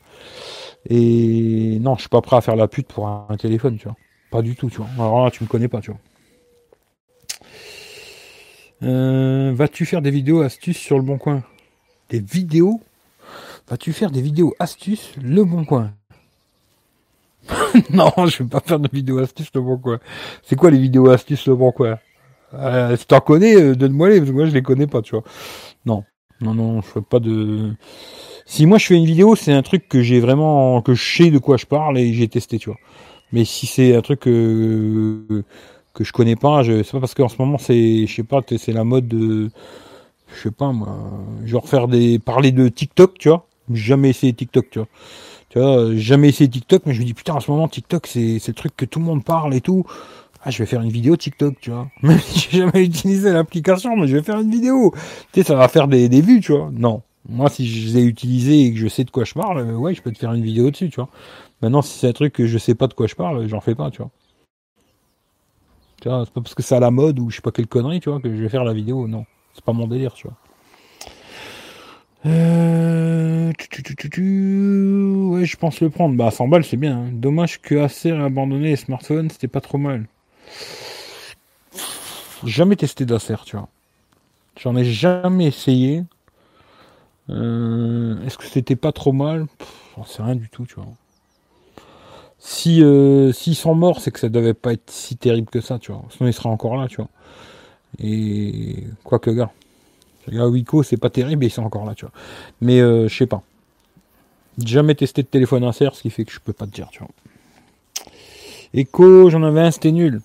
Et 0.90 1.78
non, 1.80 1.96
je 1.96 2.02
suis 2.02 2.10
pas 2.10 2.22
prêt 2.22 2.36
à 2.36 2.42
faire 2.42 2.56
la 2.56 2.68
pute 2.68 2.88
pour 2.88 3.08
un, 3.08 3.38
téléphone, 3.38 3.78
tu 3.78 3.86
vois. 3.86 3.96
Pas 4.32 4.42
du 4.42 4.56
tout, 4.56 4.70
tu 4.70 4.78
vois. 4.78 4.88
Alors 4.96 5.24
là, 5.24 5.32
tu 5.32 5.44
me 5.44 5.48
connais 5.48 5.68
pas, 5.68 5.80
tu 5.80 5.92
vois. 5.92 6.00
Euh, 8.84 9.54
vas-tu 9.56 9.86
faire 9.86 10.02
des 10.02 10.12
vidéos 10.12 10.42
astuces 10.42 10.78
sur 10.78 10.98
le 10.98 11.04
bon 11.04 11.18
coin? 11.18 11.44
Des 12.10 12.20
vidéos? 12.20 12.82
Vas-tu 13.70 13.94
faire 13.94 14.12
des 14.12 14.22
vidéos 14.22 14.56
astuces 14.60 15.14
le 15.22 15.44
bon 15.44 15.64
coin? 15.66 15.94
non, 17.92 18.12
je 18.28 18.44
vais 18.44 18.50
pas 18.50 18.60
faire 18.60 18.80
de 18.80 18.90
vidéos 18.92 19.20
astuces 19.20 19.52
le 19.54 19.62
bon 19.62 19.78
coin. 19.78 20.00
C'est 20.44 20.56
quoi 20.56 20.72
les 20.72 20.80
vidéos 20.80 21.10
astuces 21.10 21.48
le 21.48 21.56
bon 21.56 21.72
coin? 21.72 21.98
Euh, 22.54 22.96
Si 22.98 23.08
t'en 23.08 23.20
connais, 23.22 23.56
euh, 23.56 23.76
donne-moi 23.76 24.10
les, 24.10 24.20
parce 24.20 24.30
que 24.32 24.36
moi 24.36 24.46
je 24.46 24.52
les 24.54 24.62
connais 24.64 24.88
pas, 24.88 25.02
tu 25.02 25.12
vois. 25.16 25.24
Non, 25.86 26.06
non, 26.42 26.54
non, 26.56 26.82
je 26.82 26.88
fais 26.88 27.02
pas 27.02 27.20
de. 27.20 27.74
Si 28.46 28.66
moi 28.68 28.78
je 28.80 28.88
fais 28.88 28.96
une 28.98 29.06
vidéo, 29.06 29.36
c'est 29.36 29.54
un 29.54 29.64
truc 29.64 29.90
que 29.90 30.02
j'ai 30.04 30.20
vraiment, 30.22 30.82
que 30.82 30.94
je 30.96 31.04
sais 31.18 31.32
de 31.32 31.40
quoi 31.40 31.58
je 31.58 31.66
parle 31.68 31.98
et 32.00 32.14
j'ai 32.14 32.28
testé, 32.30 32.60
tu 32.60 32.70
vois. 32.70 32.80
Mais 33.34 33.46
si 33.46 33.68
c'est 33.68 33.96
un 33.96 34.02
truc 34.02 34.22
que, 34.22 35.44
que 35.94 36.04
je 36.04 36.14
connais 36.14 36.36
pas, 36.38 36.64
je, 36.64 36.84
c'est 36.84 36.92
pas 36.94 37.02
parce 37.02 37.16
qu'en 37.16 37.30
ce 37.30 37.38
moment 37.40 37.58
c'est, 37.60 38.08
je 38.08 38.16
sais 38.16 38.24
pas, 38.24 38.42
c'est 38.58 38.74
la 38.74 38.84
mode 38.86 39.08
de, 39.08 39.50
je 40.36 40.42
sais 40.44 40.52
pas 40.52 40.72
moi, 40.72 40.98
genre 41.46 41.68
faire 41.68 41.88
des, 41.88 42.20
parler 42.20 42.52
de 42.52 42.68
TikTok, 42.70 43.18
tu 43.20 43.30
vois. 43.30 43.48
Jamais 43.74 44.10
essayé 44.12 44.34
TikTok, 44.34 44.70
tu 44.70 44.80
vois. 44.80 44.88
Vois, 45.60 45.96
jamais 45.96 46.30
essayé 46.30 46.50
TikTok, 46.50 46.84
mais 46.86 46.94
je 46.94 47.02
me 47.02 47.06
dis 47.06 47.14
putain 47.14 47.34
en 47.34 47.40
ce 47.40 47.50
moment 47.52 47.68
TikTok 47.68 48.08
c'est 48.08 48.40
c'est 48.40 48.50
le 48.50 48.56
truc 48.56 48.76
que 48.76 48.86
tout 48.86 49.00
le 49.00 49.06
monde 49.06 49.24
parle 49.24 49.54
et 49.54 49.62
tout. 49.62 49.86
Ah, 50.44 50.52
je 50.52 50.60
vais 50.60 50.66
faire 50.66 50.82
une 50.82 50.92
vidéo 50.92 51.18
TikTok, 51.18 51.56
tu 51.60 51.72
vois. 51.72 51.90
Même 52.04 52.20
si 52.20 52.40
j'ai 52.40 52.60
jamais 52.60 52.84
utilisé 52.86 53.32
l'application, 53.32 53.98
mais 53.98 54.08
je 54.08 54.16
vais 54.16 54.24
faire 54.24 54.40
une 54.40 54.52
vidéo. 54.52 54.94
Tu 55.34 55.42
sais, 55.42 55.48
ça 55.48 55.56
va 55.56 55.68
faire 55.68 55.88
des, 55.88 56.10
des 56.10 56.22
vues, 56.22 56.40
tu 56.42 56.54
vois. 56.54 56.70
Non. 56.72 57.02
Moi, 57.28 57.50
si 57.50 57.68
je 57.68 57.88
les 57.88 57.98
ai 57.98 58.04
utilisés 58.06 58.66
et 58.66 58.74
que 58.74 58.80
je 58.80 58.88
sais 58.88 59.04
de 59.04 59.12
quoi 59.12 59.26
je 59.26 59.34
parle, 59.34 59.60
euh, 59.60 59.76
ouais, 59.76 59.94
je 59.94 60.02
peux 60.02 60.12
te 60.12 60.18
faire 60.18 60.32
une 60.34 60.44
vidéo 60.44 60.72
dessus, 60.72 60.90
tu 60.90 60.96
vois. 60.98 61.10
Maintenant, 61.62 61.82
si 61.82 62.00
c'est 62.00 62.08
un 62.08 62.14
truc 62.14 62.34
que 62.34 62.46
je 62.46 62.58
sais 62.58 62.76
pas 62.76 62.88
de 62.88 62.94
quoi 62.94 63.08
je 63.08 63.16
parle, 63.16 63.48
j'en 63.48 63.60
fais 63.60 63.76
pas, 63.76 63.92
tu 63.92 63.98
vois. 63.98 64.12
Tu 66.02 66.08
vois, 66.10 66.24
c'est 66.26 66.34
pas 66.34 66.42
parce 66.42 66.56
que 66.56 66.64
c'est 66.64 66.76
à 66.76 66.80
la 66.80 66.92
mode 66.92 67.20
ou 67.20 67.30
je 67.30 67.38
sais 67.38 67.42
pas 67.42 67.52
quelle 67.52 67.68
connerie, 67.68 68.00
tu 68.00 68.10
vois, 68.10 68.22
que 68.22 68.34
je 68.34 68.42
vais 68.42 68.50
faire 68.50 68.64
la 68.64 68.74
vidéo. 68.74 69.08
Non. 69.08 69.26
C'est 69.54 69.66
pas 69.66 69.74
mon 69.74 69.88
délire, 69.88 70.14
tu 70.14 70.28
vois. 70.28 70.38
Euh... 72.26 73.52
Ouais, 74.18 75.46
je 75.46 75.58
pense 75.58 75.82
le 75.82 75.90
prendre. 75.90 76.16
Bah, 76.16 76.32
100 76.32 76.48
balles, 76.48 76.64
c'est 76.64 76.78
bien. 76.78 76.98
Hein. 76.98 77.10
Dommage 77.12 77.62
que 77.62 77.76
Acer 77.76 78.10
ait 78.10 78.22
abandonné 78.22 78.70
les 78.70 78.76
smartphones, 78.76 79.30
c'était 79.30 79.48
pas 79.48 79.62
trop 79.62 79.78
mal. 79.78 80.08
Jamais 82.44 82.76
testé 82.76 83.06
d'Acer, 83.06 83.36
tu 83.46 83.56
vois. 83.56 83.68
J'en 84.60 84.76
ai 84.76 84.86
jamais 84.86 85.46
essayé. 85.48 86.04
Euh... 87.30 88.24
Est-ce 88.26 88.38
que 88.38 88.46
c'était 88.46 88.76
pas 88.76 88.92
trop 88.92 89.12
mal? 89.12 89.46
J'en 89.96 90.06
sais 90.06 90.24
rien 90.24 90.36
du 90.36 90.50
tout, 90.50 90.66
tu 90.66 90.76
vois. 90.76 90.88
Si 92.40 92.84
euh, 92.84 93.32
s'ils 93.32 93.56
sont 93.56 93.76
morts, 93.76 94.00
c'est 94.00 94.12
que 94.12 94.20
ça 94.20 94.30
devait 94.30 94.54
pas 94.54 94.74
être 94.74 94.90
si 94.90 95.18
terrible 95.18 95.50
que 95.50 95.60
ça, 95.60 95.80
tu 95.80 95.92
vois. 95.92 96.04
Sinon, 96.10 96.30
ils 96.30 96.34
seraient 96.34 96.50
encore 96.50 96.78
là, 96.78 96.88
tu 96.88 96.98
vois. 96.98 97.10
Et 98.00 98.86
quoi 99.04 99.20
que, 99.20 99.32
gars. 99.32 99.52
Là, 100.28 100.48
Wico, 100.48 100.84
c'est 100.84 100.98
pas 100.98 101.10
terrible 101.10 101.46
ils 101.46 101.52
sont 101.52 101.64
encore 101.64 101.86
là, 101.86 101.96
tu 101.96 102.06
vois. 102.06 102.14
Mais 102.62 102.80
euh, 102.80 103.08
je 103.08 103.16
sais 103.16 103.28
pas. 103.28 103.44
Jamais 104.64 104.96
testé 104.96 105.22
de 105.24 105.28
téléphone 105.28 105.64
insert, 105.64 105.96
ce 105.96 106.02
qui 106.02 106.10
fait 106.10 106.26
que 106.26 106.32
je 106.32 106.40
peux 106.40 106.54
pas 106.54 106.66
te 106.66 106.72
dire, 106.72 106.90
tu 106.92 107.00
vois. 107.00 107.10
Echo, 108.74 109.30
j'en 109.30 109.44
avais 109.44 109.62
un, 109.62 109.72
c'était 109.72 109.92
nul. 109.92 110.22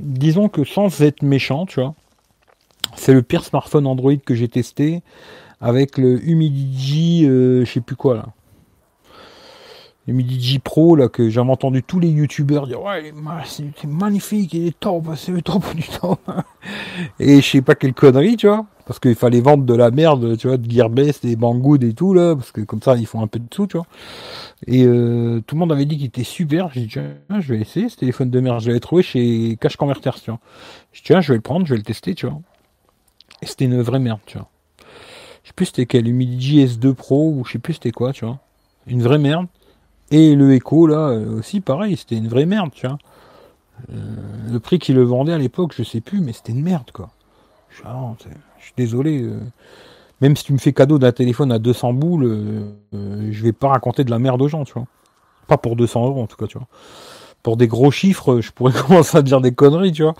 Disons 0.00 0.48
que 0.48 0.64
sans 0.64 1.00
être 1.00 1.22
méchant, 1.22 1.66
tu 1.66 1.80
vois, 1.80 1.94
c'est 2.96 3.14
le 3.14 3.22
pire 3.22 3.44
smartphone 3.44 3.86
Android 3.86 4.16
que 4.16 4.34
j'ai 4.34 4.48
testé 4.48 5.02
avec 5.60 5.96
le 5.96 6.22
Humidigi, 6.28 7.26
euh, 7.26 7.64
je 7.64 7.72
sais 7.72 7.80
plus 7.80 7.96
quoi 7.96 8.16
là 8.16 8.33
le 10.06 10.58
Pro 10.58 10.96
là 10.96 11.08
que 11.08 11.30
j'avais 11.30 11.50
entendu 11.50 11.82
tous 11.82 11.98
les 11.98 12.08
youtubeurs 12.08 12.66
dire 12.66 12.82
ouais 12.82 13.12
c'est 13.46 13.84
magnifique 13.84 14.52
il 14.52 14.66
est 14.68 14.78
top 14.78 15.04
c'est 15.16 15.32
le 15.32 15.40
top 15.40 15.74
du 15.74 15.82
top. 15.82 16.20
Et 17.18 17.40
je 17.40 17.46
sais 17.48 17.62
pas 17.62 17.74
quelle 17.74 17.94
connerie 17.94 18.36
tu 18.36 18.46
vois 18.46 18.66
parce 18.86 18.98
qu'il 18.98 19.14
fallait 19.14 19.40
vendre 19.40 19.64
de 19.64 19.74
la 19.74 19.90
merde 19.90 20.36
tu 20.36 20.46
vois 20.46 20.58
de 20.58 20.70
Gearbest 20.70 21.24
et 21.24 21.36
Banggood 21.36 21.82
et 21.82 21.94
tout 21.94 22.12
là 22.12 22.36
parce 22.36 22.52
que 22.52 22.60
comme 22.60 22.82
ça 22.82 22.96
ils 22.96 23.06
font 23.06 23.22
un 23.22 23.26
peu 23.26 23.38
de 23.38 23.46
sous 23.52 23.66
tu 23.66 23.78
vois. 23.78 23.86
Et 24.66 24.84
euh, 24.84 25.40
tout 25.46 25.54
le 25.54 25.60
monde 25.60 25.72
avait 25.72 25.86
dit 25.86 25.96
qu'il 25.96 26.06
était 26.06 26.24
super 26.24 26.70
j'ai 26.70 26.82
dit 26.82 26.88
tiens 26.88 27.14
je 27.40 27.54
vais 27.54 27.60
essayer 27.60 27.88
ce 27.88 27.96
téléphone 27.96 28.28
de 28.30 28.40
merde. 28.40 28.60
Je 28.60 28.68
l'avais 28.68 28.80
trouvé 28.80 29.02
chez 29.02 29.56
Cash 29.58 29.76
Converters 29.76 30.20
tu 30.20 30.30
vois. 30.30 30.40
Je 30.92 30.98
dit 30.98 31.04
tiens 31.06 31.22
je 31.22 31.32
vais 31.32 31.36
le 31.36 31.42
prendre 31.42 31.64
je 31.64 31.70
vais 31.72 31.78
le 31.78 31.84
tester 31.84 32.14
tu 32.14 32.26
vois. 32.26 32.40
Et 33.40 33.46
c'était 33.46 33.64
une 33.64 33.80
vraie 33.80 34.00
merde 34.00 34.20
tu 34.26 34.36
vois. 34.36 34.48
Je 35.44 35.48
sais 35.48 35.54
plus 35.54 35.66
c'était 35.66 35.86
quel 35.86 36.06
Humidigi 36.06 36.64
S2 36.64 36.92
Pro 36.92 37.30
ou 37.30 37.44
je 37.46 37.52
sais 37.52 37.58
plus 37.58 37.74
c'était 37.74 37.90
quoi 37.90 38.12
tu 38.12 38.26
vois. 38.26 38.38
Une 38.86 39.02
vraie 39.02 39.18
merde 39.18 39.46
et 40.10 40.34
le 40.34 40.54
Echo, 40.54 40.86
là, 40.86 41.08
euh, 41.08 41.38
aussi, 41.38 41.60
pareil, 41.60 41.96
c'était 41.96 42.16
une 42.16 42.28
vraie 42.28 42.46
merde, 42.46 42.70
tu 42.72 42.86
vois. 42.86 42.98
le 43.88 44.58
prix 44.58 44.78
qu'il 44.78 44.96
le 44.96 45.02
vendait 45.02 45.32
à 45.32 45.38
l'époque, 45.38 45.72
je 45.76 45.82
sais 45.82 46.00
plus, 46.00 46.20
mais 46.20 46.32
c'était 46.32 46.52
une 46.52 46.62
merde, 46.62 46.90
quoi. 46.92 47.10
Je 47.70 47.78
suis, 47.78 48.72
désolé. 48.76 49.28
même 50.20 50.36
si 50.36 50.44
tu 50.44 50.52
me 50.52 50.58
fais 50.58 50.72
cadeau 50.72 50.98
d'un 50.98 51.10
téléphone 51.10 51.50
à 51.50 51.58
200 51.58 51.92
boules, 51.92 52.66
je 52.92 53.42
vais 53.42 53.52
pas 53.52 53.68
raconter 53.68 54.04
de 54.04 54.10
la 54.10 54.20
merde 54.20 54.40
aux 54.40 54.48
gens, 54.48 54.64
tu 54.64 54.74
vois. 54.74 54.86
Pas 55.48 55.58
pour 55.58 55.76
200 55.76 56.06
euros, 56.06 56.22
en 56.22 56.26
tout 56.26 56.36
cas, 56.36 56.46
tu 56.46 56.56
vois. 56.56 56.68
Pour 57.42 57.56
des 57.56 57.66
gros 57.66 57.90
chiffres, 57.90 58.40
je 58.40 58.52
pourrais 58.52 58.72
commencer 58.86 59.18
à 59.18 59.22
dire 59.22 59.40
des 59.40 59.52
conneries, 59.52 59.92
tu 59.92 60.04
vois. 60.04 60.14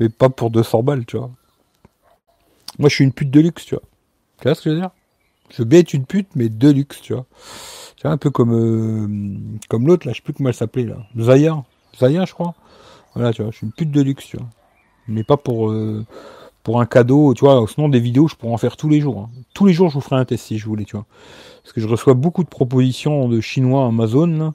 Mais 0.00 0.08
pas 0.08 0.28
pour 0.28 0.50
200 0.50 0.82
balles, 0.82 1.06
tu 1.06 1.16
vois. 1.16 1.30
Moi, 2.78 2.88
je 2.88 2.94
suis 2.94 3.04
une 3.04 3.12
pute 3.12 3.30
de 3.30 3.40
luxe, 3.40 3.64
tu 3.64 3.74
vois. 3.74 3.84
Tu 4.40 4.44
vois 4.44 4.54
ce 4.54 4.62
que 4.62 4.70
je 4.70 4.74
veux 4.74 4.80
dire? 4.80 4.90
Je 5.50 5.62
vais 5.62 5.78
être 5.80 5.94
une 5.94 6.04
pute, 6.04 6.28
mais 6.34 6.48
de 6.48 6.70
luxe, 6.70 7.00
tu 7.00 7.14
vois. 7.14 7.26
Tu 7.98 8.02
vois, 8.04 8.12
un 8.12 8.16
peu 8.16 8.30
comme, 8.30 8.52
euh, 8.52 9.58
comme 9.68 9.88
l'autre, 9.88 10.06
là, 10.06 10.12
je 10.12 10.18
sais 10.18 10.22
plus 10.22 10.32
comment 10.32 10.50
elle 10.50 10.54
s'appelait, 10.54 10.84
là. 10.84 10.98
Zaya. 11.18 11.64
Zaya, 11.98 12.24
je 12.26 12.32
crois. 12.32 12.54
Voilà, 13.14 13.32
tu 13.32 13.42
vois, 13.42 13.50
je 13.50 13.56
suis 13.56 13.66
une 13.66 13.72
pute 13.72 13.90
de 13.90 14.00
luxe, 14.00 14.24
tu 14.24 14.36
vois. 14.36 14.46
Mais 15.08 15.24
pas 15.24 15.36
pour, 15.36 15.70
euh, 15.70 16.06
pour 16.62 16.80
un 16.80 16.86
cadeau, 16.86 17.34
tu 17.34 17.44
vois. 17.44 17.64
Sinon, 17.66 17.88
des 17.88 17.98
vidéos, 17.98 18.28
je 18.28 18.36
pourrais 18.36 18.52
en 18.52 18.56
faire 18.58 18.76
tous 18.76 18.88
les 18.88 19.00
jours. 19.00 19.18
Hein. 19.18 19.30
Tous 19.52 19.66
les 19.66 19.72
jours, 19.72 19.88
je 19.88 19.94
vous 19.94 20.00
ferai 20.00 20.14
un 20.14 20.24
test 20.24 20.44
si 20.44 20.58
je 20.58 20.66
voulais, 20.66 20.84
tu 20.84 20.94
vois. 20.94 21.06
Parce 21.64 21.72
que 21.72 21.80
je 21.80 21.88
reçois 21.88 22.14
beaucoup 22.14 22.44
de 22.44 22.48
propositions 22.48 23.28
de 23.28 23.40
chinois 23.40 23.86
Amazon, 23.86 24.54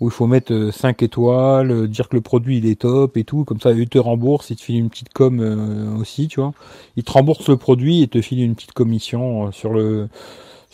où 0.00 0.08
il 0.08 0.12
faut 0.12 0.26
mettre 0.26 0.70
5 0.72 1.02
euh, 1.02 1.04
étoiles, 1.04 1.70
euh, 1.70 1.88
dire 1.88 2.08
que 2.08 2.16
le 2.16 2.22
produit 2.22 2.58
il 2.58 2.66
est 2.66 2.80
top 2.80 3.16
et 3.16 3.24
tout, 3.24 3.44
comme 3.44 3.60
ça 3.60 3.72
ils 3.72 3.88
te 3.88 3.98
remboursent, 3.98 4.50
ils 4.50 4.56
te 4.56 4.62
filent 4.62 4.78
une 4.78 4.90
petite 4.90 5.12
com 5.12 5.40
euh, 5.40 5.96
aussi, 5.96 6.28
tu 6.28 6.40
vois. 6.40 6.52
Ils 6.96 7.04
te 7.04 7.12
remboursent 7.12 7.48
le 7.48 7.56
produit 7.56 8.02
et 8.02 8.08
te 8.08 8.20
filent 8.20 8.42
une 8.42 8.54
petite 8.54 8.72
commission 8.72 9.52
sur 9.52 9.72
le 9.72 10.08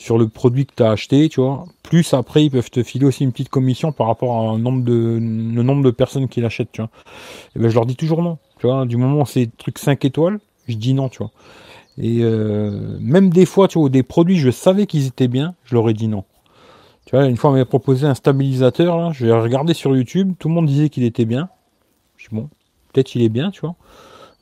sur 0.00 0.16
le 0.16 0.28
produit 0.28 0.64
que 0.64 0.72
tu 0.74 0.82
as 0.82 0.90
acheté, 0.90 1.28
tu 1.28 1.42
vois. 1.42 1.66
Plus 1.82 2.14
après 2.14 2.42
ils 2.44 2.50
peuvent 2.50 2.70
te 2.70 2.82
filer 2.82 3.04
aussi 3.04 3.22
une 3.22 3.32
petite 3.32 3.50
commission 3.50 3.92
par 3.92 4.06
rapport 4.06 4.34
à 4.34 4.50
un 4.52 4.58
nombre 4.58 4.82
de 4.82 4.94
le 4.94 5.62
nombre 5.62 5.84
de 5.84 5.90
personnes 5.90 6.26
qui 6.26 6.40
l'achètent, 6.40 6.72
tu 6.72 6.80
vois. 6.80 6.90
Et 7.54 7.58
ben 7.58 7.68
je 7.68 7.74
leur 7.74 7.84
dis 7.84 7.96
toujours 7.96 8.22
non, 8.22 8.38
tu 8.58 8.66
vois. 8.66 8.86
Du 8.86 8.96
moment 8.96 9.20
où 9.20 9.26
c'est 9.26 9.54
truc 9.58 9.78
5 9.78 10.02
étoiles, 10.06 10.40
je 10.68 10.76
dis 10.76 10.94
non, 10.94 11.10
tu 11.10 11.18
vois. 11.18 11.30
Et 11.98 12.22
même 12.22 13.28
des 13.28 13.44
fois, 13.44 13.68
tu 13.68 13.78
vois, 13.78 13.90
des 13.90 14.02
produits, 14.02 14.38
je 14.38 14.50
savais 14.50 14.86
qu'ils 14.86 15.06
étaient 15.06 15.28
bien, 15.28 15.54
je 15.64 15.74
leur 15.74 15.86
ai 15.90 15.92
dit 15.92 16.08
non. 16.08 16.24
Tu 17.04 17.14
vois, 17.14 17.26
une 17.26 17.36
fois, 17.36 17.50
on 17.50 17.52
m'avait 17.52 17.66
proposé 17.66 18.06
un 18.06 18.14
stabilisateur, 18.14 18.96
là, 18.96 19.10
je 19.12 19.26
l'ai 19.26 19.32
regardé 19.32 19.74
sur 19.74 19.94
YouTube, 19.94 20.32
tout 20.38 20.48
le 20.48 20.54
monde 20.54 20.66
disait 20.66 20.88
qu'il 20.88 21.04
était 21.04 21.26
bien. 21.26 21.50
Je 22.16 22.28
dis, 22.28 22.34
bon, 22.34 22.48
peut-être 22.92 23.14
il 23.16 23.22
est 23.22 23.28
bien, 23.28 23.50
tu 23.50 23.60
vois. 23.60 23.74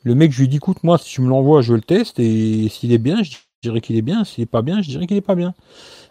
Le 0.03 0.15
mec, 0.15 0.31
je 0.31 0.39
lui 0.39 0.47
dis, 0.47 0.57
écoute, 0.57 0.83
moi, 0.83 0.97
si 0.97 1.15
tu 1.15 1.21
me 1.21 1.27
l'envoies, 1.27 1.61
je 1.61 1.73
le 1.73 1.81
teste, 1.81 2.19
et 2.19 2.69
s'il 2.69 2.93
est 2.93 2.97
bien, 2.99 3.23
je 3.23 3.31
dirais 3.61 3.81
qu'il 3.81 3.97
est 3.97 4.01
bien, 4.01 4.23
s'il 4.23 4.43
est 4.43 4.47
pas 4.47 4.61
bien, 4.61 4.81
je 4.81 4.89
dirais 4.89 5.07
qu'il 5.07 5.17
est 5.17 5.21
pas 5.21 5.35
bien. 5.35 5.53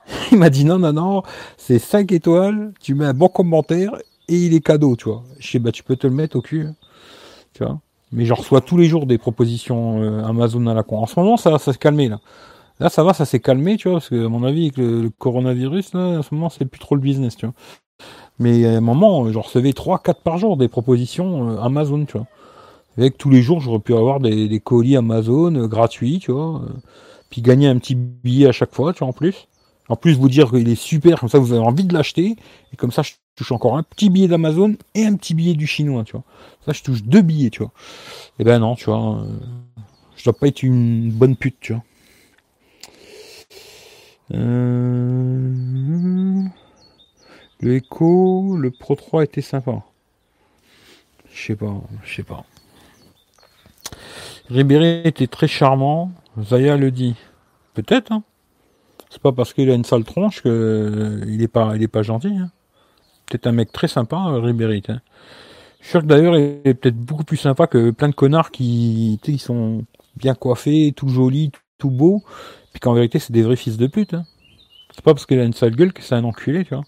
Il 0.32 0.38
m'a 0.38 0.50
dit, 0.50 0.64
non, 0.64 0.78
non, 0.78 0.92
non, 0.92 1.22
c'est 1.56 1.78
5 1.78 2.12
étoiles, 2.12 2.72
tu 2.80 2.94
mets 2.94 3.06
un 3.06 3.14
bon 3.14 3.28
commentaire, 3.28 3.92
et 4.28 4.36
il 4.36 4.54
est 4.54 4.60
cadeau, 4.60 4.96
tu 4.96 5.06
vois. 5.06 5.22
Je 5.38 5.50
sais, 5.50 5.58
bah, 5.58 5.72
tu 5.72 5.82
peux 5.82 5.96
te 5.96 6.06
le 6.06 6.12
mettre 6.12 6.36
au 6.36 6.42
cul, 6.42 6.68
tu 7.54 7.64
vois. 7.64 7.80
Mais 8.12 8.24
je 8.24 8.32
reçois 8.32 8.60
tous 8.60 8.76
les 8.76 8.86
jours 8.86 9.06
des 9.06 9.18
propositions 9.18 10.02
euh, 10.02 10.24
Amazon 10.24 10.66
à 10.66 10.74
la 10.74 10.82
con. 10.82 10.98
En 10.98 11.06
ce 11.06 11.18
moment, 11.18 11.36
ça, 11.36 11.58
ça 11.58 11.72
se 11.72 11.78
calmer, 11.78 12.08
là. 12.08 12.20
Là, 12.80 12.88
ça 12.90 13.02
va, 13.02 13.12
ça 13.12 13.24
s'est 13.24 13.40
calmé, 13.40 13.76
tu 13.76 13.88
vois, 13.88 13.98
parce 13.98 14.08
que, 14.08 14.26
à 14.26 14.28
mon 14.28 14.44
avis, 14.44 14.64
avec 14.64 14.76
le, 14.76 15.10
coronavirus, 15.18 15.94
là, 15.94 16.18
en 16.18 16.22
ce 16.22 16.34
moment, 16.34 16.48
c'est 16.48 16.64
plus 16.64 16.78
trop 16.78 16.94
le 16.94 17.00
business, 17.00 17.36
tu 17.36 17.46
vois. 17.46 17.54
Mais 18.38 18.66
à 18.66 18.76
un 18.76 18.80
moment, 18.80 19.30
je 19.32 19.38
recevais 19.38 19.72
3, 19.72 19.98
4 19.98 20.22
par 20.22 20.38
jour 20.38 20.56
des 20.56 20.68
propositions 20.68 21.50
euh, 21.50 21.60
Amazon, 21.60 22.04
tu 22.04 22.18
vois. 22.18 22.26
Avec 22.96 23.18
tous 23.18 23.30
les 23.30 23.42
jours, 23.42 23.60
j'aurais 23.60 23.80
pu 23.80 23.94
avoir 23.94 24.20
des, 24.20 24.60
colis 24.60 24.96
Amazon 24.96 25.54
euh, 25.54 25.66
gratuits, 25.66 26.18
tu 26.20 26.32
vois. 26.32 26.62
Euh, 27.28 27.30
puis 27.30 27.42
gagner 27.42 27.68
un 27.68 27.78
petit 27.78 27.94
billet 27.94 28.48
à 28.48 28.52
chaque 28.52 28.74
fois, 28.74 28.92
tu 28.92 29.00
vois, 29.00 29.08
en 29.08 29.12
plus. 29.12 29.48
En 29.88 29.96
plus, 29.96 30.18
vous 30.18 30.28
dire 30.28 30.50
qu'il 30.50 30.68
est 30.68 30.74
super, 30.74 31.20
comme 31.20 31.28
ça, 31.28 31.38
vous 31.38 31.52
avez 31.52 31.64
envie 31.64 31.84
de 31.84 31.94
l'acheter. 31.94 32.36
Et 32.72 32.76
comme 32.76 32.92
ça, 32.92 33.02
je 33.02 33.12
touche 33.36 33.52
encore 33.52 33.76
un 33.76 33.82
petit 33.82 34.10
billet 34.10 34.28
d'Amazon 34.28 34.76
et 34.94 35.06
un 35.06 35.14
petit 35.16 35.34
billet 35.34 35.54
du 35.54 35.66
chinois, 35.66 36.04
tu 36.04 36.12
vois. 36.12 36.24
Ça, 36.66 36.72
je 36.72 36.82
touche 36.82 37.02
deux 37.02 37.22
billets, 37.22 37.50
tu 37.50 37.60
vois. 37.60 37.72
Et 38.38 38.42
eh 38.42 38.44
ben 38.44 38.58
non, 38.58 38.74
tu 38.74 38.86
vois. 38.86 39.24
je 40.16 40.24
dois 40.24 40.32
pas 40.34 40.48
être 40.48 40.62
une 40.62 41.10
bonne 41.10 41.36
pute, 41.36 41.56
tu 41.60 41.72
vois. 41.72 41.84
Euh... 44.34 45.54
Le 47.60 47.74
Echo, 47.76 48.56
le 48.56 48.70
Pro 48.70 48.94
3 48.94 49.24
était 49.24 49.40
sympa. 49.40 49.82
Je 51.32 51.46
sais 51.46 51.56
pas, 51.56 51.74
je 52.04 52.14
sais 52.14 52.22
pas. 52.22 52.44
Ribéry 54.50 55.02
était 55.04 55.26
très 55.26 55.48
charmant, 55.48 56.10
Zaya 56.42 56.76
le 56.76 56.90
dit. 56.90 57.14
Peut-être, 57.74 58.12
hein. 58.12 58.22
C'est 59.10 59.22
pas 59.22 59.32
parce 59.32 59.54
qu'il 59.54 59.70
a 59.70 59.74
une 59.74 59.84
sale 59.84 60.04
tronche 60.04 60.42
que 60.42 60.48
euh, 60.48 61.24
il 61.26 61.42
est 61.42 61.48
pas, 61.48 61.74
il 61.76 61.82
est 61.82 61.88
pas 61.88 62.02
gentil. 62.02 62.28
Hein. 62.36 62.50
Peut-être 63.26 63.46
un 63.46 63.52
mec 63.52 63.72
très 63.72 63.88
sympa, 63.88 64.16
euh, 64.28 64.40
Ribéry. 64.40 64.82
Hein. 64.88 65.00
Je 65.80 65.84
suis 65.84 65.90
sûr 65.92 66.02
que 66.02 66.06
d'ailleurs 66.06 66.36
il 66.36 66.60
est 66.64 66.74
peut-être 66.74 66.96
beaucoup 66.96 67.24
plus 67.24 67.36
sympa 67.36 67.66
que 67.66 67.90
plein 67.90 68.08
de 68.08 68.14
connards 68.14 68.50
qui, 68.50 69.18
qui 69.22 69.38
sont 69.38 69.84
bien 70.16 70.34
coiffés, 70.34 70.92
tout 70.94 71.08
jolis, 71.08 71.52
tout 71.78 71.90
beaux, 71.90 72.22
puis 72.72 72.80
qu'en 72.80 72.92
vérité, 72.92 73.18
c'est 73.18 73.32
des 73.32 73.42
vrais 73.42 73.56
fils 73.56 73.76
de 73.76 73.86
pute. 73.86 74.12
Hein. 74.14 74.24
C'est 74.94 75.02
pas 75.02 75.14
parce 75.14 75.24
qu'il 75.24 75.38
a 75.38 75.44
une 75.44 75.52
sale 75.52 75.74
gueule 75.74 75.92
que 75.92 76.02
c'est 76.02 76.16
un 76.16 76.24
enculé, 76.24 76.64
tu 76.64 76.74
vois. 76.74 76.84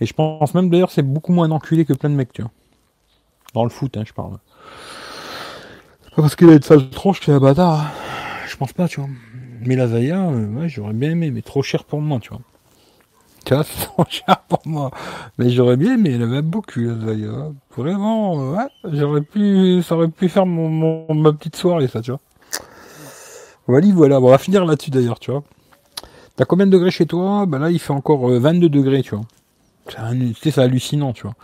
Et 0.00 0.06
je 0.06 0.14
pense 0.14 0.54
même 0.54 0.70
d'ailleurs 0.70 0.90
c'est 0.90 1.02
beaucoup 1.02 1.32
moins 1.32 1.46
un 1.46 1.50
enculé 1.50 1.84
que 1.84 1.92
plein 1.92 2.10
de 2.10 2.14
mecs, 2.14 2.32
tu 2.32 2.42
vois. 2.42 2.50
Dans 3.52 3.64
le 3.64 3.70
foot, 3.70 3.96
hein, 3.96 4.04
je 4.06 4.12
parle. 4.12 4.38
C'est 6.04 6.14
pas 6.14 6.22
parce 6.22 6.36
qu'il 6.36 6.48
a 6.48 6.54
une 6.54 6.62
sale 6.62 6.88
tronche 6.88 7.18
que 7.20 7.26
c'est 7.26 7.32
un 7.32 7.40
bâtard. 7.40 7.90
Je 8.52 8.56
pense 8.58 8.74
pas, 8.74 8.86
tu 8.86 9.00
vois. 9.00 9.08
Mais 9.64 9.76
la 9.76 9.88
Zaya, 9.88 10.28
euh, 10.28 10.46
ouais, 10.48 10.68
j'aurais 10.68 10.92
bien 10.92 11.12
aimé, 11.12 11.30
mais 11.30 11.40
trop 11.40 11.62
cher 11.62 11.84
pour 11.84 12.02
moi, 12.02 12.18
tu 12.20 12.28
vois. 12.28 12.40
Tu 13.46 13.54
vois, 13.54 13.64
c'est 13.64 13.86
trop 13.86 14.04
cher 14.10 14.42
pour 14.46 14.60
moi. 14.66 14.90
Mais 15.38 15.48
j'aurais 15.48 15.78
bien 15.78 15.94
aimé, 15.94 16.12
elle 16.14 16.22
avait 16.22 16.42
beaucoup, 16.42 16.80
la 16.80 16.98
Zaya. 17.00 17.50
Vraiment, 17.74 18.52
ouais, 18.52 18.66
j'aurais 18.92 19.22
pu, 19.22 19.82
ça 19.82 19.94
aurait 19.94 20.08
pu 20.08 20.28
faire 20.28 20.44
mon, 20.44 21.14
ma 21.14 21.32
petite 21.32 21.56
soirée, 21.56 21.88
ça, 21.88 22.02
tu 22.02 22.10
vois. 22.10 22.20
Voilà, 23.66 23.86
voilà. 23.94 24.20
on 24.20 24.28
va 24.28 24.36
finir 24.36 24.66
là-dessus 24.66 24.90
d'ailleurs, 24.90 25.18
tu 25.18 25.30
vois. 25.30 25.42
T'as 26.36 26.44
combien 26.44 26.66
de 26.66 26.72
degrés 26.72 26.90
chez 26.90 27.06
toi? 27.06 27.46
Ben 27.46 27.58
là, 27.58 27.70
il 27.70 27.78
fait 27.78 27.94
encore 27.94 28.28
22 28.28 28.66
euh, 28.66 28.68
degrés, 28.68 29.02
tu 29.02 29.14
vois. 29.14 29.24
C'est 30.42 30.58
hallucinant, 30.58 31.14
tu 31.14 31.22
vois. 31.22 31.36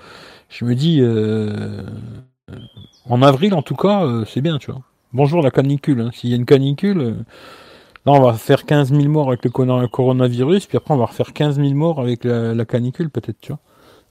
Je 0.51 0.67
me 0.67 0.75
dis, 0.75 0.99
euh, 1.01 1.85
en 3.09 3.23
avril, 3.23 3.55
en 3.55 3.63
tout 3.63 3.77
cas, 3.77 4.05
euh, 4.05 4.27
c'est 4.27 4.43
bien, 4.43 4.59
tu 4.59 4.71
vois. 4.71 4.83
Bonjour 5.15 5.41
la 5.41 5.51
canicule. 5.51 6.01
Hein. 6.03 6.11
S'il 6.13 6.29
y 6.31 6.35
a 6.35 6.37
une 6.37 6.45
canicule, 6.45 7.25
là, 8.05 8.13
on 8.13 8.21
va 8.21 8.35
faire 8.35 8.67
15 8.67 8.93
000 8.93 9.05
morts 9.09 9.29
avec 9.29 9.43
le 9.43 9.51
coronavirus, 9.51 10.67
puis 10.67 10.77
après, 10.77 10.93
on 10.93 10.99
va 10.99 11.07
refaire 11.07 11.33
15 11.33 11.57
000 11.57 11.71
morts 11.75 12.01
avec 12.01 12.25
la, 12.25 12.65
canicule, 12.67 13.09
peut-être, 13.09 13.41
tu 13.41 13.53
vois. 13.53 13.61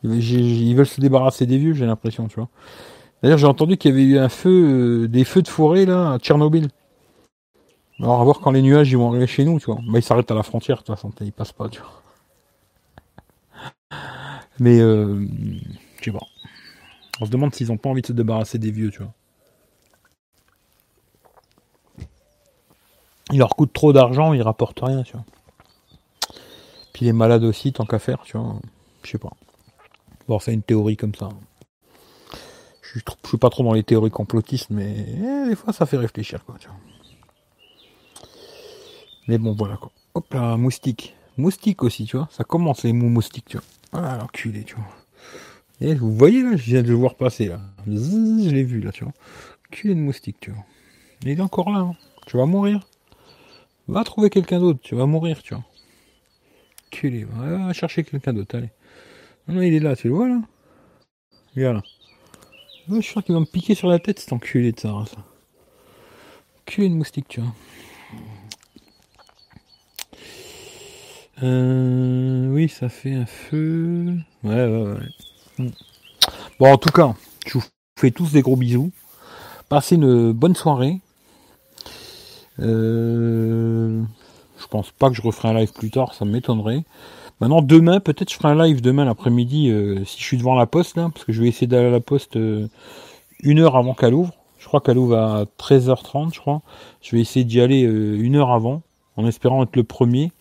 Ils 0.04 0.76
veulent 0.76 0.88
se 0.88 1.00
débarrasser 1.02 1.46
des 1.46 1.58
vieux, 1.58 1.74
j'ai 1.74 1.86
l'impression, 1.86 2.28
tu 2.28 2.36
vois. 2.36 2.50
D'ailleurs, 3.22 3.38
j'ai 3.38 3.48
entendu 3.48 3.78
qu'il 3.78 3.92
y 3.92 3.94
avait 3.94 4.04
eu 4.04 4.18
un 4.18 4.30
feu, 4.30 5.08
des 5.08 5.24
feux 5.24 5.44
de 5.44 5.48
forêt, 5.48 5.86
là, 5.86 6.14
à 6.14 6.20
Tchernobyl. 6.20 6.70
Alors, 8.00 8.18
va 8.18 8.24
voir 8.24 8.40
quand 8.40 8.52
les 8.52 8.62
nuages 8.62 8.92
ils 8.92 8.98
vont 8.98 9.10
arriver 9.10 9.28
chez 9.28 9.46
nous, 9.46 9.60
tu 9.60 9.66
vois. 9.68 9.80
Bah, 9.88 10.00
ils 10.00 10.04
s'arrêtent 10.04 10.32
à 10.32 10.36
la 10.36 10.44
frontière, 10.44 10.78
de 10.78 10.84
toute 10.84 10.96
façon, 10.96 11.12
ils 11.22 11.32
passent 11.32 11.52
pas, 11.54 11.70
tu 11.70 11.80
vois. 11.82 12.02
Mais, 14.60 14.80
euh, 14.80 15.28
je 16.00 16.06
sais 16.06 16.12
pas. 16.12 16.26
On 17.22 17.26
se 17.26 17.32
demande 17.32 17.54
s'ils 17.54 17.72
ont 17.72 17.78
pas 17.78 17.90
envie 17.90 18.02
de 18.02 18.08
se 18.08 18.14
débarrasser 18.14 18.58
des 18.60 18.72
vieux, 18.72 18.92
tu 18.92 19.00
vois. 19.04 19.14
Il 23.32 23.40
leur 23.40 23.56
coûte 23.56 23.74
trop 23.74 23.94
d'argent, 23.94 24.34
ils 24.34 24.42
rapportent 24.42 24.80
rien, 24.82 25.04
tu 25.04 25.14
vois. 25.14 25.26
Puis 26.94 27.06
les 27.06 27.14
malades 27.14 27.44
aussi, 27.44 27.74
tant 27.74 27.86
qu'à 27.86 28.00
faire, 28.00 28.22
tu 28.24 28.38
vois. 28.38 28.56
Je 29.04 29.12
sais 29.12 29.18
pas. 29.18 29.32
Bon, 30.28 30.40
c'est 30.40 30.54
une 30.54 30.64
théorie 30.64 30.98
comme 30.98 31.16
ça. 31.16 31.30
Je 32.82 32.90
suis, 32.90 33.02
suis 33.26 33.38
pas 33.38 33.50
trop 33.50 33.64
dans 33.64 33.74
les 33.74 33.84
théories 33.84 34.12
complotistes, 34.12 34.70
mais 34.70 34.96
eh, 34.98 35.50
des 35.50 35.56
fois 35.56 35.74
ça 35.74 35.86
fait 35.86 35.98
réfléchir, 35.98 36.44
quoi, 36.46 36.56
tu 36.60 36.68
vois. 36.68 36.78
Mais 39.28 39.38
bon, 39.38 39.54
voilà 39.54 39.76
quoi. 39.76 39.92
Hop 40.14 40.34
là, 40.34 40.56
moustique. 40.58 41.16
Moustique 41.38 41.84
aussi, 41.84 42.06
tu 42.06 42.18
vois. 42.18 42.30
Ça 42.32 42.44
commence 42.44 42.84
les 42.84 42.94
mous 42.94 43.10
moustiques, 43.10 43.46
tu 43.50 43.58
vois. 43.58 44.02
Ah, 44.02 44.18
l'enculé, 44.18 44.64
tu 44.64 44.76
vois. 44.76 44.86
Et 45.80 45.94
vous 45.94 46.12
voyez 46.12 46.42
là, 46.42 46.56
je 46.56 46.64
viens 46.64 46.82
de 46.82 46.88
le 46.88 46.96
voir 46.96 47.16
passer 47.16 47.48
là. 47.48 47.60
je 47.86 48.50
l'ai 48.50 48.64
vu 48.64 48.82
là, 48.82 48.92
tu 48.92 49.04
vois. 49.04 49.14
Culé 49.70 49.94
de 49.94 50.00
moustique, 50.00 50.38
tu 50.40 50.52
vois. 50.52 50.64
il 51.22 51.30
est 51.30 51.42
encore 51.42 51.70
là. 51.70 51.80
Hein. 51.80 51.96
Tu 52.26 52.38
vas 52.38 52.46
mourir. 52.46 52.88
Va 53.88 54.04
trouver 54.04 54.30
quelqu'un 54.30 54.60
d'autre, 54.60 54.80
tu 54.82 54.96
vas 54.96 55.06
mourir, 55.06 55.42
tu 55.42 55.54
vois. 55.54 55.64
Culé, 56.92 57.26
va 57.26 57.74
chercher 57.74 58.04
quelqu'un 58.04 58.34
d'autre, 58.34 58.58
allez. 58.58 58.70
Non, 59.48 59.62
il 59.62 59.74
est 59.74 59.80
là, 59.80 59.96
tu 59.96 60.08
le 60.08 60.14
vois 60.14 60.28
là? 60.28 60.42
Regarde 61.56 61.82
je 62.90 63.02
suis 63.02 63.12
sûr 63.12 63.24
qu'il 63.24 63.34
va 63.34 63.42
me 63.42 63.46
piquer 63.46 63.76
sur 63.76 63.90
la 63.90 64.00
tête 64.00 64.20
cet 64.20 64.32
enculé 64.32 64.72
de 64.72 64.80
ça. 64.80 64.94
ça. 65.10 65.18
Culé 66.66 66.90
de 66.90 66.94
moustique, 66.94 67.28
tu 67.28 67.42
vois. 67.42 67.54
Euh, 71.44 72.48
oui, 72.48 72.70
ça 72.70 72.90
fait 72.90 73.14
un 73.14 73.26
feu. 73.26 74.16
Ouais, 74.44 74.68
ouais, 74.68 74.94
ouais. 75.60 75.72
Bon, 76.60 76.72
en 76.72 76.78
tout 76.78 76.92
cas, 76.92 77.14
je 77.46 77.58
vous 77.58 77.64
fais 78.00 78.12
tous 78.12 78.32
des 78.32 78.42
gros 78.42 78.56
bisous. 78.56 78.92
Passez 79.70 79.96
une 79.96 80.32
bonne 80.32 80.56
soirée. 80.56 81.00
Euh, 82.60 84.02
je 84.60 84.68
pense 84.68 84.92
pas 84.92 85.10
que 85.10 85.16
je 85.16 85.22
referai 85.22 85.50
un 85.50 85.54
live 85.54 85.72
plus 85.74 85.92
tard, 85.92 86.14
ça 86.14 86.26
m'étonnerait. 86.26 86.84
Maintenant, 87.40 87.62
demain, 87.62 88.00
peut-être 88.00 88.32
je 88.32 88.36
ferai 88.36 88.50
un 88.50 88.66
live 88.66 88.82
demain 88.82 89.06
l'après-midi 89.06 89.70
euh, 89.70 90.04
si 90.06 90.20
je 90.20 90.24
suis 90.24 90.38
devant 90.38 90.56
la 90.56 90.66
poste 90.66 90.98
là, 90.98 91.10
parce 91.14 91.26
que 91.26 91.32
je 91.32 91.42
vais 91.42 91.48
essayer 91.48 91.68
d'aller 91.68 91.88
à 91.88 91.92
la 91.92 92.00
poste 92.00 92.38
une 93.44 93.60
heure 93.60 93.76
avant 93.76 93.94
qu'elle 93.94 94.14
ouvre. 94.14 94.34
Je 94.60 94.70
crois 94.70 94.82
qu'elle 94.82 94.98
ouvre 94.98 95.16
à 95.18 95.46
13h30, 95.60 96.34
je 96.34 96.40
crois. 96.40 96.62
Je 97.02 97.16
vais 97.16 97.22
essayer 97.22 97.46
d'y 97.46 97.62
aller 97.62 97.86
euh, 97.86 98.18
une 98.20 98.36
heure 98.36 98.52
avant, 98.52 98.82
en 99.16 99.26
espérant 99.26 99.64
être 99.64 99.76
le 99.76 99.84
premier. 99.84 100.32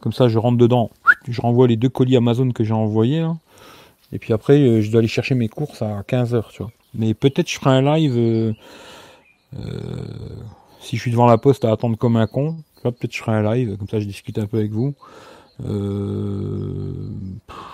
Comme 0.00 0.12
ça, 0.12 0.28
je 0.28 0.38
rentre 0.38 0.58
dedans, 0.58 0.90
je 1.26 1.40
renvoie 1.40 1.66
les 1.66 1.76
deux 1.76 1.88
colis 1.88 2.16
Amazon 2.16 2.50
que 2.50 2.62
j'ai 2.62 2.74
envoyés. 2.74 3.24
Et 4.12 4.18
puis 4.18 4.32
après, 4.32 4.58
euh, 4.58 4.80
je 4.82 4.90
dois 4.90 4.98
aller 4.98 5.08
chercher 5.08 5.34
mes 5.34 5.48
courses 5.48 5.82
à 5.82 6.02
15h, 6.02 6.50
tu 6.52 6.62
vois. 6.62 6.72
Mais 6.94 7.14
peut-être 7.14 7.48
je 7.48 7.58
ferai 7.58 7.70
un 7.70 7.96
live 7.96 8.14
euh, 8.16 8.52
si 10.80 10.96
je 10.96 11.02
suis 11.02 11.10
devant 11.10 11.26
la 11.26 11.38
poste 11.38 11.64
à 11.64 11.72
attendre 11.72 11.96
comme 11.96 12.16
un 12.16 12.26
con. 12.26 12.56
Peut-être 12.82 13.12
je 13.12 13.18
ferai 13.18 13.32
un 13.32 13.54
live, 13.54 13.76
comme 13.76 13.88
ça 13.88 14.00
je 14.00 14.06
discute 14.06 14.38
un 14.38 14.46
peu 14.46 14.58
avec 14.58 14.70
vous. 14.70 14.94
Euh, 15.64 16.92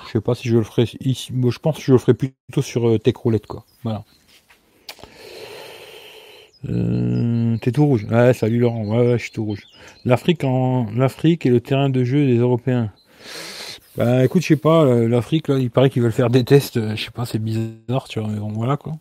je 0.07 0.13
sais 0.13 0.21
pas 0.21 0.35
si 0.35 0.49
je 0.49 0.57
le 0.57 0.63
ferai 0.63 0.85
ici. 1.01 1.33
je 1.33 1.59
pense 1.59 1.77
que 1.77 1.83
je 1.83 1.93
le 1.93 1.99
ferai 1.99 2.15
plutôt 2.15 2.63
sur 2.63 2.89
euh, 2.89 2.99
Techroulette, 2.99 3.47
quoi. 3.47 3.65
Voilà. 3.83 4.05
Euh, 6.69 7.57
T'es 7.59 7.73
tout 7.73 7.85
rouge. 7.85 8.07
Ouais, 8.11 8.33
salut 8.33 8.59
Laurent. 8.59 8.85
Ouais, 8.87 9.07
ouais, 9.07 9.19
je 9.19 9.25
suis 9.25 9.33
tout 9.33 9.45
rouge. 9.45 9.65
L'Afrique 10.05 10.45
en 10.45 10.87
l'Afrique 10.95 11.45
est 11.45 11.51
le 11.51 11.61
terrain 11.61 11.91
de 11.91 12.05
jeu 12.05 12.27
des 12.27 12.39
Européens. 12.39 12.91
Bah 13.97 14.25
écoute, 14.25 14.43
je 14.43 14.49
sais 14.49 14.57
pas, 14.57 14.85
euh, 14.85 15.09
l'Afrique 15.09 15.49
là, 15.49 15.59
il 15.59 15.71
paraît 15.71 15.89
qu'ils 15.89 16.03
veulent 16.03 16.13
faire 16.13 16.31
des 16.31 16.43
tests, 16.43 16.79
euh, 16.79 16.97
je 16.97 17.05
sais 17.05 17.11
pas, 17.13 17.27
c'est 17.27 17.39
bizarre, 17.39 18.09
tu 18.09 18.19
vois, 18.19 18.29
mais 18.29 18.41
bon 18.41 18.49
voilà 18.49 18.77
quoi. 18.77 18.95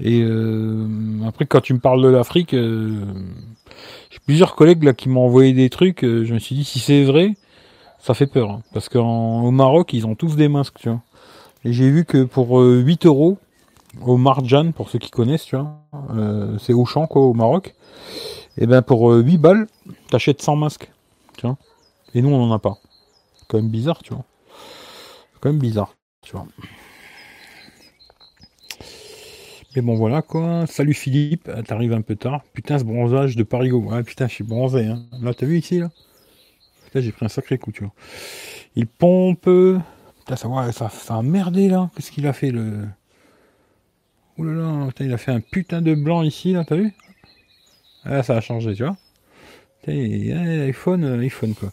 Et 0.00 0.24
après 1.26 1.46
quand 1.46 1.60
tu 1.60 1.74
me 1.74 1.80
parles 1.80 2.02
de 2.02 2.08
l'Afrique, 2.08 2.52
j'ai 2.52 4.18
plusieurs 4.24 4.54
collègues 4.54 4.84
là 4.84 4.92
qui 4.92 5.08
m'ont 5.08 5.26
envoyé 5.26 5.52
des 5.52 5.70
trucs, 5.70 6.02
je 6.02 6.32
me 6.32 6.38
suis 6.38 6.54
dit 6.54 6.64
si 6.64 6.78
c'est 6.78 7.02
vrai, 7.02 7.34
ça 7.98 8.14
fait 8.14 8.26
peur. 8.26 8.50
Hein, 8.50 8.62
parce 8.72 8.88
qu'au 8.88 9.50
Maroc, 9.50 9.92
ils 9.92 10.06
ont 10.06 10.14
tous 10.14 10.36
des 10.36 10.48
masques, 10.48 10.78
tu 10.80 10.88
vois. 10.88 11.00
Et 11.64 11.72
j'ai 11.72 11.90
vu 11.90 12.04
que 12.04 12.24
pour 12.24 12.60
8 12.60 13.04
euh, 13.04 13.08
euros, 13.08 13.38
au 14.02 14.16
Marjan, 14.16 14.72
pour 14.72 14.90
ceux 14.90 14.98
qui 14.98 15.10
connaissent, 15.10 15.44
tu 15.44 15.56
vois, 15.56 15.74
euh, 16.14 16.56
c'est 16.58 16.72
Auchan, 16.72 17.06
quoi, 17.06 17.22
au 17.22 17.34
Maroc. 17.34 17.74
Et 18.56 18.66
ben 18.66 18.82
pour 18.82 19.10
8 19.12 19.34
euh, 19.34 19.38
balles, 19.38 19.66
t'achètes 20.10 20.42
100 20.42 20.56
masques, 20.56 20.90
tu 21.36 21.46
vois. 21.46 21.56
Et 22.14 22.22
nous, 22.22 22.30
on 22.30 22.42
en 22.42 22.52
a 22.52 22.58
pas. 22.58 22.78
Quand 23.48 23.58
même 23.58 23.70
bizarre, 23.70 24.02
tu 24.02 24.14
vois. 24.14 24.24
Quand 25.40 25.50
même 25.50 25.60
bizarre, 25.60 25.94
tu 26.22 26.32
vois. 26.32 26.46
Mais 29.76 29.82
bon, 29.82 29.94
voilà, 29.94 30.22
quoi. 30.22 30.66
Salut 30.66 30.94
Philippe, 30.94 31.50
t'arrives 31.66 31.92
un 31.92 32.00
peu 32.02 32.16
tard. 32.16 32.42
Putain, 32.52 32.78
ce 32.78 32.84
bronzage 32.84 33.36
de 33.36 33.42
Parigo. 33.42 33.80
Ouais, 33.80 34.02
putain, 34.02 34.26
je 34.26 34.34
suis 34.34 34.44
bronzé, 34.44 34.86
hein. 34.86 35.02
Là, 35.22 35.34
t'as 35.34 35.46
vu 35.46 35.58
ici, 35.58 35.78
là? 35.78 35.90
Là, 36.94 37.00
j'ai 37.00 37.12
pris 37.12 37.26
un 37.26 37.28
sacré 37.28 37.58
coup, 37.58 37.72
tu 37.72 37.84
vois. 37.84 37.92
Il 38.76 38.86
pompe. 38.86 39.44
Putain, 39.44 40.36
ça, 40.36 40.72
ça, 40.72 40.88
ça 40.90 41.16
a 41.16 41.22
merdé, 41.22 41.68
là. 41.68 41.90
Qu'est-ce 41.96 42.12
qu'il 42.12 42.26
a 42.26 42.32
fait, 42.32 42.50
le. 42.50 42.86
Ouh 44.38 44.44
là 44.44 44.52
là, 44.54 44.86
putain, 44.86 45.04
il 45.04 45.12
a 45.12 45.18
fait 45.18 45.32
un 45.32 45.40
putain 45.40 45.82
de 45.82 45.94
blanc 45.94 46.22
ici, 46.22 46.52
là, 46.52 46.64
t'as 46.64 46.76
vu? 46.76 46.94
Ah, 48.04 48.22
ça 48.22 48.36
a 48.36 48.40
changé, 48.40 48.74
tu 48.74 48.84
vois. 48.84 48.96
IPhone, 49.86 51.04
euh, 51.04 51.20
iPhone, 51.20 51.54
quoi. 51.54 51.70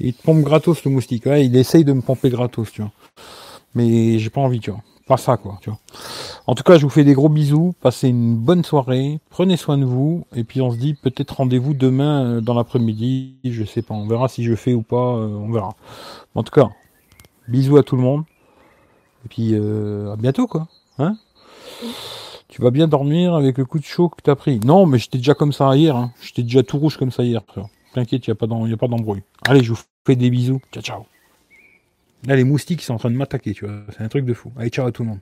Il 0.00 0.14
pompe 0.14 0.42
gratos, 0.42 0.84
le 0.84 0.90
moustique. 0.90 1.24
Il 1.26 1.56
essaye 1.56 1.84
de 1.84 1.92
me 1.92 2.00
pomper 2.00 2.30
gratos, 2.30 2.70
tu 2.72 2.82
vois. 2.82 2.92
Mais 3.74 4.18
j'ai 4.18 4.30
pas 4.30 4.40
envie, 4.40 4.60
tu 4.60 4.70
vois. 4.70 4.80
Pas 5.06 5.16
ça, 5.16 5.36
quoi, 5.36 5.58
tu 5.60 5.70
vois. 5.70 5.78
En 6.46 6.54
tout 6.54 6.62
cas, 6.62 6.76
je 6.76 6.82
vous 6.82 6.90
fais 6.90 7.04
des 7.04 7.14
gros 7.14 7.28
bisous. 7.28 7.74
Passez 7.80 8.08
une 8.08 8.36
bonne 8.36 8.64
soirée. 8.64 9.20
Prenez 9.30 9.56
soin 9.56 9.78
de 9.78 9.84
vous. 9.84 10.24
Et 10.34 10.44
puis, 10.44 10.60
on 10.60 10.70
se 10.70 10.76
dit 10.76 10.94
peut-être 10.94 11.36
rendez-vous 11.36 11.74
demain 11.74 12.24
euh, 12.24 12.40
dans 12.40 12.54
l'après-midi. 12.54 13.36
Je 13.44 13.64
sais 13.64 13.82
pas. 13.82 13.94
On 13.94 14.06
verra 14.06 14.28
si 14.28 14.44
je 14.44 14.54
fais 14.54 14.74
ou 14.74 14.82
pas. 14.82 15.16
Euh, 15.16 15.28
on 15.28 15.50
verra. 15.50 15.74
En 16.34 16.42
tout 16.42 16.52
cas, 16.52 16.70
bisous 17.48 17.76
à 17.76 17.82
tout 17.82 17.96
le 17.96 18.02
monde. 18.02 18.24
Et 19.24 19.28
puis, 19.28 19.54
à 19.54 20.16
bientôt, 20.16 20.48
quoi. 20.48 20.66
Hein? 20.98 21.16
Tu 22.52 22.60
vas 22.60 22.70
bien 22.70 22.86
dormir 22.86 23.34
avec 23.34 23.56
le 23.56 23.64
coup 23.64 23.78
de 23.78 23.84
chaud 23.84 24.10
que 24.10 24.20
t'as 24.22 24.34
pris. 24.34 24.60
Non, 24.60 24.84
mais 24.84 24.98
j'étais 24.98 25.16
déjà 25.16 25.32
comme 25.32 25.54
ça 25.54 25.74
hier. 25.74 25.96
Hein. 25.96 26.12
J'étais 26.20 26.42
déjà 26.42 26.62
tout 26.62 26.76
rouge 26.76 26.98
comme 26.98 27.10
ça 27.10 27.24
hier. 27.24 27.40
T'inquiète, 27.94 28.26
il 28.26 28.30
n'y 28.30 28.32
a 28.32 28.34
pas 28.34 28.46
d'embrouille. 28.46 29.22
Allez, 29.46 29.62
je 29.62 29.72
vous 29.72 29.80
fais 30.06 30.16
des 30.16 30.28
bisous. 30.28 30.60
Ciao, 30.70 30.82
ciao. 30.82 31.06
Là, 32.26 32.36
les 32.36 32.44
moustiques, 32.44 32.82
sont 32.82 32.92
en 32.92 32.98
train 32.98 33.10
de 33.10 33.16
m'attaquer, 33.16 33.54
tu 33.54 33.64
vois. 33.64 33.80
C'est 33.96 34.04
un 34.04 34.08
truc 34.08 34.26
de 34.26 34.34
fou. 34.34 34.52
Allez, 34.58 34.68
ciao 34.68 34.86
à 34.86 34.92
tout 34.92 35.02
le 35.02 35.08
monde. 35.08 35.20